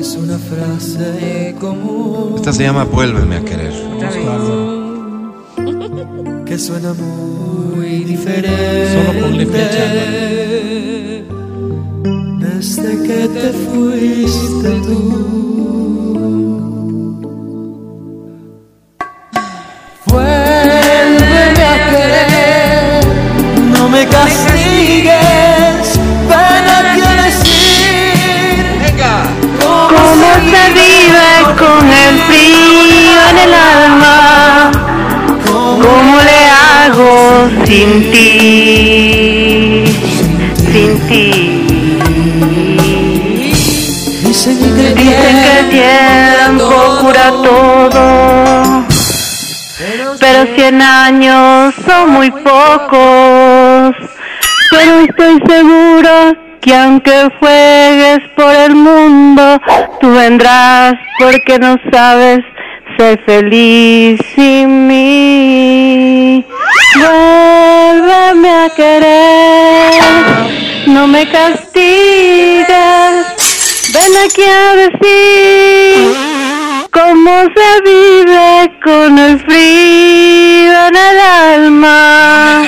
es 0.00 0.14
una 0.14 0.38
frase 0.38 1.54
común 1.60 2.34
Esta 2.36 2.52
se 2.52 2.62
llama 2.62 2.84
Vuélveme 2.84 3.36
a 3.36 3.44
querer. 3.44 3.72
que 6.46 6.58
suena 6.58 6.92
muy 6.94 8.04
diferente. 8.04 8.92
Solo 8.92 9.20
ponle 9.20 9.46
fecha. 9.46 10.41
Te 13.32 13.50
fuiste 13.50 14.70
tú. 14.82 14.98
Vuélveme 20.06 21.64
a 21.64 21.76
querer, 21.90 23.04
no 23.72 23.88
me 23.88 24.06
castigues, 24.06 25.98
ven 26.28 26.66
aquí 26.78 27.00
a 27.00 27.22
decir 27.22 27.62
¿Cómo 29.58 30.24
se 30.50 30.64
vive 30.78 31.30
con 31.58 31.84
el 31.88 32.14
frío 32.28 33.18
en 33.30 33.38
el 33.38 33.54
alma? 33.54 34.16
¿Cómo 35.46 36.20
le 36.20 36.40
hago 36.50 37.48
sin 37.64 38.10
ti? 38.12 38.91
Todo. 47.42 48.84
los 50.32 50.48
100 50.56 50.82
años 50.82 51.74
son 51.86 52.10
muy 52.10 52.30
pocos, 52.30 53.94
pero 54.70 55.00
estoy 55.00 55.40
segura 55.46 56.34
que 56.60 56.74
aunque 56.74 57.28
juegues 57.38 58.20
por 58.36 58.54
el 58.54 58.74
mundo, 58.74 59.60
tú 60.00 60.12
vendrás 60.12 60.94
porque 61.18 61.58
no 61.58 61.76
sabes 61.90 62.40
ser 62.96 63.20
feliz 63.24 64.20
sin 64.34 64.86
mí. 64.86 66.44
Vuélveme 66.96 68.50
a 68.50 68.70
querer, 68.76 70.02
no 70.86 71.06
me 71.06 71.28
castigues, 71.30 72.66
ven 73.92 74.12
aquí 74.24 74.42
a 74.42 74.74
decir 74.76 76.31
cómo 76.92 77.30
se 77.54 77.80
vive 77.82 78.78
con 78.84 79.18
el 79.18 79.40
frío 79.40 80.88
en 80.88 80.96
el 80.96 81.20
alma. 81.20 82.62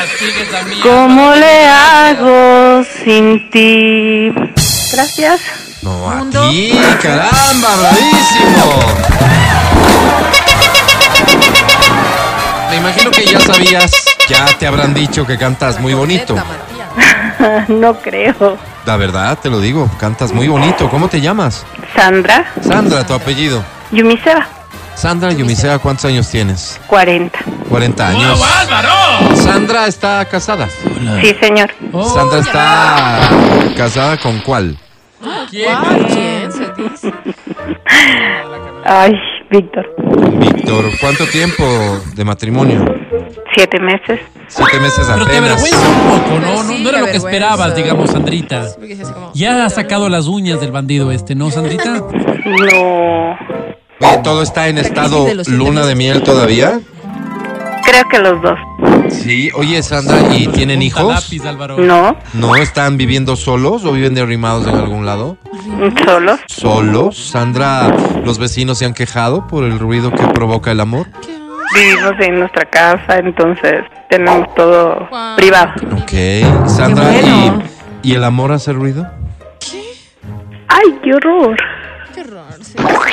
¿Cómo 0.83 1.35
le 1.35 1.67
hago 1.67 2.85
sin 3.05 3.51
ti? 3.51 4.33
Gracias. 4.93 5.41
No, 5.83 6.11
aquí, 6.11 6.73
caramba, 7.03 7.77
bravísimo. 7.77 8.73
Me 12.71 12.77
imagino 12.77 13.11
que 13.11 13.27
ya 13.27 13.41
sabías, 13.41 13.93
ya 14.29 14.47
te 14.59 14.67
habrán 14.67 14.95
dicho 14.95 15.27
que 15.27 15.37
cantas 15.37 15.79
muy 15.79 15.93
bonito. 15.93 16.35
no 17.69 17.95
creo. 18.01 18.57
La 18.87 18.97
verdad, 18.97 19.39
te 19.39 19.51
lo 19.51 19.61
digo, 19.61 19.91
cantas 19.99 20.33
muy 20.33 20.49
bonito. 20.49 20.89
¿Cómo 20.89 21.09
te 21.09 21.21
llamas? 21.21 21.67
Sandra, 21.95 22.51
Sandra, 22.63 23.07
tu 23.07 23.13
apellido. 23.13 23.63
Yumiseba, 23.95 24.47
Sandra 24.95 25.33
Yumisea, 25.33 25.79
¿cuántos 25.79 26.05
años 26.07 26.29
tienes? 26.31 26.81
40. 26.87 27.39
40 27.69 28.09
años. 28.09 28.41
Sandra 29.37 29.87
está 29.87 30.25
casada. 30.25 30.69
Sí, 31.21 31.35
señor. 31.41 31.71
Sandra 32.13 32.39
está 32.41 33.31
casada 33.77 34.17
con 34.19 34.39
cuál? 34.41 34.77
¿Quién 35.51 36.53
se 36.53 36.71
dice? 36.77 37.13
Ay, 38.85 39.13
Víctor. 39.51 39.87
Víctor. 40.39 40.85
¿Cuánto 41.01 41.27
tiempo 41.27 41.65
de 42.15 42.25
matrimonio? 42.25 42.85
Siete 43.55 43.81
meses. 43.81 44.21
Siete 44.49 44.79
meses 44.81 45.07
Pero 45.13 45.27
te 45.27 45.37
apenas. 45.37 45.51
avergüenza 45.63 45.89
un 45.89 46.09
poco, 46.19 46.39
¿no? 46.41 46.63
No, 46.63 46.69
Sí, 46.69 46.83
no 46.83 46.89
era 46.91 47.01
lo 47.01 47.07
que 47.07 47.17
esperabas, 47.17 47.75
digamos, 47.75 48.11
Sandrita. 48.11 48.67
Ya 49.35 49.65
ha 49.65 49.71
sacado 49.71 50.09
las 50.09 50.27
uñas 50.27 50.61
del 50.61 50.71
bandido 50.73 51.11
este, 51.11 51.35
¿no, 51.35 51.51
Sandrita? 51.51 52.03
No. 52.45 53.39
Oye, 54.01 54.19
¿todo 54.23 54.43
está 54.43 54.69
en 54.69 54.79
estado 54.79 55.27
luna 55.49 55.87
de 55.87 55.95
miel 55.95 56.23
todavía? 56.23 56.81
Creo 57.85 58.05
que 58.11 58.19
los 58.19 58.43
dos. 58.43 58.59
Sí. 59.11 59.51
Oye, 59.55 59.83
Sandra, 59.83 60.17
¿y 60.35 60.47
tienen 60.49 60.83
hijos? 60.83 61.07
lápiz, 61.13 61.45
Álvaro. 61.47 61.79
No. 61.79 62.17
¿No 62.33 62.57
están 62.57 62.97
viviendo 62.97 63.37
solos 63.37 63.85
o 63.85 63.93
viven 63.93 64.15
derrimados 64.15 64.67
en 64.67 64.75
algún 64.75 65.05
lado? 65.07 65.37
Solos. 66.05 66.41
¿Solos? 66.47 67.17
Sandra, 67.17 67.95
¿los 68.25 68.39
vecinos 68.39 68.79
se 68.79 68.87
han 68.87 68.95
quejado 68.95 69.47
por 69.47 69.65
el 69.65 69.79
ruido 69.79 70.11
que 70.11 70.27
provoca 70.29 70.71
el 70.73 70.81
amor? 70.81 71.07
Vivimos 71.75 72.13
en 72.21 72.39
nuestra 72.41 72.65
casa, 72.71 73.19
entonces 73.19 73.85
tenemos 74.09 74.53
todo 74.55 75.07
Wow. 75.11 75.37
privado. 75.37 75.73
Ok. 76.03 76.69
Sandra, 76.69 77.05
bueno. 77.11 77.63
¿y, 78.03 78.11
¿y 78.13 78.15
el 78.15 78.25
amor 78.25 78.53
hace 78.53 78.73
ruido? 78.73 79.07
Ay, 80.69 80.99
qué 81.05 81.15
horror. 81.15 81.57
Qué 81.57 81.57
horror. 81.57 81.57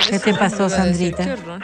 ¿Qué 0.10 0.20
te 0.20 0.34
pasó, 0.34 0.70
Sandrita? 0.70 1.24
Qué 1.24 1.34
horror. 1.34 1.60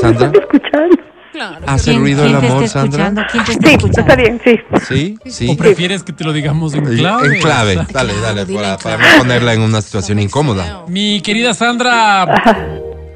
Sandra, 0.00 0.30
Escuchando. 0.40 0.96
Claro. 1.32 1.56
¿hace 1.66 1.90
¿Quién, 1.92 2.00
ruido 2.02 2.24
el 2.24 2.30
quién 2.32 2.40
te 2.42 2.46
amor, 2.48 2.62
está 2.64 2.80
Sandra? 2.80 3.04
escuchando? 3.08 3.22
¿Quién 3.32 3.44
te 3.44 3.52
está 3.52 3.68
Sí, 3.68 3.74
escuchando? 3.74 4.00
está 4.12 4.16
bien, 4.22 4.40
sí. 4.44 4.60
Sí, 4.86 5.18
sí. 5.30 5.48
¿O 5.50 5.56
prefieres 5.56 6.02
que 6.02 6.12
te 6.12 6.24
lo 6.24 6.32
digamos 6.34 6.74
en 6.74 6.84
clave? 6.84 7.26
En 7.36 7.40
clave. 7.40 7.74
Dale, 7.90 8.12
dale, 8.20 8.44
Dile 8.44 8.58
para, 8.60 8.72
en 8.74 8.78
para 8.78 8.96
no 8.98 9.18
ponerla 9.18 9.54
en 9.54 9.62
una 9.62 9.80
situación 9.80 10.18
incómoda. 10.18 10.82
Mi 10.88 11.22
querida 11.22 11.54
Sandra, 11.54 12.26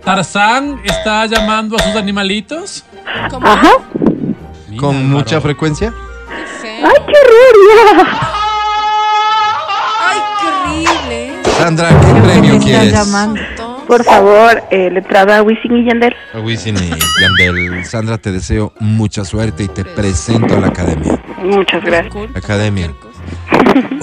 Tarzán 0.02 0.80
está 0.84 1.26
llamando 1.26 1.76
a 1.76 1.82
sus 1.82 1.94
animalitos. 1.94 2.84
¿Cómo? 3.30 3.46
Ajá. 3.46 3.70
Mira, 4.68 4.80
¿Con 4.80 4.96
Álvaro. 4.96 5.08
mucha 5.18 5.40
frecuencia? 5.42 5.92
Feo. 6.62 6.86
Ay, 6.86 7.02
qué 7.06 7.12
horror. 7.12 8.06
ya. 8.08 8.32
Sandra, 11.66 11.88
¿qué 11.88 12.20
premio 12.20 12.40
¿Quién 12.42 12.60
te 12.60 12.66
está 12.70 12.80
quieres? 12.80 12.92
llamando? 12.92 13.40
Por 13.88 14.04
favor, 14.04 14.62
eh, 14.70 14.88
la 14.88 15.00
entrada 15.00 15.38
a 15.38 15.42
Wisin 15.42 15.78
y 15.78 15.84
Yandel. 15.84 16.14
A 16.32 16.38
Wisin 16.38 16.76
y 16.76 16.90
Yandel. 17.20 17.84
Sandra, 17.84 18.18
te 18.18 18.30
deseo 18.30 18.72
mucha 18.78 19.24
suerte 19.24 19.64
y 19.64 19.68
te 19.68 19.84
presento 19.84 20.54
a 20.54 20.60
la 20.60 20.68
academia. 20.68 21.20
Muchas 21.42 21.82
gracias. 21.82 22.30
Academia. 22.36 22.92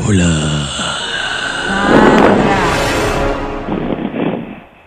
Hola. 0.06 0.68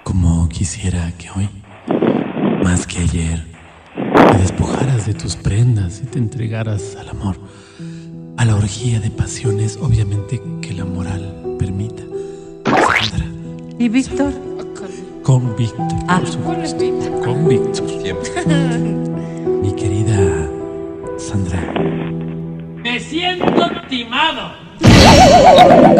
Como 0.03 0.47
quisiera 0.51 1.11
que 1.17 1.31
hoy, 1.31 1.49
más 2.63 2.87
que 2.87 2.99
ayer, 2.99 3.43
te 4.33 4.37
despojaras 4.37 5.07
de 5.07 5.15
tus 5.15 5.35
prendas 5.35 6.03
y 6.05 6.09
te 6.09 6.19
entregaras 6.19 6.95
al 7.01 7.09
amor, 7.09 7.39
a 8.37 8.45
la 8.45 8.55
orgía 8.55 9.01
de 9.01 9.11
pasiones, 9.11 9.79
obviamente 9.81 10.43
que 10.61 10.75
la 10.75 10.85
moral 10.85 11.57
permita. 11.59 12.06
¿Y 13.79 13.89
Víctor? 13.89 14.33
con 15.23 15.57
Víctor, 15.57 15.87
Ah. 16.07 16.19
por 16.21 16.29
supuesto, 16.29 16.85
con 17.25 17.49
Víctor. 17.49 17.89
Siempre. 18.01 18.31
Mi 19.61 19.73
querida 19.75 20.49
Sandra. 21.19 21.61
Me 22.83 23.01
siento 23.01 23.69
timado. 23.89 24.53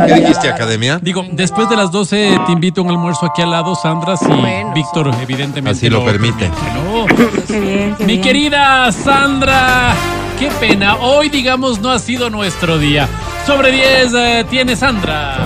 ¿Qué 0.07 0.15
dijiste, 0.15 0.49
Academia? 0.49 1.01
Digo, 1.03 1.25
después 1.33 1.69
de 1.69 1.75
las 1.77 1.91
12 1.91 2.39
te 2.47 2.53
invito 2.53 2.83
a 2.83 2.85
un 2.85 2.91
almuerzo 2.91 3.27
aquí 3.27 3.43
al 3.43 3.51
lado, 3.51 3.75
Sandra, 3.75 4.17
si 4.17 4.27
Bueno, 4.27 4.73
Víctor 4.73 5.11
evidentemente 5.21 5.77
Así 5.77 5.91
lo 5.91 6.05
permite. 6.05 6.49
¿no? 6.49 7.07
Qué 7.49 7.59
bien, 7.61 7.95
qué 7.97 8.05
Mi 8.05 8.13
bien. 8.13 8.23
querida 8.23 8.93
Sandra, 8.93 9.93
qué 10.39 10.49
pena, 10.61 10.97
hoy 10.99 11.29
digamos 11.31 11.81
no 11.81 11.91
ha 11.91 11.99
sido 11.99 12.31
nuestro 12.31 12.79
día. 12.79 13.09
Sobre 13.45 13.73
10 13.73 14.15
eh, 14.15 14.47
tiene 14.49 14.77
Sandra. 14.77 15.39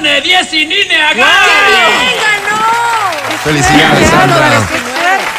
Alone, 0.00 0.20
10 0.22 0.52
y 0.54 0.66
Nine 0.66 1.02
acá. 1.02 1.26
Felicidades, 3.44 4.08
Sandra. 4.08 4.68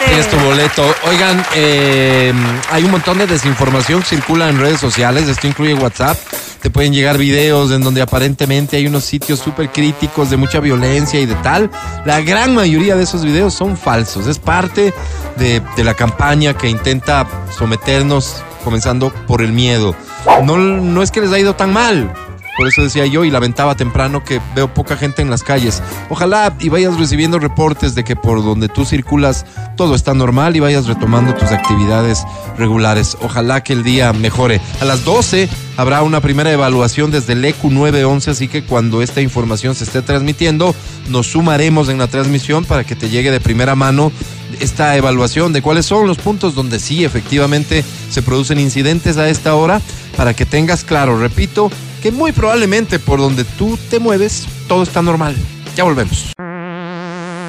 Tienes 0.05 0.29
tu 0.29 0.37
boleto. 0.37 0.95
Oigan, 1.07 1.43
eh, 1.55 2.33
hay 2.71 2.83
un 2.83 2.91
montón 2.91 3.17
de 3.17 3.27
desinformación 3.27 4.01
que 4.01 4.07
circula 4.07 4.49
en 4.49 4.59
redes 4.59 4.79
sociales. 4.79 5.27
Esto 5.27 5.47
incluye 5.47 5.73
WhatsApp. 5.73 6.17
Te 6.61 6.69
pueden 6.69 6.93
llegar 6.93 7.17
videos 7.17 7.71
en 7.71 7.81
donde 7.81 8.01
aparentemente 8.01 8.77
hay 8.77 8.85
unos 8.85 9.03
sitios 9.03 9.39
súper 9.39 9.69
críticos 9.71 10.29
de 10.29 10.37
mucha 10.37 10.59
violencia 10.59 11.19
y 11.19 11.25
de 11.25 11.35
tal. 11.35 11.71
La 12.05 12.21
gran 12.21 12.53
mayoría 12.53 12.95
de 12.95 13.03
esos 13.03 13.23
videos 13.23 13.53
son 13.55 13.77
falsos. 13.77 14.27
Es 14.27 14.37
parte 14.37 14.93
de, 15.37 15.61
de 15.75 15.83
la 15.83 15.95
campaña 15.95 16.55
que 16.55 16.69
intenta 16.69 17.25
someternos, 17.55 18.43
comenzando 18.63 19.11
por 19.27 19.41
el 19.41 19.53
miedo. 19.53 19.95
No, 20.43 20.57
no 20.57 21.01
es 21.01 21.09
que 21.09 21.21
les 21.21 21.31
ha 21.31 21.39
ido 21.39 21.55
tan 21.55 21.73
mal. 21.73 22.13
Por 22.61 22.67
eso 22.67 22.83
decía 22.83 23.07
yo 23.07 23.25
y 23.25 23.31
lamentaba 23.31 23.73
temprano 23.73 24.23
que 24.23 24.39
veo 24.53 24.71
poca 24.71 24.95
gente 24.95 25.23
en 25.23 25.31
las 25.31 25.41
calles. 25.41 25.81
Ojalá 26.11 26.55
y 26.59 26.69
vayas 26.69 26.95
recibiendo 26.99 27.39
reportes 27.39 27.95
de 27.95 28.03
que 28.03 28.15
por 28.15 28.43
donde 28.43 28.69
tú 28.69 28.85
circulas 28.85 29.47
todo 29.75 29.95
está 29.95 30.13
normal 30.13 30.55
y 30.55 30.59
vayas 30.59 30.85
retomando 30.85 31.33
tus 31.33 31.49
actividades 31.49 32.23
regulares. 32.59 33.17
Ojalá 33.23 33.63
que 33.63 33.73
el 33.73 33.81
día 33.81 34.13
mejore. 34.13 34.61
A 34.79 34.85
las 34.85 35.03
12 35.03 35.49
habrá 35.75 36.03
una 36.03 36.21
primera 36.21 36.51
evaluación 36.51 37.09
desde 37.09 37.33
el 37.33 37.43
EQ 37.43 37.63
911, 37.63 38.29
así 38.29 38.47
que 38.47 38.63
cuando 38.63 39.01
esta 39.01 39.21
información 39.21 39.73
se 39.73 39.85
esté 39.85 40.03
transmitiendo, 40.03 40.75
nos 41.09 41.31
sumaremos 41.31 41.89
en 41.89 41.97
la 41.97 42.09
transmisión 42.09 42.65
para 42.65 42.83
que 42.83 42.95
te 42.95 43.09
llegue 43.09 43.31
de 43.31 43.39
primera 43.39 43.73
mano 43.73 44.11
esta 44.59 44.95
evaluación 44.95 45.51
de 45.51 45.63
cuáles 45.63 45.87
son 45.87 46.05
los 46.05 46.19
puntos 46.19 46.53
donde 46.53 46.79
sí 46.79 47.05
efectivamente 47.05 47.83
se 48.11 48.21
producen 48.21 48.59
incidentes 48.59 49.17
a 49.17 49.29
esta 49.29 49.55
hora 49.55 49.81
para 50.15 50.35
que 50.35 50.45
tengas 50.45 50.83
claro, 50.83 51.17
repito, 51.17 51.71
que 52.01 52.11
muy 52.11 52.31
probablemente 52.31 52.99
por 52.99 53.19
donde 53.19 53.43
tú 53.43 53.77
te 53.89 53.99
mueves 53.99 54.47
todo 54.67 54.83
está 54.83 55.01
normal. 55.01 55.35
Ya 55.75 55.83
volvemos. 55.83 56.33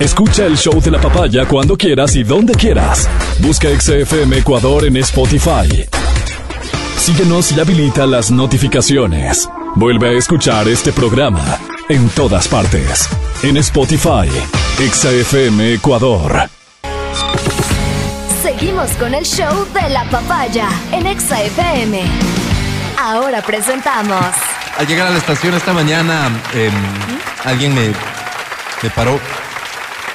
Escucha 0.01 0.47
el 0.47 0.57
show 0.57 0.81
de 0.81 0.91
la 0.91 1.01
papaya 1.01 1.47
cuando 1.47 1.77
quieras 1.77 2.17
y 2.17 2.25
donde 2.25 2.55
quieras. 2.55 3.09
Busca 3.39 3.69
XFM 3.69 4.39
Ecuador 4.39 4.85
en 4.85 4.97
Spotify. 4.97 5.87
Síguenos 6.99 7.53
y 7.53 7.61
habilita 7.61 8.07
las 8.07 8.31
notificaciones. 8.31 9.49
Vuelve 9.77 10.09
a 10.09 10.13
escuchar 10.13 10.69
este 10.69 10.93
programa 10.93 11.59
en 11.89 12.09
todas 12.11 12.49
partes. 12.49 13.09
En 13.43 13.57
Spotify, 13.59 14.29
XFM 14.79 15.75
Ecuador. 15.75 16.49
Seguimos 18.43 18.91
con 18.93 19.15
el 19.15 19.25
show 19.25 19.67
de 19.73 19.89
la 19.91 20.05
papaya 20.11 20.69
en 20.91 21.07
Exa 21.07 21.43
FM. 21.43 22.52
Ahora 22.99 23.43
presentamos 23.43 24.25
Al 24.79 24.87
llegar 24.87 25.07
a 25.07 25.11
la 25.11 25.19
estación 25.19 25.55
esta 25.55 25.73
mañana, 25.73 26.29
eh, 26.55 26.71
alguien 27.45 27.75
me, 27.75 27.89
me 28.83 28.91
paró 28.95 29.19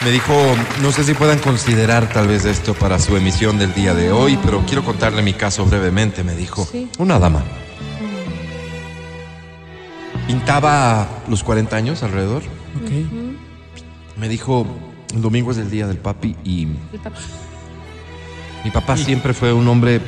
Me 0.04 0.12
dijo, 0.12 0.34
no 0.82 0.92
sé 0.92 1.04
si 1.04 1.14
puedan 1.14 1.40
considerar 1.40 2.08
tal 2.10 2.28
vez 2.28 2.46
esto 2.46 2.74
para 2.74 3.00
su 3.00 3.16
emisión 3.18 3.58
del 3.58 3.74
día 3.74 3.94
de 3.94 4.12
hoy, 4.12 4.38
pero 4.44 4.64
quiero 4.66 4.84
contarle 4.84 5.22
mi 5.22 5.34
caso 5.34 5.66
brevemente, 5.66 6.24
me 6.24 6.36
dijo. 6.36 6.68
Una 6.98 7.20
dama. 7.20 7.44
Pintaba 10.28 11.08
los 11.28 11.44
40 11.44 11.76
años 11.76 12.04
alrededor. 12.04 12.44
Ok. 12.84 12.92
Me 14.18 14.28
dijo, 14.30 14.66
el 15.14 15.22
domingo 15.22 15.52
es 15.52 15.58
el 15.58 15.70
día 15.70 15.88
del 15.88 15.98
papi 15.98 16.36
y 16.44 16.68
mi 18.64 18.72
papá 18.72 18.98
siempre 18.98 19.34
fue 19.34 19.54
un 19.54 19.68
hombre 19.68 20.02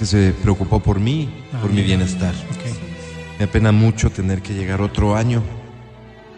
que 0.00 0.06
se 0.06 0.32
preocupó 0.32 0.80
por 0.80 0.98
mí, 0.98 1.28
por 1.60 1.70
mi 1.70 1.82
bienestar. 1.82 2.34
Me 3.38 3.44
apena 3.44 3.70
mucho 3.70 4.08
tener 4.08 4.40
que 4.40 4.54
llegar 4.54 4.80
otro 4.80 5.14
año 5.14 5.42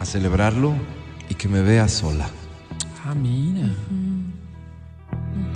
a 0.01 0.05
celebrarlo 0.05 0.75
y 1.29 1.35
que 1.35 1.47
me 1.47 1.61
vea 1.63 1.87
sola. 1.87 2.29
Ah, 3.07 3.15
mira. 3.15 3.69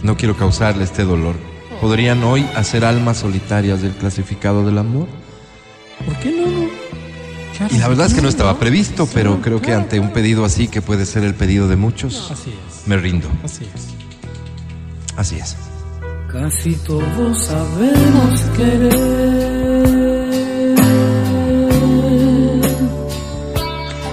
No 0.04 0.16
quiero 0.16 0.36
causarle 0.36 0.84
este 0.84 1.02
dolor. 1.02 1.34
¿Podrían 1.80 2.22
hoy 2.22 2.46
hacer 2.54 2.84
almas 2.84 3.16
solitarias 3.16 3.82
del 3.82 3.90
clasificado 3.96 4.64
del 4.64 4.78
amor? 4.78 5.08
¿Por 6.04 6.16
qué 6.20 6.30
no? 6.30 7.66
Y 7.74 7.78
la 7.78 7.88
verdad 7.88 8.06
es 8.06 8.14
que 8.14 8.22
no 8.22 8.28
estaba 8.28 8.56
previsto, 8.60 9.08
pero 9.12 9.42
creo 9.42 9.60
que 9.60 9.74
ante 9.74 9.98
un 9.98 10.12
pedido 10.12 10.44
así, 10.44 10.68
que 10.68 10.80
puede 10.80 11.06
ser 11.06 11.24
el 11.24 11.34
pedido 11.34 11.66
de 11.66 11.74
muchos, 11.74 12.30
Así 12.30 12.50
es. 12.50 12.86
me 12.86 12.98
rindo. 12.98 13.28
Así 13.42 13.64
es. 13.64 13.88
Así 15.16 15.36
es. 15.38 15.56
Casi 16.38 16.74
todos 16.86 17.46
sabemos 17.46 18.40
querer, 18.56 18.92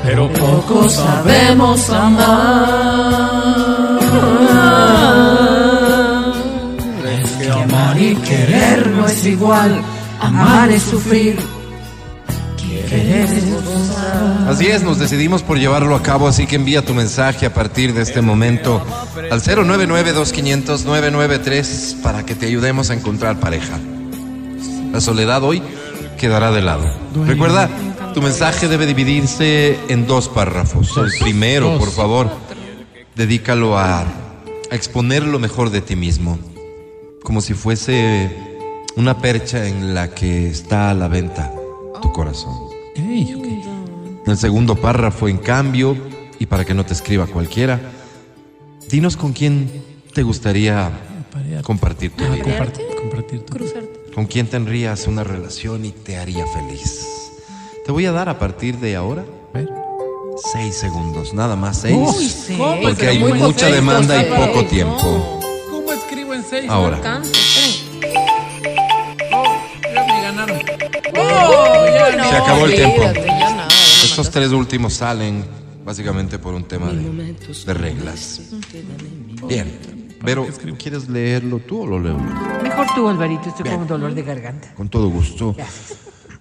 pero 0.03 0.31
poco 0.31 0.89
sabemos 0.89 1.89
amar. 1.89 2.79
Es 7.19 7.31
que 7.31 7.51
amar 7.51 8.01
y 8.01 8.15
querer 8.15 8.87
no 8.87 9.05
es 9.05 9.25
igual, 9.25 9.81
amar 10.21 10.71
es 10.71 10.83
sufrir. 10.83 11.52
Así 14.47 14.67
es, 14.67 14.83
nos 14.83 14.99
decidimos 14.99 15.41
por 15.41 15.57
llevarlo 15.57 15.95
a 15.95 16.03
cabo, 16.03 16.27
así 16.27 16.45
que 16.45 16.57
envía 16.57 16.83
tu 16.83 16.93
mensaje 16.93 17.45
a 17.45 17.53
partir 17.53 17.93
de 17.93 18.01
este 18.01 18.19
momento 18.21 18.85
al 19.31 19.41
099-2500-993 19.41 22.01
para 22.01 22.25
que 22.25 22.35
te 22.35 22.45
ayudemos 22.45 22.89
a 22.89 22.93
encontrar 22.93 23.39
pareja. 23.39 23.79
La 24.91 24.99
soledad 25.01 25.43
hoy 25.43 25.61
quedará 26.17 26.51
de 26.51 26.61
lado. 26.61 26.83
Recuerda, 27.25 27.69
tu 28.13 28.21
mensaje 28.21 28.67
debe 28.67 28.85
dividirse 28.85 29.79
en 29.89 30.05
dos 30.05 30.29
párrafos. 30.29 30.95
El 30.97 31.11
primero, 31.19 31.79
por 31.79 31.89
favor, 31.91 32.29
dedícalo 33.15 33.75
a, 33.77 34.01
a 34.01 34.05
exponer 34.71 35.23
lo 35.23 35.39
mejor 35.39 35.71
de 35.71 35.81
ti 35.81 35.95
mismo, 35.95 36.37
como 37.23 37.41
si 37.41 37.55
fuese 37.55 38.29
una 38.95 39.17
percha 39.17 39.67
en 39.67 39.95
la 39.95 40.11
que 40.11 40.47
está 40.49 40.91
a 40.91 40.93
la 40.93 41.07
venta 41.07 41.51
tu 42.01 42.11
corazón. 42.11 42.72
Ok, 42.93 43.37
ok. 43.37 43.45
En 44.25 44.31
el 44.31 44.37
segundo 44.37 44.75
párrafo, 44.75 45.27
en 45.27 45.37
cambio, 45.37 45.97
y 46.39 46.45
para 46.45 46.63
que 46.65 46.73
no 46.73 46.85
te 46.85 46.93
escriba 46.93 47.27
cualquiera, 47.27 47.79
dinos 48.89 49.17
con 49.17 49.33
quién 49.33 49.69
te 50.13 50.23
gustaría 50.23 50.91
compartir 51.63 52.11
tu 52.11 52.23
vida. 52.23 52.43
compartir, 52.43 52.85
compartir 53.01 53.41
tu 53.41 54.13
¿Con 54.13 54.27
quién 54.27 54.47
tendrías 54.47 55.07
una 55.07 55.23
relación 55.23 55.85
y 55.85 55.91
te 55.91 56.17
haría 56.17 56.45
feliz? 56.47 57.07
Te 57.85 57.91
voy 57.91 58.05
a 58.05 58.11
dar 58.11 58.29
a 58.29 58.37
partir 58.39 58.77
de 58.77 58.95
ahora 58.95 59.25
seis 60.51 60.75
segundos, 60.75 61.33
nada 61.33 61.55
más 61.55 61.77
seis. 61.81 61.95
Uy, 61.95 62.29
seis. 62.29 62.59
porque 62.81 63.07
hay 63.07 63.19
mucha 63.19 63.45
poquito, 63.45 63.65
demanda 63.71 64.21
y 64.21 64.25
seis. 64.25 64.33
poco 64.35 64.65
tiempo. 64.65 65.39
¿Cómo 65.69 65.91
escribo 65.91 66.33
en 66.33 66.43
seis? 66.43 66.69
Ahora. 66.69 66.97
No 66.97 67.03
alcanza. 67.03 67.31
Oh, 69.31 69.43
ya 69.93 70.05
me 70.05 70.21
ganaron. 70.21 70.72
Oh, 71.17 72.17
no. 72.17 72.23
Se 72.29 72.35
acabó 72.35 72.65
el 72.65 72.75
tiempo. 72.75 73.01
Estos 74.03 74.29
tres 74.29 74.51
últimos 74.51 74.93
salen 74.93 75.45
básicamente 75.85 76.39
por 76.39 76.53
un 76.53 76.63
tema 76.65 76.87
de, 76.91 77.35
de 77.65 77.73
reglas. 77.73 78.41
Bien. 79.47 79.93
Pero, 80.23 80.47
¿quieres 80.77 81.09
leerlo 81.09 81.59
tú 81.59 81.81
o 81.81 81.85
lo 81.85 81.99
leo 81.99 82.17
yo? 82.17 82.63
Mejor 82.63 82.87
tú, 82.95 83.09
Alvarito, 83.09 83.49
estoy 83.49 83.69
con 83.69 83.81
un 83.81 83.87
dolor 83.87 84.13
de 84.13 84.23
garganta. 84.23 84.73
Con 84.73 84.87
todo 84.87 85.09
gusto. 85.09 85.55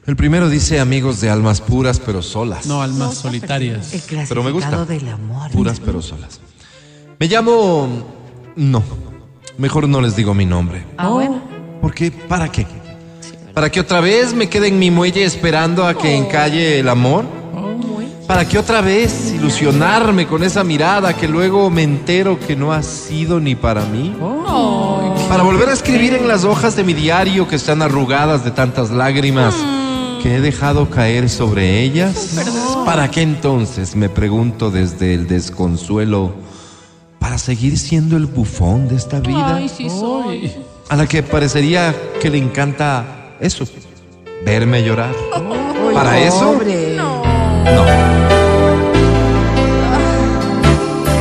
El 0.06 0.16
primero 0.16 0.48
dice 0.48 0.78
amigos 0.80 1.20
de 1.20 1.30
almas 1.30 1.60
puras 1.60 2.00
pero 2.00 2.22
solas. 2.22 2.66
No, 2.66 2.82
almas 2.82 3.14
solitarias. 3.14 3.92
El 3.92 4.00
clasificado 4.00 4.26
Pero 4.28 4.42
me 4.44 4.50
gusta. 4.50 4.84
del 4.84 5.08
amor. 5.08 5.50
Puras 5.50 5.80
pero 5.80 6.00
solas. 6.02 6.40
Me 7.18 7.26
llamo... 7.28 8.06
No. 8.56 8.82
Mejor 9.58 9.88
no 9.88 10.00
les 10.00 10.16
digo 10.16 10.34
mi 10.34 10.44
nombre. 10.46 10.84
Ah, 10.96 11.08
bueno. 11.08 11.40
Porque, 11.80 12.10
¿para 12.10 12.50
qué? 12.50 12.66
¿Para 13.54 13.70
que 13.70 13.80
otra 13.80 14.00
vez 14.00 14.32
me 14.32 14.48
quede 14.48 14.68
en 14.68 14.78
mi 14.78 14.90
muelle 14.90 15.24
esperando 15.24 15.86
a 15.86 15.96
que 15.96 16.16
encalle 16.16 16.78
el 16.78 16.88
amor? 16.88 17.26
¿Para 18.26 18.48
que 18.48 18.58
otra 18.58 18.80
vez 18.80 19.30
ilusionarme 19.34 20.26
con 20.26 20.42
esa 20.42 20.64
mirada 20.64 21.14
que 21.14 21.28
luego 21.28 21.68
me 21.68 21.82
entero 21.82 22.38
que 22.40 22.56
no 22.56 22.72
ha 22.72 22.82
sido 22.82 23.40
ni 23.40 23.54
para 23.54 23.84
mí? 23.84 24.16
Para 25.28 25.42
volver 25.42 25.68
a 25.68 25.74
escribir 25.74 26.14
en 26.14 26.28
las 26.28 26.44
hojas 26.44 26.76
de 26.76 26.84
mi 26.84 26.94
diario 26.94 27.46
que 27.46 27.56
están 27.56 27.82
arrugadas 27.82 28.42
de 28.42 28.52
tantas 28.52 28.90
lágrimas 28.90 29.54
que 30.22 30.36
he 30.36 30.40
dejado 30.40 30.88
caer 30.88 31.28
sobre 31.28 31.82
ellas. 31.82 32.38
¿Para 32.86 33.10
qué 33.10 33.20
entonces, 33.20 33.96
me 33.96 34.08
pregunto 34.08 34.70
desde 34.70 35.12
el 35.12 35.28
desconsuelo, 35.28 36.32
para 37.18 37.36
seguir 37.36 37.78
siendo 37.78 38.16
el 38.16 38.26
bufón 38.26 38.88
de 38.88 38.96
esta 38.96 39.20
vida? 39.20 39.56
Ay, 39.56 39.68
sí 39.68 39.90
soy. 39.90 40.52
A 40.88 40.96
la 40.96 41.06
que 41.06 41.22
parecería 41.22 41.94
que 42.20 42.30
le 42.30 42.38
encanta 42.38 43.21
eso, 43.42 43.64
verme 44.44 44.84
llorar. 44.84 45.12
¿Para 45.92 46.20
eso? 46.20 46.60
No. 46.96 47.22
No. 47.64 47.84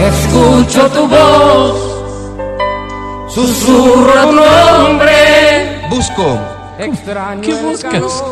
Escucho 0.07 0.87
tu 0.91 1.07
voz, 1.07 3.33
susurra 3.33 4.21
tu 4.23 4.31
nombre. 4.33 5.81
Busco. 5.89 6.39
¿Qué 7.41 7.53
buscas? 7.55 8.23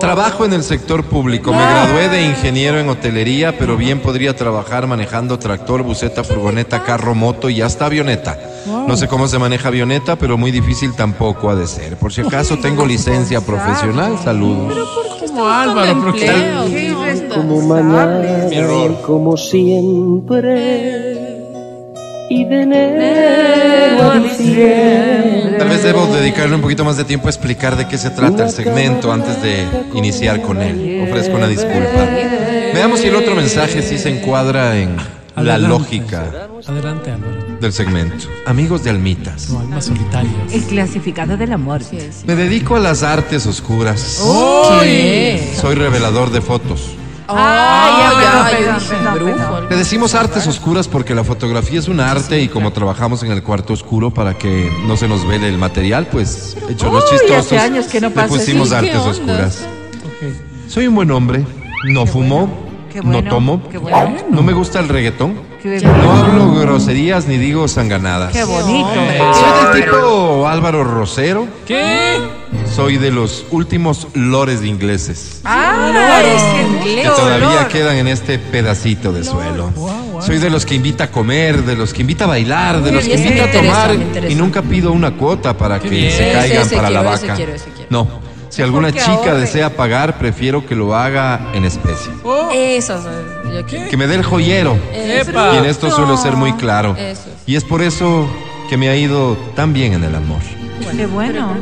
Trabajo 0.00 0.46
en 0.46 0.54
el 0.54 0.62
sector 0.62 1.04
público. 1.04 1.52
Me 1.52 1.58
gradué 1.58 2.08
de 2.08 2.22
ingeniero 2.22 2.78
en 2.78 2.88
hotelería, 2.88 3.58
pero 3.58 3.76
bien 3.76 4.00
podría 4.00 4.34
trabajar 4.34 4.86
manejando 4.86 5.38
tractor, 5.38 5.82
buseta, 5.82 6.24
furgoneta, 6.24 6.82
carro, 6.84 7.14
moto 7.14 7.50
y 7.50 7.60
hasta 7.60 7.84
avioneta. 7.86 8.38
No 8.66 8.96
sé 8.96 9.08
cómo 9.08 9.28
se 9.28 9.38
maneja 9.38 9.68
avioneta, 9.68 10.16
pero 10.16 10.38
muy 10.38 10.50
difícil 10.50 10.94
tampoco 10.94 11.50
ha 11.50 11.54
de 11.54 11.66
ser. 11.66 11.96
Por 11.96 12.12
si 12.12 12.22
acaso 12.22 12.58
tengo 12.58 12.86
licencia 12.86 13.42
profesional. 13.42 14.18
Saludos. 14.24 14.88
Como 15.20 15.46
Álvaro, 15.46 16.14
pero 16.18 17.34
Como 17.34 17.60
mañana, 17.62 18.48
como 19.04 19.36
siempre. 19.36 21.09
Y 22.32 22.44
de 22.44 22.62
enero 22.62 24.08
a 24.12 24.18
diciembre. 24.20 25.56
Tal 25.58 25.68
vez 25.68 25.82
debo 25.82 26.06
dedicarle 26.06 26.54
un 26.54 26.62
poquito 26.62 26.84
más 26.84 26.96
de 26.96 27.02
tiempo 27.04 27.26
a 27.26 27.30
explicar 27.30 27.76
de 27.76 27.88
qué 27.88 27.98
se 27.98 28.10
trata 28.10 28.44
el 28.44 28.50
segmento 28.50 29.12
antes 29.12 29.42
de 29.42 29.66
iniciar 29.94 30.40
con 30.40 30.62
él. 30.62 31.02
Ofrezco 31.08 31.34
una 31.36 31.48
disculpa. 31.48 32.06
Veamos 32.72 33.00
si 33.00 33.08
el 33.08 33.16
otro 33.16 33.34
mensaje 33.34 33.82
sí 33.82 33.98
se 33.98 34.10
encuadra 34.10 34.76
en 34.78 34.96
la 34.96 35.54
Adelante. 35.54 35.68
lógica 35.68 36.30
Adelante, 36.68 37.10
Álvaro. 37.10 37.58
del 37.60 37.72
segmento. 37.72 38.26
Amigos 38.46 38.84
de 38.84 38.90
almitas. 38.90 39.50
No, 39.50 39.58
almas 39.58 39.86
solitarias. 39.86 40.52
El 40.52 40.62
clasificado 40.62 41.36
del 41.36 41.52
amor. 41.52 41.80
Me 42.26 42.36
dedico 42.36 42.76
a 42.76 42.78
las 42.78 43.02
artes 43.02 43.44
oscuras. 43.46 44.22
¿Qué? 44.82 45.52
Soy 45.60 45.74
revelador 45.74 46.30
de 46.30 46.40
fotos. 46.42 46.92
Le 49.68 49.76
decimos 49.76 50.14
artes 50.14 50.46
oscuras 50.46 50.88
porque 50.88 51.14
la 51.14 51.24
fotografía 51.24 51.78
es 51.78 51.88
un 51.88 52.00
arte 52.00 52.40
y 52.40 52.48
como 52.48 52.72
trabajamos 52.72 53.22
en 53.22 53.30
el 53.32 53.42
cuarto 53.42 53.72
oscuro 53.72 54.10
para 54.10 54.34
que 54.34 54.70
no 54.86 54.96
se 54.96 55.08
nos 55.08 55.26
vele 55.26 55.48
el 55.48 55.58
material, 55.58 56.06
pues 56.06 56.56
hecho 56.68 56.90
los 56.90 57.08
chistosos, 57.08 57.46
hace 57.46 57.58
años 57.58 57.86
que 57.86 58.00
no 58.00 58.08
le 58.08 58.14
pasa 58.14 58.28
pusimos 58.28 58.68
eso. 58.68 58.76
artes 58.76 58.96
oscuras. 58.96 59.66
Soy 60.68 60.86
un 60.86 60.94
buen 60.94 61.10
hombre, 61.10 61.44
no 61.84 62.06
fumo, 62.06 62.48
bueno, 62.94 63.22
no 63.22 63.28
tomo, 63.28 63.68
qué 63.70 63.78
bueno. 63.78 64.16
no 64.30 64.42
me 64.42 64.52
gusta 64.52 64.80
el 64.80 64.88
reggaetón, 64.88 65.34
Qué 65.62 65.80
no 65.82 66.12
hablo 66.12 66.54
groserías 66.54 67.26
ni 67.26 67.36
digo 67.36 67.68
sanganadas. 67.68 68.32
Qué 68.32 68.44
bonito. 68.44 68.88
Soy 69.34 69.74
del 69.74 69.84
tipo 69.84 70.48
Álvaro 70.48 70.84
Rosero. 70.84 71.46
¿Qué? 71.66 72.18
Soy 72.74 72.96
de 72.96 73.10
los 73.10 73.44
últimos 73.50 74.08
lores 74.14 74.64
ingleses. 74.64 75.40
Ah, 75.44 76.22
es 76.24 76.66
inglés. 76.66 77.08
que 77.08 77.14
todavía 77.14 77.68
quedan 77.68 77.96
en 77.96 78.08
este 78.08 78.38
pedacito 78.38 79.12
de 79.12 79.24
suelo. 79.24 79.70
Soy 80.20 80.38
de 80.38 80.50
los 80.50 80.64
que 80.64 80.74
invita 80.74 81.04
a 81.04 81.10
comer, 81.10 81.62
de 81.64 81.76
los 81.76 81.92
que 81.92 82.02
invita 82.02 82.24
a 82.24 82.28
bailar, 82.28 82.82
de 82.82 82.92
los 82.92 83.04
que 83.04 83.14
invita 83.14 83.44
a 83.44 83.50
tomar 83.50 83.96
y 84.28 84.34
nunca 84.34 84.62
pido 84.62 84.92
una 84.92 85.12
cuota 85.12 85.56
para 85.56 85.78
que 85.78 86.10
se 86.10 86.32
caigan 86.32 86.68
para 86.70 86.90
la 86.90 87.02
vaca. 87.02 87.36
No, 87.90 88.08
Si 88.50 88.62
alguna 88.62 88.88
Porque 88.88 89.00
chica 89.00 89.12
ahorre. 89.12 89.40
desea 89.40 89.76
pagar, 89.76 90.18
prefiero 90.18 90.66
que 90.66 90.74
lo 90.74 90.94
haga 90.94 91.40
en 91.54 91.64
especie. 91.64 92.12
Eso 92.52 92.96
es. 92.96 93.54
Yo 93.54 93.64
quiero. 93.64 93.88
Que 93.88 93.96
me 93.96 94.06
dé 94.06 94.16
el 94.16 94.24
joyero. 94.24 94.76
Eso. 94.92 95.30
Y 95.54 95.56
en 95.56 95.64
esto 95.64 95.90
suelo 95.90 96.16
ser 96.16 96.34
muy 96.36 96.52
claro. 96.54 96.94
Eso. 96.96 97.30
Y 97.46 97.56
es 97.56 97.64
por 97.64 97.80
eso 97.80 98.28
que 98.68 98.76
me 98.76 98.88
ha 98.88 98.96
ido 98.96 99.36
tan 99.54 99.72
bien 99.72 99.92
en 99.94 100.04
el 100.04 100.14
amor. 100.14 100.40
Qué 100.96 101.06
bueno. 101.06 101.56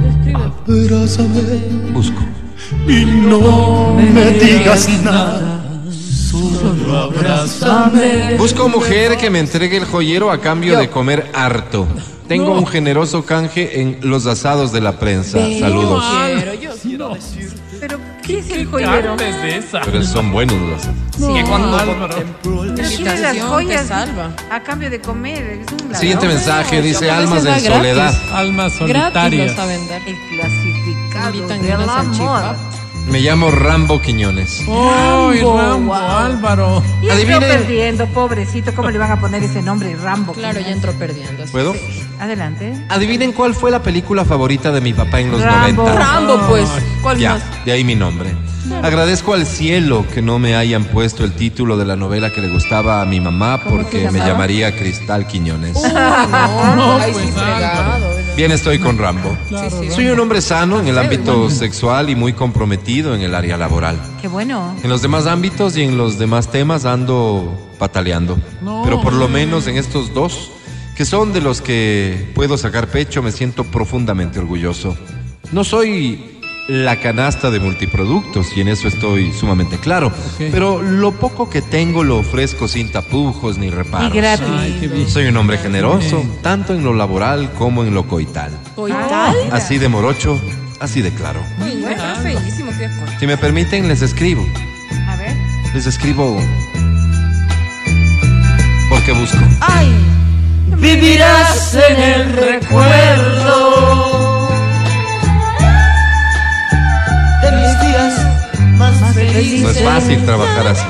Busco. 1.93 2.21
Y 2.87 3.05
no 3.05 3.95
me 3.95 4.31
digas 4.33 4.89
nada, 5.03 5.63
solo 5.91 6.97
abrázame. 6.99 8.37
Busco 8.37 8.69
mujer 8.69 9.17
que 9.17 9.31
me 9.31 9.39
entregue 9.39 9.77
el 9.77 9.85
joyero 9.85 10.31
a 10.31 10.41
cambio 10.41 10.79
de 10.79 10.91
comer 10.91 11.31
harto. 11.35 11.87
Tengo 12.29 12.53
un 12.53 12.67
generoso 12.67 13.25
canje 13.25 13.81
en 13.81 13.99
los 14.03 14.27
asados 14.27 14.71
de 14.73 14.81
la 14.81 14.99
prensa. 14.99 15.39
Saludos. 15.59 16.05
Quiero, 16.27 16.55
yo 16.55 16.71
quiero 16.83 17.15
decir. 17.15 17.53
Pero, 17.81 17.99
¿qué 18.25 18.41
es 18.41 18.51
el 18.51 18.67
joyero? 18.67 19.15
Es 19.15 19.43
de 19.43 19.57
esa. 19.57 19.81
Pero 19.81 20.03
son 20.03 20.31
buenos 20.33 20.57
los 20.61 20.81
asados. 20.83 20.97
Sí, 21.17 21.43
cuando 21.49 21.79
Álvaro. 21.79 22.17
Tiene 22.43 23.21
las 23.21 23.35
te 23.35 23.41
joyas 23.41 23.87
salva. 23.87 24.31
a 24.51 24.61
cambio 24.61 24.91
de 24.91 25.01
comer. 25.01 25.61
Es 25.63 25.67
un 25.73 25.95
Siguiente 25.95 26.27
mensaje 26.27 26.83
dice 26.83 27.11
almas 27.11 27.39
en 27.39 27.45
gratis. 27.45 27.67
soledad. 27.69 28.15
Almas 28.35 28.73
solitarias. 28.75 29.57
El 30.07 30.17
clasificado 30.37 31.49
del 31.63 31.89
amor. 31.89 32.57
Me 33.11 33.21
llamo 33.21 33.51
Rambo 33.51 34.03
Quiñones. 34.03 34.61
¡Ay, 34.69 35.41
Rambo, 35.41 35.57
Rambo, 35.59 35.95
wow. 35.95 35.95
Álvaro! 35.95 36.83
Y 37.03 37.09
entró 37.09 37.41
perdiendo, 37.41 38.07
pobrecito. 38.09 38.75
¿Cómo 38.75 38.91
le 38.91 38.99
van 38.99 39.13
a 39.13 39.19
poner 39.19 39.43
ese 39.43 39.63
nombre? 39.63 39.97
Rambo. 39.97 40.35
Claro, 40.35 40.61
ya 40.61 40.69
entró 40.73 40.93
perdiendo. 40.93 41.45
¿Puedo? 41.47 41.75
Adelante. 42.21 42.75
Adivinen 42.89 43.33
cuál 43.33 43.55
fue 43.55 43.71
la 43.71 43.83
película 43.83 44.25
favorita 44.25 44.73
de 44.73 44.81
mi 44.81 44.93
papá 44.93 45.21
en 45.21 45.31
los 45.31 45.41
Rambo. 45.43 45.85
90. 45.85 45.99
Rambo, 46.05 46.41
pues. 46.49 46.69
¿Cuál 47.03 47.19
Ya, 47.19 47.35
más? 47.35 47.65
de 47.65 47.73
ahí 47.73 47.85
mi 47.85 47.95
nombre. 47.95 48.35
Agradezco 48.83 49.33
al 49.33 49.47
cielo 49.47 50.05
que 50.13 50.21
no 50.21 50.39
me 50.39 50.55
hayan 50.55 50.85
puesto 50.85 51.25
el 51.25 51.33
título 51.33 51.79
de 51.79 51.87
la 51.87 51.97
novela 51.97 52.31
que 52.33 52.43
le 52.43 52.49
gustaba 52.49 53.01
a 53.01 53.07
mi 53.07 53.19
mamá 53.19 53.63
porque 53.67 54.11
me 54.11 54.19
llamaría 54.19 54.77
Cristal 54.77 55.27
Quiñones. 55.27 55.75
No, 55.75 55.83
No, 56.77 56.97
ay, 56.99 57.13
pues, 57.13 57.25
sí. 57.25 57.33
Bien 58.37 58.53
estoy 58.53 58.79
con 58.79 58.99
Rambo. 58.99 59.37
Soy 59.95 60.09
un 60.09 60.21
hombre 60.21 60.43
sano 60.43 60.81
en 60.81 60.89
el 60.89 60.99
ámbito 60.99 61.49
sexual 61.51 62.11
y 62.11 62.15
muy 62.15 62.35
comprometido 62.35 63.15
en 63.15 63.23
el 63.23 63.35
área 63.35 63.57
laboral. 63.57 63.99
Qué 64.21 64.29
bueno. 64.29 64.75
En 64.83 64.91
los 64.91 65.01
demás 65.03 65.27
ámbitos 65.27 65.77
y 65.77 65.83
en 65.85 65.97
los 65.97 66.19
demás 66.19 66.49
temas 66.51 66.85
ando 66.85 67.59
pataleando. 67.79 68.39
No. 68.61 68.83
Pero 68.85 69.01
por 69.01 69.13
lo 69.15 69.29
menos 69.29 69.67
en 69.67 69.77
estos 69.79 70.13
dos, 70.13 70.51
que 70.99 71.05
son 71.05 71.33
de 71.33 71.41
los 71.41 71.63
que 71.63 72.29
puedo 72.35 72.59
sacar 72.59 72.89
pecho, 72.89 73.23
me 73.23 73.31
siento 73.31 73.63
profundamente 73.63 74.41
orgulloso. 74.41 74.99
No 75.53 75.63
soy 75.63 76.41
la 76.67 76.99
canasta 76.99 77.53
de 77.53 77.61
multiproductos 77.61 78.49
y 78.57 78.63
en 78.63 78.67
eso 78.67 78.89
estoy 78.89 79.33
sumamente 79.33 79.79
claro. 79.79 80.13
Pero 80.39 80.83
lo 80.83 81.13
poco 81.13 81.49
que 81.49 81.63
tengo 81.63 82.03
lo 82.03 82.17
ofrezco 82.17 82.67
sin 82.67 82.91
tapujos 82.91 83.59
ni 83.59 83.71
reparos. 83.71 84.13
Y 84.13 84.17
gratis. 84.17 84.49
Ay. 84.51 85.07
Soy 85.09 85.27
un 85.27 85.37
hombre 85.37 85.59
generoso, 85.59 86.21
tanto 86.43 86.75
en 86.75 86.83
lo 86.83 86.93
laboral 86.93 87.53
como 87.53 87.85
en 87.85 87.95
lo 87.95 88.09
coital. 88.09 88.51
¿Coital? 88.75 89.37
Así 89.53 89.79
de 89.79 89.89
morocho, 89.89 90.37
así 90.81 91.01
de 91.01 91.13
claro. 91.13 91.41
Uy, 91.63 91.81
feísimo. 92.25 92.73
asco. 92.73 93.19
Si 93.21 93.27
me 93.29 93.37
permiten, 93.37 93.87
les 93.87 94.03
escribo. 94.03 94.45
A 95.07 95.15
ver. 95.15 95.37
Les 95.73 95.87
escribo 95.87 96.43
porque 98.91 99.13
busco. 99.13 99.39
Ay. 99.61 100.18
Vivirás 100.79 101.75
en 101.75 102.03
el 102.03 102.33
recuerdo 102.33 103.69
de 107.43 107.53
mis 107.53 107.81
días 107.81 108.77
más 108.77 109.15
felices. 109.15 109.63
No 109.63 109.71
es 109.71 109.83
fácil 109.83 110.25
trabajar 110.25 110.69
así. 110.69 110.87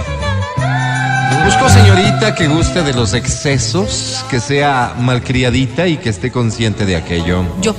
Busco 1.44 1.68
señorita 1.70 2.34
que 2.34 2.48
guste 2.48 2.82
de 2.82 2.92
los 2.92 3.14
excesos, 3.14 4.24
que 4.28 4.40
sea 4.40 4.94
malcriadita 4.98 5.86
y 5.86 5.96
que 5.96 6.10
esté 6.10 6.30
consciente 6.30 6.84
de 6.84 6.96
aquello. 6.96 7.44
Yo. 7.62 7.74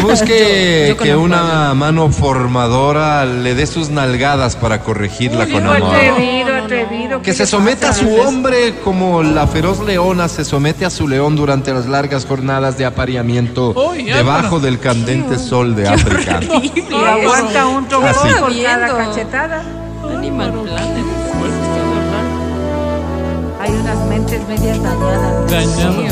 Que 0.00 0.06
busque 0.06 0.86
Yo- 0.88 0.94
yo 0.94 1.02
que 1.02 1.16
una 1.16 1.74
mano 1.74 2.10
formadora 2.10 3.24
le 3.24 3.54
dé 3.54 3.66
sus 3.66 3.90
nalgadas 3.90 4.56
para 4.56 4.80
corregirla 4.80 5.46
con 5.46 5.66
amor. 5.66 5.94
Atrevido, 5.94 6.54
atrevido. 6.56 7.18
Que 7.18 7.30
¿qué 7.30 7.34
se 7.34 7.46
someta 7.46 7.90
a 7.90 7.92
su 7.92 8.14
hombre 8.16 8.76
como 8.84 9.22
la 9.22 9.46
feroz 9.46 9.80
leona 9.84 10.28
se 10.28 10.44
somete 10.44 10.84
a 10.84 10.90
su 10.90 11.08
león 11.08 11.36
durante 11.36 11.72
las 11.72 11.86
largas 11.86 12.26
jornadas 12.26 12.78
de 12.78 12.84
apareamiento 12.86 13.72
Uy, 13.90 14.04
debajo 14.04 14.60
del 14.60 14.78
candente 14.78 15.38
sol 15.38 15.74
de 15.74 15.88
África. 15.88 16.40
Y 16.42 16.72
aguanta 16.94 17.66
un 17.66 17.84
por 17.86 18.02
cada 18.62 18.88
cachetada. 18.96 19.62
Animal 20.16 20.52
Planet. 20.64 21.17
Hay 23.60 23.72
unas 23.72 23.98
mentes 24.06 24.40
medias 24.48 24.80
dañadas. 24.82 25.50
Dañado. 25.50 26.02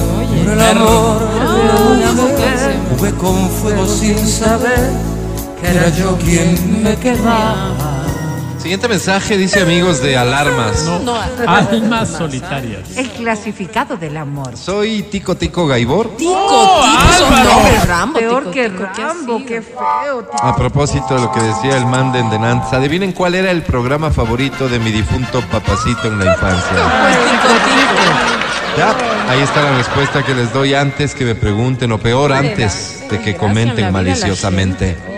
Por 0.45 0.53
el 0.53 0.61
amor 0.61 1.21
de 1.21 1.93
una 1.93 2.13
mujer 2.13 2.77
jugué 2.91 3.13
con 3.13 3.49
fuego 3.49 3.87
sin 3.87 4.19
saber 4.27 4.91
que 5.61 5.69
era 5.69 5.89
yo 5.91 6.17
quien 6.19 6.83
me 6.83 6.97
quemaba. 6.97 7.96
Siguiente 8.67 8.89
mensaje 8.89 9.39
dice 9.39 9.63
amigos 9.63 10.03
de 10.03 10.17
alarmas. 10.17 10.83
No, 10.83 11.15
Almas 11.47 12.09
solitarias. 12.09 12.97
El 12.97 13.09
clasificado 13.11 13.97
del 13.97 14.17
amor. 14.17 14.57
Soy 14.57 15.05
Tico 15.05 15.37
Tico 15.37 15.69
Gaibor. 15.69 16.17
Tico, 16.17 16.33
Tico, 16.33 17.13
son 17.17 17.33
Álvaro. 17.33 17.51
nombres 17.53 17.87
Rambo. 17.87 18.19
Peor 18.19 18.41
Tico, 18.41 18.51
que 18.51 18.69
Tico, 18.71 18.89
¿qué 18.93 19.03
ha 19.03 19.07
Rambo, 19.07 19.43
qué 19.47 19.63
feo. 19.63 20.29
A 20.43 20.57
propósito 20.57 21.15
de 21.15 21.21
lo 21.21 21.31
que 21.31 21.43
decía 21.43 21.77
el 21.77 21.87
man 21.87 22.11
de 22.11 22.19
Endenanza, 22.19 22.79
adivinen 22.79 23.13
cuál 23.13 23.37
era 23.37 23.53
el 23.53 23.63
programa 23.63 24.11
favorito 24.11 24.69
de 24.69 24.81
mi 24.81 24.91
difunto 24.91 25.43
papacito 25.43 26.09
en 26.09 26.19
la 26.19 26.33
infancia. 26.33 26.77
Tico, 27.31 27.55
Tico. 27.69 28.37
Ya, 28.77 29.31
ahí 29.31 29.43
está 29.43 29.63
la 29.63 29.77
respuesta 29.77 30.25
que 30.25 30.35
les 30.35 30.53
doy 30.53 30.75
antes 30.75 31.15
que 31.15 31.25
me 31.25 31.37
pregunten, 31.37 31.93
o 31.93 31.99
peor, 31.99 32.33
antes 32.33 33.05
de 33.09 33.21
que 33.21 33.37
comenten 33.37 33.93
maliciosamente. 33.93 35.16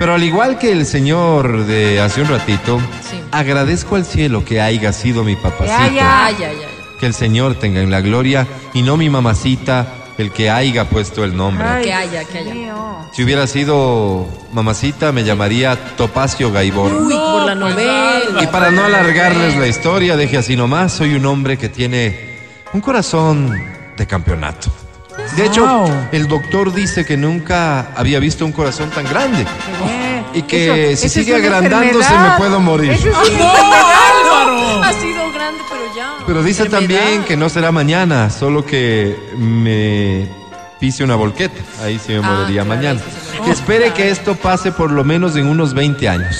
Pero 0.00 0.14
al 0.14 0.24
igual 0.24 0.58
que 0.58 0.72
el 0.72 0.86
señor 0.86 1.66
de 1.66 2.00
hace 2.00 2.22
un 2.22 2.28
ratito, 2.28 2.80
Sí. 3.08 3.20
agradezco 3.32 3.96
al 3.96 4.06
cielo 4.06 4.42
que 4.46 4.58
haya 4.62 4.94
sido 4.94 5.24
mi 5.24 5.36
papacito. 5.36 5.66
Ya, 5.78 5.88
ya. 5.92 6.24
Ay, 6.24 6.36
ay, 6.38 6.44
ay. 6.64 6.96
Que 6.98 7.04
el 7.04 7.12
Señor 7.12 7.56
tenga 7.56 7.80
en 7.82 7.90
la 7.90 8.00
gloria 8.00 8.46
y 8.72 8.80
no 8.80 8.96
mi 8.96 9.10
mamacita 9.10 9.86
el 10.16 10.30
que 10.32 10.48
haya 10.48 10.88
puesto 10.88 11.22
el 11.22 11.36
nombre. 11.36 11.66
Ay, 11.68 11.84
Que 11.84 11.92
haya, 11.92 12.24
que 12.24 12.38
haya. 12.38 12.54
mío. 12.54 13.08
Si 13.12 13.22
hubiera 13.22 13.46
sido 13.46 14.26
mamacita, 14.54 15.12
me 15.12 15.22
llamaría 15.22 15.76
Topacio 15.98 16.50
Gaibor. 16.50 16.92
Uy, 16.94 17.12
por 17.12 17.42
la 17.44 17.60
pues, 17.60 17.74
novela. 17.74 18.42
Y 18.42 18.46
para 18.46 18.70
no 18.70 18.82
alargarles 18.84 19.54
la 19.58 19.66
historia, 19.66 20.16
deje 20.16 20.38
así 20.38 20.56
nomás, 20.56 20.92
soy 20.92 21.14
un 21.14 21.26
hombre 21.26 21.58
que 21.58 21.68
tiene 21.68 22.38
un 22.72 22.80
corazón 22.80 23.50
de 23.98 24.06
campeonato. 24.06 24.70
De 25.40 25.46
hecho, 25.46 25.66
Wow. 25.66 25.90
el 26.12 26.28
doctor 26.28 26.72
dice 26.74 27.06
que 27.06 27.16
nunca 27.16 27.92
había 27.96 28.18
visto 28.20 28.44
un 28.44 28.52
corazón 28.52 28.90
tan 28.90 29.04
grande. 29.04 29.42
Eh, 29.88 30.22
Y 30.34 30.42
que 30.42 30.92
eso- 30.92 31.00
si 31.00 31.06
eso 31.06 31.20
sigue 31.20 31.34
agrandándose 31.34 32.12
me 32.18 32.30
puedo 32.36 32.60
morir. 32.60 32.92
Eso 32.92 33.08
es. 33.08 33.14
Ha 34.82 34.92
sido 34.94 35.32
grande, 35.32 35.62
pero 35.70 35.82
ya. 35.96 36.14
Pero 36.26 36.42
dice 36.42 36.64
Enfermedad. 36.64 36.98
también 37.00 37.24
que 37.24 37.36
no 37.36 37.48
será 37.48 37.72
mañana, 37.72 38.28
solo 38.30 38.64
que 38.66 39.16
me 39.36 40.26
pise 40.78 41.04
una 41.04 41.14
volqueta. 41.16 41.60
Ahí 41.82 41.98
sí 41.98 42.12
me 42.12 42.18
Ah, 42.18 42.22
moriría 42.22 42.64
claro, 42.64 42.76
mañana. 42.80 43.00
se 43.00 43.42
Que 43.44 43.50
espere 43.50 43.92
que 43.92 44.10
esto 44.10 44.34
pase 44.34 44.72
por 44.72 44.90
lo 44.90 45.04
menos 45.04 45.36
en 45.36 45.46
unos 45.46 45.72
20 45.74 46.08
años. 46.08 46.36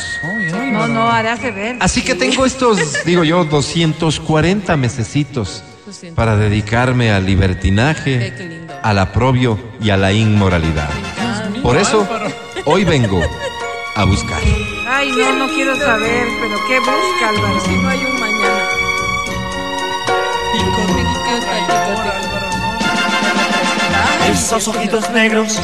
No, 0.73 0.87
no, 0.89 1.11
hará 1.11 1.37
que 1.39 1.51
ver. 1.51 1.77
Así 1.81 2.03
que 2.03 2.15
tengo 2.15 2.45
estos, 2.45 2.79
digo 3.05 3.25
yo, 3.25 3.45
240 3.45 4.77
mesecitos 4.77 5.63
para 6.15 6.37
dedicarme 6.37 7.11
al 7.13 7.27
libertinaje, 7.27 8.33
Qué 8.37 8.45
lindo. 8.47 8.60
Al 8.83 8.99
aprobio 8.99 9.59
y 9.81 9.91
a 9.91 9.97
la 9.97 10.13
inmoralidad. 10.13 10.91
Por 11.63 11.77
eso, 11.77 12.05
hoy 12.65 12.85
vengo 12.85 13.21
a 13.95 14.05
buscar. 14.05 14.41
Ay, 14.89 15.11
no, 15.11 15.37
no 15.37 15.47
quiero 15.49 15.77
saber, 15.77 16.27
pero 16.41 16.57
¿qué 16.69 16.79
busca, 16.79 17.29
Álvaro? 17.29 17.61
Si 17.61 17.77
no 17.77 17.89
hay 17.89 18.05
un 18.05 18.21
mañana. 18.21 18.69
Tico, 20.53 20.83
tico, 20.87 21.11
Esos 24.33 24.69
ojitos 24.69 25.11
negros 25.11 25.61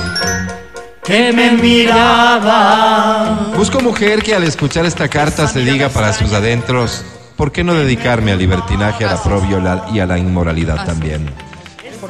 que 1.07 1.33
me 1.33 1.53
miraban. 1.53 3.53
Busco 3.57 3.81
mujer 3.81 4.23
que 4.23 4.35
al 4.35 4.43
escuchar 4.43 4.85
esta 4.87 5.09
carta 5.09 5.47
se 5.47 5.61
diga 5.61 5.89
para 5.89 6.13
sus 6.13 6.33
adentros, 6.33 7.05
¿por 7.37 7.53
qué 7.53 7.63
no 7.63 7.75
dedicarme 7.75 8.33
al 8.33 8.39
libertinaje, 8.39 9.05
al 9.05 9.17
aprobio 9.17 9.63
y 9.93 10.01
a 10.01 10.07
la 10.07 10.19
inmoralidad 10.19 10.85
también? 10.85 11.31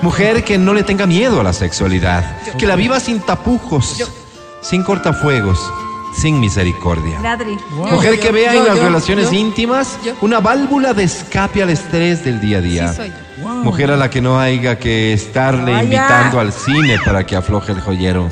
Mujer 0.03 0.45
que 0.45 0.59
no 0.59 0.75
le 0.75 0.83
tenga 0.83 1.07
miedo 1.07 1.41
a 1.41 1.45
la 1.45 1.53
sexualidad, 1.53 2.43
que 2.59 2.67
la 2.67 2.77
viva 2.77 3.01
sin 3.01 3.21
tapujos, 3.21 4.03
sin 4.61 4.83
cortafuegos, 4.83 5.59
sin 6.17 6.41
misericordia. 6.41 7.21
Mujer 7.71 8.19
que 8.19 8.33
vea 8.33 8.55
en 8.55 8.63
yo, 8.63 8.69
las 8.69 8.77
yo, 8.77 8.83
relaciones 8.85 9.33
íntimas 9.33 9.99
una 10.21 10.41
válvula 10.41 10.95
de 10.95 11.05
escape 11.05 11.63
al 11.63 11.71
estrés 11.71 12.25
del 12.25 12.41
día 12.41 12.59
a 12.59 12.61
día. 12.61 12.93
Sí. 12.93 13.13
Mujer 13.63 13.91
a 13.91 13.97
la 13.97 14.09
que 14.09 14.21
no 14.21 14.41
haya 14.41 14.79
que 14.79 15.13
estarle 15.13 15.73
Vaya. 15.73 15.83
invitando 15.83 16.41
al 16.41 16.53
cine 16.53 16.97
para 17.05 17.25
que 17.25 17.37
afloje 17.37 17.73
el 17.73 17.81
joyero. 17.81 18.31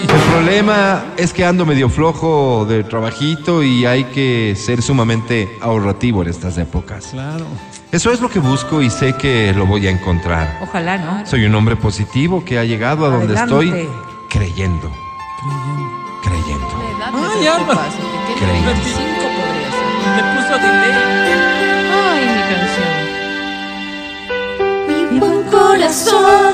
El 0.00 0.20
problema 0.32 1.02
es 1.16 1.32
que 1.32 1.44
ando 1.44 1.66
medio 1.66 1.88
flojo 1.88 2.66
de 2.68 2.84
trabajito 2.84 3.62
y 3.62 3.84
hay 3.86 4.04
que 4.04 4.54
ser 4.56 4.82
sumamente 4.82 5.58
ahorrativo 5.60 6.22
en 6.22 6.28
estas 6.28 6.56
épocas. 6.58 7.08
Claro. 7.10 7.46
Eso 7.94 8.10
es 8.10 8.20
lo 8.20 8.28
que 8.28 8.40
busco 8.40 8.82
y 8.82 8.90
sé 8.90 9.12
que 9.12 9.52
lo 9.54 9.66
voy 9.66 9.86
a 9.86 9.90
encontrar. 9.92 10.58
Ojalá, 10.60 10.98
¿no? 10.98 11.24
Soy 11.24 11.44
un 11.44 11.54
hombre 11.54 11.76
positivo 11.76 12.44
que 12.44 12.58
ha 12.58 12.64
llegado 12.64 13.06
a 13.06 13.08
donde 13.08 13.38
Adelante. 13.38 13.68
estoy 13.68 13.88
creyendo. 14.28 14.90
Creyendo. 16.20 16.66
Edad 16.98 17.12
Ay, 17.14 17.38
me 17.38 17.44
tiene 18.34 18.40
Creí. 18.40 18.64
25 18.64 19.06
podría 19.38 19.70
ser. 19.70 19.86
Le 20.16 20.22
puso. 20.34 20.54
Ay, 21.94 22.22
mi 22.34 22.42
canción. 22.50 22.92
Mi 25.12 25.18
buen 25.20 25.40
corazón, 25.44 26.52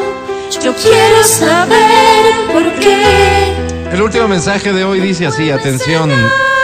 yo 0.63 0.75
quiero 0.75 1.25
saber 1.25 2.35
por 2.53 2.65
qué. 2.81 3.70
El 3.93 4.03
último 4.03 4.29
mensaje 4.29 4.73
de 4.73 4.85
hoy 4.85 5.01
dice 5.01 5.27
así, 5.27 5.51
atención, 5.51 6.11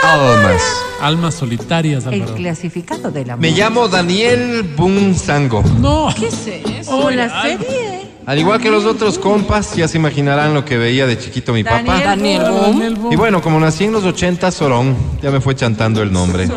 almas. 0.03 0.61
Almas 1.01 1.35
solitarias, 1.35 2.05
El 2.05 2.13
Álvaro. 2.21 2.35
clasificado 2.35 3.11
del 3.11 3.29
amor. 3.29 3.41
Me 3.41 3.51
llamo 3.51 3.87
Daniel 3.87 4.63
Bunzango. 4.75 5.61
No. 5.79 6.09
¿Qué 6.17 6.27
es 6.27 6.47
eso? 6.47 7.09
La 7.11 7.41
serie. 7.41 8.07
Al 8.25 8.39
igual 8.39 8.59
que 8.59 8.69
los 8.69 8.83
otros 8.83 9.19
compas, 9.19 9.75
ya 9.75 9.87
se 9.87 9.97
imaginarán 9.97 10.53
lo 10.53 10.65
que 10.65 10.77
veía 10.77 11.05
de 11.07 11.17
chiquito 11.17 11.53
mi 11.53 11.63
papá. 11.63 11.81
Daniel 11.81 12.41
Daniel 12.43 12.95
Boom. 12.95 13.13
Y 13.13 13.15
bueno, 13.15 13.41
como 13.41 13.59
nací 13.59 13.85
en 13.85 13.93
los 13.93 14.03
80, 14.03 14.51
Sorón, 14.51 14.95
ya 15.21 15.31
me 15.31 15.39
fue 15.39 15.55
chantando 15.55 16.01
el 16.01 16.11
nombre. 16.11 16.49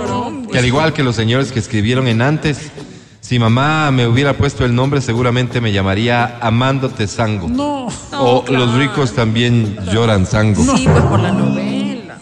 Que 0.50 0.58
al 0.58 0.64
igual 0.64 0.92
que 0.92 1.04
los 1.04 1.14
señores 1.14 1.52
que 1.52 1.60
escribieron 1.60 2.08
en 2.08 2.22
antes, 2.22 2.72
si 3.20 3.38
mamá 3.38 3.90
me 3.90 4.06
hubiera 4.06 4.36
puesto 4.36 4.64
el 4.64 4.74
nombre, 4.74 5.00
seguramente 5.00 5.60
me 5.60 5.72
llamaría 5.72 6.38
Amándote 6.40 7.06
Sango. 7.06 7.48
No. 7.48 7.88
O 8.12 8.44
los 8.48 8.74
ricos 8.74 9.12
también 9.12 9.76
lloran 9.92 10.26
sango. 10.26 10.64
Sí, 10.76 10.86
pues 10.90 11.04
por 11.04 11.20
la 11.20 11.32
novela. 11.32 12.18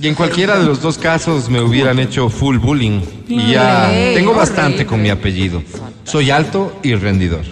Y 0.00 0.08
en 0.08 0.14
cualquiera 0.14 0.58
de 0.58 0.64
los 0.64 0.80
dos 0.80 0.98
casos 0.98 1.48
me 1.48 1.60
hubieran 1.60 1.98
hecho 1.98 2.28
full 2.28 2.58
bullying. 2.58 3.00
Y 3.28 3.52
ya 3.52 3.88
tengo 4.14 4.34
bastante 4.34 4.86
con 4.86 5.02
mi 5.02 5.10
apellido. 5.10 5.62
Soy 6.04 6.30
alto 6.30 6.78
y 6.82 6.94
rendidor. 6.94 7.44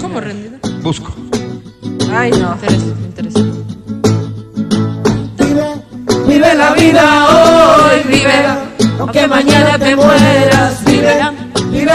¿Cómo 0.00 0.20
rendido? 0.20 0.58
Busco. 0.82 1.14
Ay, 2.12 2.30
no. 2.30 2.54
Interesante, 2.54 3.04
interesante. 3.04 3.64
Vive 6.26 6.54
la 6.54 6.74
vida 6.74 7.26
hoy, 7.28 8.02
vive, 8.08 8.32
aunque 8.98 9.26
mañana 9.28 9.78
te 9.78 9.94
mueras, 9.94 10.84
vive, 10.84 11.20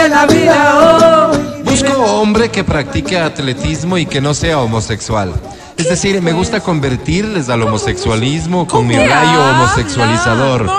la 0.08 0.26
vida 0.26 1.30
hoy. 1.30 1.62
Busco 1.64 1.92
hombre 1.92 2.50
que 2.50 2.64
practique 2.64 3.18
atletismo 3.18 3.98
y 3.98 4.06
que 4.06 4.20
no 4.20 4.34
sea 4.34 4.58
homosexual. 4.58 5.32
Es 5.76 5.88
decir, 5.88 6.20
me 6.20 6.32
gusta 6.32 6.60
convertirles 6.60 7.48
al 7.48 7.62
homosexualismo 7.62 8.66
con 8.66 8.86
mi 8.86 8.96
rayo 8.96 9.40
homosexualizador. 9.50 10.70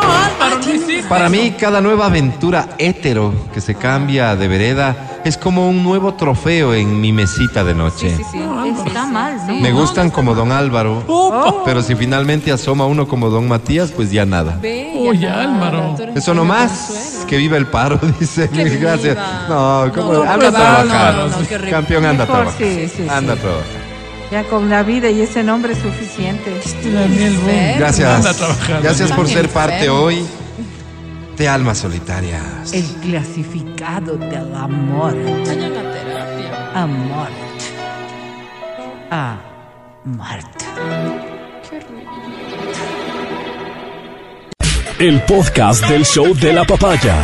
Para 1.12 1.28
mí, 1.28 1.56
cada 1.60 1.82
nueva 1.82 2.06
aventura 2.06 2.70
hétero 2.78 3.34
que 3.54 3.60
se 3.60 3.76
cambia 3.76 4.34
de 4.38 4.48
vereda 4.48 5.20
es 5.26 5.38
como 5.38 5.68
un 5.70 5.84
nuevo 5.84 6.14
trofeo 6.14 6.74
en 6.74 7.02
mi 7.02 7.12
mesita 7.12 7.66
de 7.66 7.76
noche. 7.76 8.16
Está 8.86 9.06
mal, 9.08 9.36
¿no? 9.46 9.56
Me 9.56 9.74
gustan 9.74 10.10
como 10.10 10.34
don 10.34 10.54
Álvaro, 10.54 11.04
pero 11.66 11.82
si 11.82 11.96
finalmente 11.96 12.52
asoma 12.54 12.86
uno 12.86 13.10
como 13.10 13.30
don 13.30 13.46
Matías, 13.50 13.92
pues 13.92 14.10
ya 14.10 14.26
nada. 14.26 14.58
Oye, 14.62 15.28
Álvaro. 15.28 15.98
Eso 16.16 16.34
nomás, 16.34 17.26
que 17.28 17.36
viva 17.36 17.58
el 17.58 17.68
paro, 17.68 18.00
dice. 18.20 18.50
Que 18.50 18.70
Gracias. 18.78 19.16
viva. 19.18 19.46
No, 19.50 19.92
¿cómo? 19.94 20.14
No, 20.14 20.24
no, 20.24 20.32
anda 20.32 20.48
a 20.48 20.52
trabajar. 20.52 21.16
No. 21.16 21.70
Campeón, 21.70 22.06
anda 22.06 22.24
a 22.24 22.28
trabajar. 22.28 22.54
sí, 22.58 22.90
sí, 22.96 23.06
Anda 23.10 23.34
a 23.34 23.36
sí. 23.36 23.42
trabajar. 23.42 23.82
Ya 24.32 24.44
con 24.46 24.70
la 24.70 24.82
vida 24.84 25.10
y 25.10 25.20
ese 25.20 25.44
nombre 25.44 25.74
es 25.74 25.80
suficiente. 25.80 26.56
Enfermo. 26.56 27.78
Gracias. 27.80 28.10
Anda 28.10 28.30
a 28.30 28.34
trabajar, 28.34 28.82
Gracias 28.82 29.12
por 29.12 29.28
ser 29.28 29.50
parte 29.50 29.90
hoy 29.90 30.26
de 31.38 31.48
Almas 31.48 31.80
Solitarias. 31.80 32.74
El 32.74 32.86
clasificado 33.02 34.18
del 34.18 34.56
amor. 34.56 35.16
Vayan 35.46 35.78
a 35.78 35.92
terapia. 35.92 36.72
Amor. 36.74 37.28
Amor. 39.10 40.40
Qué 41.70 41.76
horrible. 41.78 42.12
El 45.00 45.22
podcast 45.24 45.88
del 45.88 46.06
show 46.06 46.34
de 46.36 46.54
la 46.54 46.64
papaya. 46.64 47.24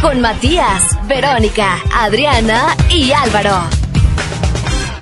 Con 0.00 0.20
Matías, 0.20 0.96
Verónica, 1.08 1.78
Adriana 1.92 2.76
y 2.88 3.10
Álvaro. 3.10 3.64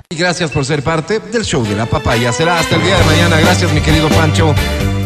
Y 0.09 0.17
gracias 0.17 0.51
por 0.51 0.65
ser 0.65 0.83
parte 0.83 1.21
del 1.21 1.45
show 1.45 1.63
de 1.65 1.77
la 1.77 1.85
papaya. 1.85 2.33
Será 2.33 2.59
hasta 2.59 2.77
el 2.77 2.83
día 2.83 2.97
de 2.97 3.05
mañana. 3.05 3.39
Gracias, 3.41 3.71
mi 3.73 3.81
querido 3.83 4.09
Pancho. 4.09 4.55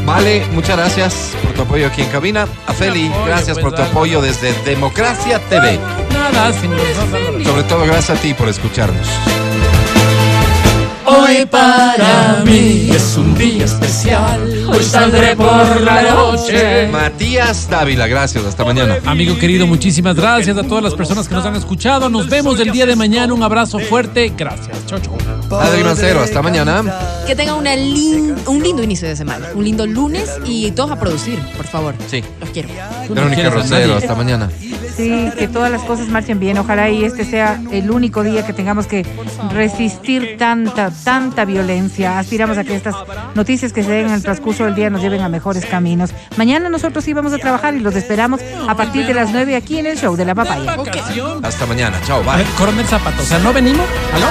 Vale, 0.05 0.44
muchas 0.52 0.77
gracias 0.77 1.32
por 1.43 1.52
tu 1.52 1.62
apoyo 1.62 1.86
aquí 1.86 2.02
en 2.02 2.09
cabina. 2.09 2.47
A 2.66 2.72
Feli, 2.72 3.10
gracias 3.27 3.59
por 3.59 3.74
tu 3.74 3.82
apoyo 3.82 4.20
desde 4.20 4.52
Democracia 4.64 5.39
TV. 5.48 5.78
Sobre 7.44 7.62
todo, 7.64 7.85
gracias 7.85 8.18
a 8.18 8.20
ti 8.20 8.35
por 8.35 8.48
escucharnos. 8.48 9.06
Hoy 11.11 11.45
para 11.47 12.43
mí 12.45 12.91
es 12.95 13.16
un 13.16 13.35
día 13.37 13.65
especial. 13.65 14.41
Hoy 14.69 14.82
saldré 14.85 15.35
por 15.35 15.81
la 15.81 16.03
noche. 16.03 16.89
Matías 16.89 17.69
Dávila, 17.69 18.07
gracias. 18.07 18.45
Hasta 18.45 18.65
mañana. 18.65 18.99
Amigo 19.05 19.37
querido, 19.39 19.66
muchísimas 19.66 20.15
gracias 20.15 20.57
a 20.57 20.62
todas 20.62 20.85
las 20.85 20.95
personas 20.95 21.27
que 21.28 21.35
nos 21.35 21.45
han 21.45 21.57
escuchado. 21.57 22.09
Nos 22.09 22.28
vemos 22.28 22.59
el 22.61 22.70
día 22.70 22.87
de 22.87 22.95
mañana. 22.97 23.35
Un 23.35 23.43
abrazo 23.43 23.78
fuerte. 23.78 24.32
Gracias. 24.37 24.87
Chau, 24.87 24.99
chau. 25.01 25.19
Adri 25.61 25.82
Mancero, 25.82 26.20
hasta 26.20 26.41
mañana. 26.43 26.85
Que 27.27 27.35
tengan 27.35 27.57
una 27.57 27.74
lin- 27.74 28.37
un 28.47 28.62
lindo 28.62 28.82
inicio 28.82 29.09
de 29.09 29.16
semana, 29.16 29.49
un 29.55 29.65
lindo 29.65 29.85
lunes 29.87 30.31
y 30.45 30.70
todos 30.70 30.93
a 30.93 31.01
producir, 31.01 31.39
por 31.57 31.66
favor. 31.66 31.95
Sí. 32.09 32.23
Los 32.41 32.51
quiero. 32.51 32.69
No 33.09 33.15
Verónica 33.15 33.49
a 33.49 33.51
Rosero, 33.51 33.97
hasta 33.97 34.15
mañana. 34.15 34.49
Sí, 35.05 35.39
que 35.39 35.48
todas 35.48 35.70
las 35.70 35.82
cosas 35.82 36.09
marchen 36.09 36.39
bien. 36.40 36.59
Ojalá 36.59 36.90
y 36.90 37.05
este 37.05 37.24
sea 37.24 37.60
el 37.70 37.90
único 37.90 38.22
día 38.22 38.44
que 38.47 38.52
tengamos 38.52 38.86
que 38.86 39.05
resistir 39.52 40.36
tanta, 40.39 40.90
tanta 41.05 41.44
violencia. 41.44 42.18
Aspiramos 42.18 42.59
a 42.59 42.64
que 42.64 42.74
estas 42.77 42.94
noticias 43.35 43.72
que 43.72 43.82
se 43.82 43.90
den 43.90 44.06
en 44.06 44.12
el 44.14 44.22
transcurso 44.22 44.64
del 44.64 44.74
día 44.74 44.90
nos 44.90 45.01
lleven 45.02 45.20
a 45.20 45.28
mejores 45.28 45.64
caminos. 45.66 46.10
Mañana 46.36 46.68
nosotros 46.68 47.05
sí 47.05 47.12
vamos 47.12 47.32
a 47.32 47.39
trabajar 47.39 47.74
y 47.74 47.81
los 47.81 47.94
esperamos 47.97 48.40
a 48.68 48.74
partir 48.77 49.06
de 49.06 49.14
las 49.14 49.31
9 49.31 49.56
aquí 49.56 49.78
en 49.78 49.86
el 49.86 49.98
show 49.98 50.16
de 50.16 50.24
la 50.24 50.35
papaya. 50.35 50.77
Hasta 51.43 51.66
mañana. 51.66 51.98
Chao, 52.06 52.20
A 52.20 52.36
bye. 52.36 52.44
ver, 52.44 52.47
Coronel 52.56 52.86
Zapato. 52.86 53.22
O 53.22 53.27
sea, 53.27 53.39
¿no 53.39 53.52
venimos? 53.52 53.86
¿Aló? 54.14 54.27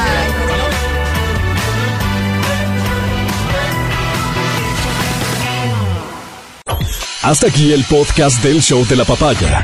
Hasta 7.22 7.48
aquí 7.48 7.74
el 7.74 7.84
podcast 7.84 8.42
del 8.42 8.62
show 8.62 8.86
de 8.88 8.96
la 8.96 9.06
papaya. 9.06 9.64